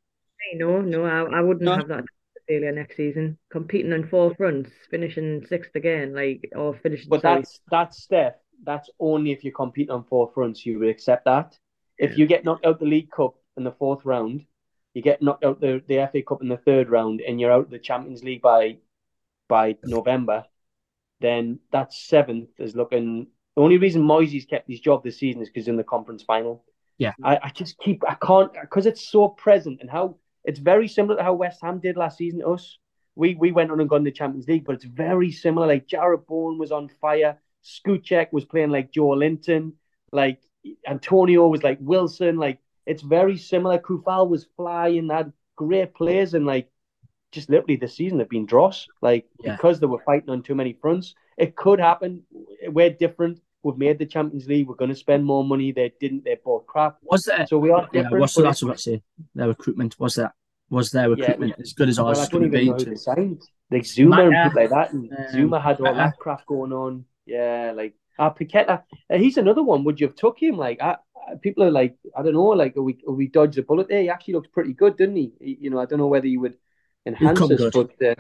No, 0.54 0.80
no, 0.80 1.04
I, 1.04 1.38
I 1.38 1.40
wouldn't 1.40 1.64
no. 1.64 1.76
have 1.76 1.88
that 1.88 2.04
failure 2.48 2.72
next 2.72 2.96
season. 2.96 3.38
Competing 3.50 3.92
on 3.92 4.08
four 4.08 4.34
fronts, 4.34 4.70
finishing 4.90 5.44
sixth 5.46 5.74
again, 5.74 6.14
like 6.14 6.50
or 6.56 6.74
finishing. 6.74 7.08
But 7.08 7.22
that's 7.22 7.60
that's 7.70 8.02
Steph 8.02 8.34
that's 8.64 8.90
only 9.00 9.32
if 9.32 9.44
you 9.44 9.52
compete 9.52 9.90
on 9.90 10.04
four 10.04 10.30
fronts 10.34 10.64
you 10.64 10.78
would 10.78 10.88
accept 10.88 11.24
that. 11.24 11.58
If 11.98 12.16
you 12.16 12.26
get 12.26 12.44
knocked 12.44 12.66
out 12.66 12.80
the 12.80 12.86
League 12.86 13.10
Cup 13.10 13.34
in 13.56 13.64
the 13.64 13.72
fourth 13.72 14.04
round, 14.04 14.44
you 14.94 15.02
get 15.02 15.22
knocked 15.22 15.44
out 15.44 15.60
the, 15.60 15.82
the 15.86 16.08
FA 16.10 16.22
Cup 16.22 16.42
in 16.42 16.48
the 16.48 16.56
third 16.56 16.90
round, 16.90 17.20
and 17.20 17.40
you're 17.40 17.52
out 17.52 17.64
of 17.64 17.70
the 17.70 17.78
Champions 17.78 18.24
League 18.24 18.42
by 18.42 18.78
by 19.48 19.76
November, 19.84 20.44
then 21.22 21.58
that 21.70 21.92
seventh 21.92 22.50
is 22.58 22.76
looking. 22.76 23.28
The 23.56 23.62
only 23.62 23.78
reason 23.78 24.02
Moyesy's 24.02 24.44
kept 24.44 24.68
his 24.68 24.80
job 24.80 25.02
this 25.02 25.18
season 25.18 25.42
is 25.42 25.48
because 25.48 25.68
in 25.68 25.76
the 25.76 25.84
conference 25.84 26.22
final. 26.22 26.64
Yeah, 26.98 27.12
I, 27.22 27.38
I 27.44 27.50
just 27.50 27.78
keep 27.78 28.02
I 28.06 28.14
can't 28.14 28.52
because 28.60 28.86
it's 28.86 29.08
so 29.08 29.28
present 29.28 29.80
and 29.80 29.90
how 29.90 30.16
it's 30.44 30.58
very 30.58 30.88
similar 30.88 31.16
to 31.16 31.22
how 31.22 31.34
West 31.34 31.60
Ham 31.62 31.78
did 31.78 31.96
last 31.96 32.18
season 32.18 32.40
to 32.40 32.48
us. 32.48 32.78
We 33.14 33.34
we 33.34 33.52
went 33.52 33.70
on 33.70 33.80
and 33.80 33.88
got 33.88 34.04
the 34.04 34.10
Champions 34.10 34.46
League, 34.48 34.64
but 34.64 34.74
it's 34.74 34.84
very 34.84 35.32
similar. 35.32 35.66
Like 35.66 35.88
Jarrod 35.88 36.26
Bowen 36.26 36.58
was 36.58 36.72
on 36.72 36.88
fire. 37.00 37.38
Soucek 37.64 38.32
was 38.32 38.44
playing 38.44 38.70
like 38.70 38.92
Joelinton, 38.92 39.72
like 40.12 40.40
Antonio 40.86 41.46
was 41.48 41.62
like 41.62 41.78
Wilson, 41.80 42.36
like 42.36 42.58
it's 42.86 43.02
very 43.02 43.36
similar. 43.36 43.78
Coufal 43.78 44.28
was 44.28 44.46
flying, 44.56 45.08
had 45.08 45.32
great 45.56 45.94
players, 45.94 46.34
and 46.34 46.46
like 46.46 46.68
just 47.32 47.50
literally 47.50 47.76
this 47.76 47.96
season 47.96 48.18
have 48.20 48.28
been 48.28 48.46
dross, 48.46 48.86
like 49.00 49.26
yeah. 49.40 49.56
because 49.56 49.80
they 49.80 49.86
were 49.86 50.02
fighting 50.06 50.30
on 50.30 50.42
too 50.42 50.54
many 50.54 50.74
fronts. 50.80 51.14
It 51.36 51.56
could 51.56 51.80
happen. 51.80 52.22
We're 52.68 52.90
different. 52.90 53.40
We've 53.62 53.78
made 53.78 53.98
the 53.98 54.06
Champions 54.06 54.46
League. 54.46 54.68
We're 54.68 54.74
going 54.74 54.90
to 54.90 54.96
spend 54.96 55.24
more 55.24 55.44
money. 55.44 55.72
They 55.72 55.92
didn't. 56.00 56.24
They 56.24 56.36
bought 56.44 56.66
crap. 56.66 56.98
Was 57.02 57.24
that 57.24 57.48
so? 57.48 57.58
We 57.58 57.70
are 57.70 57.86
different. 57.92 58.12
Yeah, 58.12 58.18
what's 58.18 58.34
the 58.34 58.42
last 58.42 58.62
about 58.62 58.80
say? 58.80 59.02
Their 59.34 59.48
recruitment 59.48 59.98
was 59.98 60.16
that 60.16 60.32
was 60.70 60.90
their 60.90 61.10
recruitment 61.10 61.54
yeah, 61.56 61.62
as 61.62 61.72
good 61.72 61.88
as 61.88 61.98
ours 61.98 62.18
well, 62.18 62.28
going 62.28 62.50
to 62.50 62.58
be? 62.58 62.84
They 62.84 62.94
signed. 62.94 63.42
Like 63.70 63.82
Zouma 63.84 64.26
and 64.26 64.50
people 64.50 64.62
like 64.62 64.70
that, 64.70 64.92
and 64.92 65.10
um, 65.10 65.24
Zouma 65.32 65.62
had 65.62 65.80
all 65.80 65.94
that 65.94 66.18
crap 66.18 66.44
going 66.46 66.72
on. 66.72 67.06
Yeah, 67.24 67.72
like 67.74 67.94
uh, 68.18 68.30
Paqueta, 68.30 68.82
uh, 69.10 69.16
he's 69.16 69.36
another 69.36 69.62
one. 69.62 69.84
Would 69.84 70.00
you 70.00 70.08
have 70.08 70.16
took 70.16 70.42
him? 70.42 70.56
Like, 70.56 70.80
I, 70.82 70.96
people 71.40 71.64
are 71.64 71.70
like, 71.70 71.96
I 72.16 72.22
don't 72.22 72.34
know, 72.34 72.44
like, 72.46 72.74
we, 72.76 72.98
we 73.08 73.28
dodged 73.28 73.58
a 73.58 73.62
bullet 73.62 73.88
there? 73.88 74.02
He 74.02 74.10
actually 74.10 74.34
looks 74.34 74.48
pretty 74.48 74.72
good, 74.72 74.96
didn't 74.96 75.16
he? 75.16 75.32
You 75.40 75.70
know, 75.70 75.78
I 75.78 75.86
don't 75.86 75.98
know 75.98 76.06
whether 76.06 76.26
you 76.26 76.40
would 76.40 76.56
enhance 77.06 77.40
us, 77.40 77.70
but 77.72 77.90
uh, 78.02 78.14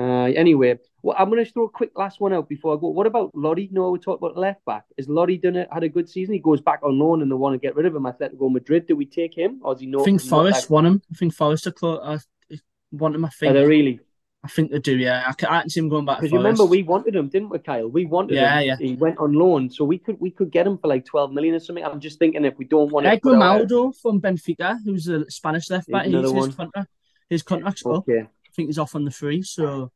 uh, 0.00 0.26
anyway, 0.26 0.78
well, 1.02 1.16
I'm 1.18 1.28
going 1.28 1.44
to 1.44 1.50
throw 1.50 1.64
a 1.64 1.68
quick 1.68 1.90
last 1.96 2.20
one 2.20 2.32
out 2.32 2.48
before 2.48 2.76
I 2.76 2.80
go. 2.80 2.88
What 2.88 3.06
about 3.06 3.34
Lodi? 3.34 3.68
No, 3.72 3.90
we 3.90 3.98
talked 3.98 4.22
about 4.22 4.36
left 4.36 4.64
back. 4.64 4.84
Is 4.96 5.08
Lodi 5.08 5.38
done 5.38 5.56
it? 5.56 5.68
Had 5.72 5.82
a 5.82 5.88
good 5.88 6.08
season? 6.08 6.34
He 6.34 6.40
goes 6.40 6.60
back 6.60 6.80
on 6.84 6.98
loan 6.98 7.20
and 7.22 7.30
they 7.30 7.34
want 7.34 7.54
to 7.54 7.58
get 7.58 7.74
rid 7.74 7.86
of 7.86 7.96
him. 7.96 8.04
Atletico 8.04 8.50
Madrid. 8.50 8.86
Do 8.86 8.94
we 8.94 9.06
take 9.06 9.36
him, 9.36 9.60
or 9.62 9.74
is 9.74 9.80
he? 9.80 9.92
I 9.98 10.02
think 10.04 10.20
Forest 10.20 10.70
want 10.70 10.86
him. 10.86 11.02
I 11.12 11.14
think 11.16 11.34
Forest 11.34 11.66
are 11.66 11.72
close. 11.72 12.00
I 12.02 12.56
want 12.92 13.16
him. 13.16 13.24
I 13.24 13.28
think. 13.28 13.50
Are 13.50 13.54
they 13.54 13.66
really? 13.66 14.00
I 14.44 14.46
think 14.46 14.70
they 14.70 14.78
do, 14.78 14.96
yeah. 14.96 15.24
I, 15.26 15.32
can, 15.32 15.48
I 15.48 15.60
can 15.62 15.70
see 15.70 15.80
him 15.80 15.88
going 15.88 16.04
back. 16.04 16.18
Because 16.18 16.30
you 16.30 16.38
remember 16.38 16.64
we 16.64 16.84
wanted 16.84 17.16
him, 17.16 17.28
didn't 17.28 17.48
we, 17.48 17.58
Kyle? 17.58 17.88
We 17.88 18.06
wanted 18.06 18.36
yeah, 18.36 18.60
him. 18.60 18.66
Yeah, 18.66 18.76
yeah. 18.78 18.86
He 18.86 18.94
went 18.94 19.18
on 19.18 19.32
loan, 19.32 19.68
so 19.68 19.84
we 19.84 19.98
could 19.98 20.20
we 20.20 20.30
could 20.30 20.52
get 20.52 20.64
him 20.64 20.78
for 20.78 20.86
like 20.86 21.04
twelve 21.04 21.32
million 21.32 21.56
or 21.56 21.58
something. 21.58 21.84
I'm 21.84 21.98
just 21.98 22.20
thinking 22.20 22.44
if 22.44 22.56
we 22.56 22.64
don't 22.64 22.90
want 22.92 23.04
Greg 23.04 23.20
Grimaldo 23.20 23.92
from 23.92 24.20
Benfica, 24.20 24.78
who's 24.84 25.08
a 25.08 25.28
Spanish 25.28 25.68
left 25.70 25.90
back, 25.90 26.06
his, 26.06 26.14
his, 26.14 26.54
contract, 26.54 26.88
his 27.30 27.42
contract's 27.42 27.84
okay. 27.84 28.20
up. 28.20 28.26
I 28.26 28.50
think 28.54 28.68
he's 28.68 28.78
off 28.78 28.94
on 28.94 29.04
the 29.04 29.10
free, 29.10 29.42
so 29.42 29.92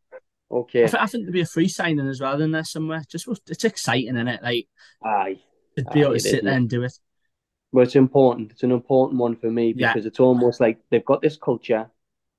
okay. 0.50 0.84
I, 0.84 0.86
th- 0.86 1.02
I 1.02 1.06
think 1.06 1.24
there'd 1.24 1.32
be 1.32 1.40
a 1.40 1.46
free 1.46 1.68
signing 1.68 2.08
as 2.08 2.20
well 2.20 2.40
in 2.40 2.52
there 2.52 2.64
somewhere. 2.64 3.02
Just 3.08 3.28
it's 3.48 3.64
exciting, 3.64 4.16
isn't 4.16 4.28
it? 4.28 4.42
Like, 4.42 4.68
aye, 5.04 5.38
to 5.76 5.84
be 5.92 6.00
able 6.02 6.14
to 6.14 6.20
sit 6.20 6.44
there 6.44 6.54
and 6.54 6.68
do 6.68 6.82
it. 6.82 6.92
Well, 7.72 7.84
it's 7.84 7.96
important. 7.96 8.52
It's 8.52 8.62
an 8.62 8.72
important 8.72 9.18
one 9.18 9.36
for 9.36 9.50
me 9.50 9.72
because 9.72 10.04
yeah. 10.04 10.08
it's 10.08 10.20
almost 10.20 10.60
like 10.60 10.78
they've 10.90 11.04
got 11.04 11.22
this 11.22 11.36
culture 11.36 11.90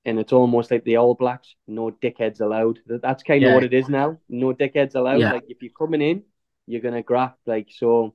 and 0.04 0.18
it's 0.18 0.32
almost 0.32 0.70
like 0.70 0.84
the 0.84 0.96
All 0.96 1.14
Blacks, 1.14 1.56
no 1.66 1.90
dickheads 1.90 2.40
allowed. 2.40 2.78
That's 2.86 3.22
kind 3.22 3.42
of 3.42 3.48
yeah. 3.48 3.54
what 3.54 3.64
it 3.64 3.74
is 3.74 3.88
now. 3.88 4.18
No 4.28 4.52
dickheads 4.52 4.94
allowed. 4.94 5.20
Yeah. 5.20 5.32
Like 5.32 5.44
if 5.48 5.62
you're 5.62 5.72
coming 5.76 6.02
in, 6.02 6.22
you're 6.66 6.82
gonna 6.82 7.02
graft. 7.02 7.38
Like 7.46 7.68
so, 7.70 8.14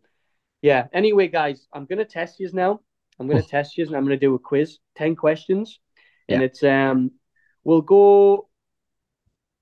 yeah. 0.61 0.87
Anyway, 0.93 1.27
guys, 1.27 1.67
I'm 1.73 1.85
gonna 1.85 2.05
test 2.05 2.39
you 2.39 2.49
now. 2.53 2.79
I'm 3.19 3.27
gonna 3.27 3.41
test 3.41 3.77
you, 3.77 3.85
and 3.85 3.95
I'm 3.95 4.03
gonna 4.03 4.17
do 4.17 4.35
a 4.35 4.39
quiz, 4.39 4.77
ten 4.95 5.15
questions, 5.15 5.79
yeah. 6.29 6.35
and 6.35 6.43
it's 6.43 6.63
um, 6.63 7.11
we'll 7.63 7.81
go. 7.81 8.47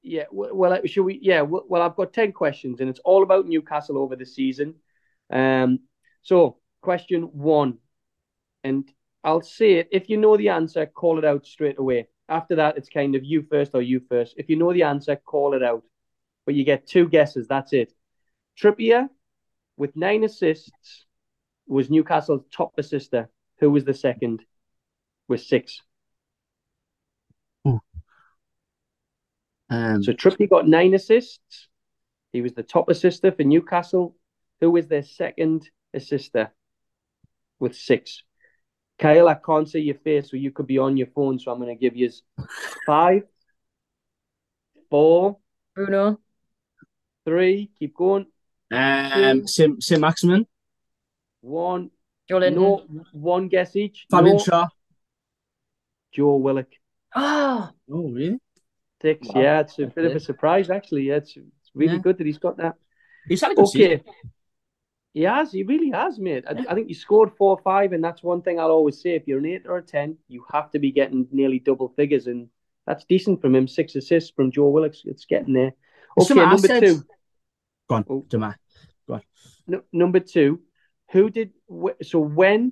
Yeah, 0.04 0.24
well, 0.32 0.80
should 0.86 1.04
we? 1.04 1.20
Yeah, 1.22 1.42
well, 1.42 1.82
I've 1.82 1.96
got 1.96 2.14
ten 2.14 2.32
questions, 2.32 2.80
and 2.80 2.90
it's 2.90 3.02
all 3.04 3.24
about 3.24 3.48
Newcastle 3.48 3.98
over 3.98 4.16
the 4.16 4.26
season. 4.26 4.76
Um, 5.32 5.80
so 6.22 6.58
question 6.82 7.24
one, 7.24 7.80
and 8.64 8.90
I'll 9.24 9.42
say 9.42 9.74
it. 9.74 9.90
If 9.92 10.10
you 10.10 10.18
know 10.18 10.38
the 10.38 10.50
answer, 10.50 10.86
call 10.86 11.18
it 11.18 11.26
out 11.26 11.46
straight 11.46 11.80
away. 11.80 12.08
After 12.30 12.56
that, 12.56 12.78
it's 12.78 12.90
kind 12.90 13.16
of 13.16 13.24
you 13.24 13.46
first 13.50 13.72
or 13.74 13.82
you 13.82 14.02
first. 14.10 14.36
If 14.38 14.50
you 14.50 14.56
know 14.56 14.74
the 14.74 14.84
answer, 14.84 15.16
call 15.16 15.54
it 15.54 15.64
out. 15.64 15.84
But 16.46 16.56
you 16.56 16.64
get 16.64 16.88
two 16.88 17.10
guesses. 17.10 17.48
That's 17.48 17.74
it. 17.74 17.94
Trippier 18.58 19.10
with 19.76 19.96
nine 19.96 20.24
assists 20.24 21.06
was 21.68 21.90
Newcastle's 21.90 22.44
top 22.52 22.74
assister. 22.78 23.30
Who 23.60 23.72
was 23.72 23.86
the 23.86 23.94
second? 23.94 24.44
With 25.28 25.42
six. 25.42 25.82
Um, 29.70 30.04
So 30.04 30.14
Trippier 30.14 30.50
got 30.50 30.68
nine 30.68 30.94
assists. 30.94 31.68
He 32.34 32.42
was 32.42 32.54
the 32.54 32.64
top 32.64 32.90
assister 32.90 33.32
for 33.32 33.44
Newcastle. 33.44 34.16
Who 34.62 34.72
was 34.72 34.88
their 34.88 35.04
second 35.04 35.70
assister 35.94 36.52
with 37.60 37.76
six? 37.76 38.24
Kyle, 39.00 39.28
I 39.28 39.36
can't 39.36 39.70
see 39.70 39.80
your 39.80 39.96
face, 39.96 40.32
so 40.32 40.38
you 40.38 40.52
could 40.52 40.66
be 40.68 40.80
on 40.80 40.98
your 40.98 41.08
phone. 41.08 41.38
So 41.40 41.52
I'm 41.52 41.60
going 41.60 41.76
to 41.76 41.80
give 41.80 41.96
you 41.96 42.10
five, 42.86 43.24
four, 44.90 45.38
Bruno. 45.76 46.20
three. 47.26 47.70
Keep 47.78 47.96
going. 47.96 48.26
um, 48.72 49.48
Sim, 49.48 49.80
Saint-Maximin, 49.80 50.48
One. 51.42 51.92
Joelinton. 52.30 52.56
No. 52.56 52.86
One 53.14 53.48
guess 53.48 53.76
each. 53.76 54.06
Fabian 54.12 54.38
no. 54.38 54.44
Shaw. 54.44 54.68
Joe 56.12 56.36
Willock. 56.38 56.68
Oh, 57.16 57.70
Oh, 57.90 58.10
really? 58.10 58.40
Six. 59.02 59.28
Wow. 59.28 59.42
Yeah, 59.42 59.60
it's 59.62 59.78
a 59.80 59.88
bit 59.88 60.06
of 60.06 60.16
a 60.16 60.20
surprise, 60.20 60.70
actually. 60.70 61.04
Yeah, 61.04 61.16
it's, 61.16 61.36
it's 61.38 61.72
really 61.76 61.96
Yeah. 61.96 62.02
good 62.02 62.18
that 62.18 62.26
he's 62.28 62.38
got 62.40 62.58
that. 62.58 62.76
He's 63.28 63.42
had 63.42 63.52
a 63.52 63.56
good 63.56 63.68
season. 63.68 64.02
He 65.14 65.24
has, 65.24 65.52
he 65.52 65.64
really 65.64 65.90
has, 65.92 66.20
mate. 66.20 66.46
I, 66.48 66.66
I 66.70 66.74
think 66.76 66.88
he 66.88 66.94
scored 66.94 67.32
four 67.38 67.52
or 67.58 67.62
five, 67.64 67.92
and 67.94 68.04
that's 68.04 68.22
one 68.24 68.42
thing 68.42 68.60
I'll 68.60 68.70
always 68.72 69.02
say. 69.02 69.12
If 69.16 69.28
you're 69.28 69.40
an 69.40 69.46
eight 69.48 69.64
or 69.68 69.78
a 69.78 69.82
ten, 69.82 70.18
you 70.28 70.46
have 70.52 70.70
to 70.72 70.80
be 70.80 70.92
getting 70.92 71.28
nearly 71.32 71.60
double 71.60 71.90
figures, 71.90 72.28
and 72.28 72.50
that's 72.86 73.04
decent 73.06 73.42
from 73.42 73.56
him. 73.56 73.68
Six 73.68 73.96
assists 73.96 74.32
from 74.32 74.52
Joe 74.52 74.70
Willock. 74.70 74.94
It's 75.06 75.26
getting 75.26 75.54
there. 75.54 75.74
Okay, 76.20 76.28
Some 76.28 76.38
number 76.38 76.54
assets. 76.54 76.80
two. 76.86 77.04
Go 77.90 77.96
on, 77.96 78.06
Oh. 78.10 78.26
Jamal. 78.30 78.54
No, 79.70 79.82
number 79.92 80.20
two. 80.22 80.62
Who 81.12 81.30
did 81.30 81.52
wh- 81.70 82.02
so 82.02 82.20
when 82.20 82.72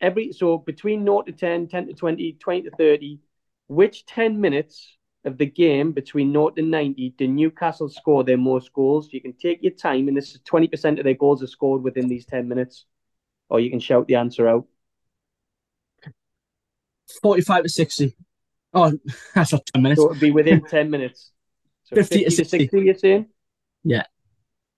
every 0.00 0.32
so 0.32 0.58
between 0.58 1.04
0 1.04 1.22
to 1.22 1.32
10, 1.32 1.66
10 1.68 1.86
to 1.88 1.92
20, 1.94 2.34
20 2.34 2.62
to 2.62 2.70
30, 2.76 3.18
which 3.66 4.06
10 4.06 4.40
minutes 4.40 4.96
of 5.24 5.38
the 5.38 5.46
game 5.46 5.92
between 5.92 6.32
0 6.32 6.50
to 6.50 6.62
90 6.62 7.14
did 7.18 7.30
Newcastle 7.30 7.88
score 7.88 8.24
their 8.24 8.36
most 8.36 8.72
goals? 8.72 9.12
You 9.12 9.20
can 9.20 9.32
take 9.32 9.62
your 9.62 9.72
time, 9.72 10.08
and 10.08 10.16
this 10.16 10.34
is 10.34 10.40
20% 10.42 10.98
of 10.98 11.04
their 11.04 11.14
goals 11.14 11.42
are 11.42 11.48
scored 11.48 11.82
within 11.82 12.08
these 12.08 12.24
10 12.26 12.48
minutes. 12.48 12.86
Or 13.50 13.60
you 13.60 13.70
can 13.70 13.80
shout 13.80 14.06
the 14.06 14.16
answer 14.16 14.48
out. 14.48 14.66
45 17.22 17.62
to 17.64 17.68
60. 17.68 18.16
Oh, 18.74 18.92
that's 19.34 19.52
not 19.52 19.66
10 19.66 19.82
minutes. 19.82 20.00
So 20.00 20.06
it 20.06 20.10
would 20.10 20.20
be 20.20 20.30
within 20.30 20.62
10 20.62 20.90
minutes. 20.90 21.32
So 21.84 21.96
50 21.96 22.24
to 22.24 22.30
60. 22.30 22.68
you're 22.72 22.94
saying? 22.94 23.26
Yeah. 23.82 24.04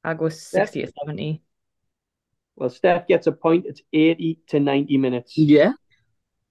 I 0.05 0.15
go 0.15 0.29
60 0.29 0.83
to 0.83 0.93
70. 1.01 1.43
Well, 2.57 2.71
Steph 2.71 3.07
gets 3.09 3.27
a 3.27 3.33
point. 3.33 3.67
It's 3.67 3.83
80 3.93 4.41
to 4.49 4.61
90 4.61 4.97
minutes. 4.99 5.37
Yeah. 5.37 5.73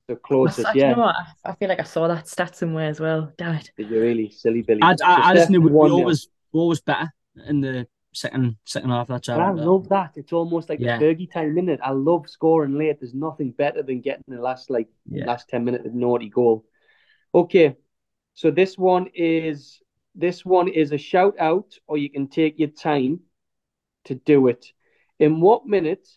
So 0.10 0.16
I, 0.16 0.18
closest, 0.28 0.68
I, 0.68 0.74
you 0.74 0.80
yeah. 0.82 0.96
know? 0.96 1.04
I, 1.04 1.26
I 1.46 1.56
feel 1.56 1.70
like 1.70 1.80
I 1.80 1.84
saw 1.84 2.08
that 2.08 2.28
stat 2.28 2.56
somewhere 2.56 2.90
as 2.90 3.00
well. 3.00 3.32
Damn 3.38 3.56
it. 3.56 3.72
Did 3.78 3.90
you 3.92 4.02
really, 4.02 4.32
silly 4.32 4.64
Billy? 4.64 4.82
I, 4.82 4.96
So 4.96 5.06
I, 5.06 5.30
I 5.30 5.34
just 5.36 5.52
knew 5.52 5.62
we, 5.62 5.70
we 5.70 5.78
1-0. 5.78 5.92
always, 5.92 6.28
we 6.52 6.60
always 6.60 6.82
better 6.82 7.14
in 7.48 7.62
the 7.62 7.88
second 8.12 8.58
second 8.66 8.90
half 8.90 9.10
of 9.12 9.22
that 9.22 9.32
But 9.32 9.40
I 9.40 9.52
love 9.52 9.88
that. 9.90 10.14
It's 10.16 10.34
almost 10.34 10.68
like 10.68 10.80
Yeah. 10.80 10.98
the 10.98 11.06
Fergie 11.06 11.32
time, 11.32 11.52
isn't 11.52 11.70
it? 11.70 11.80
I 11.84 11.92
love 11.92 12.28
scoring 12.28 12.76
late. 12.76 13.00
There's 13.00 13.14
nothing 13.14 13.52
better 13.52 13.84
than 13.84 14.02
getting 14.02 14.24
the 14.28 14.42
last 14.42 14.72
like 14.72 14.88
Yeah. 15.06 15.26
last 15.26 15.48
ten 15.48 15.64
minutes 15.64 15.86
of 15.86 15.94
naughty 15.94 16.30
goal. 16.30 16.66
Okay, 17.36 17.76
so 18.34 18.50
this 18.50 18.78
one 18.80 19.08
is 19.14 19.80
this 20.16 20.44
one 20.44 20.68
is 20.70 20.92
a 20.92 20.98
shout 20.98 21.36
out, 21.40 21.78
or 21.86 22.00
you 22.00 22.10
can 22.10 22.28
take 22.28 22.58
your 22.58 22.70
time 22.70 23.20
to 24.06 24.16
do 24.16 24.48
it. 24.48 24.66
In 25.20 25.40
what 25.40 25.68
minute 25.68 26.08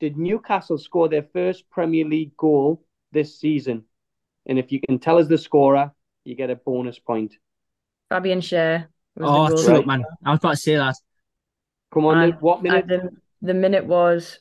did 0.00 0.18
Newcastle 0.18 0.76
score 0.76 1.08
their 1.08 1.22
first 1.32 1.70
Premier 1.70 2.04
League 2.04 2.36
goal 2.36 2.84
this 3.12 3.38
season? 3.38 3.84
And 4.46 4.58
if 4.58 4.72
you 4.72 4.80
can 4.80 4.98
tell 4.98 5.18
us 5.18 5.28
the 5.28 5.38
scorer, 5.38 5.92
you 6.24 6.34
get 6.34 6.50
a 6.50 6.56
bonus 6.56 6.98
point. 6.98 7.34
Fabian 8.08 8.40
Schär 8.40 8.86
was 9.16 9.28
Oh, 9.30 9.48
the 9.48 9.54
goal. 9.54 9.64
true, 9.64 9.74
Right. 9.76 9.86
man. 9.86 10.04
I 10.24 10.30
was 10.30 10.38
about 10.38 10.50
to 10.50 10.56
say 10.56 10.76
that. 10.76 10.96
Come 11.92 12.06
on, 12.06 12.18
And- 12.18 12.40
what 12.40 12.62
minute? 12.62 12.90
And 12.90 13.02
the, 13.02 13.16
the 13.48 13.54
minute 13.54 13.86
was 13.86 14.38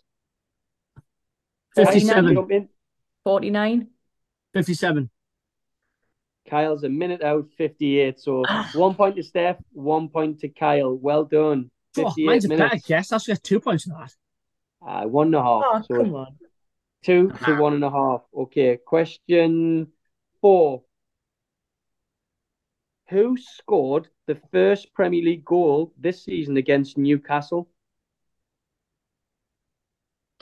57. 1.76 2.68
49. 3.24 3.88
57. 4.54 5.10
Kyle's 6.50 6.84
a 6.84 6.90
minute 6.90 7.22
out, 7.22 7.48
58. 7.58 8.20
So 8.20 8.44
one 8.74 8.96
point 8.96 9.16
to 9.18 9.24
Steph, 9.24 9.58
one 9.72 10.10
point 10.10 10.40
to 10.40 10.50
Kyle. 10.50 10.94
Well 10.96 11.24
done. 11.24 11.70
Oh, 11.98 12.04
58 12.10 12.26
mine's 12.26 12.46
a 12.46 12.50
better 12.50 12.64
minutes. 12.66 12.88
guess. 12.88 13.12
I 13.12 13.18
should 13.20 13.34
get 13.36 13.44
two 13.44 13.60
points 13.60 13.84
for 13.86 13.92
that. 13.92 14.16
Uh, 14.86 15.08
one 15.08 15.28
and 15.28 15.36
a 15.36 15.44
half. 15.44 15.64
Oh, 15.66 15.82
so 15.88 15.96
come 16.04 16.16
on. 16.16 16.36
Two 17.04 17.32
to 17.46 17.56
one 17.56 17.74
and 17.74 17.84
a 17.84 17.90
half. 17.90 18.22
Okay. 18.36 18.78
Question 18.78 19.88
four. 20.42 20.84
Who 23.10 23.38
scored 23.38 24.08
the 24.28 24.40
first 24.52 24.94
Premier 24.94 25.24
League 25.24 25.44
goal 25.44 25.94
this 25.98 26.24
season 26.24 26.58
against 26.58 26.98
Newcastle? 26.98 27.70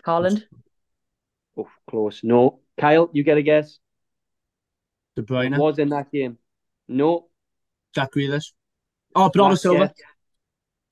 Haaland. 0.03 0.43
Oh, 1.57 1.67
close. 1.89 2.23
No. 2.23 2.59
Kyle, 2.79 3.09
you 3.11 3.23
get 3.23 3.37
a 3.37 3.41
guess? 3.41 3.79
De 5.15 5.23
Bruyne, 5.23 5.57
Was 5.57 5.79
in 5.79 5.89
that 5.89 6.11
game. 6.11 6.37
No. 6.87 7.27
Jack 7.93 8.13
Grealish. 8.13 8.53
Oh, 9.15 9.29
Bernardo 9.29 9.55
Silva. 9.55 9.87
guess. 9.87 9.95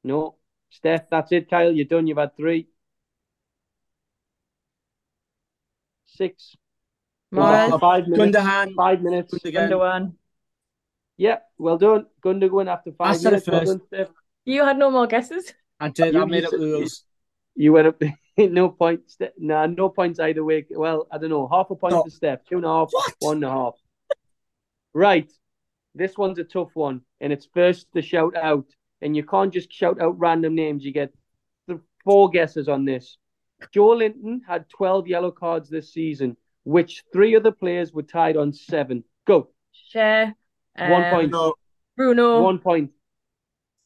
No. 0.03 0.35
Steph, 0.69 1.09
that's 1.09 1.31
it, 1.31 1.49
Kyle. 1.49 1.71
You're 1.71 1.85
done. 1.85 2.07
You've 2.07 2.17
had 2.17 2.35
three. 2.35 2.67
Six. 6.17 6.55
Mahrez. 7.33 7.71
Oh, 7.71 7.77
Five 7.79 8.07
minutes. 8.07 8.37
Gundogan. 8.37 8.73
Five 8.75 9.01
minutes. 9.01 9.33
Gundogan. 9.33 9.69
Gundogan. 9.69 10.13
Yeah, 11.17 11.37
well 11.57 11.77
done. 11.77 12.05
Gundogan 12.23 12.67
after 12.71 12.91
I 12.99 13.11
five 13.11 13.17
said 13.17 13.33
it 13.33 13.47
minutes. 13.47 13.47
Well 13.47 13.59
first. 13.89 13.89
done, 13.91 14.07
You 14.45 14.63
had 14.63 14.77
no 14.77 14.91
more 14.91 15.07
guesses? 15.07 15.53
I 15.79 15.89
did. 15.89 16.13
You- 16.13 16.21
I 16.21 16.25
made 16.25 16.45
up 16.45 16.51
the 16.51 16.57
rules. 16.59 17.03
You 17.55 17.73
went 17.73 17.87
up. 17.87 18.01
no 18.37 18.69
points. 18.69 19.13
Ste- 19.13 19.33
Nah, 19.37 19.65
no 19.65 19.89
points 19.89 20.19
either 20.19 20.43
way. 20.43 20.65
Well, 20.69 21.07
I 21.11 21.17
don't 21.17 21.29
know. 21.31 21.47
Half 21.51 21.71
a 21.71 21.75
point 21.75 21.93
No. 21.95 22.03
to 22.03 22.11
Steph. 22.11 22.45
Two 22.45 22.57
and 22.57 22.65
a 22.65 22.69
half. 22.69 22.89
What? 22.91 23.13
One 23.19 23.35
and 23.37 23.45
a 23.45 23.49
half. 23.49 23.73
Right. 24.93 25.31
This 25.95 26.17
one's 26.17 26.37
a 26.39 26.43
tough 26.43 26.69
one, 26.75 27.01
and 27.19 27.33
it's 27.33 27.47
first 27.53 27.87
to 27.95 28.01
shout 28.01 28.35
out. 28.35 28.65
And 29.01 29.15
you 29.15 29.23
can't 29.23 29.51
just 29.53 29.71
shout 29.71 29.99
out 30.01 30.17
random 30.19 30.55
names. 30.55 30.83
You 30.85 30.91
get 30.93 31.11
th- 31.67 31.79
four 32.03 32.29
guesses 32.29 32.67
on 32.67 32.85
this. 32.85 33.17
Joelinton 33.75 34.41
had 34.47 34.69
12 34.69 35.07
yellow 35.07 35.31
cards 35.31 35.69
this 35.69 35.91
season, 35.91 36.37
which 36.63 37.03
three 37.11 37.35
other 37.35 37.51
players 37.51 37.91
were 37.93 38.03
tied 38.03 38.37
on 38.37 38.53
seven. 38.53 39.03
Go. 39.25 39.49
Schär. 39.93 40.33
One 40.77 41.03
um, 41.03 41.11
point. 41.11 41.31
No, 41.31 41.53
Bruno. 41.95 42.41
One 42.43 42.59
point. 42.59 42.91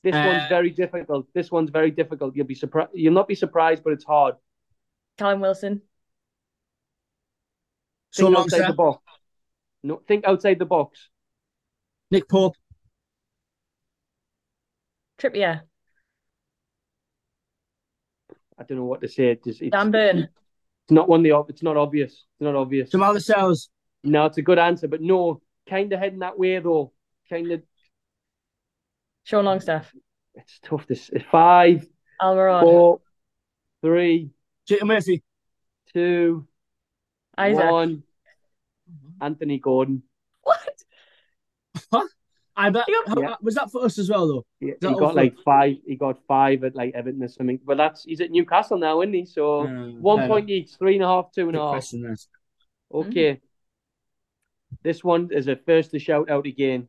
This 0.03 0.15
Uh, 0.15 0.24
one's 0.26 0.49
very 0.49 0.72
difficult. 0.72 1.28
This 1.34 1.51
one's 1.51 1.69
very 1.69 1.91
difficult. 1.91 2.36
You'll 2.36 2.47
be 2.47 2.55
surprised. 2.55 2.91
You'll 2.93 3.13
not 3.13 3.28
be 3.28 3.36
surprised, 3.36 3.84
but 3.84 3.93
it's 3.93 4.03
hard. 4.03 4.36
Callum 5.17 5.41
Wilson. 5.41 5.82
so 8.11 8.24
Think 8.24 8.36
long, 8.36 8.43
outside 8.43 8.57
sir. 8.57 8.67
the 8.67 8.74
box. 8.74 9.03
No, 9.84 10.01
think 10.07 10.26
outside 10.26 10.59
the 10.59 10.65
box. 10.65 11.09
Nick 12.09 12.28
Pope. 12.28 12.55
Trippier. 15.17 15.61
I 18.62 18.64
don't 18.64 18.78
know 18.78 18.86
what 18.86 19.01
to 19.01 19.07
say. 19.07 19.32
It's, 19.32 19.59
it's, 19.59 19.72
Dan 19.72 19.89
Burn. 19.89 20.18
it's 20.20 20.91
not 20.91 21.09
one. 21.09 21.24
The 21.24 21.34
it's 21.49 21.64
not 21.64 21.78
obvious. 21.78 22.12
It's 22.12 22.41
not 22.41 22.55
obvious. 22.55 22.91
Jamal 22.91 23.14
Lascelles. 23.14 23.70
No, 24.03 24.26
it's 24.26 24.38
a 24.38 24.43
good 24.43 24.59
answer, 24.59 24.88
but 24.88 25.01
no. 25.01 25.41
Kind 25.68 25.93
of 25.93 25.99
heading 25.99 26.20
that 26.20 26.38
way 26.38 26.59
though. 26.59 26.91
Kind 27.28 27.51
of. 27.51 27.64
Sean 29.24 29.45
Longstaff. 29.45 29.91
It's 30.36 30.59
tough. 30.62 30.86
This 30.88 31.09
five, 31.32 31.88
Almiron. 32.22 32.62
four, 32.62 33.01
three, 33.82 34.30
Jacob 34.68 34.88
Murphy. 34.88 35.24
two, 35.93 36.47
Isak. 37.39 37.72
one. 37.72 38.03
Anthony 39.22 39.59
Gordon. 39.59 40.03
What? 42.56 42.64
I 42.66 42.70
bet. 42.70 42.86
Yep. 42.88 43.04
how- 43.08 43.22
Yeah. 43.22 43.36
Was 43.41 43.56
that 43.56 43.72
for 43.72 43.84
us 43.86 43.97
as 43.97 44.10
well, 44.10 44.28
though? 44.28 44.45
He, 44.60 44.68
he 44.68 44.74
got 44.82 44.97
for- 44.99 45.14
like 45.14 45.38
five. 45.45 45.76
He 45.86 45.95
got 45.95 46.20
five 46.28 46.64
at 46.64 46.76
like 46.76 46.93
Everton 46.93 47.24
or 47.24 47.28
something. 47.28 47.60
But 47.66 47.78
that's 47.78 48.04
he's 48.04 48.22
at 48.22 48.32
Newcastle 48.32 48.78
now, 48.78 49.02
isn't 49.02 49.14
he? 49.14 49.26
So 49.26 49.62
Um, 49.62 50.02
one 50.02 50.20
no, 50.22 50.28
point 50.28 50.49
each, 50.49 50.72
three 50.76 50.95
and 50.95 51.04
a 51.04 51.08
half, 51.08 51.32
two 51.32 51.43
and 51.43 51.52
Good 51.54 51.60
a 51.60 51.64
half. 51.64 51.72
question, 51.74 52.04
this. 52.04 52.28
Okay. 52.93 53.39
This 54.84 55.04
one 55.04 55.30
is 55.32 55.47
a 55.47 55.56
first 55.56 55.91
to 55.91 55.99
shout 55.99 56.30
out 56.30 56.45
again. 56.45 56.88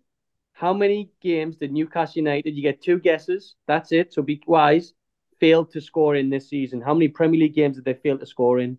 How 0.54 0.72
many 0.72 1.10
games 1.20 1.56
did 1.56 1.72
Newcastle 1.72 2.18
United? 2.18 2.54
You 2.54 2.62
get 2.62 2.82
two 2.82 2.98
guesses. 2.98 3.54
That's 3.66 3.92
it. 3.92 4.12
So 4.12 4.22
be 4.22 4.40
wise. 4.46 4.94
Failed 5.40 5.72
to 5.72 5.80
score 5.80 6.14
in 6.14 6.30
this 6.30 6.48
season. 6.48 6.80
How 6.80 6.94
many 6.94 7.08
Premier 7.08 7.40
League 7.40 7.54
games 7.54 7.76
did 7.76 7.84
they 7.84 7.94
fail 7.94 8.16
to 8.18 8.26
score 8.26 8.60
in? 8.60 8.78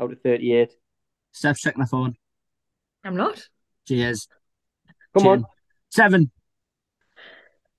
Out 0.00 0.12
of 0.12 0.20
thirty-eight. 0.20 0.72
Steph's 1.32 1.60
checking 1.62 1.80
my 1.80 1.86
phone. 1.86 2.14
I'm 3.02 3.16
not. 3.16 3.48
Cheers. 3.88 4.28
Come 5.14 5.26
on, 5.26 5.44
Seven. 5.90 6.30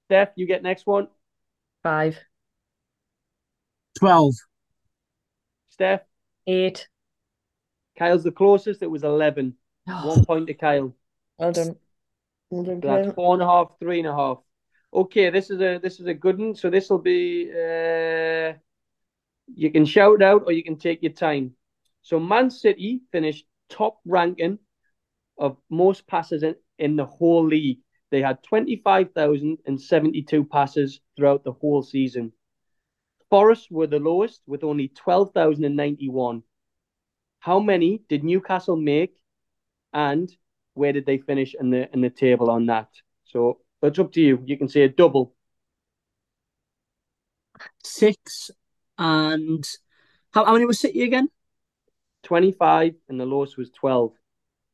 Steph. 0.06 0.30
You 0.36 0.46
get 0.46 0.64
next 0.64 0.86
one. 0.86 1.08
Five. 1.84 2.18
Twelve. 4.00 4.34
Steph, 5.70 6.02
Eight. 6.48 6.88
Kyle's 7.98 8.24
the 8.24 8.32
closest. 8.32 8.82
It 8.82 8.90
was 8.92 9.04
11. 9.04 9.56
one 9.86 10.26
point 10.26 10.48
to 10.48 10.54
Kyle. 10.54 10.94
well 11.38 11.52
done. 11.52 11.76
Well 12.50 12.64
done, 12.64 12.82
So 12.82 12.88
that's 12.88 13.14
four 13.14 13.34
and 13.34 13.44
a 13.44 13.46
half, 13.46 13.72
three 13.80 14.00
and 14.00 14.08
a 14.08 14.16
half. 14.16 14.38
Okay, 14.94 15.30
this 15.30 15.50
is 15.50 15.60
a 15.60 15.80
this 15.82 16.00
is 16.00 16.06
a 16.06 16.14
good 16.14 16.40
one. 16.40 16.56
So 16.56 16.70
this 16.70 16.90
will 16.90 17.00
be 17.00 17.50
uh, 17.52 18.54
you 19.54 19.70
can 19.72 19.86
shout 19.86 20.22
it 20.22 20.24
out 20.24 20.44
or 20.46 20.52
you 20.54 20.64
can 20.64 20.78
take 20.78 21.04
your 21.04 21.12
time. 21.12 21.56
So 22.02 22.20
Man 22.20 22.50
City 22.50 23.02
finished 23.12 23.46
top 23.70 24.00
ranking 24.06 24.60
of 25.38 25.58
most 25.70 26.08
passes 26.08 26.44
in, 26.44 26.56
in 26.80 26.96
the 26.96 27.06
whole 27.06 27.46
league. 27.46 27.80
They 28.12 28.22
had 28.22 28.42
25,072 28.44 30.46
passes 30.46 31.00
throughout 31.16 31.44
the 31.44 31.52
whole 31.52 31.84
season. 31.84 32.32
Forest 33.30 33.72
were 33.72 33.88
the 33.88 34.00
lowest 34.00 34.42
with 34.48 34.64
only 34.64 34.90
12,091. 34.90 36.44
How 37.40 37.60
many 37.60 38.02
did 38.08 38.24
Newcastle 38.24 38.76
make 38.76 39.16
and 39.94 40.32
where 40.74 40.94
did 40.94 41.06
they 41.06 41.18
finish 41.18 41.56
in 41.60 41.70
the 41.70 41.92
in 41.94 42.02
the 42.02 42.10
table 42.10 42.50
on 42.50 42.66
that? 42.68 42.90
So 43.26 43.60
it's 43.82 44.00
up 44.00 44.12
to 44.14 44.22
you. 44.22 44.42
You 44.46 44.58
can 44.58 44.68
say 44.68 44.82
a 44.82 44.90
double. 44.90 45.34
Six 47.84 48.52
and 48.98 49.64
how, 50.32 50.46
how 50.46 50.54
many 50.54 50.66
was 50.66 50.80
City 50.80 51.04
again? 51.04 51.30
25 52.24 52.96
and 53.10 53.20
the 53.20 53.26
lowest 53.26 53.58
was 53.58 53.70
12. 53.72 54.14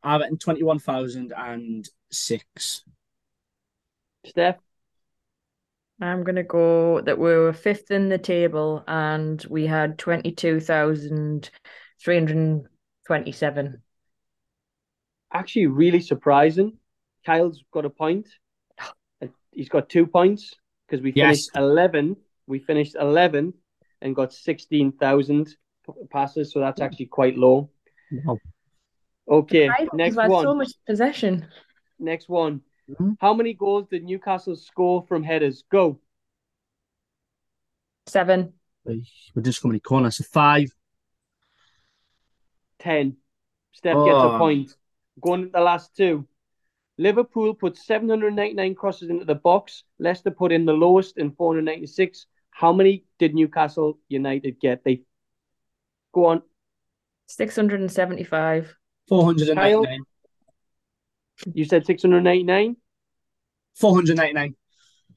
I 0.04 0.18
reckon 0.18 0.38
twenty-one 0.38 0.80
thousand 0.80 1.34
and 1.38 1.88
six. 2.12 2.84
Steph, 4.26 4.58
I'm 6.00 6.24
gonna 6.24 6.44
go 6.44 7.02
that 7.02 7.18
we 7.18 7.30
were 7.30 7.54
fifth 7.54 7.92
in 7.92 8.10
the 8.10 8.18
table 8.18 8.84
and 8.88 9.44
we 9.50 9.68
had 9.68 9.98
twenty-two 10.00 10.60
thousand 10.60 11.50
three 12.04 12.16
hundred 12.16 12.66
twenty-seven. 13.06 13.82
actually 15.34 15.68
really 15.68 16.02
surprising. 16.02 16.78
Kyle's 17.26 17.64
got 17.72 17.86
a 17.86 17.90
point. 17.90 18.28
Uh, 19.24 19.28
he's 19.52 19.70
got 19.70 19.88
two 19.88 20.08
points 20.08 20.56
because 20.88 21.04
we 21.04 21.12
Yes. 21.12 21.46
finished 21.46 21.50
11. 21.56 22.16
We 22.48 22.58
finished 22.58 22.96
11 23.00 23.54
and 24.02 24.16
got 24.16 24.34
16,000 24.34 25.56
passes. 26.10 26.52
So 26.52 26.60
that's 26.60 26.82
actually 26.82 27.06
quite 27.06 27.38
low. 27.38 27.70
Wow. 28.26 28.40
Okay, 29.32 29.68
Next 29.68 29.94
next 29.94 30.16
had 30.20 30.30
one. 30.30 30.44
so 30.44 30.54
much 30.54 30.72
possession. 30.86 31.48
Next 31.98 32.28
one. 32.28 32.62
Mhm. 32.90 33.16
How 33.22 33.34
many 33.34 33.54
goals 33.54 33.88
did 33.90 34.04
Newcastle 34.04 34.58
score 34.58 35.04
from 35.08 35.24
headers? 35.24 35.64
Go. 35.72 36.02
Seven. 38.08 38.54
We 38.84 39.06
just 39.42 39.62
coming 39.62 39.80
corner, 39.80 40.12
so 40.12 40.26
five. 40.26 40.70
10. 42.80 43.16
Steph 43.72 43.96
gets 43.96 44.16
a 44.16 44.34
Oh. 44.36 44.38
point. 44.38 44.76
Going 45.22 45.44
to 45.46 45.50
the 45.50 45.62
last 45.62 45.96
two. 45.96 46.28
Liverpool 46.98 47.54
put 47.54 47.78
799 47.78 48.76
crosses 48.76 49.10
into 49.10 49.24
the 49.24 49.36
box. 49.36 49.84
Leicester 49.98 50.32
put 50.32 50.52
in 50.52 50.66
the 50.66 50.74
lowest 50.74 51.18
in 51.18 51.32
496. 51.32 52.26
How 52.50 52.74
many 52.74 53.06
did 53.18 53.34
Newcastle 53.34 53.98
United 54.10 54.60
get? 54.60 54.84
They 54.84 55.04
go 56.12 56.26
on. 56.26 56.44
Six 57.28 57.58
hundred 59.12 59.50
and 59.50 59.58
seventy-five. 59.58 59.72
Four 59.74 59.86
hundred 59.86 59.88
and 59.88 59.88
ninety-nine. 59.88 60.06
You 61.54 61.66
said 61.66 61.86
699? 61.86 62.76
Four 63.76 63.96
hundred 63.96 64.18
ninety-nine. 64.18 64.56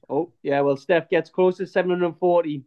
Oh, 0.09 0.33
yeah. 0.43 0.61
Well, 0.61 0.77
Steph 0.77 1.09
gets 1.09 1.29
closer, 1.29 1.65
740. 1.65 2.63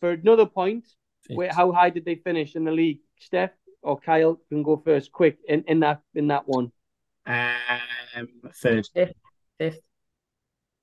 For 0.00 0.12
another 0.12 0.46
point, 0.46 0.86
where, 1.28 1.52
how 1.52 1.72
high 1.72 1.90
did 1.90 2.04
they 2.04 2.16
finish 2.16 2.56
in 2.56 2.64
the 2.64 2.72
league? 2.72 3.00
Steph 3.18 3.50
or 3.82 3.98
Kyle 3.98 4.40
can 4.48 4.62
go 4.62 4.76
first, 4.84 5.12
quick 5.12 5.38
in, 5.48 5.64
in 5.66 5.80
that 5.80 6.02
in 6.14 6.28
that 6.28 6.46
one. 6.46 6.72
Um, 7.26 8.28
third. 8.54 8.88
Fifth. 8.94 9.80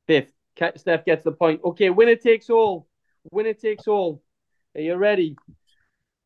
Fifth. 0.08 0.32
Ka- 0.56 0.72
Steph 0.76 1.06
gets 1.06 1.24
the 1.24 1.32
point. 1.32 1.62
Okay, 1.64 1.90
winner 1.90 2.16
takes 2.16 2.50
all. 2.50 2.88
Winner 3.32 3.54
takes 3.54 3.88
all. 3.88 4.24
Are 4.76 4.82
you 4.82 4.96
ready? 4.96 5.36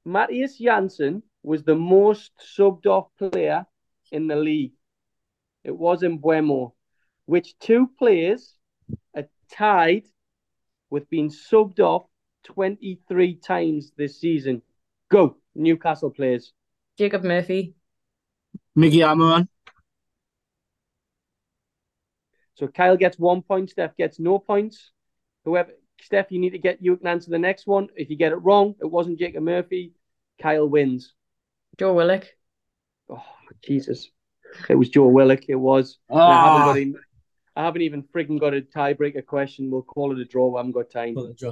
Mathias 0.05 0.57
Jensen 0.57 1.23
was 1.43 1.63
the 1.63 1.75
most 1.75 2.31
subbed 2.57 2.85
off 2.85 3.07
player 3.17 3.65
in 4.11 4.27
the 4.27 4.35
league. 4.35 4.73
It 5.63 5.75
was 5.75 6.03
in 6.03 6.19
Mbeumo, 6.19 6.73
which 7.25 7.57
two 7.59 7.89
players 7.97 8.55
are 9.15 9.25
tied 9.51 10.03
with 10.89 11.09
being 11.09 11.29
subbed 11.29 11.79
off 11.79 12.05
23 12.43 13.35
times 13.35 13.91
this 13.97 14.19
season. 14.19 14.61
Go, 15.09 15.37
Newcastle 15.55 16.09
players. 16.09 16.53
Jacob 16.97 17.23
Murphy. 17.23 17.75
Miggy 18.77 18.99
Almiron. 18.99 19.47
So 22.55 22.67
Kyle 22.67 22.97
gets 22.97 23.17
one 23.17 23.41
point, 23.41 23.69
Steph 23.69 23.97
gets 23.97 24.19
no 24.19 24.37
points. 24.37 24.91
Whoever 25.45 25.71
Steph, 26.01 26.31
you 26.31 26.39
need 26.39 26.51
to 26.51 26.57
get 26.57 26.77
you 26.81 26.97
can 26.97 27.07
answer 27.07 27.29
the 27.29 27.39
next 27.39 27.67
one. 27.67 27.87
If 27.95 28.09
you 28.09 28.17
get 28.17 28.31
it 28.31 28.37
wrong, 28.37 28.75
it 28.81 28.85
wasn't 28.85 29.19
Jacob 29.19 29.43
Murphy. 29.43 29.93
Kyle 30.41 30.67
wins. 30.67 31.13
Joe 31.79 31.93
Willock. 31.93 32.25
Oh 33.09 33.23
Jesus. 33.63 34.09
It 34.69 34.75
was 34.75 34.89
Joe 34.89 35.07
Willock, 35.07 35.47
it 35.47 35.55
was. 35.55 35.97
And 36.09 36.19
I 36.19 36.43
haven't 36.43 36.67
got 36.67 36.77
in, 36.77 36.95
I 37.55 37.63
haven't 37.63 37.81
even 37.81 38.03
freaking 38.03 38.39
got 38.39 38.53
a 38.53 38.61
tiebreaker 38.61 39.25
question. 39.25 39.69
We'll 39.69 39.81
call 39.81 40.11
it 40.11 40.19
a 40.19 40.25
draw. 40.25 40.55
I 40.55 40.59
haven't 40.59 40.73
got 40.73 40.89
time. 40.89 41.15
Oh, 41.17 41.33
draw. 41.37 41.51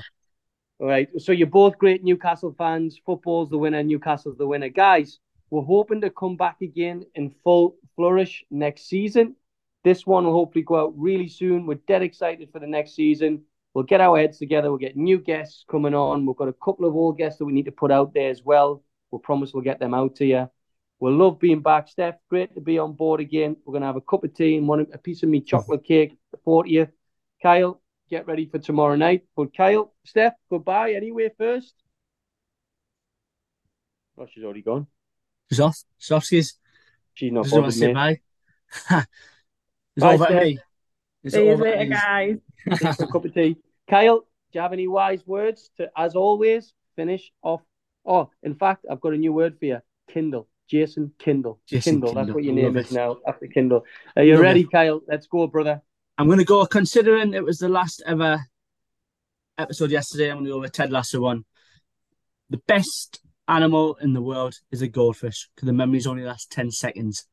All 0.80 0.88
right. 0.88 1.10
So 1.18 1.32
you're 1.32 1.48
both 1.48 1.78
great 1.78 2.04
Newcastle 2.04 2.56
fans. 2.58 3.00
Football's 3.06 3.50
the 3.50 3.58
winner. 3.58 3.84
Newcastle's 3.84 4.38
the 4.38 4.48
winner. 4.48 4.70
Guys, 4.70 5.20
we're 5.50 5.64
hoping 5.64 6.02
to 6.02 6.10
come 6.10 6.38
back 6.38 6.62
again 6.62 7.06
in 7.16 7.34
full 7.44 7.76
flourish 7.96 8.44
next 8.50 8.88
season. 8.88 9.36
This 9.84 10.06
one 10.06 10.26
will 10.26 10.34
hopefully 10.34 10.64
go 10.64 10.80
out 10.80 10.94
really 10.98 11.28
soon. 11.28 11.66
We're 11.66 11.76
dead 11.88 12.02
excited 12.02 12.50
for 12.52 12.60
the 12.60 12.68
next 12.68 12.96
season. 12.96 13.44
We'll 13.74 13.86
get 13.86 14.02
our 14.02 14.18
heads 14.18 14.38
together. 14.38 14.70
We'll 14.70 14.78
get 14.78 14.98
new 14.98 15.20
guests 15.20 15.64
coming 15.70 15.94
on. 15.94 16.26
We've 16.26 16.36
got 16.36 16.50
a 16.50 16.54
couple 16.54 16.86
of 16.86 16.96
old 16.96 17.18
guests 17.18 17.40
that 17.40 17.46
we 17.46 17.54
need 17.54 17.66
to 17.66 17.72
put 17.72 17.92
out 17.92 18.14
there 18.14 18.30
as 18.30 18.44
well. 18.44 18.84
We'll 19.12 19.20
promise 19.20 19.54
we'll 19.54 19.64
get 19.64 19.80
them 19.80 19.94
out 19.94 20.16
to 20.18 20.26
you. 20.26 20.50
We'll 21.00 21.16
love 21.16 21.40
being 21.40 21.62
back. 21.62 21.88
Steph, 21.88 22.16
great 22.30 22.54
to 22.56 22.62
be 22.62 22.78
on 22.78 22.94
board 22.94 23.22
again. 23.22 23.56
We're 23.66 23.72
going 23.72 23.82
to 23.82 23.88
have 23.88 23.96
a 23.96 24.02
cup 24.02 24.24
of 24.24 24.34
tea 24.34 24.58
and 24.58 24.68
one 24.68 24.86
a 24.94 24.98
piece 24.98 25.24
of 25.24 25.30
me 25.30 25.42
chocolate 25.42 25.84
cake, 25.84 26.18
the 26.32 26.38
40th. 26.46 26.92
Kyle, 27.42 27.82
get 28.10 28.28
ready 28.28 28.46
for 28.48 28.60
tomorrow 28.60 28.96
night. 28.96 29.24
But 29.36 29.56
Kyle, 29.56 29.94
Steph, 30.06 30.34
goodbye 30.50 30.94
anyway 30.94 31.30
first. 31.38 31.74
Oh, 34.18 34.28
she's 34.30 34.44
already 34.44 34.62
gone. 34.62 34.88
She's 35.50 35.62
off. 35.62 35.82
She's 35.98 36.12
off 36.12 36.26
skis. 36.26 36.56
She's 37.14 37.32
not 37.32 37.44
Doesn't 37.44 37.62
want 37.62 37.72
bothered 37.72 37.80
to 37.80 37.88
me. 37.88 37.88
say 37.88 37.94
bye. 37.94 38.20
it's 39.96 40.04
Bye, 40.04 40.16
over 40.16 40.26
to 40.26 40.32
Steph. 40.32 40.44
me. 40.44 40.60
It's 41.24 41.36
See 41.36 41.46
you 41.48 41.56
later, 41.56 41.86
me. 41.86 41.90
guys. 41.90 42.38
Take 42.78 43.00
a 43.00 43.08
cup 43.08 43.26
of 43.26 43.34
tea. 43.34 43.56
Kyle, 43.90 44.20
do 44.20 44.26
you 44.54 44.62
have 44.62 44.74
any 44.74 44.88
wise 44.88 45.26
words 45.26 45.72
to, 45.78 45.90
as 45.96 46.16
always, 46.16 46.74
finish 46.96 47.32
off? 47.42 47.62
Oh, 48.10 48.30
in 48.44 48.56
fact, 48.56 48.86
I've 48.92 49.00
got 49.00 49.14
a 49.14 49.18
new 49.18 49.32
word 49.32 49.58
for 49.60 49.66
you. 49.66 49.80
Kindle. 50.12 50.48
Jason 50.68 51.14
Kindle. 51.20 51.60
Jason 51.68 51.94
Kindle. 52.02 52.14
That's 52.14 52.32
what 52.32 52.44
your 52.44 52.56
name 52.56 52.76
is 52.76 52.92
now 52.92 53.18
after 53.28 53.48
Kindle. 53.48 53.86
Are 54.18 54.24
you 54.24 54.34
Love 54.34 54.42
ready, 54.42 54.62
it. 54.62 54.72
Kyle? 54.72 55.02
Let's 55.08 55.28
go, 55.28 55.46
brother. 55.48 55.82
I'm 56.18 56.26
going 56.26 56.40
to 56.40 56.46
go, 56.46 56.66
considering 56.66 57.34
it 57.34 57.44
was 57.44 57.60
the 57.60 57.70
last 57.70 58.02
ever 58.06 58.40
episode 59.58 59.92
yesterday, 59.92 60.30
I'm 60.30 60.38
going 60.38 60.46
to 60.46 60.52
go 60.52 60.60
with 60.60 60.72
Ted 60.72 60.92
Lasso 60.92 61.22
one. 61.22 61.46
The 62.50 62.62
best 62.68 63.20
animal 63.48 63.96
in 64.02 64.14
the 64.14 64.22
world 64.22 64.56
is 64.72 64.82
a 64.82 64.88
goldfish 64.88 65.48
because 65.56 65.68
the 65.68 65.74
memories 65.74 66.08
only 66.08 66.24
last 66.24 66.52
10 66.52 66.72
seconds. 66.72 67.26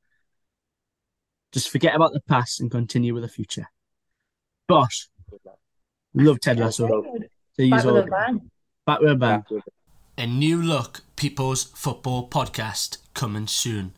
Just 1.52 1.70
forget 1.70 1.94
about 1.94 2.12
the 2.12 2.20
past 2.28 2.60
and 2.60 2.70
continue 2.70 3.14
with 3.14 3.22
the 3.22 3.28
future. 3.28 3.66
Bosh. 4.68 5.08
Love 6.14 6.40
Ted 6.40 6.58
Lasso. 6.58 6.86
So 6.88 7.62
he's 7.62 7.70
Back 7.70 7.84
with 7.84 7.94
all- 7.94 8.00
a 8.02 8.06
bang. 8.06 8.50
Back 8.86 9.00
with 9.00 9.10
a 9.10 9.14
bang. 9.16 9.44
A 10.18 10.26
new 10.26 10.62
look 10.62 11.02
People's 11.14 11.64
Football 11.64 12.30
podcast 12.30 12.96
coming 13.12 13.46
soon, 13.46 13.92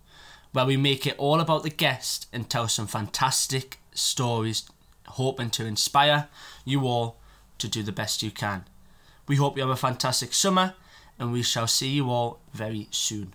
where 0.50 0.66
we 0.66 0.76
make 0.76 1.06
it 1.06 1.14
all 1.16 1.38
about 1.38 1.62
the 1.62 1.70
guest 1.70 2.26
and 2.32 2.50
tell 2.50 2.66
some 2.66 2.88
fantastic 2.88 3.78
stories, 3.94 4.68
hoping 5.06 5.48
to 5.50 5.64
inspire 5.64 6.26
you 6.64 6.88
all 6.88 7.20
to 7.58 7.68
do 7.68 7.84
the 7.84 7.92
best 7.92 8.20
you 8.24 8.32
can. 8.32 8.64
We 9.28 9.36
hope 9.36 9.56
you 9.56 9.62
have 9.62 9.70
a 9.70 9.76
fantastic 9.76 10.34
summer, 10.34 10.74
and 11.20 11.30
we 11.30 11.44
shall 11.44 11.68
see 11.68 11.90
you 11.90 12.10
all 12.10 12.40
very 12.52 12.88
soon. 12.90 13.34